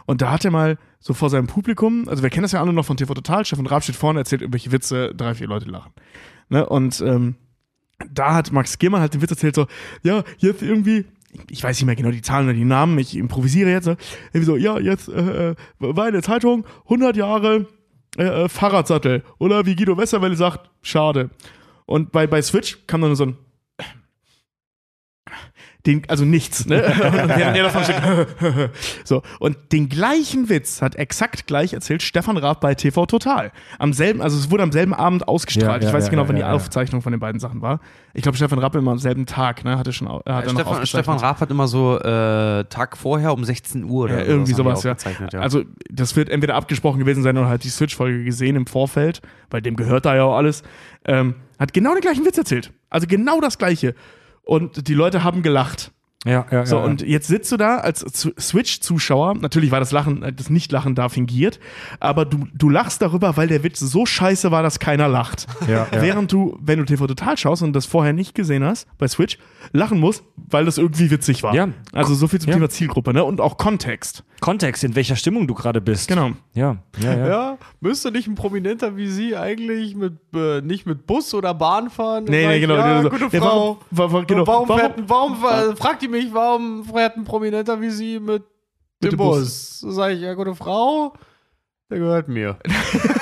[0.06, 2.72] Und da hat er mal so vor seinem Publikum, also wir kennen das ja alle
[2.72, 5.90] noch von TV Total, Stefan Raab steht vorne, erzählt irgendwelche Witze, drei, vier Leute lachen.
[6.48, 6.64] Ne?
[6.64, 7.34] Und ähm,
[8.10, 9.66] da hat Max Giermann halt den Witz erzählt, so,
[10.02, 11.04] ja, jetzt irgendwie,
[11.50, 13.96] ich weiß nicht mehr genau die Zahlen oder die Namen, ich improvisiere jetzt, so,
[14.32, 17.66] irgendwie so, ja, jetzt äh, äh, war in der Zeitung 100 Jahre
[18.18, 19.22] äh, äh, Fahrradsattel.
[19.38, 21.30] Oder wie Guido Westerwelle sagt, schade.
[21.84, 23.36] Und bei, bei Switch kam dann so ein
[25.86, 26.82] den, also nichts, ne?
[27.22, 27.96] Und während er davon steht,
[29.04, 29.22] so.
[29.38, 33.52] Und den gleichen Witz hat exakt gleich erzählt Stefan Raab bei TV Total.
[33.78, 35.82] Am selben, also es wurde am selben Abend ausgestrahlt.
[35.82, 36.44] Ja, ja, ich weiß nicht ja, genau, ja, wann die.
[36.44, 37.80] Aufzeichnung von den beiden Sachen war.
[38.14, 39.78] Ich glaube, Stefan Raab immer am selben Tag, ne?
[39.78, 40.88] Hatte schon, hat er noch Stefan, aufgezeichnet.
[40.88, 44.82] Stefan Raab hat immer so äh, Tag vorher um 16 Uhr oder Ja, irgendwie sowas,
[44.82, 44.96] ja.
[45.38, 49.62] Also, das wird entweder abgesprochen gewesen sein oder halt die Switch-Folge gesehen im Vorfeld, weil
[49.62, 50.62] dem gehört da ja auch alles.
[51.04, 52.72] Ähm, hat genau den gleichen Witz erzählt.
[52.90, 53.94] Also genau das gleiche.
[54.46, 55.92] Und die Leute haben gelacht.
[56.24, 56.84] Ja, ja, So, ja.
[56.84, 59.34] und jetzt sitzt du da als Zu- Switch-Zuschauer.
[59.34, 61.60] Natürlich war das Lachen, äh, das Nicht-Lachen da fingiert,
[62.00, 65.46] aber du, du lachst darüber, weil der Witz so scheiße war, dass keiner lacht.
[65.68, 66.02] Ja, ja.
[66.02, 69.38] Während du, wenn du TV Total schaust und das vorher nicht gesehen hast, bei Switch,
[69.72, 71.54] lachen musst, weil das irgendwie witzig war.
[71.54, 71.68] Ja.
[71.92, 72.56] Also so viel zum Ja.
[72.56, 73.22] Thema Zielgruppe, ne?
[73.22, 74.24] Und auch Kontext.
[74.40, 76.08] Kontext, in welcher Stimmung du gerade bist.
[76.08, 76.32] Genau.
[76.54, 77.28] Ja, ja, ja.
[77.28, 81.90] ja, müsste nicht ein Prominenter wie Sie eigentlich mit, äh, nicht mit Bus oder Bahn
[81.90, 82.24] fahren?
[82.24, 82.76] Nee, nee, genau.
[82.76, 83.10] Ja, genau.
[83.10, 83.78] gute Ja, Frau.
[83.90, 85.32] warum, warum, genau, warum, warum, fährt, warum
[85.72, 88.42] äh, fragt die mich, warum fährt ein Prominenter wie Sie mit
[89.02, 89.80] dem dem Bus?
[89.80, 91.14] Sag ich, ja, gute Frau,
[91.90, 92.56] der gehört mir.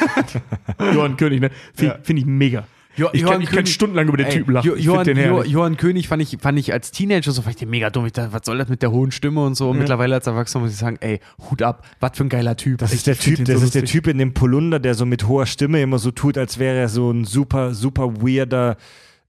[0.95, 1.51] Johann König, ne?
[1.75, 2.01] Finde Ja.
[2.03, 2.65] find ich mega.
[2.97, 4.69] Jo- ich, kann, ich kann stundenlang über den Typen lachen.
[4.69, 5.43] Jo Johann, den jo.
[5.43, 8.07] Johann König fand ich, fand ich als Teenager so, fand ich den mega dumm.
[8.07, 9.71] Ich dachte, was soll das mit der hohen Stimme und so.
[9.71, 12.79] Und Mittlerweile als Erwachsener muss ich sagen, ey, Hut ab, was für ein geiler Typ.
[12.79, 13.85] Das ist der Typ, das so ist der.
[13.85, 16.89] Typ in dem Polunder, der so mit hoher Stimme immer so tut, als wäre er
[16.89, 18.77] so ein super, super weirder.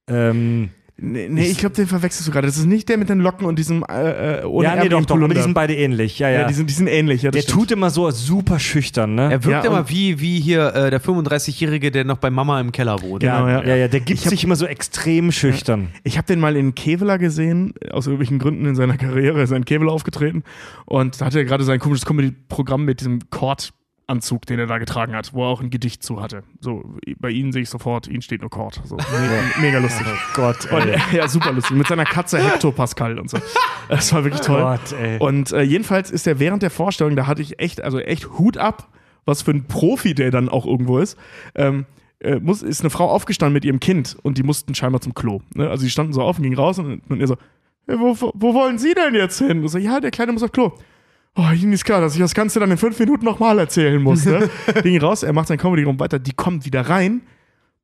[0.07, 2.47] Ähm, Nee, nee ich glaube, den verwechselst du gerade.
[2.47, 5.05] Das ist nicht der mit den Locken und diesem äh, äh, ohne ja, nee, doch,
[5.05, 6.19] doch, aber die sind beide ähnlich.
[6.19, 6.41] Ja, ja.
[6.41, 7.21] ja, die sind, die sind ähnlich.
[7.21, 7.67] Ja, das der stimmt.
[7.67, 9.23] tut immer so super schüchtern, ne?
[9.23, 12.71] Er wirkt Ja, immer wie, wie hier äh, der 35-Jährige, der noch bei Mama im
[12.71, 13.23] Keller wohnt.
[13.23, 13.67] Genau, ja, ja.
[13.67, 15.89] ja, ja, der gibt Ich hab- sich immer so extrem schüchtern.
[16.05, 19.57] Ich habe den mal in Kevela gesehen, aus irgendwelchen Gründen in seiner Karriere ist er
[19.57, 20.43] in Kevela aufgetreten
[20.85, 23.73] und da hatte er gerade sein komisches Comedy-Programm mit diesem Chord
[24.07, 26.43] Anzug, den er da getragen hat, wo er auch ein Gedicht zu hatte.
[26.59, 26.83] So,
[27.19, 28.79] bei Ihnen sehe ich sofort, Ihnen steht nur Kord.
[28.85, 29.03] So, me
[29.61, 30.05] mega lustig.
[30.07, 30.99] Oh Gott, Und, ey.
[31.13, 31.75] ja, super lustig.
[31.75, 33.37] Mit seiner Katze Hector Pascal und so.
[33.89, 34.61] Das war wirklich toll.
[34.61, 35.17] Gott, ey.
[35.19, 38.57] Und äh, jedenfalls ist er während der Vorstellung, da hatte ich echt, also echt Hut
[38.57, 38.89] ab,
[39.25, 41.17] was für ein Profi der dann auch irgendwo ist.
[41.55, 41.85] Ähm,
[42.19, 45.41] äh, muss, ist eine Frau aufgestanden mit ihrem Kind und die mussten scheinbar zum Klo.
[45.53, 45.69] Ne?
[45.69, 47.37] Also die standen so auf und gingen raus und, und er so,
[47.87, 49.61] "Ja, wo, wo, wo wollen Sie denn jetzt hin?
[49.61, 50.73] Und so, ja, der Kleine muss auf Klo.
[51.35, 54.25] Oh, Ihnen ist klar, dass ich das Ganze dann in fünf Minuten nochmal erzählen muss.
[54.25, 54.49] Ne?
[54.83, 57.21] Ging raus, er macht sein Comedy-Raum weiter, die kommt wieder rein,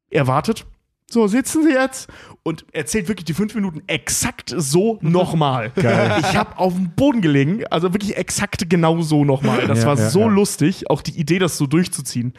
[0.10, 0.66] er wartet.
[1.10, 2.10] So, sitzen Sie jetzt
[2.44, 5.74] und erzählt wirklich die fünf Minuten exakt so nochmal.
[5.76, 9.68] Ich habe auf dem Boden gelegen, also wirklich exakt genau so nochmal.
[9.68, 10.28] Das Ja, war ja, so ja.
[10.28, 12.34] lustig, auch die Idee, das so durchzuziehen.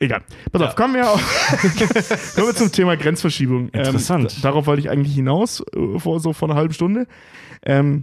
[0.00, 0.22] Egal.
[0.50, 1.22] Pass auf, kommen wir, auf,
[2.34, 3.68] kommen wir zum Thema Grenzverschiebung.
[3.68, 4.34] Interessant.
[4.34, 7.06] Ähm, darauf wollte ich eigentlich hinaus, äh, vor so vor einer halben Stunde.
[7.64, 8.02] Ähm,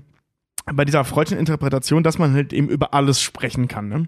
[0.74, 3.90] bei dieser freudschen Interpretation, dass man halt eben über alles sprechen kann.
[3.90, 4.06] Ne?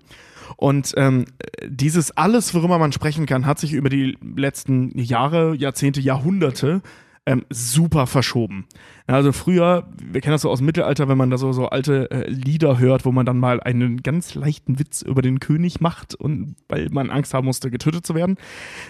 [0.57, 1.25] Und ähm,
[1.65, 6.81] dieses alles, worüber man sprechen kann, hat sich über die letzten Jahre, Jahrzehnte, Jahrhunderte
[7.27, 8.65] ähm, super verschoben.
[9.05, 12.09] Also früher, wir kennen das so aus dem Mittelalter, wenn man da so, so alte
[12.09, 16.15] äh, Lieder hört, wo man dann mal einen ganz leichten Witz über den König macht
[16.15, 18.37] und weil man Angst haben musste, getötet zu werden.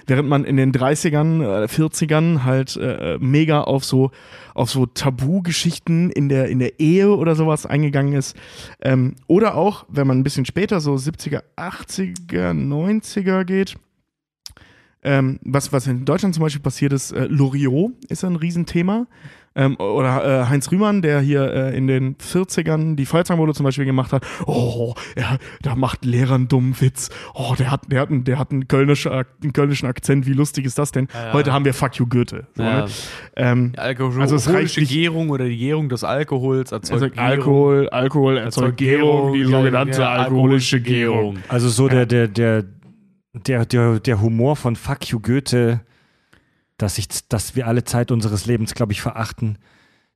[0.08, 4.12] Während man in den 30ern, äh, 40ern halt äh, mega auf so,
[4.53, 8.38] auf so Tabu-Geschichten in der, in der Ehe oder sowas eingegangen ist.
[8.82, 13.76] Ähm, oder auch, wenn man ein bisschen später, so 70er, 80er, 90er geht,
[15.03, 19.07] ähm, was, was in Deutschland zum Beispiel passiert ist, äh, Loriot ist ein Riesenthema.
[19.53, 23.84] Ähm, oder äh, Heinz Rühmann, der hier äh, in den 40ern die Feuerzangenbowle zum Beispiel
[23.84, 24.26] gemacht hat.
[24.45, 27.10] Oh, er, da macht Lehrer einen dummen Witz.
[27.34, 30.26] Oh, der hat, der hat, einen, der hat einen, kölnischer, Ak- einen kölnischen Akzent.
[30.26, 31.10] Wie lustig ist das denn?
[31.14, 31.34] ja.
[31.34, 32.48] Heute haben wir Fuck you Goethe.
[32.56, 32.86] So, Ja.
[32.86, 32.91] ne?
[33.36, 37.10] ähm, Alkohol Also es reicht alkoholische nicht- Gärung oder die Gärung des Alkohols erzeugt also
[37.14, 37.19] Gärung.
[37.30, 41.40] Alkohol, Alkohol erzeugt Gärung, die ja, sogenannte ja, alkoholische Gärung.
[41.49, 42.64] Also so der, der, der,
[43.34, 45.82] der, der, der Humor von Fuck you Goethe,
[46.78, 49.58] dass, ich, dass wir alle Zeit unseres Lebens, glaube ich, verachten.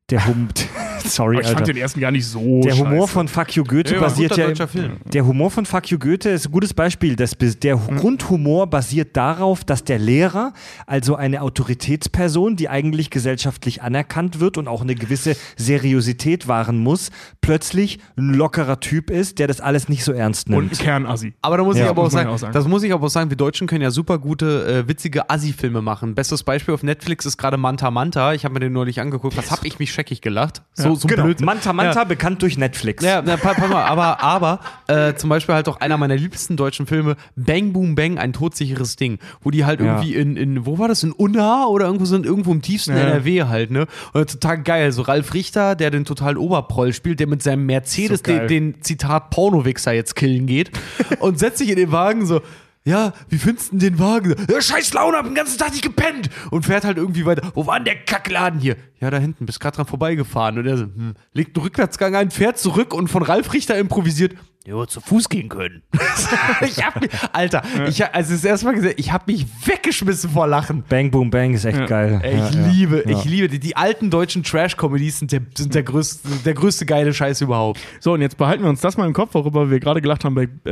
[0.10, 0.50] Der Hum
[1.08, 1.74] Sorry, Aber ich fand Alter.
[1.74, 3.14] den ersten gar nicht so Der Humor scheiße.
[3.14, 4.48] von Fuck You Goethe Ja, basiert ja.
[4.48, 4.98] deutscher Film.
[5.06, 7.16] Der Humor von Fuck You Goethe ist ein gutes Beispiel.
[7.16, 10.54] Das, der Grundhumor basiert darauf, dass der Lehrer,
[10.88, 17.12] also eine Autoritätsperson, die eigentlich gesellschaftlich anerkannt wird und auch eine gewisse Seriosität wahren muss,
[17.42, 20.64] plötzlich ein lockerer Typ ist, der das alles nicht so ernst nimmt.
[20.64, 21.34] Und ein Kernassi.
[21.42, 22.54] Aber da muss Ja, ich aber auch muss sagen, auch sagen.
[22.54, 25.82] das muss ich aber auch sagen, wir Deutschen können ja super gute, äh, witzige Assi-Filme
[25.82, 26.16] machen.
[26.16, 28.34] Bestes Beispiel auf Netflix ist gerade Manta Manta.
[28.34, 29.38] Ich habe mir den neulich angeguckt.
[29.38, 30.64] Was hab ich mich scheckig gelacht?
[30.74, 31.24] So, so genau.
[31.24, 31.42] blöd.
[31.42, 32.04] Manta Manta, Ja.
[32.04, 33.04] bekannt durch Netflix.
[33.04, 36.86] Ja, na, pass, mal, aber, aber äh, zum Beispiel halt auch einer meiner liebsten deutschen
[36.88, 39.86] Filme, Bang Boom Bang, ein todsicheres Ding, wo die halt Ja.
[39.98, 43.04] irgendwie in, in, wo war das, in Unna oder irgendwo sind, irgendwo im tiefsten Ja.
[43.04, 43.88] NRW halt, ne?
[44.14, 44.92] Und total geil.
[44.92, 48.82] So Ralf Richter, der den totalen Oberproll spielt, der mit seinem Mercedes So den, den
[48.82, 50.72] Zitat Pornowichser jetzt killen geht
[51.20, 52.42] und setzt sich in den Wagen so,
[52.86, 54.36] ja, wie findest du den Wagen?
[54.48, 56.30] Ja, scheiß Laune, hab den ganzen Tag nicht gepennt.
[56.52, 57.52] Und fährt halt irgendwie weiter.
[57.56, 58.76] Wo war denn der Kackladen hier?
[59.00, 60.60] Ja, da hinten, bist gerade dran vorbeigefahren.
[60.60, 64.36] Und er so, hm, legt einen Rückwärtsgang ein, fährt zurück und von Ralf Richter improvisiert.
[64.68, 65.84] Ja, zu Fuß gehen können.
[66.62, 70.32] ich hab mich, Alter, ich, hab- also das erste Mal gesehen, ich hab mich weggeschmissen
[70.32, 70.84] vor Lachen.
[70.90, 72.20] Bang Boom Bang ist echt geil.
[72.24, 72.68] Ey, Ja, ich ja.
[72.68, 73.16] liebe, Ja.
[73.18, 77.14] ich liebe die, die alten deutschen Trash-Comedies sind der, sind der größte, der größte geile
[77.14, 77.80] Scheiß überhaupt.
[78.00, 80.34] So, und jetzt behalten wir uns das mal im Kopf, worüber wir gerade gelacht haben
[80.34, 80.70] bei äh,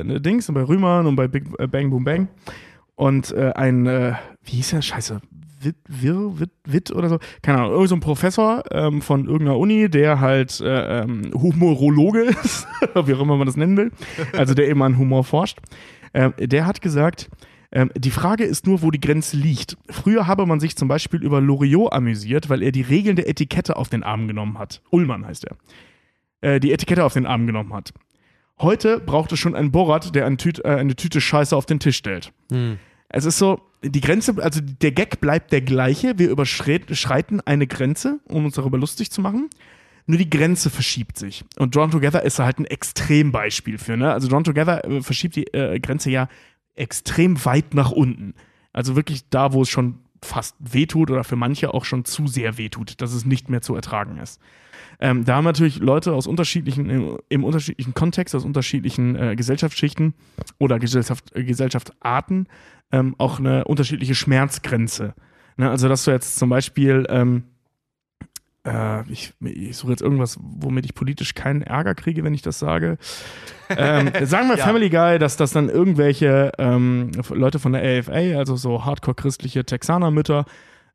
[0.00, 2.28] äh, ne, Dings und bei Rühmann und bei Big äh, Bang Boom Bang.
[2.94, 4.14] Und äh, ein, äh,
[4.44, 4.80] wie hieß der?
[4.82, 5.20] Scheiße.
[5.60, 7.18] Witt, Wirr, Witt, Witt oder so.
[7.42, 12.22] Keine Ahnung, irgend so ein Professor ähm, von irgendeiner Uni, der halt äh, ähm, Humorologe
[12.44, 13.92] ist, wie auch immer man das nennen will.
[14.32, 15.58] Also der eben an Humor forscht.
[16.14, 17.28] Ähm, der hat gesagt,
[17.70, 19.76] ähm, die Frage ist nur, wo die Grenze liegt.
[19.90, 23.76] Früher habe man sich zum Beispiel über Loriot amüsiert, weil er die Regeln der Etikette
[23.76, 24.82] auf den Arm genommen hat.
[24.90, 25.56] Ullmann heißt er
[26.40, 27.92] äh, die Etikette auf den Arm genommen hat.
[28.60, 31.78] Heute braucht es schon einen Borat, der eine Tüte, äh, eine Tüte Scheiße auf den
[31.78, 32.32] Tisch stellt.
[33.08, 36.18] Es ist so, die Grenze, also der Gag bleibt der gleiche.
[36.18, 39.48] Wir überschreiten eine Grenze, um uns darüber lustig zu machen.
[40.06, 41.44] Nur die Grenze verschiebt sich.
[41.58, 43.96] Und Drawn Together ist da halt ein Extrembeispiel für.
[43.96, 44.12] Ne?
[44.12, 46.28] Also Drawn Together äh, verschiebt die äh, Grenze ja
[46.74, 48.34] extrem weit nach unten.
[48.72, 52.58] Also wirklich da, wo es schon fast wehtut oder für manche auch schon zu sehr
[52.58, 54.40] wehtut, dass es nicht mehr zu ertragen ist.
[55.00, 60.14] Ähm, da haben natürlich Leute aus unterschiedlichen, im, im unterschiedlichen Kontext, aus unterschiedlichen äh, Gesellschaftsschichten
[60.58, 62.48] oder Gesellschaft, äh, Gesellschaftsarten
[62.92, 65.14] ähm, auch eine unterschiedliche Schmerzgrenze.
[65.56, 65.70] Ne?
[65.70, 67.44] Also, dass du jetzt zum Beispiel, ähm,
[68.66, 72.58] äh, ich, ich suche jetzt irgendwas, womit ich politisch keinen Ärger kriege, wenn ich das
[72.58, 72.98] sage.
[73.68, 74.64] ähm, sagen wir Ja.
[74.64, 80.44] Family Guy, dass das dann irgendwelche ähm, Leute von der AFA, also so hardcore-christliche Texaner-Mütter,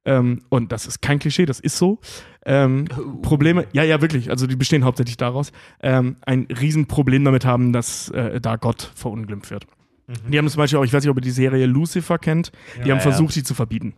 [0.06, 2.00] Ähm, und das ist kein Klischee, das ist so.
[2.46, 2.86] Ähm,
[3.22, 5.52] Probleme, ja, ja, wirklich, also die bestehen hauptsächlich daraus,
[5.82, 9.66] ähm, ein Riesenproblem damit haben, dass äh, da Gott verunglimpft wird.
[10.28, 12.92] Die haben zum Beispiel auch, ich weiß nicht, ob ihr die Serie Lucifer kennt, die
[12.92, 13.00] haben ja.
[13.00, 13.94] versucht, die zu verbieten.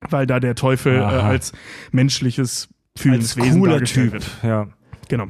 [0.00, 1.52] Weil da der Teufel äh, als
[1.92, 4.12] menschliches, Als fühlendes Wesen cooler Typ.
[4.12, 4.26] wird.
[4.42, 4.68] Ja.
[5.08, 5.28] Genau.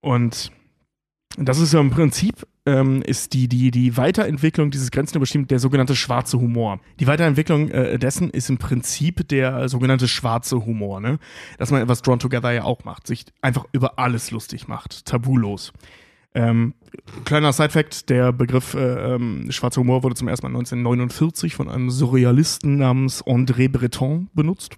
[0.00, 0.52] Und
[1.36, 5.96] das ist ja im Prinzip ähm, ist die, die, die Weiterentwicklung dieses Grenzenüberschrieben der sogenannte
[5.96, 6.80] schwarze Humor.
[7.00, 11.18] Die Weiterentwicklung äh, dessen ist im Prinzip der sogenannte schwarze Humor, ne?
[11.56, 15.72] Dass man etwas Drawn Together ja auch macht, sich einfach über alles lustig macht, tabulos.
[16.34, 16.74] Ähm,
[17.24, 21.90] kleiner Side-Fact: Der Begriff äh, ähm, schwarzer Humor wurde zum ersten Mal 1949 von einem
[21.90, 24.76] Surrealisten namens André Breton benutzt.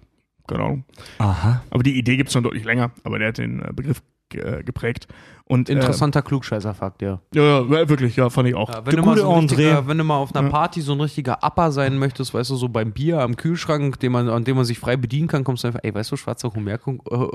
[0.51, 0.83] Ahnung.
[1.19, 1.63] Aha.
[1.69, 4.01] Aber die Idee gibt es schon deutlich länger, aber der hat den äh, Begriff
[4.35, 5.07] äh, geprägt.
[5.45, 7.19] Und, äh, Interessanter Klugscheißer-Fakt, ja.
[7.33, 8.69] Ja, ja, wirklich, ja, fand ich auch.
[8.69, 9.49] Ja, wenn, du so ein André.
[9.57, 10.51] richtiger, wenn du mal auf einer Ja.
[10.51, 14.13] Party so ein richtiger Upper sein möchtest, weißt du, so beim Bier am Kühlschrank, den
[14.13, 16.53] man, an dem man sich frei bedienen kann, kommst du einfach, ey, weißt du, schwarzer
[16.53, 16.77] Humor, äh,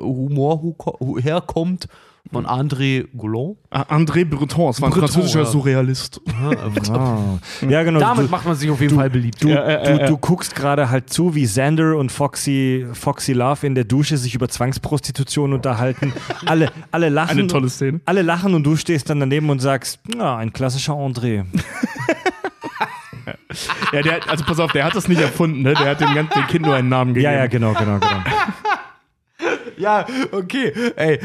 [0.00, 1.88] Humor hu- hu- herkommt
[2.32, 3.56] von André Goulon.
[3.70, 5.44] Ah, André Breton, es war ein Breton, französischer ja.
[5.46, 6.20] Surrealist.
[6.90, 7.38] Ah.
[7.68, 8.00] Ja, genau.
[8.00, 9.42] Damit du, macht man sich auf jeden Fall beliebt.
[9.42, 13.32] du, Ja, äh, du, äh, du guckst gerade halt zu, wie Xander und Foxy, Foxy
[13.32, 16.12] Love in der Dusche sich über Zwangsprostitution unterhalten.
[16.46, 17.38] alle, alle lachen.
[17.38, 18.00] Eine tolle Szene.
[18.04, 21.44] Alle lachen und du stehst dann daneben und sagst, ja, ein klassischer André.
[23.92, 25.74] Ja, der, hat- also pass auf, der hat das nicht erfunden, ne?
[25.74, 27.32] Der hat dem ganzen dem Kind nur einen Namen gegeben.
[27.32, 28.22] Ja, ja, genau, genau, genau.
[29.78, 30.72] Ja, okay.
[30.96, 31.18] Ey,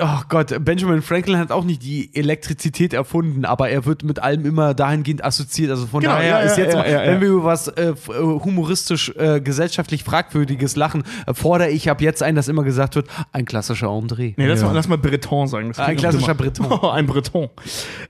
[0.00, 4.46] oh Gott, Benjamin Franklin hat auch nicht die Elektrizität erfunden, aber er wird mit allem
[4.46, 5.70] immer dahingehend assoziiert.
[5.70, 7.90] Also von Genau, daher ja, ist ja, jetzt, ja, mal, wenn wir über was äh,
[7.90, 12.96] äh, humoristisch, äh, gesellschaftlich fragwürdiges lachen, äh, fordere ich ab jetzt ein, dass immer gesagt
[12.96, 14.34] wird, ein klassischer André.
[14.36, 15.68] Nee, lass, mal, lass mal Breton sagen.
[15.68, 16.34] Das Ein klassischer.
[16.34, 16.66] Breton.
[16.70, 17.48] Oh, ein Breton.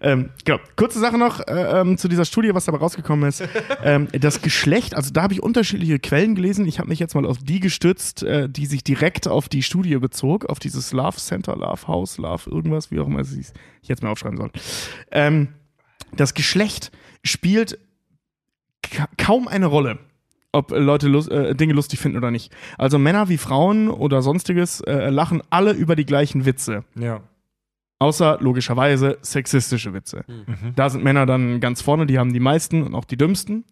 [0.01, 0.59] Ähm, genau.
[0.77, 3.43] Kurze Sache noch äh, ähm, zu dieser Studie, was dabei rausgekommen ist.
[3.85, 6.67] ähm, das Geschlecht, also da habe ich unterschiedliche Quellen gelesen.
[6.67, 9.97] Ich habe mich jetzt mal auf die gestützt, äh, die sich direkt auf die Studie
[9.97, 13.53] bezog, auf dieses Love Center, Love House, Love irgendwas, wie auch immer es hieß.
[13.83, 14.53] Ich hätte es mir aufschreiben sollen.
[15.11, 15.49] Ähm,
[16.13, 17.79] das Geschlecht spielt
[18.83, 19.99] ka kaum eine Rolle
[20.57, 22.53] ob Leute lust, äh, Dinge lustig finden oder nicht.
[22.79, 26.85] Also Männer wie Frauen oder sonstiges äh, lachen alle über die gleichen Witze.
[26.99, 27.21] Ja.
[27.99, 30.25] Außer logischerweise sexistische Witze.
[30.27, 30.75] Mhm.
[30.75, 33.65] Da sind Männer dann ganz vorne, die haben die meisten und auch die dümmsten.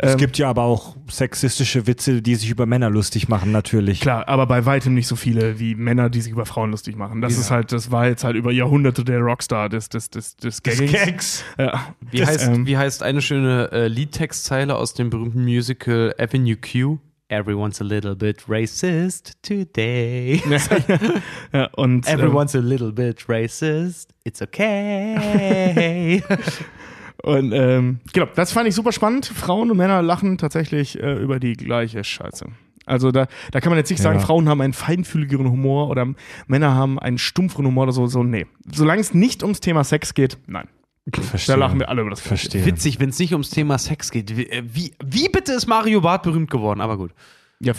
[0.00, 4.00] Es Ähm, gibt ja aber auch sexistische Witze, die sich über Männer lustig machen, natürlich.
[4.00, 7.20] Klar, aber bei weitem nicht so viele wie Männer, die sich über Frauen lustig machen.
[7.20, 7.40] Das Ja.
[7.40, 10.92] ist halt, das war jetzt halt über Jahrhunderte der Rockstar des, des, des, des Gaggings.
[10.92, 11.44] Gags.
[11.58, 11.94] Ja.
[12.12, 16.56] Wie, Das, heißt, ähm, wie heißt eine schöne äh, Liedtextzeile aus dem berühmten Musical Avenue
[16.56, 16.98] Q?
[17.30, 20.40] Everyone's a little bit racist today.
[21.52, 24.14] ja, und ähm, Everyone's a little bit racist.
[24.24, 26.22] It's okay.
[27.22, 29.26] Und ähm, genau, das fand ich super spannend.
[29.26, 32.46] Frauen und Männer lachen tatsächlich äh, über die gleiche Scheiße.
[32.86, 34.24] Also da, da kann man jetzt nicht sagen, Ja.
[34.24, 36.06] Frauen haben einen feinfühligeren Humor oder
[36.46, 38.06] Männer haben einen stumpferen Humor oder so.
[38.06, 38.46] So, nee.
[38.72, 40.68] Solange es nicht ums Thema Sex geht, nein.
[41.12, 41.54] Verstehe.
[41.56, 42.20] Da lachen wir alle über das.
[42.20, 42.64] Verstehe.
[42.66, 44.36] Witzig, wenn es nicht ums Thema Sex geht.
[44.36, 46.80] Wie, äh, wie, wie bitte ist Mario Barth berühmt geworden?
[46.82, 47.12] Aber gut.
[47.60, 47.72] Ja,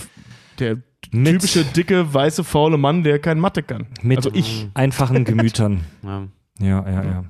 [0.60, 0.78] der
[1.12, 3.86] Mit- typische, dicke, weiße, faule Mann, der kein Mathe kann.
[4.02, 4.68] Mit also ich.
[4.74, 5.82] einfachen Gemütern.
[6.04, 6.28] Ja.
[6.60, 7.24] Ja, ja, ja.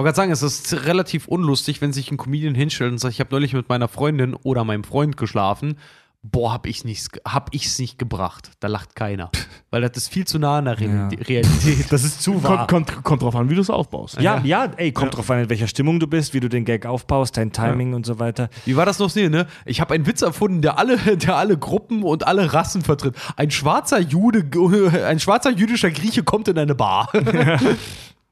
[0.00, 3.12] Ich wollte gerade sagen, es ist relativ unlustig, wenn sich ein Comedian hinstellt und sagt,
[3.12, 5.76] ich habe neulich mit meiner Freundin oder meinem Freund geschlafen.
[6.22, 8.50] Boah, hab ich nichts, hab ich's nicht gebracht.
[8.60, 9.30] Da lacht keiner.
[9.70, 11.08] Weil das ist viel zu nah an der Re Ja.
[11.08, 11.92] Realität.
[11.92, 14.20] Das ist zu Kommt, kommt, kommt drauf an, wie du es aufbaust.
[14.22, 16.86] Ja, ja, ey, kommt drauf an, in welcher Stimmung du bist, wie du den Gag
[16.86, 18.48] aufbaust, dein Timing und so weiter.
[18.64, 19.46] Wie war das noch sehen, ne?
[19.66, 23.16] Ich habe einen Witz erfunden, der alle, der alle Gruppen und alle Rassen vertritt.
[23.36, 24.44] Ein schwarzer Jude,
[25.06, 27.10] ein schwarzer jüdischer Grieche kommt in eine Bar.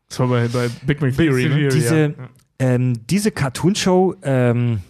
[0.08, 1.48] Das war bei, bei Big Bang Theory.
[1.48, 1.68] ne?
[1.68, 2.14] Diese,
[2.58, 4.80] ähm, diese Cartoon-Show ähm,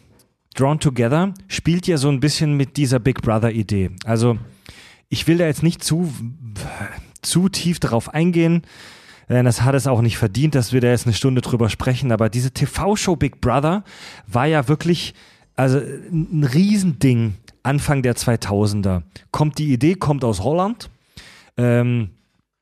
[0.55, 3.90] Drawn Together spielt ja so ein bisschen mit dieser Big Brother-Idee.
[4.05, 4.38] Also,
[5.08, 6.12] ich will da jetzt nicht zu,
[7.22, 8.62] zu tief darauf eingehen.
[9.28, 12.12] Denn das hat es auch nicht verdient, dass wir da jetzt eine Stunde drüber sprechen.
[12.12, 13.84] Aber diese TV-Show Big Brother
[14.26, 15.14] war ja wirklich
[15.55, 19.02] also ein Riesending Anfang der 2000er.
[19.30, 20.88] Kommt die Idee, kommt aus Holland.
[21.56, 22.10] Ähm,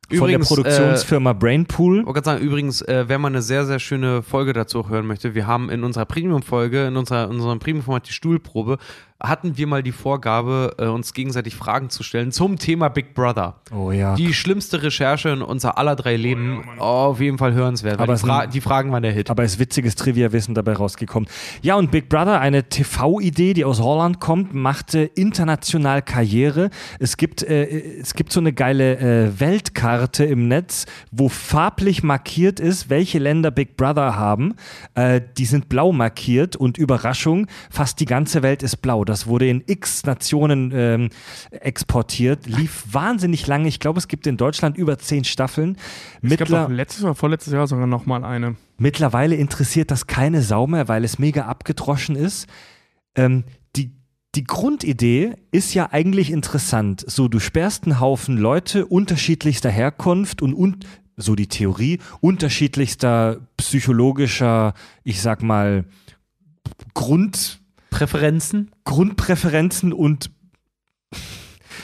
[0.09, 2.01] von Übrigens, der Produktionsfirma Brainpool.
[2.01, 5.07] Ich wollte gerade sagen, übrigens, äh, wer mal eine sehr, sehr schöne Folge dazu hören
[5.07, 8.79] möchte, wir haben in unserer Premium-Folge, in unserer, in unserem Premium-Format die Stuhlprobe,
[9.19, 13.61] hatten wir mal die Vorgabe, äh, uns gegenseitig Fragen zu stellen zum Thema Big Brother.
[13.75, 14.15] Oh ja.
[14.15, 17.99] Die schlimmste Recherche in unser aller drei Leben, auf jeden Fall hörenswert.
[17.99, 19.31] weil Aber die, Fra die Fragen waren der Hit.
[19.31, 21.29] Aber es ist witziges Trivia-Wissen dabei rausgekommen.
[21.63, 26.69] Ja, und Big Brother, eine TV-Idee, die aus Holland kommt, machte international Karriere.
[26.99, 27.65] Es gibt, äh,
[27.99, 33.51] es gibt so eine geile äh, Weltkarte im Netz, wo farblich markiert ist, welche Länder
[33.51, 34.57] Big Brother haben.
[34.95, 39.06] Äh, die sind blau markiert und Überraschung, fast die ganze Welt ist blau.
[39.07, 41.09] Das wurde in x Nationen ähm,
[41.51, 43.69] exportiert, lief wahnsinnig lange.
[43.69, 45.77] Ich glaube, es gibt in Deutschland über zehn Staffeln.
[46.23, 48.57] Ich glaube, Mittler letztes oder vorletztes Jahr sogar noch mal eine.
[48.79, 52.47] Mittlerweile interessiert das keine Sau mehr, weil es mega abgedroschen ist.
[53.15, 53.45] Ähm,
[53.75, 53.93] die,
[54.35, 57.05] die Grundidee ist ja eigentlich interessant.
[57.07, 60.87] So, du sperrst einen Haufen Leute unterschiedlichster Herkunft und, und
[61.17, 65.87] so die Theorie, unterschiedlichster psychologischer, ich sag mal,
[66.95, 67.61] Grund,
[67.91, 70.31] Präferenzen, Grundpräferenzen und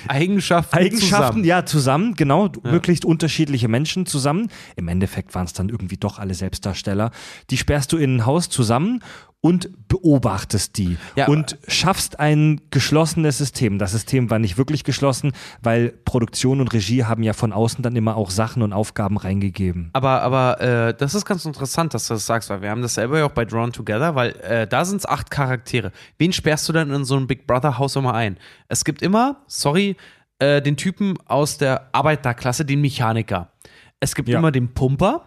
[0.08, 1.44] Eigenschaften, Eigenschaften, zusammen.
[1.44, 4.48] ja, zusammen, genau, möglichst unterschiedliche Menschen zusammen.
[4.76, 7.10] Im Endeffekt waren es dann irgendwie doch alle Selbstdarsteller.
[7.50, 9.00] Die sperrst du in ein Haus zusammen
[9.44, 13.78] und beobachtest die Ja, und schaffst ein geschlossenes System.
[13.78, 17.96] Das System war nicht wirklich geschlossen, weil Produktion und Regie haben ja von außen dann
[17.96, 19.90] immer auch Sachen und Aufgaben reingegeben.
[19.94, 22.94] Aber, aber äh, das ist ganz interessant, dass du das sagst, weil wir haben das
[22.94, 25.90] selber ja auch bei Drawn Together, weil äh, da sind es acht Charaktere.
[26.18, 28.38] Wen sperrst du dann in so ein Big Brother Haus immer ein?
[28.68, 29.96] Es gibt immer, sorry,
[30.38, 33.50] äh, den Typen aus der Arbeiterklasse, den Mechaniker.
[33.98, 34.38] Es gibt Ja.
[34.38, 35.24] immer den Pumper.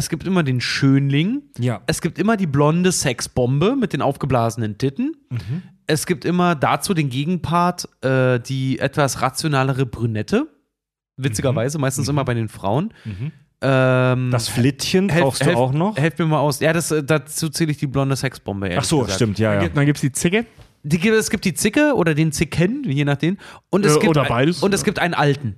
[0.00, 1.42] Es gibt immer den Schönling.
[1.58, 1.82] Ja.
[1.86, 5.12] Es gibt immer die blonde Sexbombe mit den aufgeblasenen Titten.
[5.86, 10.46] Es gibt immer dazu den Gegenpart, äh, die etwas rationalere Brünette.
[11.18, 12.94] Witzigerweise, meistens immer bei den Frauen.
[13.60, 15.98] Ähm, Das Flittchen helf- brauchst du helf- auch noch?
[15.98, 16.60] Helft mir mal aus.
[16.60, 18.74] Ja, das, äh, dazu zähle ich die blonde Sexbombe.
[18.78, 19.16] Ach so, gesagt.
[19.16, 19.68] stimmt, ja, ja.
[19.68, 20.46] Dann gibt es die Zicke.
[20.82, 23.36] Die, es gibt die Zicke oder den Zicken, je nachdem.
[23.68, 24.62] Und es Äh, gibt oder ein- beides.
[24.62, 25.56] Und es gibt einen alten.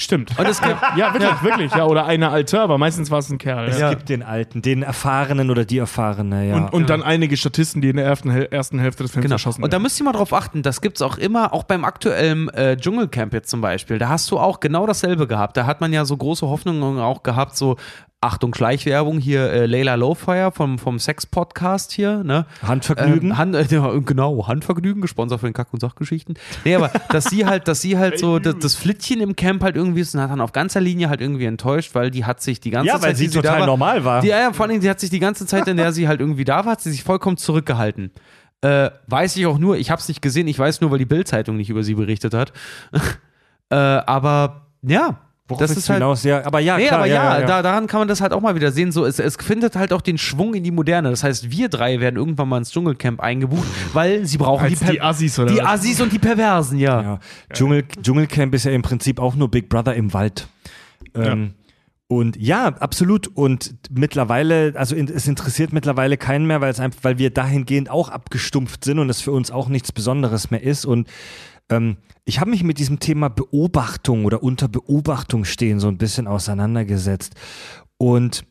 [0.00, 0.36] Stimmt.
[0.38, 1.72] Und es gibt, Ja, wirklich, wirklich.
[1.74, 3.68] Ja, oder eine alte, aber meistens war es ein Kerl.
[3.68, 3.90] Es Ja.
[3.90, 6.56] gibt den Alten, den Erfahrenen oder die Erfahrene, ja.
[6.56, 9.34] Und, und dann einige Statisten, die in der ersten, Häl- ersten Hälfte des Films Genau.
[9.34, 12.48] erschossen Und da müsst ihr mal drauf achten, das gibt's auch immer, auch beim aktuellen
[12.50, 13.98] äh, Dschungelcamp jetzt zum Beispiel.
[13.98, 15.56] Da hast du auch genau dasselbe gehabt.
[15.56, 17.76] Da hat man ja so große Hoffnungen auch gehabt, so
[18.22, 22.44] Achtung, Schleichwerbung hier, äh, Layla Lowfire vom, vom Sex-Podcast hier, ne?
[22.62, 23.30] Handvergnügen.
[23.30, 26.34] Ähm, Hand, äh, ja, genau, Handvergnügen, gesponsert von den Kack- und Sachgeschichten.
[26.66, 29.74] Nee, aber dass sie halt, dass sie halt so das, das Flittchen im Camp halt
[29.74, 32.60] irgendwie ist und hat dann auf ganzer Linie halt irgendwie enttäuscht, weil die hat sich
[32.60, 33.02] die ganze Ja, Zeit.
[33.04, 34.20] weil sie total normal war.
[34.20, 36.20] Die, ja, ja, vor allem, die hat sich die ganze Zeit, in der sie halt
[36.20, 38.10] irgendwie da war, hat sie sich vollkommen zurückgehalten.
[38.60, 41.06] Äh, weiß ich auch nur, ich habe es nicht gesehen, ich weiß nur, weil die
[41.06, 42.52] Bild-Zeitung nicht über sie berichtet hat.
[43.70, 45.18] äh, aber ja,
[45.50, 45.98] Worauf das ist halt.
[45.98, 46.22] hinaus?
[46.24, 47.46] Ja, aber ja, Nee, klar, aber ja, ja, ja.
[47.46, 48.92] Da, daran kann man das halt auch mal wieder sehen.
[48.92, 51.10] So, es, es findet halt auch den Schwung in die Moderne.
[51.10, 54.84] Das heißt, wir drei werden irgendwann mal ins Dschungelcamp eingebucht, weil sie brauchen Als die,
[54.84, 55.60] Per- die Assis oder die?
[55.62, 57.02] Assis und die Perversen, ja.
[57.02, 57.20] Ja.
[57.52, 60.48] Dschungel, Dschungelcamp ist ja im Prinzip auch nur Big Brother im Wald.
[61.14, 61.54] Ähm,
[62.06, 63.28] Und ja, absolut.
[63.28, 68.08] Und mittlerweile, also es interessiert mittlerweile keinen mehr, weil es einfach, weil wir dahingehend auch
[68.08, 70.84] abgestumpft sind und es für uns auch nichts Besonderes mehr ist.
[70.84, 71.08] Und
[71.70, 76.26] ähm, ich habe mich mit diesem Thema Beobachtung oder unter Beobachtung stehen so ein bisschen
[76.26, 77.34] auseinandergesetzt.
[77.96, 78.44] Und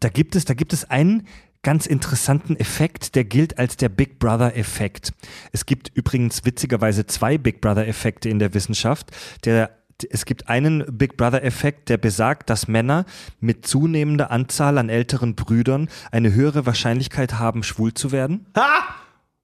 [0.00, 1.26] da gibt es, da gibt es einen
[1.62, 5.12] ganz interessanten Effekt, der gilt als der Big Brother Effekt.
[5.52, 9.10] Es gibt übrigens witzigerweise zwei Big Brother Effekte in der Wissenschaft.
[9.44, 9.70] Der
[10.10, 13.06] es gibt einen Big Brother Effekt, der besagt, dass Männer
[13.40, 18.46] mit zunehmender Anzahl an älteren Brüdern eine höhere Wahrscheinlichkeit haben, schwul zu werden.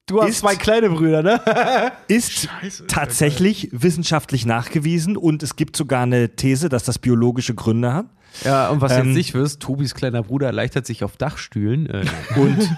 [0.06, 1.40] Du hast Ist- zwei kleine Brüder, ne?
[2.08, 2.48] Ist
[2.88, 8.06] tatsächlich wissenschaftlich nachgewiesen und es gibt sogar eine These, dass das biologische Gründe hat.
[8.44, 11.86] Ja, und was du Ähm, jetzt nicht wirst, Tobis kleiner Bruder erleichtert sich auf Dachstühlen.
[11.88, 12.04] Äh,
[12.36, 12.68] Und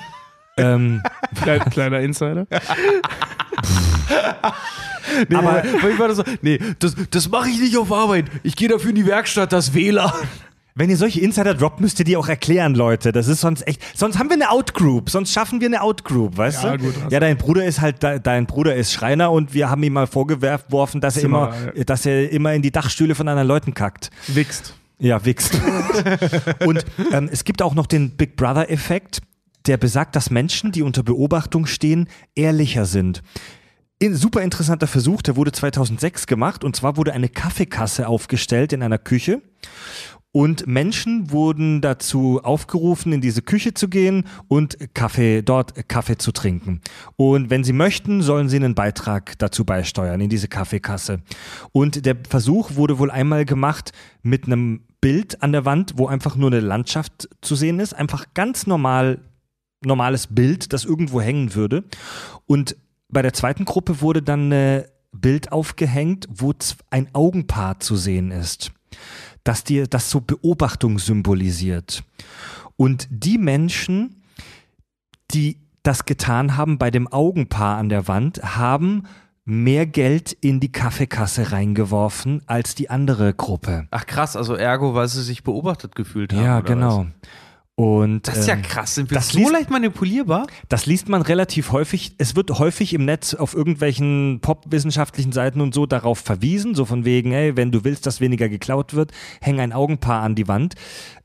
[0.59, 1.03] ähm,
[1.43, 2.47] Klein, kleiner Insider.
[5.28, 8.27] nee, Aber- ich war da so, nee, das, das mache ich nicht auf Arbeit.
[8.43, 10.12] Ich gehe dafür in die Werkstatt, das WLAN.
[10.77, 13.12] Wenn ihr solche Insider droppt, müsst ihr die auch erklären, Leute.
[13.12, 13.81] Das ist sonst echt.
[13.97, 15.09] Sonst haben wir eine Outgroup.
[15.09, 16.86] Sonst schaffen wir eine Outgroup, weißt Ja, du?
[16.86, 19.85] gut, hast ja, dein Bruder ist halt, de- dein Bruder ist Schreiner und wir haben
[19.85, 21.55] ihm mal vorgeworfen, dass er immer,
[21.86, 24.11] dass er immer in die Dachstühle von anderen Leuten kackt.
[24.27, 24.75] Wichst.
[24.99, 25.61] Ja, wichst.
[26.67, 29.20] und ähm, es gibt auch noch den Big Brother-Effekt,
[29.67, 33.23] der besagt, dass Menschen, die unter Beobachtung stehen, ehrlicher sind.
[34.01, 38.83] In, super interessanter Versuch, der wurde 2006 gemacht und zwar wurde eine Kaffeekasse aufgestellt in
[38.83, 39.41] einer Küche
[40.34, 46.32] und Menschen wurden dazu aufgerufen, in diese Küche zu gehen und Kaffee, dort Kaffee zu
[46.32, 46.80] trinken.
[47.14, 51.20] Und wenn sie möchten, sollen sie einen Beitrag dazu beisteuern in diese Kaffeekasse.
[51.70, 56.34] Und der Versuch wurde wohl einmal gemacht mit einem Bild an der Wand, wo einfach
[56.34, 57.94] nur eine Landschaft zu sehen ist.
[57.94, 59.20] Einfach ganz normal,
[59.84, 61.84] normales Bild, das irgendwo hängen würde.
[62.46, 62.74] Und
[63.08, 66.52] bei der zweiten Gruppe wurde dann ein Bild aufgehängt, wo
[66.90, 68.72] ein Augenpaar zu sehen ist
[69.44, 72.02] dass dir das so Beobachtung symbolisiert.
[72.76, 74.23] Und die Menschen,
[75.31, 79.05] die das getan haben bei dem Augenpaar an der Wand, haben
[79.44, 83.86] mehr Geld in die Kaffeekasse reingeworfen als die andere Gruppe.
[83.90, 86.42] Ach krass, also ergo, weil sie sich beobachtet gefühlt haben.
[86.42, 87.06] Ja, genau.
[87.77, 88.94] Und, Das ist ja ähm, krass.
[88.94, 90.47] Sind wir das so liest- leicht manipulierbar?
[90.69, 92.15] Das liest man relativ häufig.
[92.19, 97.05] Es wird häufig im Netz auf irgendwelchen popwissenschaftlichen Seiten und so darauf verwiesen, so von
[97.05, 100.75] wegen, ey, wenn du willst, dass weniger geklaut wird, häng ein Augenpaar an die Wand.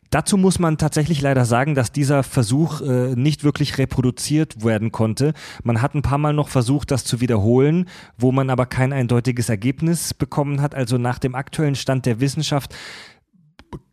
[0.09, 5.35] Dazu muss man tatsächlich leider sagen, dass dieser Versuch äh, nicht wirklich reproduziert werden konnte.
[5.63, 7.87] Man hat ein paar Mal noch versucht, das zu wiederholen,
[8.17, 10.73] wo man aber kein eindeutiges Ergebnis bekommen hat.
[10.73, 12.73] Also nach dem aktuellen Stand der Wissenschaft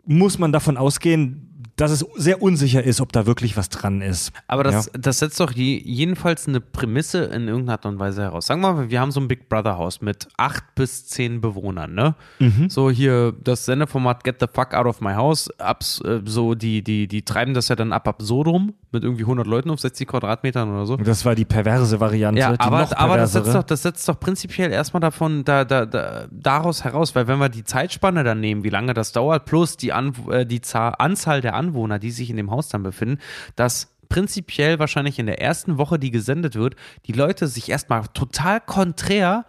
[0.07, 1.45] muss man davon ausgehen,
[1.76, 4.32] dass es sehr unsicher ist, ob da wirklich was dran ist.
[4.48, 4.92] Aber das, Ja.
[4.98, 8.46] das setzt doch je, jedenfalls eine Prämisse in irgendeiner Art und Weise heraus.
[8.46, 11.94] Sagen wir mal, wir haben so ein Big Brother Haus mit acht bis zehn Bewohnern,
[11.94, 12.14] ne?
[12.38, 12.70] Mhm.
[12.70, 16.82] So hier das Sendeformat Get the Fuck Out of My House, abs, äh, so die,
[16.82, 20.70] die, die treiben das ja dann ab absurdum mit irgendwie 100 Leuten auf 60 Quadratmetern
[20.70, 20.97] oder so.
[20.97, 22.40] Das war die perverse Variante.
[22.40, 26.26] Ja, aber, aber das, setzt doch, das setzt doch prinzipiell erstmal davon, da, da, da,
[26.31, 29.92] daraus heraus, weil wenn wir die Zeitspanne dann nehmen, wie lange das dauert, plus die,
[29.92, 33.18] An äh, die Zahl, Anzahl der Anwohner, die sich in dem Haus dann befinden,
[33.56, 38.60] dass prinzipiell wahrscheinlich in der ersten Woche, die gesendet wird, die Leute sich erstmal total
[38.60, 39.44] konträr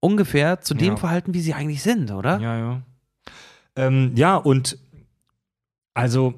[0.00, 0.96] ungefähr zu dem Ja.
[0.96, 2.38] verhalten, wie sie eigentlich sind, oder?
[2.40, 2.82] Ja, ja.
[3.76, 4.78] Ähm, ja, und
[5.94, 6.34] also,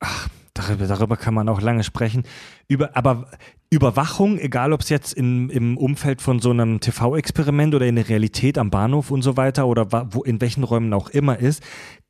[0.00, 2.24] ach, darüber, darüber kann man auch lange sprechen.
[2.68, 3.28] Über, aber
[3.70, 8.08] Überwachung, egal ob es jetzt in, im Umfeld von so einem TV-Experiment oder in der
[8.08, 11.62] Realität am Bahnhof und so weiter oder wo, in welchen Räumen auch immer ist,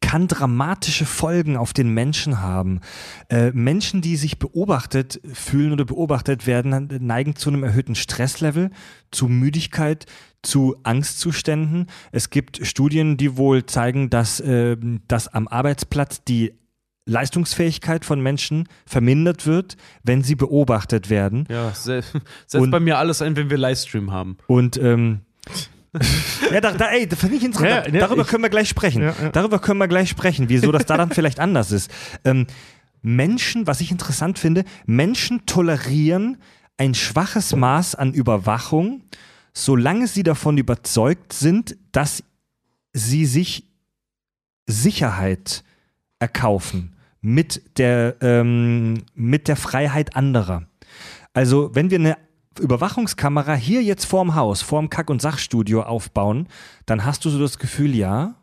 [0.02, 2.81] kann dramatische Folgen auf den Menschen haben.
[3.31, 8.70] Äh, Menschen, die sich beobachtet fühlen oder beobachtet werden, neigen zu einem erhöhten Stresslevel,
[9.10, 10.05] zu Müdigkeit,
[10.42, 11.86] zu Angstzuständen.
[12.12, 14.76] Es gibt Studien, die wohl zeigen, dass, äh,
[15.08, 16.52] dass am Arbeitsplatz die
[17.07, 21.47] Leistungsfähigkeit von Menschen vermindert wird, wenn sie beobachtet werden.
[21.50, 22.02] Ja, se
[22.47, 24.36] setzt Und- bei mir alles ein, wenn wir Livestream haben.
[24.47, 25.20] Und ähm,
[26.52, 27.86] ja, da, da, ey, das finde ich interessant.
[27.89, 29.02] Ja, ja, Darüber ich- können wir gleich sprechen.
[29.02, 29.15] Ja.
[29.33, 31.91] Darüber können wir gleich sprechen, wieso das da dann vielleicht anders ist.
[32.24, 32.47] Ähm,
[33.02, 36.39] Menschen, was ich interessant finde, Menschen tolerieren
[36.78, 39.02] ein schwaches Maß an Überwachung,
[39.52, 42.24] solange sie davon überzeugt sind, dass
[42.94, 43.68] sie sich
[44.66, 45.62] Sicherheit
[46.18, 46.93] erkaufen
[47.25, 50.67] mit der, ähm, mit der Freiheit anderer.
[51.33, 52.19] Also, wenn wir eine
[52.61, 56.49] Überwachungskamera hier jetzt vorm Haus, vorm Kack- und Sachstudio aufbauen,
[56.85, 58.35] dann hast du so das Gefühl, ja,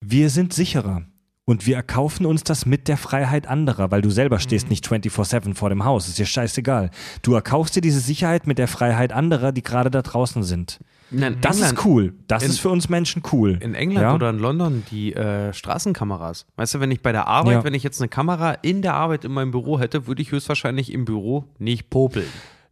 [0.00, 1.06] wir sind sicherer.
[1.46, 5.54] Und wir erkaufen uns das mit der Freiheit anderer, weil du selber stehst nicht 24-7
[5.54, 6.08] vor dem Haus.
[6.08, 6.90] Ist dir scheißegal.
[7.22, 10.80] Du erkaufst dir diese Sicherheit mit der Freiheit anderer, die gerade da draußen sind.
[11.16, 12.14] In Das England- ist cool.
[12.26, 13.58] Das in- ist für uns Menschen cool.
[13.60, 14.14] In England Ja?
[14.14, 16.46] oder in London die äh, Straßenkameras.
[16.56, 17.64] Weißt du, wenn ich bei der Arbeit, Ja.
[17.64, 20.92] wenn ich jetzt eine Kamera in der Arbeit in meinem Büro hätte, würde ich höchstwahrscheinlich
[20.92, 22.26] im Büro nicht popeln.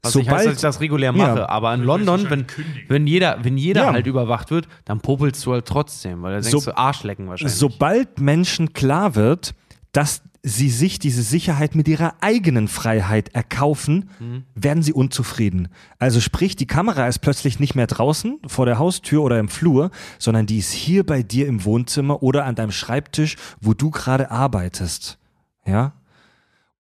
[0.04, 1.26] Was nicht heißt, Sobald- dass ich das regulär Ja.
[1.28, 1.48] mache.
[1.48, 2.46] Aber in London, wenn,
[2.88, 3.92] wenn jeder, wenn jeder Ja.
[3.92, 7.54] halt überwacht wird, dann popelst du halt trotzdem, weil da denkst So- du Arschlecken wahrscheinlich.
[7.56, 9.54] Sobald Menschen klar wird,
[9.92, 14.44] dass sie sich diese Sicherheit mit ihrer eigenen Freiheit erkaufen, Mhm.
[14.56, 15.68] werden sie unzufrieden.
[16.00, 19.90] Also sprich, die Kamera ist plötzlich nicht mehr draußen vor der Haustür oder im Flur,
[20.18, 24.30] sondern die ist hier bei dir im Wohnzimmer oder an deinem Schreibtisch, wo du gerade
[24.32, 25.18] arbeitest.
[25.64, 25.92] Ja?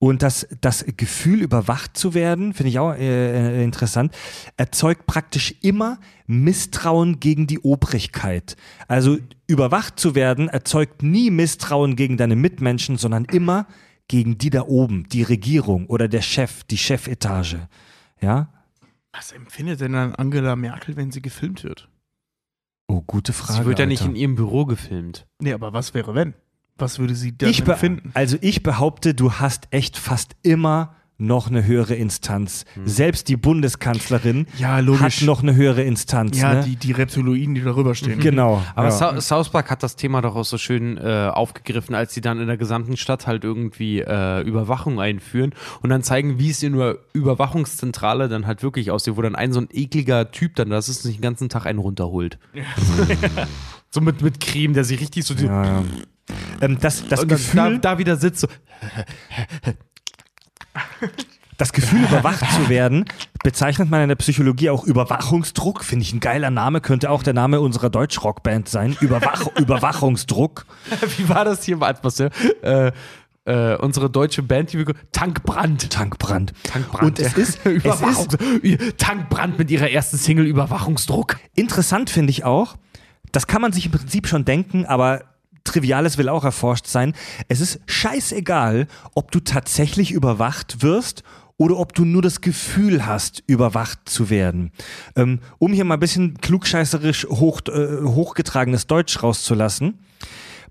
[0.02, 4.12] Und das, das Gefühl, überwacht zu werden, finde ich auch äh, äh, interessant,
[4.56, 8.56] erzeugt praktisch immer Misstrauen gegen die Obrigkeit.
[8.88, 13.68] Also überwacht zu werden erzeugt nie Misstrauen gegen deine Mitmenschen, sondern immer
[14.08, 17.68] gegen die da oben, die Regierung oder der Chef, die Chefetage.
[18.20, 18.52] Ja?
[19.12, 21.88] Was empfindet denn dann Angela Merkel, wenn sie gefilmt wird?
[22.88, 23.60] Oh, gute Frage.
[23.60, 24.10] Sie wird ja nicht Alter.
[24.10, 25.28] in ihrem Büro gefilmt.
[25.38, 26.34] Nee, aber was wäre, wenn?
[26.78, 28.10] Was würde sie dann ich empfinden?
[28.14, 32.64] Also ich behaupte, du hast echt fast immer noch eine höhere Instanz.
[32.84, 35.20] Selbst die Bundeskanzlerin Ja, logisch.
[35.20, 36.36] hat noch eine höhere Instanz.
[36.40, 36.64] ja, ne?
[36.64, 38.18] die, die Reptiloiden, die darüber stehen.
[38.18, 38.60] Genau.
[38.74, 38.90] Aber ja.
[38.90, 42.40] Sou- South Park hat das Thema doch auch so schön äh, aufgegriffen, als sie dann
[42.40, 46.76] in der gesamten Stadt halt irgendwie äh, Überwachung einführen und dann zeigen, wie es in
[46.76, 50.88] der Überwachungszentrale dann halt wirklich aussieht, wo dann ein so ein ekliger Typ dann, das
[50.88, 52.40] ist nicht den ganzen Tag einen runterholt.
[53.90, 55.34] so mit, mit Creme, der sich richtig so.
[55.34, 55.84] Ja, ja.
[56.60, 58.48] Ähm, das, das, Gefühl, da, da wieder sitzt so.
[61.56, 63.04] das Gefühl, überwacht zu werden,
[63.44, 65.84] bezeichnet man in der Psychologie auch Überwachungsdruck.
[65.84, 68.96] Finde ich ein geiler Name, könnte auch der Name unserer Deutschrockband sein.
[69.00, 70.66] Überwach Überwachungsdruck.
[71.18, 71.78] Wie war das hier?
[71.78, 72.30] Ja?
[72.62, 72.92] äh,
[73.44, 75.90] äh, unsere deutsche Band, die wir Tankbrand.
[75.90, 76.52] Tankbrand.
[76.64, 77.04] Tankbrand.
[77.04, 78.28] Und es ist, es Überwachung.
[78.62, 81.36] ist Tankbrand mit ihrer ersten Single Überwachungsdruck.
[81.54, 82.76] interessant, finde ich auch.
[83.32, 85.24] Das kann man sich im Prinzip schon denken, aber
[85.64, 87.14] Triviales will auch erforscht sein.
[87.48, 91.22] Es ist scheißegal, ob du tatsächlich überwacht wirst
[91.56, 94.72] oder ob du nur das Gefühl hast, überwacht zu werden.
[95.14, 99.98] Ähm, um hier mal ein bisschen klugscheißerisch hoch, äh, hochgetragenes Deutsch rauszulassen.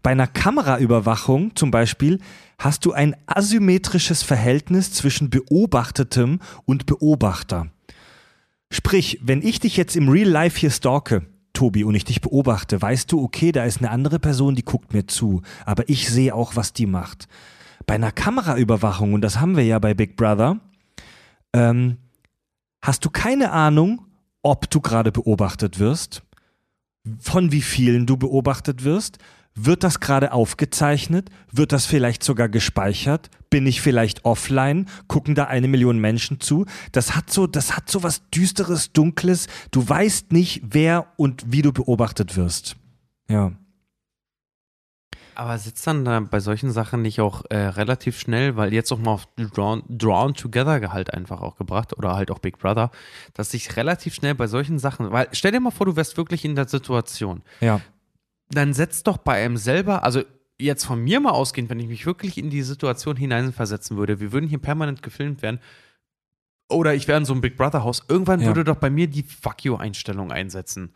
[0.03, 2.19] Bei einer Kameraüberwachung zum Beispiel
[2.57, 7.67] hast du ein asymmetrisches Verhältnis zwischen Beobachtetem und Beobachter.
[8.71, 12.81] Sprich, wenn ich dich jetzt im Real Life hier stalke, Tobi, und ich dich beobachte,
[12.81, 16.33] weißt du, okay, da ist eine andere Person, die guckt mir zu, aber ich sehe
[16.33, 17.27] auch, was die macht.
[17.85, 20.59] Bei einer Kameraüberwachung, und das haben wir ja bei Big Brother,
[21.53, 21.97] ähm,
[22.81, 24.05] hast du keine Ahnung,
[24.43, 26.23] ob du gerade beobachtet wirst,
[27.19, 29.17] von wie vielen du beobachtet wirst,
[29.55, 31.29] wird das gerade aufgezeichnet?
[31.51, 33.29] Wird das vielleicht sogar gespeichert?
[33.49, 34.87] Bin ich vielleicht offline?
[35.07, 36.65] Gucken da eine Million Menschen zu?
[36.91, 39.47] Das hat so, das hat so was düsteres, dunkles.
[39.71, 42.77] Du weißt nicht, wer und wie du beobachtet wirst.
[43.29, 43.51] Ja.
[45.35, 48.99] Aber sitzt dann da bei solchen Sachen nicht auch äh, relativ schnell, weil jetzt auch
[48.99, 52.91] mal auf Drawn, Drawn Together halt einfach auch gebracht oder halt auch Big Brother,
[53.33, 56.45] dass sich relativ schnell bei solchen Sachen, weil stell dir mal vor, du wärst wirklich
[56.45, 57.41] in der Situation.
[57.61, 57.81] Ja.
[58.53, 60.21] Dann setzt doch bei einem selber, also
[60.59, 64.31] jetzt von mir mal ausgehend, wenn ich mich wirklich in die Situation hineinversetzen würde, wir
[64.31, 65.59] würden hier permanent gefilmt werden
[66.69, 68.47] oder ich wäre in so einem Big Brother Haus, irgendwann Ja.
[68.47, 70.93] würde doch bei mir die Fuck you-Einstellung einsetzen.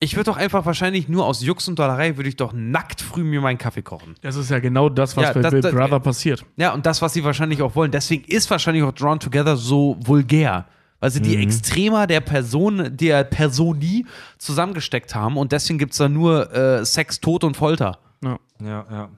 [0.00, 3.22] Ich würde doch einfach wahrscheinlich nur aus Jux und Dollerei, würde ich doch nackt früh
[3.22, 4.16] mir meinen Kaffee kochen.
[4.22, 6.44] Das ist ja genau das, was Ja, bei das- Big das- Brother passiert.
[6.56, 7.92] Ja, und das, was sie wahrscheinlich auch wollen.
[7.92, 10.66] Deswegen ist wahrscheinlich auch Drawn Together so vulgär.
[11.02, 14.06] Weil sie die Extremer der Person, der Personi
[14.38, 17.98] zusammengesteckt haben und deswegen gibt es da nur äh, Sex, Tod und Folter.
[18.22, 18.38] Ja.
[18.60, 19.10] Ja, ja.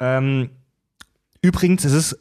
[0.00, 0.48] Ähm,
[1.42, 2.18] übrigens ist es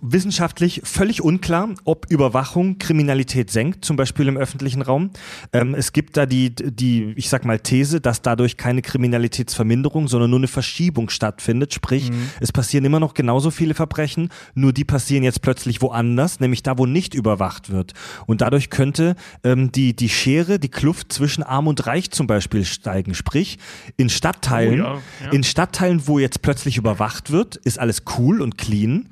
[0.00, 5.10] wissenschaftlich völlig unklar, ob Überwachung Kriminalität senkt, zum Beispiel im öffentlichen Raum.
[5.54, 10.28] Ähm, es gibt da die, die, ich sag mal, These, dass dadurch keine Kriminalitätsverminderung, sondern
[10.28, 11.72] nur eine Verschiebung stattfindet.
[11.72, 12.10] Sprich,
[12.40, 16.76] es passieren immer noch genauso viele Verbrechen, nur die passieren jetzt plötzlich woanders, nämlich da,
[16.76, 17.94] wo nicht überwacht wird.
[18.26, 22.66] Und dadurch könnte ähm, die, die Schere, die Kluft zwischen Arm und Reich zum Beispiel
[22.66, 23.14] steigen.
[23.14, 23.58] Sprich,
[23.96, 25.32] in Stadtteilen, Oh ja, ja.
[25.32, 29.08] in Stadtteilen, wo jetzt plötzlich überwacht wird, ist alles cool und clean.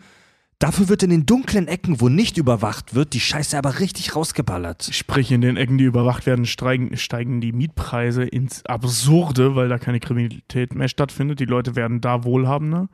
[0.59, 4.89] Dafür wird in den dunklen Ecken, wo nicht überwacht wird, die Scheiße aber richtig rausgeballert.
[4.91, 9.79] Sprich, in den Ecken, die überwacht werden, steigen, steigen die Mietpreise ins Absurde, weil da
[9.79, 11.41] keine Kriminalität mehr stattfindet.
[11.41, 12.89] Die Leute werden da wohlhabender.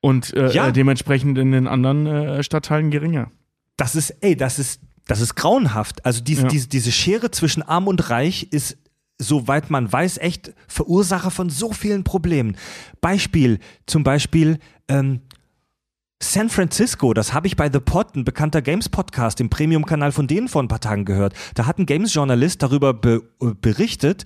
[0.00, 0.68] Und äh, Ja.
[0.68, 3.30] äh, dementsprechend in den anderen äh, Stadtteilen geringer.
[3.76, 6.04] Das ist, ey, das ist, das ist grauenhaft.
[6.06, 6.48] Also diese, Ja.
[6.48, 8.78] diese, diese Schere zwischen Arm und Reich ist,
[9.18, 12.56] soweit man weiß, echt Verursacher von so vielen Problemen.
[13.00, 15.20] Beispiel, zum Beispiel, ähm,
[16.22, 20.46] San Francisco, das habe ich bei The Pod, ein bekannter Games-Podcast im Premium-Kanal von denen
[20.46, 21.34] vor ein paar Tagen gehört.
[21.56, 24.24] Da hat ein Games-Journalist darüber be äh, berichtet,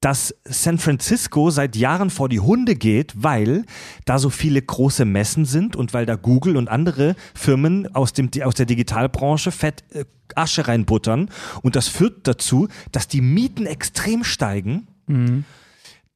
[0.00, 3.64] dass San Francisco seit Jahren vor die Hunde geht, weil
[4.04, 8.28] da so viele große Messen sind und weil da Google und andere Firmen aus, dem,
[8.44, 10.04] aus der Digitalbranche fett äh,
[10.34, 11.30] Asche reinbuttern.
[11.62, 14.86] Und das führt dazu, dass die Mieten extrem steigen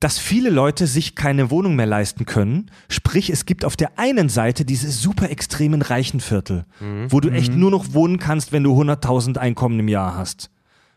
[0.00, 2.70] dass viele Leute sich keine Wohnung mehr leisten können.
[2.88, 6.66] Sprich, es gibt auf der einen Seite diese super extremen Reichenviertel,
[7.08, 10.50] wo du echt nur noch wohnen kannst, wenn du 100.000 Einkommen im Jahr hast.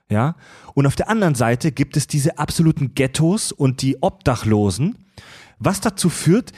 [0.10, 0.36] Ja?
[0.74, 4.98] Und auf der anderen Seite gibt es diese absoluten Ghettos und die Obdachlosen,
[5.60, 6.52] was dazu führt,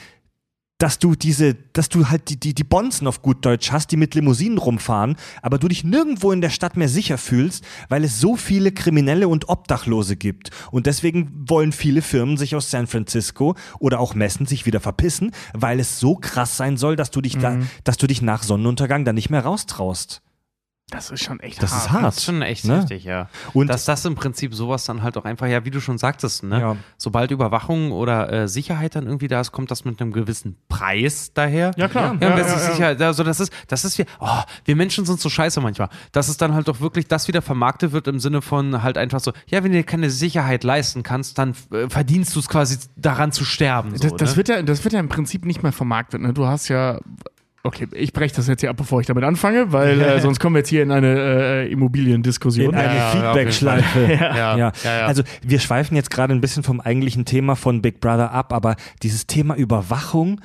[0.82, 3.96] dass du diese, dass du halt die, die, die Bonzen auf gut Deutsch hast, die
[3.96, 8.18] mit Limousinen rumfahren, aber du dich nirgendwo in der Stadt mehr sicher fühlst, weil es
[8.18, 10.50] so viele Kriminelle und Obdachlose gibt.
[10.72, 15.30] Und deswegen wollen viele Firmen sich aus San Francisco oder auch Messen sich wieder verpissen,
[15.54, 19.04] weil es so krass sein soll, dass du dich da, dass du dich nach Sonnenuntergang
[19.04, 20.20] da nicht mehr raustraust.
[20.92, 21.82] Das ist schon echt Das hart.
[21.82, 22.04] ist hart.
[22.04, 22.76] Das ist schon echt ne?
[22.80, 23.28] heftig, ja.
[23.54, 26.42] Und- dass das im Prinzip sowas dann halt auch einfach, ja, wie du schon sagtest,
[26.44, 26.60] ne?
[26.60, 26.76] Ja.
[26.98, 31.32] Sobald Überwachung oder äh, Sicherheit dann irgendwie da ist, kommt das mit einem gewissen Preis
[31.34, 31.72] daher.
[31.76, 32.16] Ja, klar.
[32.20, 32.72] Ja, Ja, ja, ist ja.
[32.72, 34.28] Sicherheit, also das ist, das ist wir, oh,
[34.64, 35.88] wir Menschen sind so scheiße manchmal.
[36.12, 39.20] Dass es dann halt doch wirklich das wieder vermarktet wird im Sinne von halt einfach
[39.20, 42.76] so, ja, wenn du dir keine Sicherheit leisten kannst, dann äh, verdienst du es quasi
[42.96, 43.96] daran zu sterben.
[43.96, 44.36] So, Das, das, ne?
[44.36, 46.20] wird ja, das wird ja im Prinzip nicht mehr vermarktet.
[46.20, 46.32] Ne?
[46.34, 47.00] Du hast ja.
[47.64, 50.56] Okay, ich breche das jetzt hier ab, bevor ich damit anfange, weil äh, sonst kommen
[50.56, 52.70] wir jetzt hier in eine äh, Immobiliendiskussion.
[52.70, 54.00] In eine ja, Feedback-Schleife.
[54.12, 54.56] Ja, Ja.
[54.56, 55.06] ja, ja.
[55.06, 58.74] Also wir schweifen jetzt gerade ein bisschen vom eigentlichen Thema von Big Brother ab, aber
[59.02, 60.40] dieses Thema Überwachung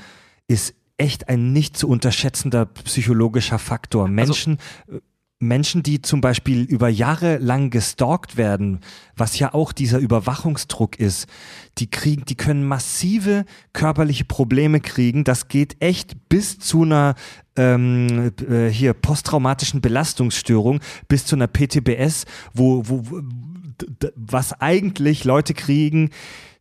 [0.48, 4.08] ist echt ein nicht zu unterschätzender psychologischer Faktor.
[4.08, 5.00] Menschen, äh,
[5.40, 8.80] Menschen, die zum Beispiel über Jahre lang gestalkt werden,
[9.16, 11.28] was ja auch dieser Überwachungsdruck ist,
[11.78, 15.24] die kriegen, die können massive körperliche Probleme kriegen.
[15.24, 17.14] Das geht echt bis zu einer
[17.56, 23.22] ähm, äh, hier posttraumatischen Belastungsstörung, bis zu einer PTBS, wo, wo, wo
[24.16, 26.10] was eigentlich Leute kriegen,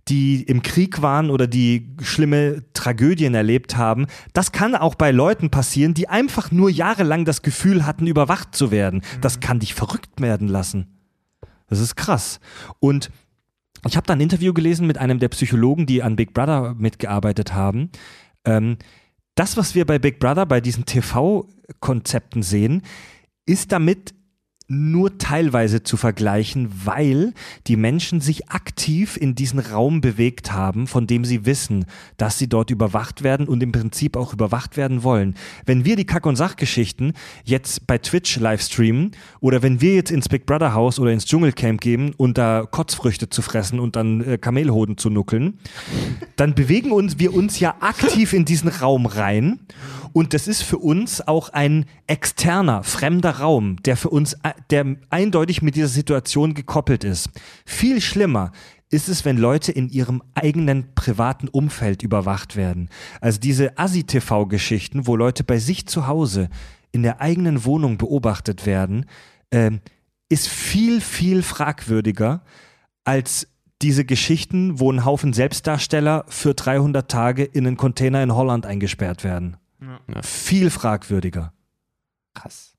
[0.09, 4.07] die im Krieg waren oder die schlimme Tragödien erlebt haben.
[4.33, 8.70] Das kann auch bei Leuten passieren, die einfach nur jahrelang das Gefühl hatten, überwacht zu
[8.70, 9.02] werden.
[9.20, 10.86] Das kann dich verrückt werden lassen.
[11.68, 12.39] Das ist krass.
[12.78, 13.10] Und
[13.86, 17.52] ich habe da ein Interview gelesen mit einem der Psychologen, die an Big Brother mitgearbeitet
[17.52, 17.91] haben.
[18.44, 18.78] Ähm,
[19.35, 22.83] das, was wir bei Big Brother, bei diesen TV-Konzepten sehen,
[23.44, 24.15] ist damit
[24.68, 27.32] nur teilweise zu vergleichen, weil
[27.68, 31.84] die Menschen sich aktiv in diesen Raum bewegt haben, von dem sie wissen,
[32.16, 35.36] dass sie dort überwacht werden und im Prinzip auch überwacht werden wollen.
[35.66, 37.12] Wenn wir die Kack- und Sachgeschichten
[37.44, 41.26] jetzt bei Twitch live streamen oder wenn wir jetzt ins Big Brother Haus oder ins
[41.26, 45.58] Dschungelcamp gehen und da Kotzfrüchte zu fressen und dann äh, Kamelhoden zu nuckeln,
[46.34, 49.60] dann bewegen uns wir uns ja aktiv in diesen Raum rein
[50.16, 54.96] und das ist für uns auch ein externer, fremder Raum, der für uns, äh, der
[55.10, 57.28] eindeutig mit dieser Situation gekoppelt ist.
[57.66, 58.50] Viel schlimmer
[58.88, 62.88] ist es, wenn Leute in ihrem eigenen privaten Umfeld überwacht werden.
[63.20, 66.48] Also diese Assi-TV-Geschichten, wo Leute bei sich zu Hause
[66.92, 69.04] in der eigenen Wohnung beobachtet werden,
[69.50, 69.82] ähm,
[70.30, 72.42] ist viel, viel fragwürdiger
[73.04, 73.48] als
[73.82, 79.22] diese Geschichten, wo ein Haufen Selbstdarsteller für 300 Tage in einen Container in Holland eingesperrt
[79.22, 79.58] werden.
[80.22, 81.52] Viel fragwürdiger.
[82.34, 82.76] Krass.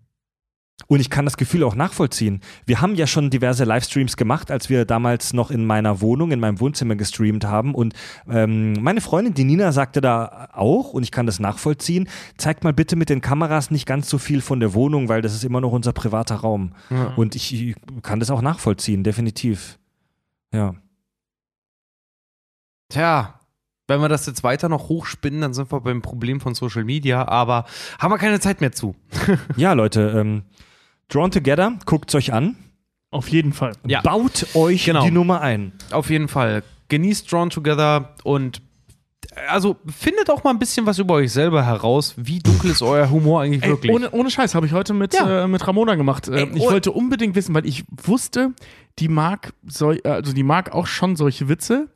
[0.85, 2.41] Und ich kann das Gefühl auch nachvollziehen.
[2.65, 6.39] Wir haben ja schon diverse Livestreams gemacht, als wir damals noch in meiner Wohnung, in
[6.39, 7.73] meinem Wohnzimmer gestreamt haben.
[7.73, 7.93] Und
[8.29, 12.73] ähm, meine Freundin, die Nina, sagte da auch, und ich kann das nachvollziehen, zeigt mal
[12.73, 15.61] bitte mit den Kameras nicht ganz so viel von der Wohnung, weil das ist immer
[15.61, 16.73] noch unser privater Raum.
[16.91, 17.07] Ja.
[17.15, 19.79] Und ich, ich kann das auch nachvollziehen, definitiv.
[20.53, 20.75] Ja.
[22.89, 23.36] Tja,
[23.87, 27.27] wenn wir das jetzt weiter noch hochspinnen, dann sind wir beim Problem von Social Media,
[27.27, 27.65] aber
[27.99, 28.95] haben wir keine Zeit mehr zu.
[29.55, 30.43] Ja, Leute, ähm,
[31.09, 32.55] Drawn Together, guckt's euch an.
[33.11, 33.71] Auf jeden Fall.
[33.85, 34.01] Ja.
[34.01, 35.05] Baut euch Genau.
[35.05, 35.71] die Nummer ein.
[35.91, 36.63] Auf jeden Fall.
[36.89, 38.61] Genießt Drawn Together und
[39.49, 42.13] also findet auch mal ein bisschen was über euch selber heraus.
[42.17, 43.91] Wie dunkel ist euer Humor eigentlich Ey, wirklich?
[43.93, 45.43] ohne, ohne Scheiß, habe ich heute mit, Ja.
[45.43, 46.27] äh, mit Ramona gemacht.
[46.27, 48.53] Äh, Ey, ich oh- wollte unbedingt wissen, weil ich wusste,
[48.99, 51.87] die mag, so, also die mag auch schon solche Witze.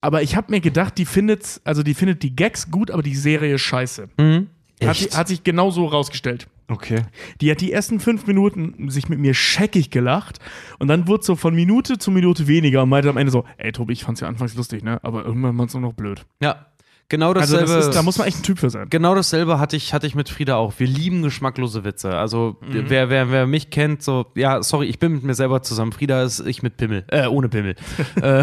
[0.00, 3.14] Aber ich habe mir gedacht, die findet, also die findet die Gags gut, aber die
[3.14, 4.08] Serie scheiße.
[4.18, 4.48] Mhm.
[4.82, 6.48] Hat, hat sich genau so rausgestellt.
[6.68, 7.02] Okay.
[7.40, 10.38] Die hat die ersten fünf Minuten sich mit mir scheckig gelacht
[10.78, 13.72] und dann wurde so von Minute zu Minute weniger und meinte am Ende so, ey
[13.72, 15.02] Tobi, ich fand's ja anfangs lustig, ne?
[15.02, 16.24] Aber irgendwann war es nur noch blöd.
[16.40, 16.66] Ja,
[17.10, 17.74] genau Also dasselbe.
[17.74, 18.86] das ist, da muss man echt ein Typ für sein.
[18.88, 20.72] Genau dasselbe hatte ich, hatte ich mit Frieda auch.
[20.78, 22.16] Wir lieben geschmacklose Witze.
[22.16, 22.84] Also, Mhm.
[22.88, 25.92] wer, wer, wer mich kennt, so, ja, sorry, ich bin mit mir selber zusammen.
[25.92, 27.04] Frieda ist ich mit Pimmel.
[27.08, 27.76] Äh, ohne Pimmel.
[28.22, 28.42] äh,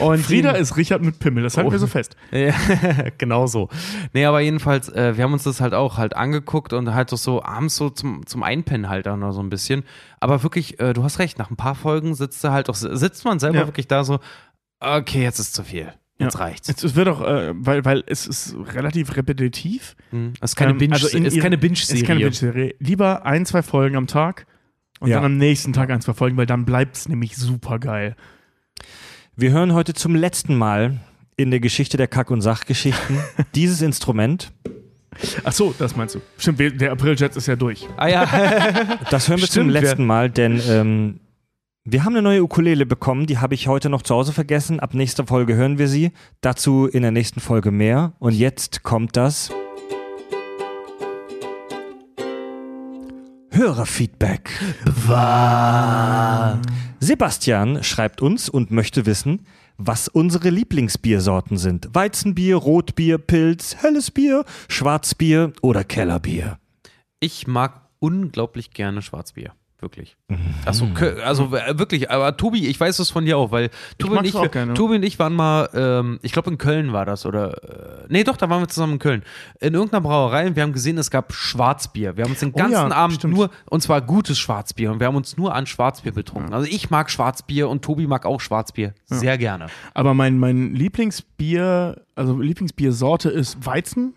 [0.00, 1.72] und Frieda ist Richard mit Pimmel, das halten Oh.
[1.72, 2.16] wir so fest.
[2.32, 2.52] Ja,
[3.16, 3.70] genau so.
[4.12, 7.42] Nee, aber jedenfalls, äh, wir haben uns das halt auch halt angeguckt und halt so
[7.42, 9.84] abends so zum, zum Einpennen halt auch noch so ein bisschen.
[10.18, 13.24] Aber wirklich, äh, du hast recht, nach ein paar Folgen sitzt du halt auch, sitzt
[13.24, 13.66] man selber Ja.
[13.66, 14.18] wirklich da so,
[14.80, 15.92] okay, jetzt ist zu viel.
[16.24, 16.68] Jetzt reicht's.
[16.82, 19.96] Es, wird auch, äh, weil, weil es ist relativ repetitiv.
[20.10, 20.32] Mhm.
[20.40, 22.00] Es ist keine Ähm, Binge, also keine Binge-Serie.
[22.02, 22.74] ist keine Binge-Serie.
[22.78, 24.46] Lieber ein, zwei Folgen am Tag
[25.00, 25.16] und Ja.
[25.16, 28.16] dann am nächsten Tag ein, zwei Folgen, weil dann bleibt es nämlich super geil.
[29.36, 31.00] Wir hören heute zum letzten Mal
[31.36, 33.18] in der Geschichte der Kack- und Sachgeschichten
[33.54, 34.52] dieses Instrument.
[35.44, 36.20] Ach so, das meinst du.
[36.38, 37.86] Stimmt, der April-Jet ist ja durch.
[37.96, 38.98] Ah ja.
[39.10, 41.20] Das hören wir zum Stimmt, wir- letzten Mal, denn ähm,
[41.84, 44.78] wir haben eine neue Ukulele bekommen, die habe ich heute noch zu Hause vergessen.
[44.78, 46.12] Ab nächster Folge hören wir sie.
[46.40, 48.12] Dazu in der nächsten Folge mehr.
[48.20, 49.50] Und jetzt kommt das
[53.50, 54.50] Hörerfeedback.
[57.00, 59.44] Sebastian schreibt uns und möchte wissen,
[59.76, 61.88] was unsere Lieblingsbiersorten sind.
[61.92, 66.60] Weizenbier, Rotbier, Pilz, helles Bier, Schwarzbier oder Kellerbier.
[67.18, 69.52] Ich mag unglaublich gerne Schwarzbier.
[69.82, 70.16] Wirklich.
[70.64, 70.86] Achso,
[71.24, 74.36] also wirklich, aber Tobi, ich weiß es von dir auch, weil Tobi, und mag's ich,
[74.36, 74.74] auch gerne.
[74.74, 78.22] Tobi und ich waren mal, ähm, ich glaube in Köln war das, oder, äh, nee
[78.22, 79.24] doch, da waren wir zusammen in Köln,
[79.58, 82.16] in irgendeiner Brauerei und wir haben gesehen, es gab Schwarzbier.
[82.16, 83.34] Wir haben uns den Oh ja, ganzen Abend stimmt.
[83.34, 86.54] nur, und zwar gutes Schwarzbier und wir haben uns nur an Schwarzbier betrunken.
[86.54, 88.94] Also ich mag Schwarzbier und Tobi mag auch Schwarzbier.
[89.06, 89.66] Sehr gerne.
[89.94, 94.14] Aber mein, mein Lieblingsbier, also Lieblingsbiersorte ist Weizen.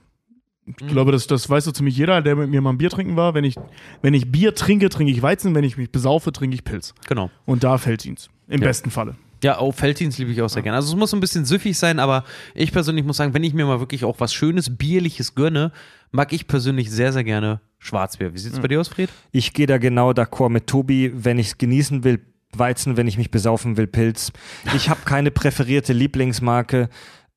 [0.65, 0.87] Ich Mhm.
[0.87, 3.33] glaube, das, das weiß so ziemlich jeder, der mit mir mal ein Bier trinken war.
[3.35, 3.55] Wenn ich,
[4.01, 5.53] wenn ich Bier trinke, trinke ich Weizen.
[5.53, 6.93] Wenn ich mich besaufe, trinke ich Pilz.
[7.07, 7.29] Genau.
[7.45, 8.29] Und da fällt ihns.
[8.47, 8.67] Im Ja.
[8.67, 9.15] besten Falle.
[9.43, 10.77] Ja, auch Felddienst liebe ich auch sehr gerne.
[10.77, 12.23] Also es muss so ein bisschen süffig sein, aber
[12.55, 15.71] ich persönlich muss sagen, wenn ich mir mal wirklich auch was Schönes, Bierliches gönne,
[16.11, 18.33] mag ich persönlich sehr, sehr gerne Schwarzbier.
[18.33, 19.09] Wie sieht es bei dir aus, Fred?
[19.31, 21.11] Ich gehe da genau d'accord mit Tobi.
[21.13, 22.21] Wenn ich es genießen will,
[22.57, 24.31] Weizen, wenn ich mich besaufen will, Pilz.
[24.75, 26.89] Ich habe keine präferierte Lieblingsmarke.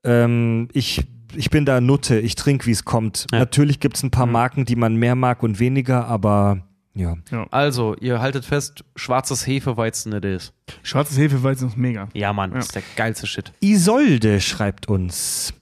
[0.04, 1.02] Ähm, ich,
[1.34, 2.18] ich bin da Nutte.
[2.20, 3.26] Ich trinke, wie es kommt.
[3.32, 3.38] Ja.
[3.40, 6.60] Natürlich gibt es ein paar Marken, die man mehr mag und weniger, aber
[6.94, 7.16] ja.
[7.50, 10.52] Also, ihr haltet fest, schwarzes Hefeweizen it is.
[10.82, 12.08] Schwarzes Hefeweizen ist mega.
[12.12, 12.58] Ja, Mann, Ja.
[12.58, 13.52] ist der geilste Shit.
[13.60, 15.52] Isolde schreibt uns.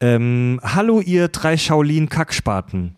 [0.00, 2.96] Ähm, Hallo, ihr drei Shaolin-Kackspaten.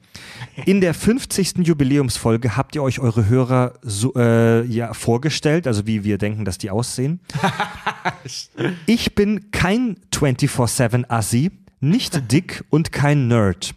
[0.65, 1.59] In der 50.
[1.67, 6.57] Jubiläumsfolge habt ihr euch eure Hörer so, äh, ja, vorgestellt, also wie wir denken, dass
[6.59, 7.21] die aussehen.
[8.87, 13.75] Ich bin kein 24-7-Assi, nicht dick und kein Nerd.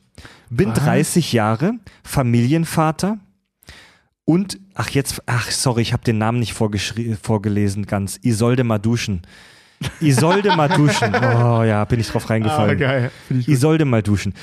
[0.50, 3.18] Bin 30 Jahre, Familienvater
[4.26, 8.20] und, ach jetzt, ach sorry, ich habe den Namen nicht vorgelesen ganz.
[8.24, 9.22] Isolde Maduschen.
[10.00, 11.14] Isolde Maduschen.
[11.22, 12.78] Oh ja, bin ich drauf Ah, reingefallen.
[12.78, 13.12] geil.
[13.30, 13.48] Ich gut.
[13.48, 14.34] Isolde mal duschen.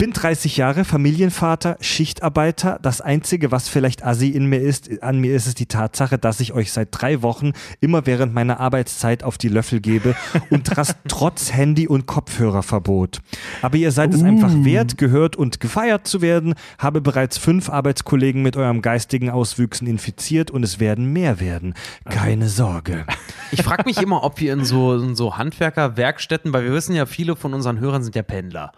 [0.00, 2.78] Bin 30 Jahre, Familienvater, Schichtarbeiter.
[2.80, 6.38] Das Einzige, was vielleicht assi in mir ist, an mir ist es die Tatsache, dass
[6.38, 10.14] ich euch seit drei Wochen immer während meiner Arbeitszeit auf die Löffel gebe
[10.50, 13.18] und das trotz Handy- und Kopfhörerverbot.
[13.60, 18.40] Aber ihr seid es einfach wert, gehört und gefeiert zu werden, habe bereits fünf Arbeitskollegen
[18.40, 21.74] mit eurem geistigen Auswüchsen infiziert und es werden mehr werden.
[22.08, 23.04] Keine Sorge.
[23.50, 27.04] Ich frage mich immer, ob wir in so, in so Handwerkerwerkstätten, weil wir wissen ja,
[27.04, 28.70] viele von unseren Hörern sind ja Pendler.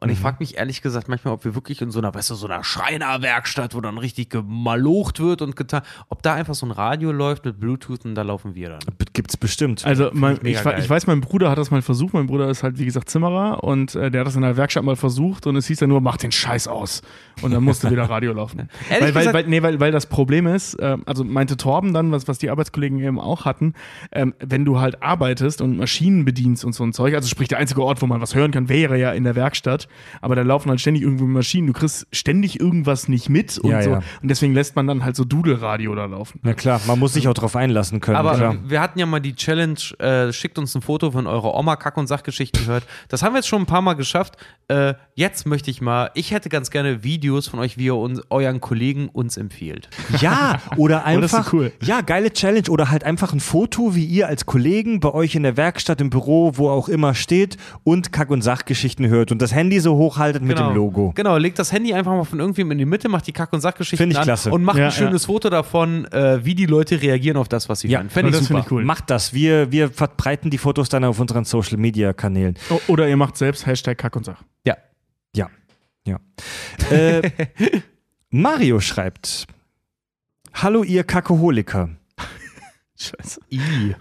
[0.00, 2.34] Und ich frage mich ehrlich gesagt manchmal, ob wir wirklich in so einer, weißt du,
[2.34, 6.70] so einer Schreinerwerkstatt, wo dann richtig gemalocht wird und getan, ob da einfach so ein
[6.72, 8.78] Radio läuft mit Bluetooth und da laufen wir dann.
[9.12, 9.84] Gibt's bestimmt.
[9.86, 12.14] Also mein, ich, ich weiß, mein Bruder hat das mal versucht.
[12.14, 14.84] Mein Bruder ist halt, wie gesagt, Zimmerer und äh, der hat das in der Werkstatt
[14.84, 17.02] mal versucht und es hieß ja nur, mach den Scheiß aus.
[17.42, 18.68] Und dann musste wieder Radio laufen.
[18.90, 21.92] Ehrlich weil, weil, gesagt- weil, nee, weil, weil das Problem ist, ähm, also meinte Torben
[21.94, 23.74] dann, was, was die Arbeitskollegen eben auch hatten,
[24.12, 27.58] ähm, wenn du halt arbeitest und Maschinen bedienst und so ein Zeug, also sprich der
[27.58, 29.55] einzige Ort, wo man was hören kann, wäre ja in der Werkstatt,
[30.20, 33.82] aber da laufen halt ständig irgendwo Maschinen, du kriegst ständig irgendwas nicht mit und Ja,
[33.82, 33.90] so.
[33.90, 33.96] ja.
[34.22, 36.40] Und deswegen lässt man dann halt so Dudelradio da laufen.
[36.42, 38.16] Na klar, man muss sich auch drauf einlassen können.
[38.16, 38.56] Aber klar.
[38.66, 41.96] wir hatten ja mal die Challenge, äh, schickt uns ein Foto von eurer Oma Kack-
[41.96, 42.84] und Sachgeschichten gehört.
[43.08, 44.36] Das haben wir jetzt schon ein paar Mal geschafft.
[44.68, 48.20] Äh, jetzt möchte ich mal, ich hätte ganz gerne Videos von euch, wie ihr uns,
[48.30, 49.88] euren Kollegen uns empfiehlt.
[50.20, 51.72] Ja, oder Oh, das ist einfach, cool.
[51.82, 55.42] ja, geile Challenge oder halt einfach ein Foto, wie ihr als Kollegen bei euch in
[55.44, 59.54] der Werkstatt, im Büro, wo auch immer steht und Kack- und Sachgeschichten hört und das
[59.56, 61.12] Handy so hochhaltet mit dem Logo.
[61.14, 63.60] Genau, legt das Handy einfach mal von irgendwem in die Mitte, macht die Kack- und
[64.12, 64.50] ich an klasse.
[64.50, 67.80] und macht Ja, ein schönes Foto davon, äh, wie die Leute reagieren auf das, was
[67.80, 68.10] sie Ja, hören.
[68.10, 68.58] Fände ich das super.
[68.62, 68.84] finde ich cool.
[68.84, 69.32] Macht das.
[69.32, 72.56] Wir, wir verbreiten die Fotos dann auf unseren Social Media Kanälen.
[72.70, 74.42] O- Oder ihr macht selbst Hashtag Kack und Sach.
[74.64, 74.76] Ja.
[75.34, 75.48] Ja.
[76.06, 76.18] Ja.
[76.90, 77.30] äh,
[78.30, 79.46] Mario schreibt:
[80.54, 81.90] Hallo, ihr Kakoholiker.
[82.98, 83.40] Scheiße.
[83.52, 83.94] I.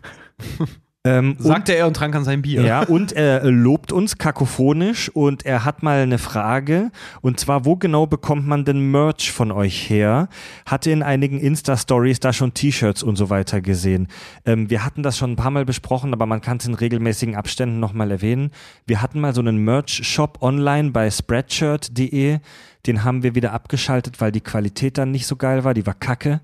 [1.06, 2.64] Ähm, Sagte er und trank an sein Bier.
[2.64, 6.90] Ja, und er lobt uns kakophonisch und er hat mal eine Frage
[7.22, 10.30] und zwar, wo genau bekommt man denn Merch von euch her?
[10.66, 14.08] Hatte in einigen Insta-Stories da schon T-Shirts und so weiter gesehen.
[14.46, 17.36] Ähm, wir hatten das schon ein paar Mal besprochen, aber man kann es in regelmäßigen
[17.36, 18.50] Abständen nochmal erwähnen.
[18.88, 22.40] Wir hatten mal so einen Merch-Shop online bei spreadshirt.de.
[22.88, 25.94] Den haben wir wieder abgeschaltet, weil die Qualität dann nicht so geil war, die war
[25.94, 26.42] kacke.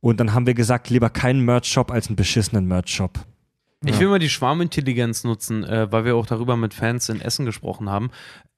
[0.00, 3.18] Und dann haben wir gesagt, lieber keinen Merch-Shop als einen beschissenen Merch-Shop.
[3.84, 7.46] Ich will mal die Schwarmintelligenz nutzen, äh, weil wir auch darüber mit Fans in Essen
[7.46, 8.10] gesprochen haben.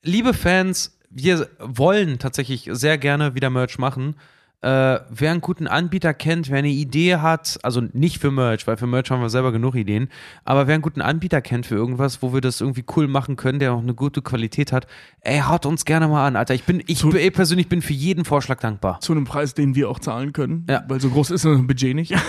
[0.03, 4.17] Liebe Fans, wir wollen tatsächlich sehr gerne wieder Merch machen.
[4.63, 8.77] Äh, wer einen guten Anbieter kennt, wer eine Idee hat, also nicht für Merch, weil
[8.77, 10.11] für Merch haben wir selber genug Ideen,
[10.45, 13.59] aber wer einen guten Anbieter kennt für irgendwas, wo wir das irgendwie cool machen können,
[13.59, 14.87] der auch eine gute Qualität hat,
[15.23, 16.53] ey, haut uns gerne mal an, Alter.
[16.55, 19.01] Ich bin, ich Zu- eh persönlich bin für jeden Vorschlag dankbar.
[19.01, 20.67] Zu einem Preis, den wir auch zahlen können.
[20.69, 20.85] Ja.
[20.89, 22.15] Weil so groß ist unser Budget nicht.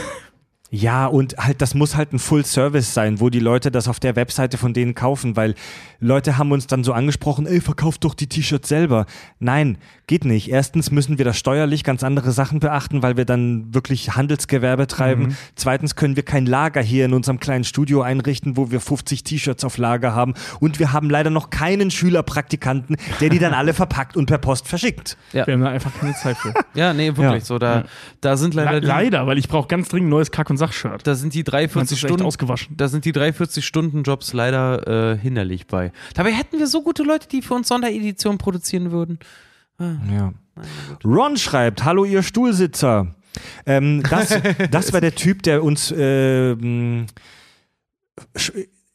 [0.73, 3.99] Ja, und halt, das muss halt ein Full Service sein, wo die Leute das auf
[3.99, 5.53] der Webseite von denen kaufen, weil
[5.99, 9.05] Leute haben uns dann so angesprochen, ey, verkauft doch die T-Shirts selber.
[9.39, 9.77] Nein,
[10.07, 10.49] geht nicht.
[10.49, 15.35] Erstens müssen wir da steuerlich ganz andere Sachen beachten, weil wir dann wirklich Handelsgewerbe treiben.
[15.55, 19.65] Zweitens können wir kein Lager hier in unserem kleinen Studio einrichten, wo wir 50 T-Shirts
[19.65, 20.35] auf Lager haben.
[20.61, 24.69] Und wir haben leider noch keinen Schülerpraktikanten, der die dann alle verpackt und per Post
[24.69, 25.17] verschickt.
[25.33, 26.53] Ja, Wir haben da einfach keine Zeit für.
[26.75, 27.39] ja nee, wirklich Ja.
[27.41, 27.59] so.
[27.59, 27.83] Da,
[28.21, 28.79] da sind leider.
[28.79, 31.07] Le leider, weil ich brauche ganz dringend neues Kack- und Sach-Shirt.
[31.07, 32.77] Da sind die Meinst du, 43 ist echt Stunden ausgewaschen.
[32.77, 35.91] Da sind die 43 Stunden Jobs leider äh, hinderlich bei.
[36.13, 39.19] Dabei hätten wir so gute Leute, die für uns Sondereditionen produzieren würden.
[39.79, 40.33] Ja.
[41.03, 43.15] Ron schreibt, hallo ihr Stuhlsitzer.
[43.65, 44.37] Ähm, das,
[44.71, 47.07] das war der Typ, der uns ähm,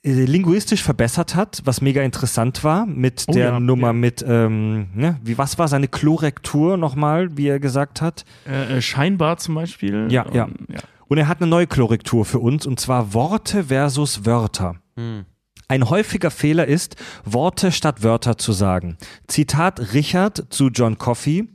[0.02, 3.92] äh, linguistisch verbessert hat, was mega interessant war, mit Oh der ja, Nummer ja.
[3.92, 8.24] mit, ähm, ne, wie, was war seine Klorektur nochmal, wie er gesagt hat?
[8.46, 10.06] Äh, äh, scheinbar zum Beispiel.
[10.10, 10.44] Ja, ja.
[10.44, 10.78] Ähm, ja.
[11.08, 14.76] Und er hat eine neue Korrektur für uns, und zwar Worte versus Wörter.
[15.68, 18.96] Ein häufiger Fehler ist, Worte statt Wörter zu sagen.
[19.26, 21.48] Zitat Richard zu John Coffey,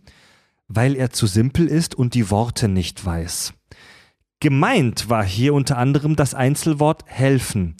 [0.67, 3.53] weil er zu simpel ist und die Worte nicht weiß.
[4.41, 7.75] Gemeint war hier unter anderem das Einzelwort helfen.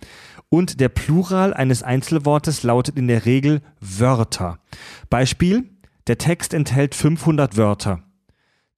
[0.50, 4.59] Und der Plural eines Einzelwortes lautet in der Regel Wörter.
[5.09, 5.69] Beispiel,
[6.08, 8.03] der Text enthält 500 Wörter.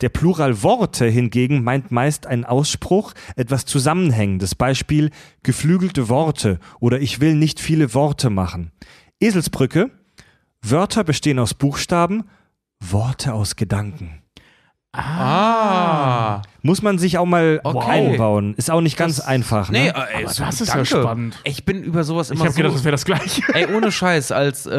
[0.04, 4.54] Der Plural Worte hingegen meint meist einen Ausspruch, etwas Zusammenhängendes.
[4.54, 5.10] Beispiel
[5.44, 8.72] geflügelte Worte oder ich will nicht viele Worte machen.
[9.22, 9.90] Eselsbrücke.
[10.62, 12.26] Wörter bestehen aus Buchstaben,
[12.82, 14.22] Worte aus Gedanken.
[14.96, 16.42] Ah.
[16.62, 17.90] Muss man sich auch mal Okay.
[18.12, 18.54] einbauen.
[18.56, 19.70] Ist auch nicht ganz einfach.
[19.70, 19.96] Nee, Ne?
[19.96, 20.86] äh, ey, Aber so, das ist ja danke.
[20.90, 21.40] spannend.
[21.46, 22.58] Ich bin über sowas Ich immer habe so.
[22.58, 23.42] gedacht, das wäre das Gleiche.
[23.54, 24.74] Ey, ohne Scheiß, als äh,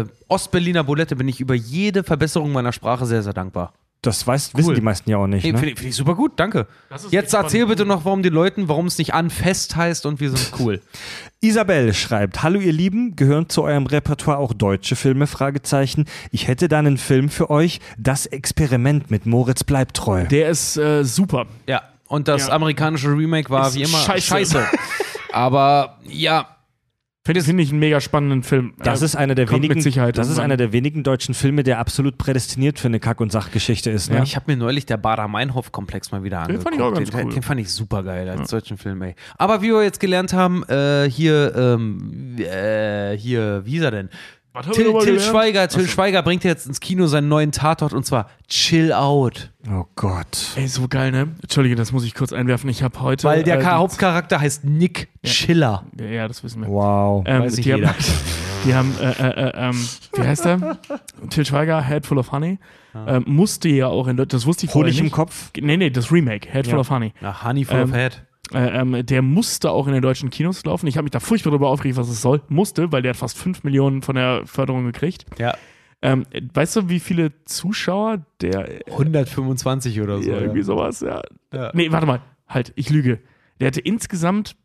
[0.00, 3.72] äh, Ostberliner Bulette bin ich über jede Verbesserung meiner Sprache sehr, sehr dankbar.
[4.02, 4.74] Das weiß, wissen Cool.
[4.76, 5.42] die meisten ja auch nicht.
[5.44, 5.58] Nee, Ne?
[5.58, 6.66] Finde ich, find ich super gut, danke.
[7.10, 7.68] Jetzt erzähl spannend.
[7.68, 10.80] bitte noch, warum die Leuten, warum es nicht anfest heißt und wir sind cool.
[11.40, 15.26] Isabel schreibt, hallo ihr Lieben, gehören zu eurem Repertoire auch deutsche Filme?
[15.26, 16.04] Fragezeichen.
[16.30, 20.24] Ich hätte da einen Film für euch, Das Experiment mit Moritz bleibt treu.
[20.26, 21.46] Der ist äh, super.
[21.66, 22.52] Ja, und das Ja.
[22.54, 24.64] amerikanische Remake war Ist wie immer scheiße.
[25.32, 26.55] Aber ja,
[27.26, 28.72] Finde find ich einen mega spannenden Film.
[28.78, 31.34] Das Äh, ist einer der kommt wenigen, mit Sicherheit das ist einer der wenigen deutschen
[31.34, 34.10] Filme, der absolut prädestiniert für eine Kack- und Sachgeschichte ist.
[34.10, 34.22] Ne?
[34.22, 36.62] ich habe mir neulich der Bader-Meinhof-Komplex mal wieder Den angeguckt.
[36.64, 37.32] fand ich auch ganz den, cool.
[37.34, 39.14] den fand ich super geil als deutschen Film, ey.
[39.38, 44.08] Aber wie wir jetzt gelernt haben, äh, hier, ähm, äh, hier, wie ist er denn?
[44.56, 45.20] Was haben wir Till, nochmal Till?
[45.20, 49.50] Schweiger, Till Schweiger bringt jetzt ins Kino seinen neuen Tatort und zwar Chill Out.
[49.70, 50.52] Oh Gott.
[50.56, 51.28] Ey, so geil, ne?
[51.42, 52.70] Entschuldige, das muss ich kurz einwerfen.
[52.70, 53.24] Ich habe heute.
[53.24, 55.84] Weil der äh, Hauptcharakter heißt Nick Chiller.
[56.00, 56.68] Ja, ja, das wissen wir.
[56.68, 57.22] Wow.
[57.26, 57.94] Ähm, Weiß nicht die, haben, jeder.
[58.64, 60.78] die haben, äh, äh, äh, ähm, wie heißt der?
[61.28, 62.58] Till Schweiger, Head Full of Honey.
[63.06, 65.10] Ähm, musste ja auch in Deutschland, das wusste ich vorher Honig nicht.
[65.12, 65.50] im Kopf.
[65.60, 66.80] Nee, nee, das Remake, Head Full Ja.
[66.80, 67.12] of Honey.
[67.20, 68.22] Na, Honey full Ähm, of Head.
[68.52, 70.86] Äh, ähm, der musste auch in den deutschen Kinos laufen.
[70.86, 72.42] Ich habe mich da furchtbar darüber aufgeregt, was es soll.
[72.48, 75.26] Musste, weil der hat fast 5 Millionen von der Förderung gekriegt.
[75.38, 75.54] Ja.
[76.02, 80.30] Ähm, weißt du, wie viele Zuschauer der 125 oder so.
[80.30, 80.64] ja, irgendwie ja.
[80.64, 81.22] sowas, ja.
[81.52, 81.70] Ja.
[81.74, 83.20] Nee, warte mal, halt, ich lüge.
[83.60, 84.56] Der hatte insgesamt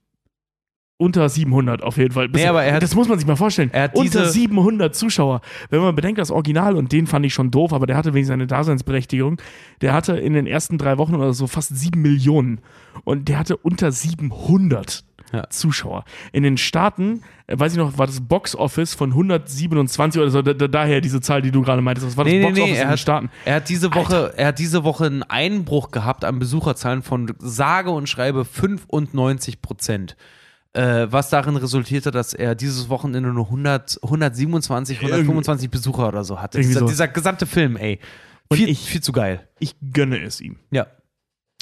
[1.01, 2.29] unter 700 auf jeden Fall.
[2.31, 3.69] Nee, aber er hat- das muss man sich mal vorstellen.
[3.73, 5.41] Er hat unter diese- 700 Zuschauer.
[5.69, 8.33] Wenn man bedenkt, das Original, und den fand ich schon doof, aber der hatte wenigstens
[8.35, 9.41] eine Daseinsberechtigung.
[9.81, 12.59] Der hatte in den ersten drei Wochen oder so fast 7 Millionen.
[13.03, 15.49] Und der hatte unter 700 Ja.
[15.49, 16.03] Zuschauer.
[16.33, 20.41] In den Staaten, äh, weiß ich noch, war das Box Office von 127 oder so,
[20.41, 22.05] da, da, daher diese Zahl, die du gerade meintest.
[22.05, 23.29] Das war das Nee, nee, Box nee, Office er in den hat, Staaten.
[23.45, 27.91] er hat diese Woche, er hat diese Woche einen Einbruch gehabt an Besucherzahlen von sage
[27.91, 30.15] und schreibe 95 Prozent.
[30.73, 36.39] Äh, was darin resultierte, dass er dieses Wochenende nur 100, 127, 125 Besucher oder so
[36.41, 36.59] hatte.
[36.59, 36.87] Dieser, so.
[36.87, 37.99] dieser gesamte Film, ey.
[38.47, 39.47] Und Viel, ich- viel zu geil.
[39.59, 40.59] Ich gönne es ihm.
[40.71, 40.87] Ja.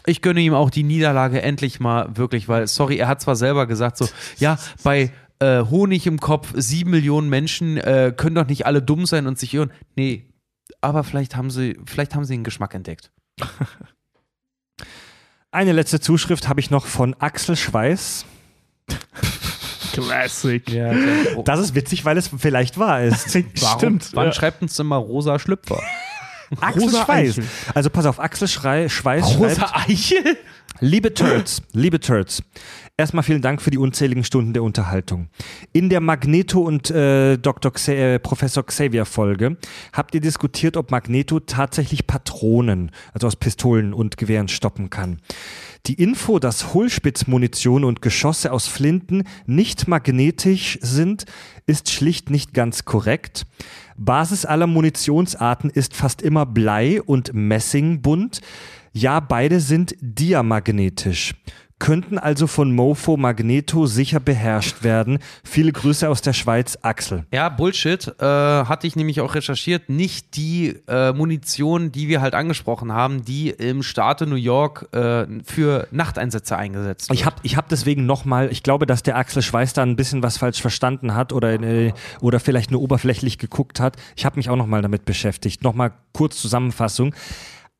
[0.05, 3.67] Ich gönne ihm auch die Niederlage endlich mal wirklich, weil, sorry, er hat zwar selber
[3.67, 4.07] gesagt, so,
[4.37, 9.05] ja, bei äh, Honig im Kopf, sieben Millionen Menschen äh, können doch nicht alle dumm
[9.05, 9.71] sein und sich irren.
[9.95, 10.25] Nee,
[10.81, 13.11] aber vielleicht haben sie, vielleicht haben sie einen Geschmack entdeckt.
[15.51, 18.25] Eine letzte Zuschrift habe ich noch von Axel Schweiß.
[19.93, 20.69] Classic.
[20.69, 21.43] Ja, klar.
[21.45, 23.33] Das ist witzig, weil es vielleicht wahr ist.
[23.61, 23.77] Warum?
[23.77, 24.09] Stimmt.
[24.13, 24.31] Wann ja.
[24.33, 25.81] schreibt uns denn mal Rosa Schlüpfer?
[26.59, 27.29] Axel Rosa Schweiß.
[27.37, 27.43] Eichel.
[27.75, 30.37] Also pass auf, Axel Schrei, Schweiß schreibt, Eichel?
[30.81, 32.41] Liebe Turds, liebe Turds,
[32.95, 35.27] erstmal vielen Dank für die unzähligen Stunden der Unterhaltung.
[35.73, 37.73] In der Magneto und äh, Dr.
[37.73, 39.57] Xa äh, Professor Xavier Folge
[39.91, 45.19] habt ihr diskutiert, ob Magneto tatsächlich Patronen, also aus Pistolen und Gewehren stoppen kann.
[45.85, 51.25] Die Info, dass Hohlspitzmunition und Geschosse aus Flinten nicht magnetisch sind,
[51.65, 53.45] ist schlicht nicht ganz korrekt.
[53.97, 58.41] Basis aller Munitionsarten ist fast immer Blei und Messingbunt.
[58.93, 61.35] Ja, beide sind diamagnetisch.
[61.79, 65.19] Könnten also von Mofo Magneto sicher beherrscht werden.
[65.45, 67.25] Viele Grüße aus der Schweiz, Axel.
[67.33, 68.05] Ja, Bullshit.
[68.19, 69.89] Äh, hatte ich nämlich auch recherchiert.
[69.89, 75.25] Nicht die äh, Munition, die wir halt angesprochen haben, die im Staate New York äh,
[75.45, 77.17] für Nachteinsätze eingesetzt wird.
[77.17, 80.21] Ich habe ich hab deswegen nochmal, ich glaube, dass der Axel Schweiß da ein bisschen
[80.21, 83.95] was falsch verstanden hat oder, äh, oder vielleicht nur oberflächlich geguckt hat.
[84.17, 85.63] Ich habe mich auch nochmal damit beschäftigt.
[85.63, 87.15] Nochmal kurz Zusammenfassung.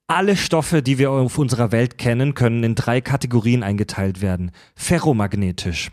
[0.09, 4.49] Alle Stoffe, die wir auf unserer Welt kennen, können in drei Kategorien eingeteilt werden.
[4.75, 5.91] Ferromagnetisch.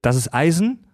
[0.00, 0.86] Das ist Eisen,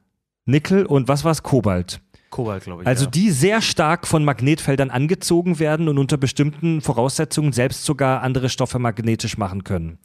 [0.44, 1.44] Nickel und was war's?
[1.44, 2.00] Kobalt.
[2.30, 2.88] Kobalt, glaube ich.
[2.88, 3.10] Also ja.
[3.12, 8.80] die sehr stark von Magnetfeldern angezogen werden und unter bestimmten Voraussetzungen selbst sogar andere Stoffe
[8.80, 9.98] magnetisch machen können.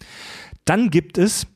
[0.63, 1.47] Dann gibt es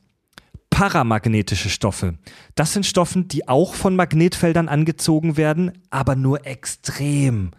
[0.68, 2.18] paramagnetische Stoffe.
[2.56, 7.52] Das sind Stoffe, die auch von Magnetfeldern angezogen werden, aber nur extrem,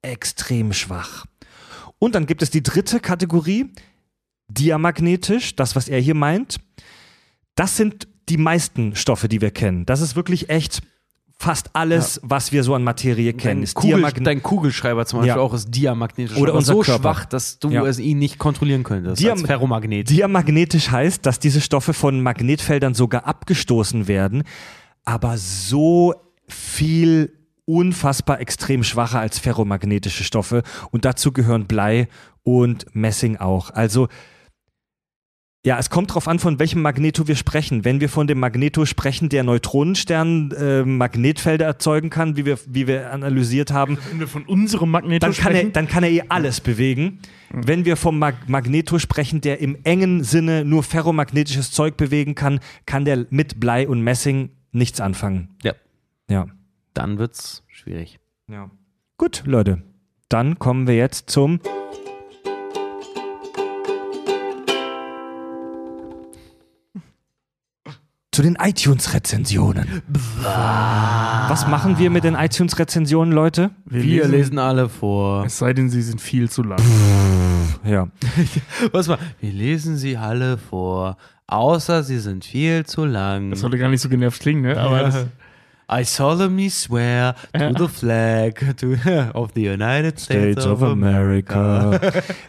[0.00, 1.26] extrem schwach.
[1.98, 3.72] Und dann gibt es die dritte Kategorie,
[4.48, 6.56] diamagnetisch, das, was er hier meint.
[7.54, 9.86] Das sind die meisten Stoffe, die wir kennen.
[9.86, 10.82] Das ist wirklich echt
[11.36, 13.56] fast alles, was wir so an Materie kennen.
[13.60, 15.42] Dein, Ist Kugel, dein Kugelschreiber zum Beispiel Ja.
[15.42, 16.36] auch ist diamagnetisch.
[16.36, 17.02] Oder so Körper.
[17.02, 17.84] schwach, dass du Ja.
[17.84, 19.20] es ihn nicht kontrollieren könntest.
[19.20, 20.08] Diam- als Ferromagnet.
[20.08, 24.44] Diamagnetisch heißt, dass diese Stoffe von Magnetfeldern sogar abgestoßen werden,
[25.04, 26.14] aber so
[26.48, 27.32] viel
[27.66, 32.08] unfassbar extrem schwacher als ferromagnetische Stoffe und dazu gehören Blei
[32.42, 33.70] und Messing auch.
[33.70, 34.08] Also
[35.66, 37.86] Ja, es kommt darauf an, von welchem Magneto wir sprechen.
[37.86, 42.86] Wenn wir von dem Magneto sprechen, der Neutronenstern äh, Magnetfelder erzeugen kann, wie wir, wie
[42.86, 46.10] wir analysiert haben, Wenn wir von unserem Magneto dann kann, er, sprechen, dann kann er
[46.10, 47.20] eh alles bewegen.
[47.48, 52.60] Wenn wir vom Mag Magneto sprechen, der im engen Sinne nur ferromagnetisches Zeug bewegen kann,
[52.84, 55.56] kann der mit Blei und Messing nichts anfangen.
[55.62, 55.72] Ja.
[56.28, 56.46] Ja.
[56.94, 58.20] Dann wird's schwierig.
[58.48, 58.70] ja.
[59.16, 59.82] Gut, Leute.
[60.28, 61.60] Dann kommen wir jetzt zum.
[68.32, 70.02] Zu den iTunes-Rezensionen.
[70.42, 73.70] Was machen wir mit den iTunes-Rezensionen, Leute?
[73.84, 75.44] Wir lesen alle vor.
[75.46, 76.80] Es sei denn, sie sind viel zu lang.
[77.84, 78.08] Ja.
[78.92, 79.18] Was mal?
[79.40, 81.16] Wir lesen sie alle vor.
[81.46, 83.50] Außer sie sind viel zu lang.
[83.50, 84.80] Das sollte gar nicht so genervt klingen, ne?
[84.80, 85.26] Aber das,
[85.90, 88.94] I solemnly swear to the flag to,
[89.34, 92.00] of the United States, of, America.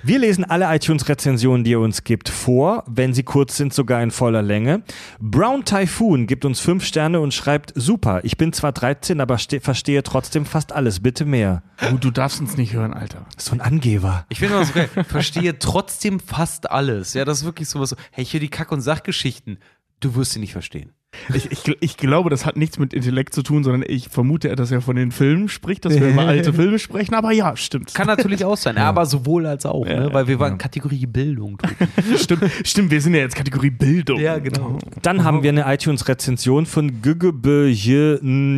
[0.04, 4.12] Wir lesen alle iTunes-Rezensionen, die ihr uns gibt, vor, wenn sie kurz sind, sogar in
[4.12, 4.84] voller Länge.
[5.20, 9.60] Brown Typhoon gibt uns fünf Sterne und schreibt, super, ich bin zwar 13, aber ste-
[9.60, 11.64] verstehe trotzdem fast alles, bitte mehr.
[11.90, 13.26] du, du darfst uns nicht hören, Alter.
[13.38, 14.26] So ein Angeber.
[14.30, 14.90] Ich finde das so geil.
[15.08, 17.14] Verstehe trotzdem fast alles.
[17.14, 19.60] Ja, das ist wirklich sowas so, hey, hier die Kack- und Sachgeschichten.
[20.00, 20.92] Du wirst sie nicht verstehen.
[21.34, 24.72] Ich, ich, ich glaube, das hat nichts mit Intellekt zu tun, sondern ich vermute, dass
[24.72, 27.14] er von den Filmen spricht, dass wir über alte Filme sprechen.
[27.16, 27.94] Aber ja, stimmt.
[27.94, 30.10] Kann natürlich auch sein, aber sowohl als auch, ne?
[30.12, 31.58] weil wir waren Kategorie Bildung.
[32.18, 32.44] stimmt.
[32.64, 34.20] Stimmt, wir sind ja jetzt Kategorie Bildung.
[34.20, 34.80] Ja, genau.
[35.02, 38.56] Dann haben wir eine iTunes-Rezension von Gügebejekl.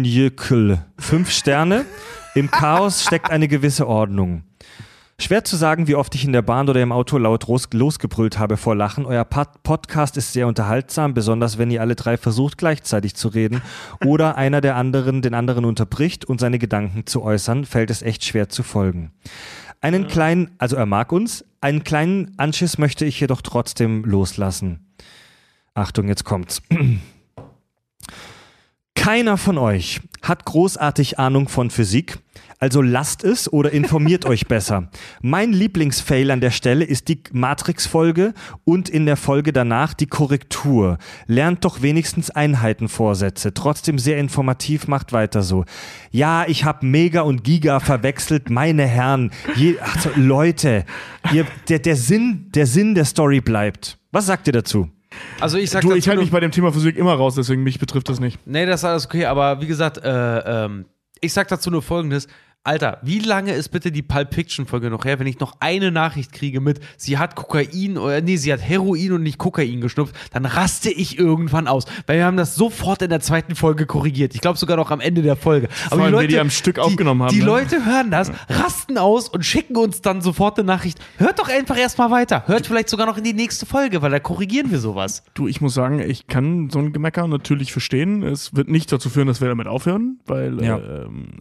[0.98, 1.86] Fünf Sterne.
[2.36, 4.44] Im Chaos steckt eine gewisse Ordnung.
[5.20, 8.38] Schwer zu sagen, wie oft ich in der Bahn oder im Auto laut los- losgebrüllt
[8.38, 9.04] habe vor Lachen.
[9.08, 13.64] Euer Pod Podcast ist sehr unterhaltsam, besonders wenn ihr alle drei versucht gleichzeitig zu reden
[14.06, 18.26] oder einer der anderen den anderen unterbricht und seine Gedanken zu äußern, fällt es echt
[18.26, 19.12] schwer zu folgen.
[19.82, 24.94] Einen kleinen, also er mag uns, einen kleinen Anschiss möchte ich jedoch trotzdem loslassen.
[25.74, 26.62] Achtung, jetzt kommt's.
[28.94, 32.20] Keiner von euch hat großartig Ahnung von Physik,
[32.60, 34.90] also lasst es oder informiert euch besser.
[35.22, 40.98] Mein Lieblingsfail an der Stelle ist die Matrix-Folge und in der Folge danach die Korrektur.
[41.28, 43.54] Lernt doch wenigstens Einheitenvorsätze.
[43.54, 45.66] Trotzdem sehr informativ, macht weiter so.
[46.10, 49.32] Ja, ich habe Mega und Giga verwechselt, meine Herren.
[49.56, 50.86] Je, also, Leute,
[51.32, 54.00] ihr, der, der, Sinn, der Sinn der Story bleibt.
[54.12, 54.90] Was sagt ihr dazu?
[55.40, 57.64] Also ich sag Du, dazu ich halte mich bei dem Thema Physik immer raus, deswegen
[57.64, 58.40] mich betrifft das nicht.
[58.46, 60.86] Nee, das ist alles okay, aber wie gesagt, äh, ähm,
[61.22, 62.28] ich sag dazu nur folgendes.
[62.68, 65.90] Alter, wie lange ist bitte die Pulp Fiction Folge noch her, wenn ich noch eine
[65.90, 70.14] Nachricht kriege mit, sie hat Kokain oder nee, sie hat Heroin und nicht Kokain geschnupft,
[70.34, 71.86] dann raste ich irgendwann aus.
[72.08, 74.36] Weil wir haben das sofort in der zweiten Folge korrigiert.
[74.36, 75.70] Ich glaube sogar noch am Ende der Folge.
[75.90, 77.46] Aber allem, wir die am Stück aufgenommen haben, Die ne?
[77.46, 81.00] Leute hören das, rasten aus und schicken uns dann sofort eine Nachricht.
[81.18, 82.44] Hört doch einfach erstmal weiter.
[82.48, 85.24] Hört vielleicht sogar noch in die nächste Folge, weil da korrigieren wir sowas.
[85.36, 88.24] Du, ich muss sagen, ich kann so ein Gemecker natürlich verstehen.
[88.24, 90.78] Es wird nicht dazu führen, dass wir damit aufhören, weil Ja.
[90.78, 91.40] ähm,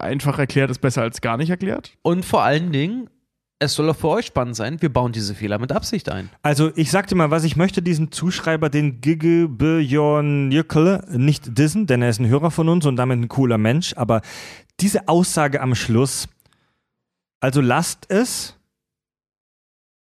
[0.00, 1.92] einfach erklärt ist besser als gar nicht erklärt.
[2.02, 3.10] Und vor allen Dingen,
[3.58, 6.30] es soll auch für euch spannend sein, wir bauen diese Fehler mit Absicht ein.
[6.42, 11.86] Also ich sagte mal, was ich möchte diesen Zuschreiber, den Gigi Björn Jöckel, nicht dissen,
[11.86, 14.22] denn er ist ein Hörer von uns und damit ein cooler Mensch, aber
[14.80, 16.28] diese Aussage am Schluss,
[17.40, 18.56] also lasst es,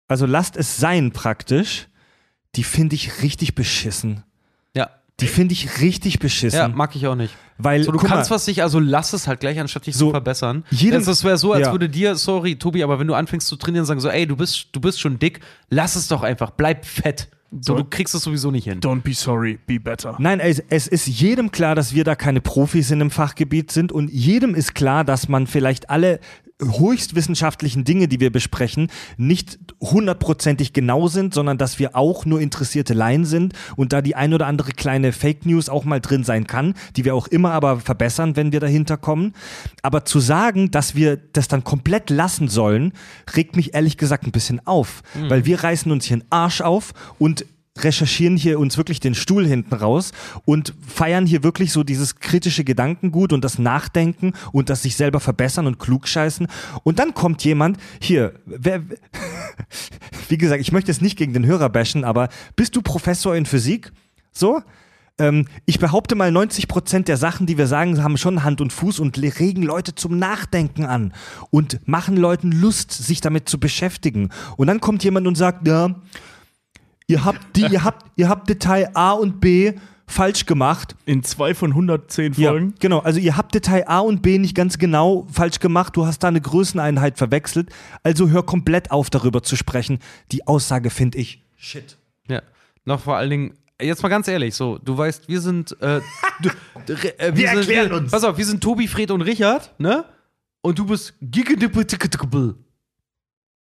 [0.07, 1.87] also lasst es sein praktisch,
[2.55, 4.23] die finde ich richtig beschissen.
[5.19, 6.59] Die finde ich richtig beschissen.
[6.59, 7.33] Ja, mag ich auch nicht.
[7.57, 10.05] weil, So, du kannst mal, was nicht, also lass es halt gleich, anstatt dich So,
[10.07, 10.63] zu verbessern.
[10.69, 11.71] jedem- das wäre so, als Ja.
[11.71, 14.67] würde dir, sorry, Tobi, aber wenn du anfängst zu trainieren, sagen so, ey, du bist,
[14.73, 15.39] du bist schon dick,
[15.71, 17.29] lass es doch einfach, bleib fett.
[17.49, 17.77] So, So.
[17.77, 18.79] du kriegst es sowieso nicht hin.
[18.81, 20.15] Don't be sorry, be better.
[20.19, 23.91] Nein, es, es ist jedem klar, dass wir da keine Profis in dem Fachgebiet sind
[23.91, 26.19] und jedem ist klar, dass man vielleicht alle
[26.59, 32.93] höchstwissenschaftlichen Dinge, die wir besprechen, nicht hundertprozentig genau sind, sondern dass wir auch nur interessierte
[32.93, 36.47] Laien sind und da die ein oder andere kleine Fake News auch mal drin sein
[36.47, 39.33] kann, die wir auch immer aber verbessern, wenn wir dahinter kommen.
[39.83, 42.93] Aber zu sagen, dass wir das dann komplett lassen sollen,
[43.35, 46.93] regt mich ehrlich gesagt ein bisschen auf, weil wir reißen uns hier einen Arsch auf
[47.19, 47.45] und
[47.83, 50.11] recherchieren hier uns wirklich den Stuhl hinten raus
[50.45, 55.19] und feiern hier wirklich so dieses kritische Gedankengut und das Nachdenken und das sich selber
[55.19, 56.47] verbessern und klugscheißen.
[56.83, 58.81] Und dann kommt jemand, hier, wer,
[60.29, 63.45] wie gesagt, ich möchte jetzt nicht gegen den Hörer bashen, aber bist du Professor in
[63.45, 63.91] Physik?
[64.31, 64.61] So?
[65.19, 68.71] Ähm, ich behaupte mal, 90 Prozent der Sachen, die wir sagen, haben schon Hand und
[68.71, 71.13] Fuß und regen Leute zum Nachdenken an
[71.49, 74.29] und machen Leuten Lust, sich damit zu beschäftigen.
[74.57, 75.95] Und dann kommt jemand und sagt, ja,
[77.07, 79.73] Ihr habt, die, ihr, habt, ihr habt Detail A und B
[80.07, 80.95] falsch gemacht.
[81.05, 82.75] In zwei von 110 Ja, Folgen.
[82.79, 82.99] genau.
[82.99, 85.95] Also ihr habt Detail A und B nicht ganz genau falsch gemacht.
[85.95, 87.69] Du hast da eine Größeneinheit verwechselt.
[88.03, 89.99] Also hör komplett auf, darüber zu sprechen.
[90.31, 91.97] Die Aussage finde ich shit.
[92.29, 92.41] Ja.
[92.85, 95.71] Noch vor allen Dingen, jetzt mal ganz ehrlich, so, du weißt, wir sind.
[95.81, 96.01] Äh,
[96.41, 98.11] du, äh, wir, Wir sind, erklären wir, uns.
[98.11, 100.05] Pass auf, wir sind Tobi, Fred und Richard, ne?
[100.61, 102.55] Und du bist Gigedippeticketickable.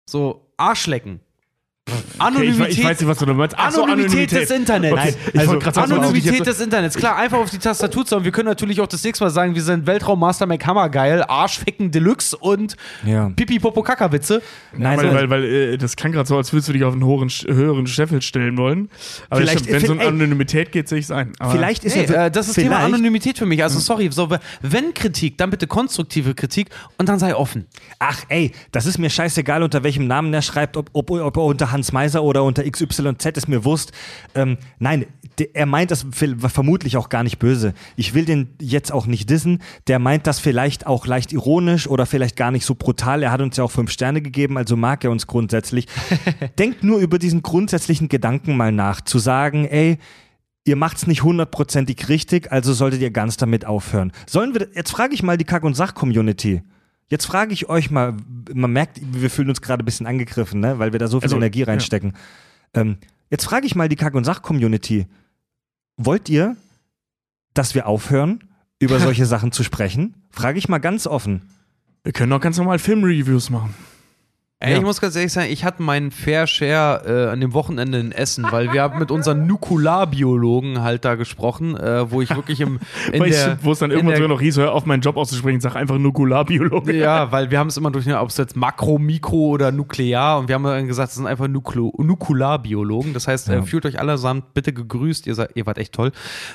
[0.10, 1.20] So, Arschlecken.
[1.88, 2.60] Ich, Anonymität.
[2.60, 3.56] we- ich weiß nicht, was du meinst.
[3.60, 4.94] Ach so, Anonymität, des Internets.
[4.94, 6.96] Okay, ich also sagen, ich Anonymität des Internets.
[6.96, 8.24] Klar, einfach auf die Tastatur zu.
[8.24, 12.36] Wir können natürlich auch das nächste Mal sagen, wir sind Weltraum-Master McHammer geil, Arschficken Deluxe
[12.38, 13.30] und Ja.
[13.36, 14.42] Pipi Popo Kaka Witze.
[14.76, 16.94] Nein, weil, also- weil, weil äh, das klang gerade so, als würdest du dich auf
[16.94, 18.90] einen höheren, höheren Steffel stellen wollen.
[19.30, 21.34] Aber Vielleicht- stimmt, wenn es um ey, Anonymität geht, sehe ich es ein.
[21.38, 23.62] Aber Vielleicht ist Nee, ja äh, das ist Thema Anonymität für mich.
[23.62, 24.28] Also sorry, so,
[24.64, 27.68] wenn Kritik, dann bitte konstruktive Kritik und dann sei offen.
[28.00, 31.44] Ach ey, das ist mir scheißegal, unter welchem Namen er schreibt, ob, ob, ob er
[31.44, 33.92] unter Hans Meiser oder unter XYZ, ist mir Wurst.
[34.34, 35.06] Ähm, nein,
[35.54, 37.74] er meint das vermutlich auch gar nicht böse.
[37.98, 39.62] Ich will den jetzt auch nicht dissen.
[39.88, 43.22] Der meint das vielleicht auch leicht ironisch oder vielleicht gar nicht so brutal.
[43.22, 45.88] Er hat uns ja auch fünf Sterne gegeben, also mag er uns grundsätzlich.
[46.58, 49.98] Denkt nur über diesen grundsätzlichen Gedanken mal nach, zu sagen, ey,
[50.68, 54.12] Ihr macht's nicht hundertprozentig richtig, also solltet ihr ganz damit aufhören.
[54.26, 56.64] Sollen wir, jetzt frage ich mal die Kack- und Sach-Community.
[57.10, 58.16] Jetzt frage ich euch mal,
[58.54, 60.80] man merkt, wir fühlen uns gerade ein bisschen angegriffen, ne?
[60.80, 61.66] weil wir da so viel Also, Energie ja.
[61.68, 62.14] reinstecken.
[62.74, 62.98] Ähm,
[63.30, 65.06] jetzt frage ich mal die Kack- und Sach-Community.
[65.98, 66.56] Wollt ihr,
[67.54, 68.44] dass wir aufhören,
[68.80, 70.16] über solche Sachen zu sprechen?
[70.32, 71.44] Frage ich mal ganz offen.
[72.04, 73.74] wir können auch ganz normal Filmreviews machen.
[74.62, 74.78] Ey, Ja.
[74.78, 78.14] ich muss ganz ehrlich sagen, ich hatte meinen Fair Share äh, an dem Wochenende in
[78.14, 82.80] Essen, weil wir haben mit unseren Nukularbiologen halt da gesprochen, äh, wo ich wirklich im
[83.12, 85.02] in Weil ich- der, Wo es dann irgendwann der- sogar noch hieß, hör auf, meinen
[85.02, 86.96] Job auszusprechen, sag einfach Nukularbiologe.
[86.96, 90.48] Ja, weil wir haben es immer durch, ob es jetzt Makro, Mikro oder Nuklear und
[90.48, 93.14] wir haben dann gesagt, es sind einfach Nuklo Nukularbiologen.
[93.14, 96.14] Das heißt, äh, fühlt euch allesamt bitte gegrüßt, ihr, seid, ihr wart echt toll.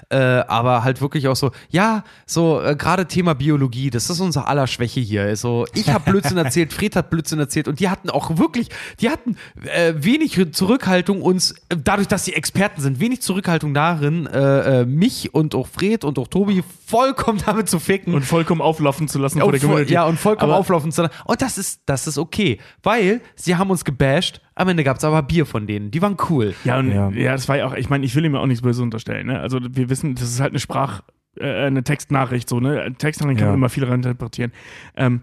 [0.09, 4.49] Äh, aber halt wirklich auch so, ja, so äh, gerade Thema Biologie, das ist unser
[4.49, 5.23] aller Schwäche hier.
[5.25, 8.69] Also, ich habe Blödsinn erzählt, Fred hat Blödsinn erzählt und die hatten auch wirklich,
[9.01, 14.27] die hatten äh, wenig Zurückhaltung uns, äh, dadurch, dass sie Experten sind, wenig Zurückhaltung darin,
[14.27, 18.15] äh, äh, mich und auch Fred und auch Tobi vollkommen damit zu ficken.
[18.15, 19.93] Und vollkommen auflaufen zu lassen vor Und der Community.
[19.93, 21.15] Ja, und vollkommen Aber- auflaufen zu lassen.
[21.25, 22.59] Und das ist, das ist okay.
[22.83, 25.91] Weil sie haben uns gebasht, am Ende gab es aber Bier von denen.
[25.91, 26.55] Die waren cool.
[26.65, 27.11] Ja, und Ja.
[27.11, 27.33] ja.
[27.33, 29.27] das war ja auch, ich meine, ich will ihm ja auch nichts Böses unterstellen.
[29.27, 29.41] Ne?
[29.41, 31.03] Also wir wissen, das ist halt eine Sprach,
[31.39, 32.93] äh, eine Textnachricht so, ne?
[32.99, 33.53] Textnachricht kann Ja.
[33.53, 34.53] man immer viel reininterpretieren.
[34.97, 35.23] Ähm,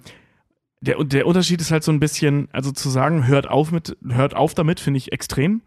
[0.82, 4.36] der, der Unterschied ist halt so ein bisschen, also zu sagen, hört auf mit, hört
[4.36, 5.62] auf damit, finde ich extrem.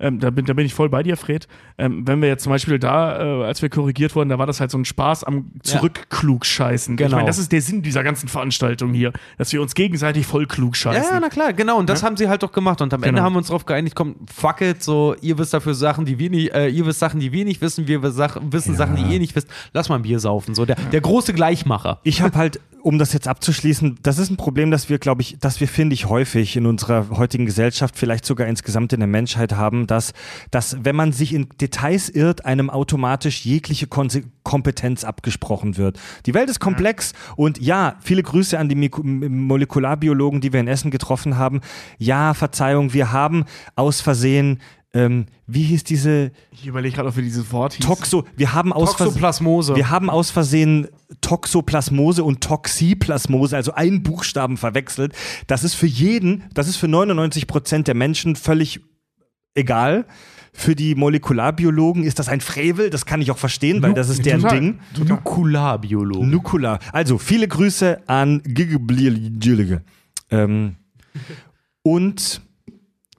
[0.00, 1.46] Ähm, da, bin, da bin ich voll bei dir, Fred.
[1.78, 4.58] Ähm, wenn wir jetzt zum Beispiel da, äh, als wir korrigiert wurden, da war das
[4.60, 6.94] halt so ein Spaß am Zurückklugscheißen.
[6.94, 7.16] Ich Genau.
[7.16, 10.74] meine, das ist der Sinn dieser ganzen Veranstaltung hier, dass wir uns gegenseitig voll klug
[10.76, 11.14] Ja, scheißen.
[11.14, 11.78] ja, na klar, genau.
[11.78, 12.80] Und das haben sie halt doch gemacht.
[12.80, 13.22] Und am Ende Genau.
[13.24, 16.30] haben wir uns darauf geeinigt, komm, fuck it, so, ihr wisst dafür Sachen, die wir
[16.30, 19.34] nicht, äh, ihr wisst Sachen, die wir nicht wissen, wir wissen Sachen, die ihr nicht
[19.36, 19.48] wisst.
[19.72, 20.54] Lass mal ein Bier saufen.
[20.54, 22.00] So, der, der große Gleichmacher.
[22.04, 25.36] Ich habe halt, um das jetzt abzuschließen, das ist ein Problem, das wir, glaube ich,
[25.38, 29.52] dass wir, finde ich, häufig in unserer heutigen Gesellschaft, vielleicht sogar insgesamt in der Menschheit
[29.54, 30.12] haben, dass,
[30.50, 35.98] dass wenn man sich in Details irrt, einem automatisch jegliche Konse Kompetenz abgesprochen wird.
[36.26, 40.68] Die Welt ist komplex und ja, viele Grüße an die Mik Molekularbiologen, die wir in
[40.68, 41.60] Essen getroffen haben.
[41.98, 43.44] Ja, Verzeihung, wir haben
[43.76, 44.60] aus Versehen,
[44.92, 47.86] ähm, wie hieß diese Ich überlege gerade, ob wir dieses Wort hieß.
[47.86, 49.76] Toxo, wir haben aus Toxoplasmose.
[49.76, 50.88] wir haben aus Versehen
[51.20, 55.14] Toxoplasmose und Toxiplasmose, also einen Buchstaben verwechselt.
[55.46, 58.80] Das ist für jeden, das ist für 99 Prozent der Menschen völlig
[59.54, 60.06] egal.
[60.52, 64.26] Für die Molekularbiologen ist das ein Frevel, das kann ich auch verstehen, weil das ist
[64.26, 64.60] deren Total.
[64.60, 64.80] Ding.
[65.06, 66.28] Nukularbiologen.
[66.28, 66.80] Nukular.
[66.92, 69.82] Also viele Grüße an Gigeblierlige.
[70.30, 70.76] Ähm,
[71.82, 72.42] und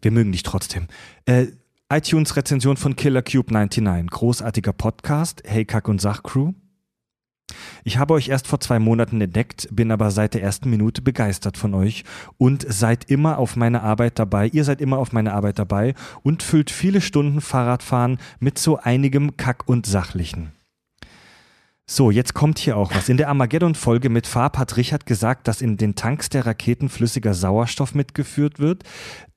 [0.01, 0.87] wir mögen dich trotzdem.
[1.25, 1.47] Äh,
[1.91, 4.09] iTunes-Rezension von Killer Cube 99.
[4.09, 5.41] Großartiger Podcast.
[5.45, 6.53] Hey Kack und Sach Crew.
[7.83, 11.57] Ich habe euch erst vor zwei Monaten entdeckt, bin aber seit der ersten Minute begeistert
[11.57, 12.03] von euch
[12.37, 14.47] und seid immer auf meine Arbeit dabei.
[14.47, 19.37] Ihr seid immer auf meine Arbeit dabei und füllt viele Stunden Fahrradfahren mit so einigem
[19.37, 20.51] Kack und Sachlichen.
[21.93, 23.09] So, jetzt kommt hier auch was.
[23.09, 27.33] In der Armageddon-Folge mit Farb hat Richard gesagt, dass in den Tanks der Raketen flüssiger
[27.33, 28.83] Sauerstoff mitgeführt wird,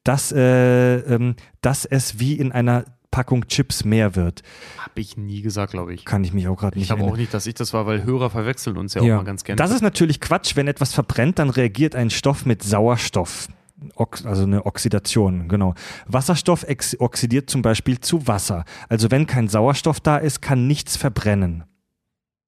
[0.04, 2.84] dass, äh, ähm, dass es wie in einer
[3.14, 4.42] Packung Chips mehr wird.
[4.76, 6.04] Hab ich nie gesagt, glaube ich.
[6.04, 8.02] Kann ich mich auch gerade nicht Ich glaube auch nicht, dass ich das war, weil
[8.02, 9.56] Hörer verwechseln uns ja, auch mal ganz gerne.
[9.56, 10.56] Das ist natürlich Quatsch.
[10.56, 13.46] Wenn etwas verbrennt, dann reagiert ein Stoff mit Sauerstoff.
[13.94, 15.74] Ox also eine Oxidation, genau.
[16.06, 16.66] Wasserstoff
[16.98, 18.64] oxidiert zum Beispiel zu Wasser.
[18.88, 21.62] Also wenn kein Sauerstoff da ist, kann nichts verbrennen.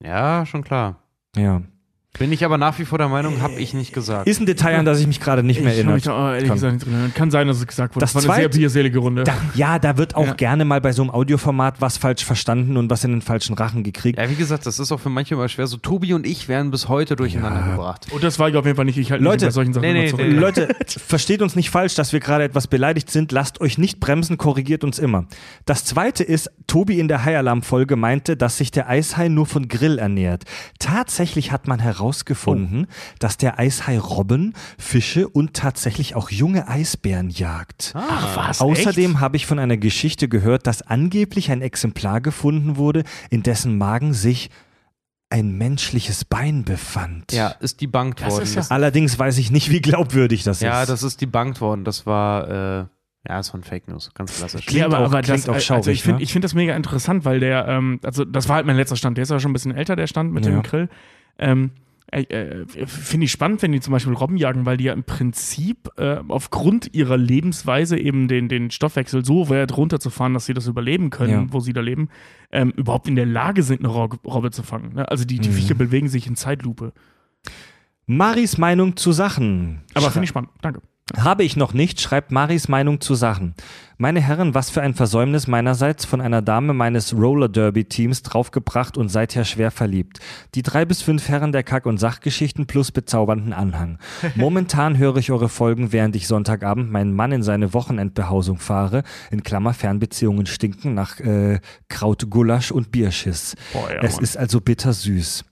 [0.02, 1.02] ja, schon klar.
[1.36, 1.62] Ja.
[2.18, 4.26] Bin ich aber nach wie vor der Meinung, habe ich nicht gesagt.
[4.26, 5.94] Ist ein Detail, an das ich mich gerade nicht mehr Ich erinnere.
[5.96, 6.54] mich da oh, ehrlich Kann.
[6.56, 7.14] gesagt nicht drin erinnern.
[7.14, 8.00] Kann sein, dass es gesagt wurde.
[8.04, 9.24] Das Das, war eine sehr bierselige Runde.
[9.24, 10.32] Da, ja, da wird auch Ja.
[10.34, 13.82] gerne mal bei so einem Audioformat was falsch verstanden und was in den falschen Rachen
[13.82, 14.18] gekriegt.
[14.18, 15.66] Ja, wie gesagt, das ist auch für manche immer schwer.
[15.66, 18.06] So Tobi und ich werden bis heute durcheinander gebracht.
[18.12, 18.96] Und das war ich auf jeden Fall nicht.
[18.98, 20.26] Ich halte Leute, mich bei solchen Sachen nee, immer nee, zurück.
[20.26, 20.34] nee.
[20.38, 23.30] Leute, versteht uns nicht falsch, dass wir gerade etwas beleidigt sind.
[23.32, 25.26] Lasst euch nicht bremsen, korrigiert uns immer.
[25.66, 29.98] Das zweite ist, Tobi in der High-Alarm-Folge meinte, dass sich der Eishai nur von Grill
[29.98, 30.44] ernährt.
[30.78, 32.86] Tatsächlich hat man herausgefunden,
[33.18, 37.92] dass der Eishai Robben, Fische und tatsächlich auch junge Eisbären jagt.
[37.96, 43.04] Ach was, Außerdem habe ich von einer Geschichte gehört, dass angeblich ein Exemplar gefunden wurde,
[43.30, 44.50] in dessen Magen sich
[45.28, 47.32] ein menschliches Bein befand.
[47.32, 48.42] Ja, ist debunked worden.
[48.44, 50.88] ist ja- Das- Allerdings weiß ich nicht, wie glaubwürdig das ja, ist.
[50.88, 51.84] das ist debunked worden.
[51.84, 52.52] Das war, äh,
[53.28, 54.12] ja, das war ein Fake News.
[54.14, 54.64] Ganz klassisch.
[54.66, 56.26] Klingt ja, aber, auch- aber klingt das, auch also schaurig, ich finde ne?
[56.28, 59.22] find das mega interessant, weil der, ähm, also das war halt mein letzter Stand, der
[59.24, 60.52] ist ja schon ein bisschen älter, der Stand mit Ja.
[60.52, 60.88] dem Grill.
[61.40, 61.72] Ähm,
[62.12, 65.88] äh, finde ich spannend, wenn die zum Beispiel Robben jagen, weil die ja im Prinzip
[65.96, 71.10] äh, aufgrund ihrer Lebensweise eben den, den Stoffwechsel so weit runterzufahren, dass sie das überleben
[71.10, 71.46] können, Ja.
[71.52, 72.08] wo sie da leben,
[72.52, 74.94] ähm, überhaupt in der Lage sind, eine Ro- Robbe zu fangen.
[74.94, 75.08] Ne?
[75.10, 75.54] Also die, die Mhm.
[75.54, 76.92] Viecher bewegen sich in Zeitlupe.
[78.06, 79.82] Maris Meinung zu Sachen.
[79.94, 80.50] Aber finde ich spannend.
[80.62, 80.80] Danke.
[81.16, 83.54] Habe ich noch nicht, schreibt Maris Meinung zu Sachen.
[83.98, 88.98] Meine Herren, was für ein Versäumnis meinerseits von einer Dame meines Roller Derby Teams draufgebracht
[88.98, 90.18] und seither schwer verliebt.
[90.54, 93.98] Die drei bis fünf Herren der Kack- und Sachgeschichten plus bezaubernden Anhang.
[94.34, 99.02] Momentan höre ich eure Folgen, während ich Sonntagabend meinen Mann in seine Wochenendbehausung fahre.
[99.30, 103.56] In Klammer Fernbeziehungen stinken nach äh, Kraut, Gulasch und Bierschiss.
[103.72, 104.24] Boah, ja, es Mann.
[104.24, 105.42] ist also bittersüß.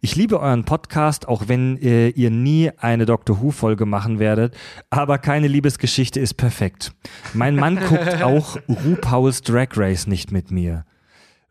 [0.00, 4.56] Ich liebe euren Podcast, auch wenn äh, ihr nie eine Doctor Who-Folge machen werdet,
[4.90, 6.92] aber keine Liebesgeschichte ist perfekt.
[7.34, 10.84] Mein Mann guckt auch RuPaul's Drag Race nicht mit mir.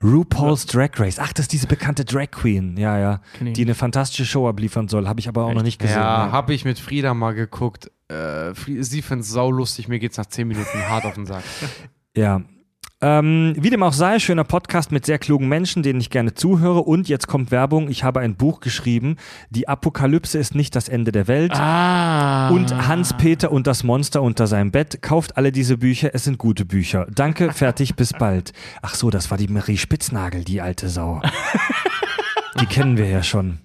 [0.03, 1.19] RuPaul's Drag Race.
[1.19, 2.77] Ach, das ist diese bekannte Drag Queen.
[2.77, 3.21] Ja, ja.
[3.39, 5.07] Die eine fantastische Show abliefern soll.
[5.07, 5.97] Habe ich aber auch noch nicht gesehen.
[5.97, 7.89] Ja, habe ich mit Frieda mal geguckt.
[8.09, 9.87] Äh, sie findet es saulustig.
[9.87, 11.43] Mir geht's nach 10 Minuten hart auf den Sack.
[12.15, 12.41] Ja.
[13.01, 16.81] Ähm, wie dem auch sei, schöner Podcast mit sehr klugen Menschen, denen ich gerne zuhöre.
[16.81, 17.89] Und jetzt kommt Werbung.
[17.89, 19.17] Ich habe ein Buch geschrieben.
[19.49, 21.51] Die Apokalypse ist nicht das Ende der Welt.
[21.53, 22.49] Ah.
[22.49, 25.01] Und Hans-Peter und das Monster unter seinem Bett.
[25.01, 27.05] Kauft alle diese Bücher, es sind gute Bücher.
[27.13, 28.53] Danke, fertig, bis bald.
[28.81, 31.21] Ach so, das war die Marie Spitznagel, die alte Sau.
[32.61, 33.59] Die kennen wir ja schon.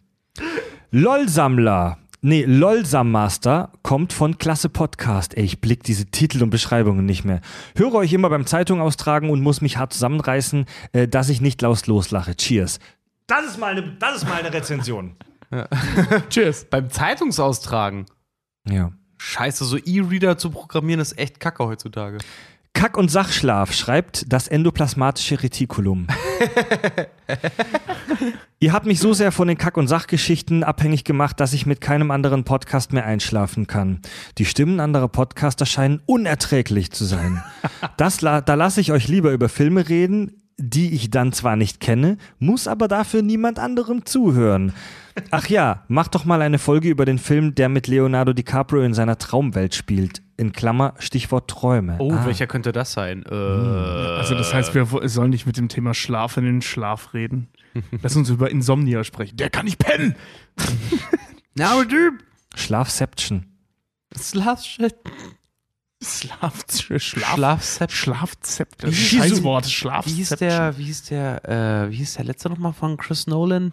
[0.90, 1.98] LOL-Sammler.
[2.22, 5.34] Nee, LOL-Sammaster kommt von Klasse Podcast.
[5.38, 7.40] Ey, ich blick diese Titel und Beschreibungen nicht mehr.
[7.74, 11.62] Höre euch immer beim Zeitung austragen und muss mich hart zusammenreißen, äh, dass ich nicht
[11.62, 12.36] laut loslache.
[12.36, 12.78] Cheers.
[13.26, 15.16] Das ist mal eine, das ist mal eine Rezension.
[16.28, 16.66] Cheers.
[16.66, 18.04] Beim Zeitungsaustragen.
[18.68, 18.92] Ja.
[19.16, 22.18] Scheiße, so E-Reader zu programmieren ist echt kacke heutzutage.
[22.74, 26.06] Kack- und Sachschlaf schreibt das endoplasmatische Retikulum.
[28.62, 31.80] Ihr habt mich so sehr von den Kack- und Sachgeschichten abhängig gemacht, dass ich mit
[31.80, 34.00] keinem anderen Podcast mehr einschlafen kann.
[34.36, 37.42] Die Stimmen anderer Podcaster scheinen unerträglich zu sein.
[37.96, 42.18] Das, da lasse ich euch lieber über Filme reden, die ich dann zwar nicht kenne,
[42.38, 44.74] muss aber dafür niemand anderem zuhören.
[45.30, 48.92] Ach ja, macht doch mal eine Folge über den Film, der mit Leonardo DiCaprio in
[48.92, 50.20] seiner Traumwelt spielt.
[50.36, 51.96] In Klammer, Stichwort Träume.
[51.98, 52.26] Oh, Ah.
[52.26, 53.24] welcher könnte das sein?
[53.30, 57.14] Äh, Also das heißt, wir wo- sollen nicht mit dem Thema Schlaf in den Schlaf
[57.14, 57.48] reden.
[58.02, 59.36] Lass uns über Insomnia sprechen.
[59.36, 60.14] Der kann nicht pennen.
[61.54, 62.14] Na, Typ.
[62.54, 63.46] Schlafception.
[64.18, 64.94] Schlafshit.
[66.02, 67.92] Schlaf, Schlaf, Schlafsept.
[67.92, 68.86] Schlafzept.
[68.86, 69.66] Wie- Scheißwort.
[69.66, 69.70] Wie
[70.12, 70.40] hieß Schlafzept.
[70.40, 71.48] der, wie hieß der,
[71.88, 73.72] äh, wie der letzte nochmal von Chris Nolan?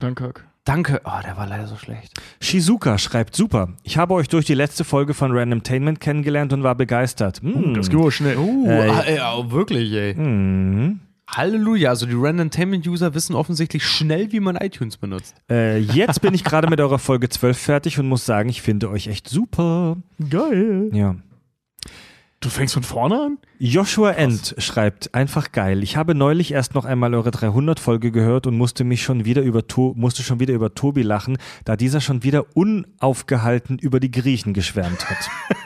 [0.00, 0.46] Dunkirk.
[0.64, 1.00] Danke.
[1.04, 2.12] Oh, der war leider so schlecht.
[2.40, 3.74] Shizuka schreibt super.
[3.82, 7.40] Ich habe euch durch die letzte Folge von Randomtainment kennengelernt und war begeistert.
[7.42, 7.74] Hm.
[7.74, 8.38] Das geht wohl schnell.
[8.38, 10.14] Uh, Äh, ah, oh, wirklich, ey.
[10.14, 11.00] Hm.
[11.36, 11.90] Halleluja.
[11.90, 15.34] Also die Randomtainment-User wissen offensichtlich schnell, wie man iTunes benutzt.
[15.50, 18.90] Äh, jetzt bin ich gerade mit eurer Folge 12 fertig und muss sagen, ich finde
[18.90, 19.96] euch echt super.
[20.30, 20.90] Geil.
[20.92, 21.16] Ja.
[22.44, 23.38] Du fängst von vorne an?
[23.58, 25.82] Joshua End schreibt, einfach geil.
[25.82, 29.66] Ich habe neulich erst noch einmal eure 300-Folge gehört und musste mich schon wieder über
[29.66, 34.52] to musste schon wieder über Tobi lachen, da dieser schon wieder unaufgehalten über die Griechen
[34.52, 35.30] geschwärmt hat.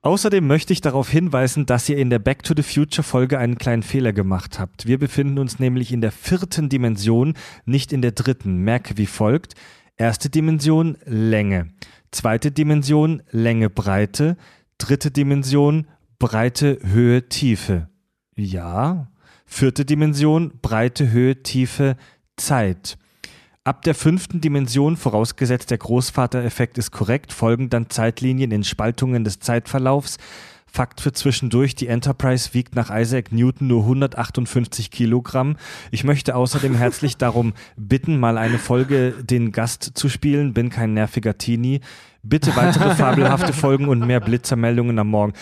[0.00, 3.58] Außerdem möchte ich darauf hinweisen, dass ihr in der Back to the Future Folge einen
[3.58, 4.86] kleinen Fehler gemacht habt.
[4.86, 8.58] Wir befinden uns nämlich in der vierten Dimension, nicht in der dritten.
[8.58, 9.54] Merke wie folgt.
[9.96, 11.70] Erste Dimension Länge.
[12.12, 14.36] Zweite Dimension Länge Breite.
[14.78, 15.88] Dritte Dimension
[16.20, 17.88] Breite Höhe Tiefe.
[18.36, 19.10] Ja.
[19.46, 21.96] Vierte Dimension Breite Höhe Tiefe
[22.36, 22.98] Zeit.
[23.68, 29.40] Ab der fünften Dimension, vorausgesetzt der Großvatereffekt ist korrekt, folgen dann Zeitlinien in Spaltungen des
[29.40, 30.16] Zeitverlaufs.
[30.66, 35.56] Fakt für zwischendurch, die Enterprise wiegt nach Isaac Newton nur 158 Kilogramm.
[35.90, 40.54] Ich möchte außerdem herzlich darum bitten, mal eine Folge den Gast zu spielen.
[40.54, 41.82] Bin kein nerviger Teenie.
[42.22, 45.34] Bitte weitere fabelhafte Folgen und mehr Blitzermeldungen am Morgen.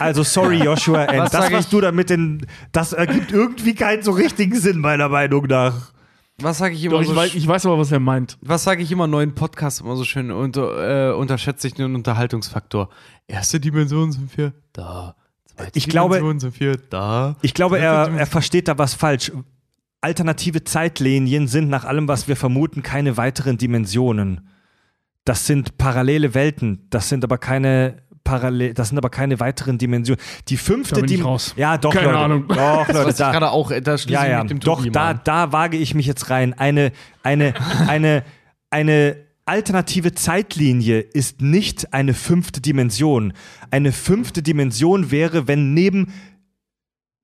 [0.00, 1.20] Also sorry, Joshua, N.
[1.20, 5.46] Was das, was du damit in, das ergibt irgendwie keinen so richtigen Sinn, meiner Meinung
[5.46, 5.92] nach.
[6.42, 8.36] Was sage ich immer Doch, ich, so weiß, ich weiß aber, was er meint.
[8.40, 12.88] Was sage ich immer neuen Podcasts immer so schön unter, äh, unterschätze ich den Unterhaltungsfaktor.
[13.26, 15.14] Erste Dimension sind wir da.
[15.46, 17.36] Zweite Ich glaube- Dimension sind wir da.
[17.42, 19.32] Ich glaube, er, er versteht da was falsch.
[20.00, 24.48] Alternative Zeitlinien sind nach allem, was wir vermuten, keine weiteren Dimensionen.
[25.24, 26.86] Das sind parallele Welten.
[26.90, 30.20] Das sind aber keine parallel, das sind aber keine weiteren Dimensionen.
[30.48, 31.54] Die fünfte Da bin raus.
[31.56, 32.18] Ja, doch, Keine Leute.
[32.18, 32.48] Ahnung.
[32.48, 34.84] Doch, Das Leute, ich da, gerade auch, äh, da schließe ja, ja, mit dem doch,
[34.86, 36.54] da, da wage ich mich jetzt rein.
[36.54, 36.92] Eine,
[37.22, 37.54] eine,
[37.88, 38.24] eine,
[38.70, 43.32] eine alternative Zeitlinie ist nicht eine fünfte Dimension.
[43.70, 46.12] Eine fünfte Dimension wäre, wenn neben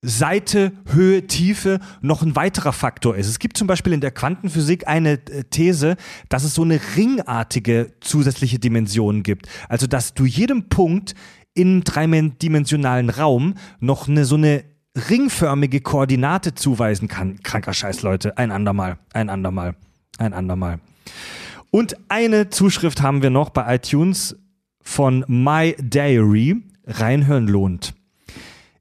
[0.01, 3.27] Seite, Höhe, Tiefe noch ein weiterer Faktor ist.
[3.27, 5.97] Es gibt zum Beispiel in der Quantenphysik eine äh, These,
[6.28, 9.49] dass es so eine ringartige zusätzliche Dimension gibt.
[9.68, 11.15] Also, dass du jedem Punkt
[11.55, 14.65] im dreidimensionalen Raum noch eine so eine
[15.10, 17.41] ringförmige Koordinate zuweisen kann.
[17.43, 18.39] Kranker Scheiß, Leute.
[18.39, 18.99] Ein andermal.
[19.12, 19.75] Ein andermal.
[20.18, 20.78] Ein andermal.
[21.70, 24.36] Und eine Zuschrift haben wir noch bei iTunes
[24.81, 26.62] von My Diary.
[26.86, 27.94] Reinhören lohnt.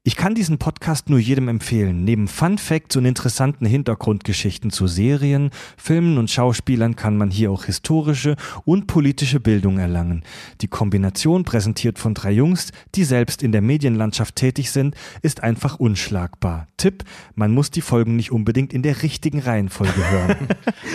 [0.08, 2.02] Ich kann diesen Podcast nur jedem empfehlen.
[2.02, 7.64] Neben Fun Facts und interessanten Hintergrundgeschichten zu Serien, Filmen und Schauspielern kann man hier auch
[7.64, 10.22] historische und politische Bildung erlangen.
[10.62, 15.78] Die Kombination, präsentiert von drei Jungs, die selbst in der Medienlandschaft tätig sind, ist einfach
[15.78, 16.68] unschlagbar.
[16.78, 17.04] Tipp,
[17.34, 20.36] man muss die Folgen nicht unbedingt in der richtigen Reihenfolge hören.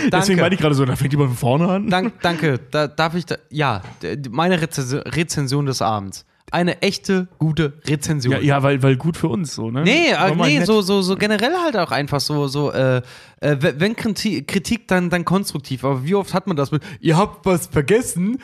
[0.06, 0.42] Deswegen Danke.
[0.42, 1.88] meine ich gerade so, da fängt jemand von vorne an.
[1.88, 2.60] Dank, danke.
[2.72, 3.84] Da, darf ich da, ja,
[4.32, 6.26] meine Rezension des Abends.
[6.52, 8.34] Eine echte, gute Rezension.
[8.34, 9.84] Ja, ja weil, weil gut für uns so, ne?
[9.84, 10.68] Nee, äh, nee nett.
[10.68, 13.02] so, so, so generell halt auch einfach so, so äh,
[13.40, 17.18] äh, wenn Kritik, Kritik dann, dann konstruktiv, aber wie oft hat man das mit, ihr
[17.18, 18.40] habt was vergessen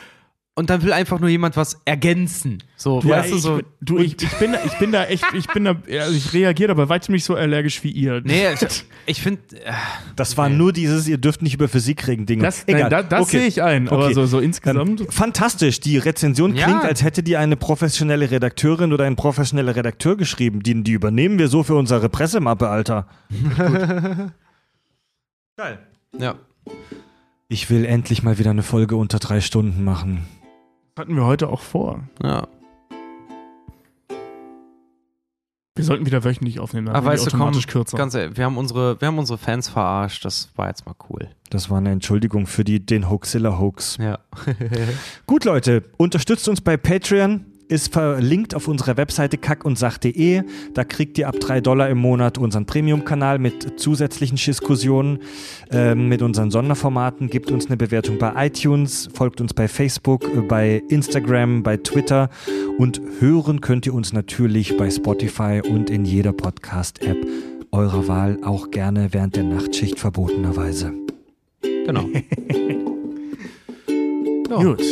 [0.60, 2.62] und dann will einfach nur jemand was ergänzen.
[2.76, 3.60] So, Ja, weißt du, ich, so.
[3.80, 6.68] du, ich, ich, bin da, ich bin da echt, ich bin da, also ich reagiere
[6.68, 8.20] da bei weitem nicht so allergisch wie ihr.
[8.24, 9.72] Nee, ich, ich finde, äh,
[10.14, 12.40] Das war nur dieses, ihr dürft nicht über Physik reden Ding.
[12.40, 13.38] Das, nein, da, das Okay.
[13.38, 14.14] sehe ich ein, aber Okay.
[14.14, 15.12] so, so insgesamt.
[15.12, 15.80] Fantastisch.
[15.80, 16.66] Die Rezension Ja.
[16.66, 20.62] klingt, als hätte die eine professionelle Redakteurin oder ein professioneller Redakteur geschrieben.
[20.62, 23.08] Die, die übernehmen wir so für unsere Pressemappe, Alter.
[25.56, 25.78] Geil.
[26.18, 26.34] ja.
[27.48, 30.20] Ich will endlich mal wieder eine Folge unter drei Stunden machen.
[31.00, 32.04] Hatten wir heute auch vor.
[32.22, 32.46] ja.
[35.76, 37.96] Wir sollten wieder wöchentlich aufnehmen, dann Aber die weißt du, komm, automatisch kürzer.
[37.96, 41.30] ganz ehrlich, wir haben, unsere, wir haben unsere Fans verarscht, das war jetzt mal cool.
[41.48, 43.96] Das war eine Entschuldigung für die, den Hoaxilla-Hoax.
[43.98, 44.18] Ja.
[45.26, 47.46] Gut, Leute, unterstützt uns bei Patreon.
[47.70, 50.42] Ist verlinkt auf unserer Webseite kackundsach.de.
[50.74, 55.20] Da kriegt ihr ab 3 Dollar im Monat unseren Premium-Kanal mit zusätzlichen Diskussionen,
[55.70, 57.30] ähm, mit unseren Sonderformaten.
[57.30, 62.28] Gebt uns eine Bewertung bei iTunes, folgt uns bei Facebook, äh, bei Instagram, bei Twitter
[62.76, 67.24] und hören könnt ihr uns natürlich bei Spotify und in jeder Podcast-App
[67.70, 70.92] eurer Wahl, auch gerne während der Nachtschicht verbotenerweise.
[71.62, 72.02] Genau.
[74.48, 74.82] Gut.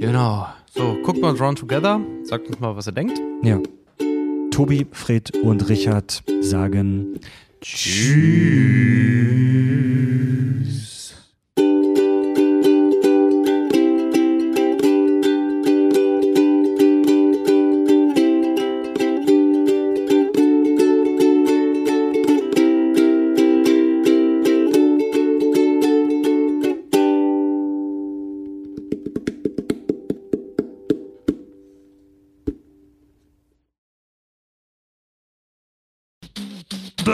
[0.00, 0.46] genau.
[0.74, 2.00] So, guckt mal Drawn Together.
[2.22, 3.20] Sagt uns mal, was ihr denkt.
[3.42, 3.60] Ja.
[4.50, 7.20] Tobi, Fred und Richard sagen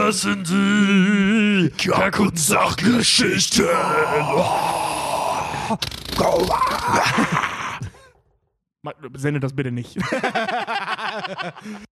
[0.08, 3.66] Das sind die Kack- und Sachgeschichten.
[9.12, 9.98] Sende das bitte nicht.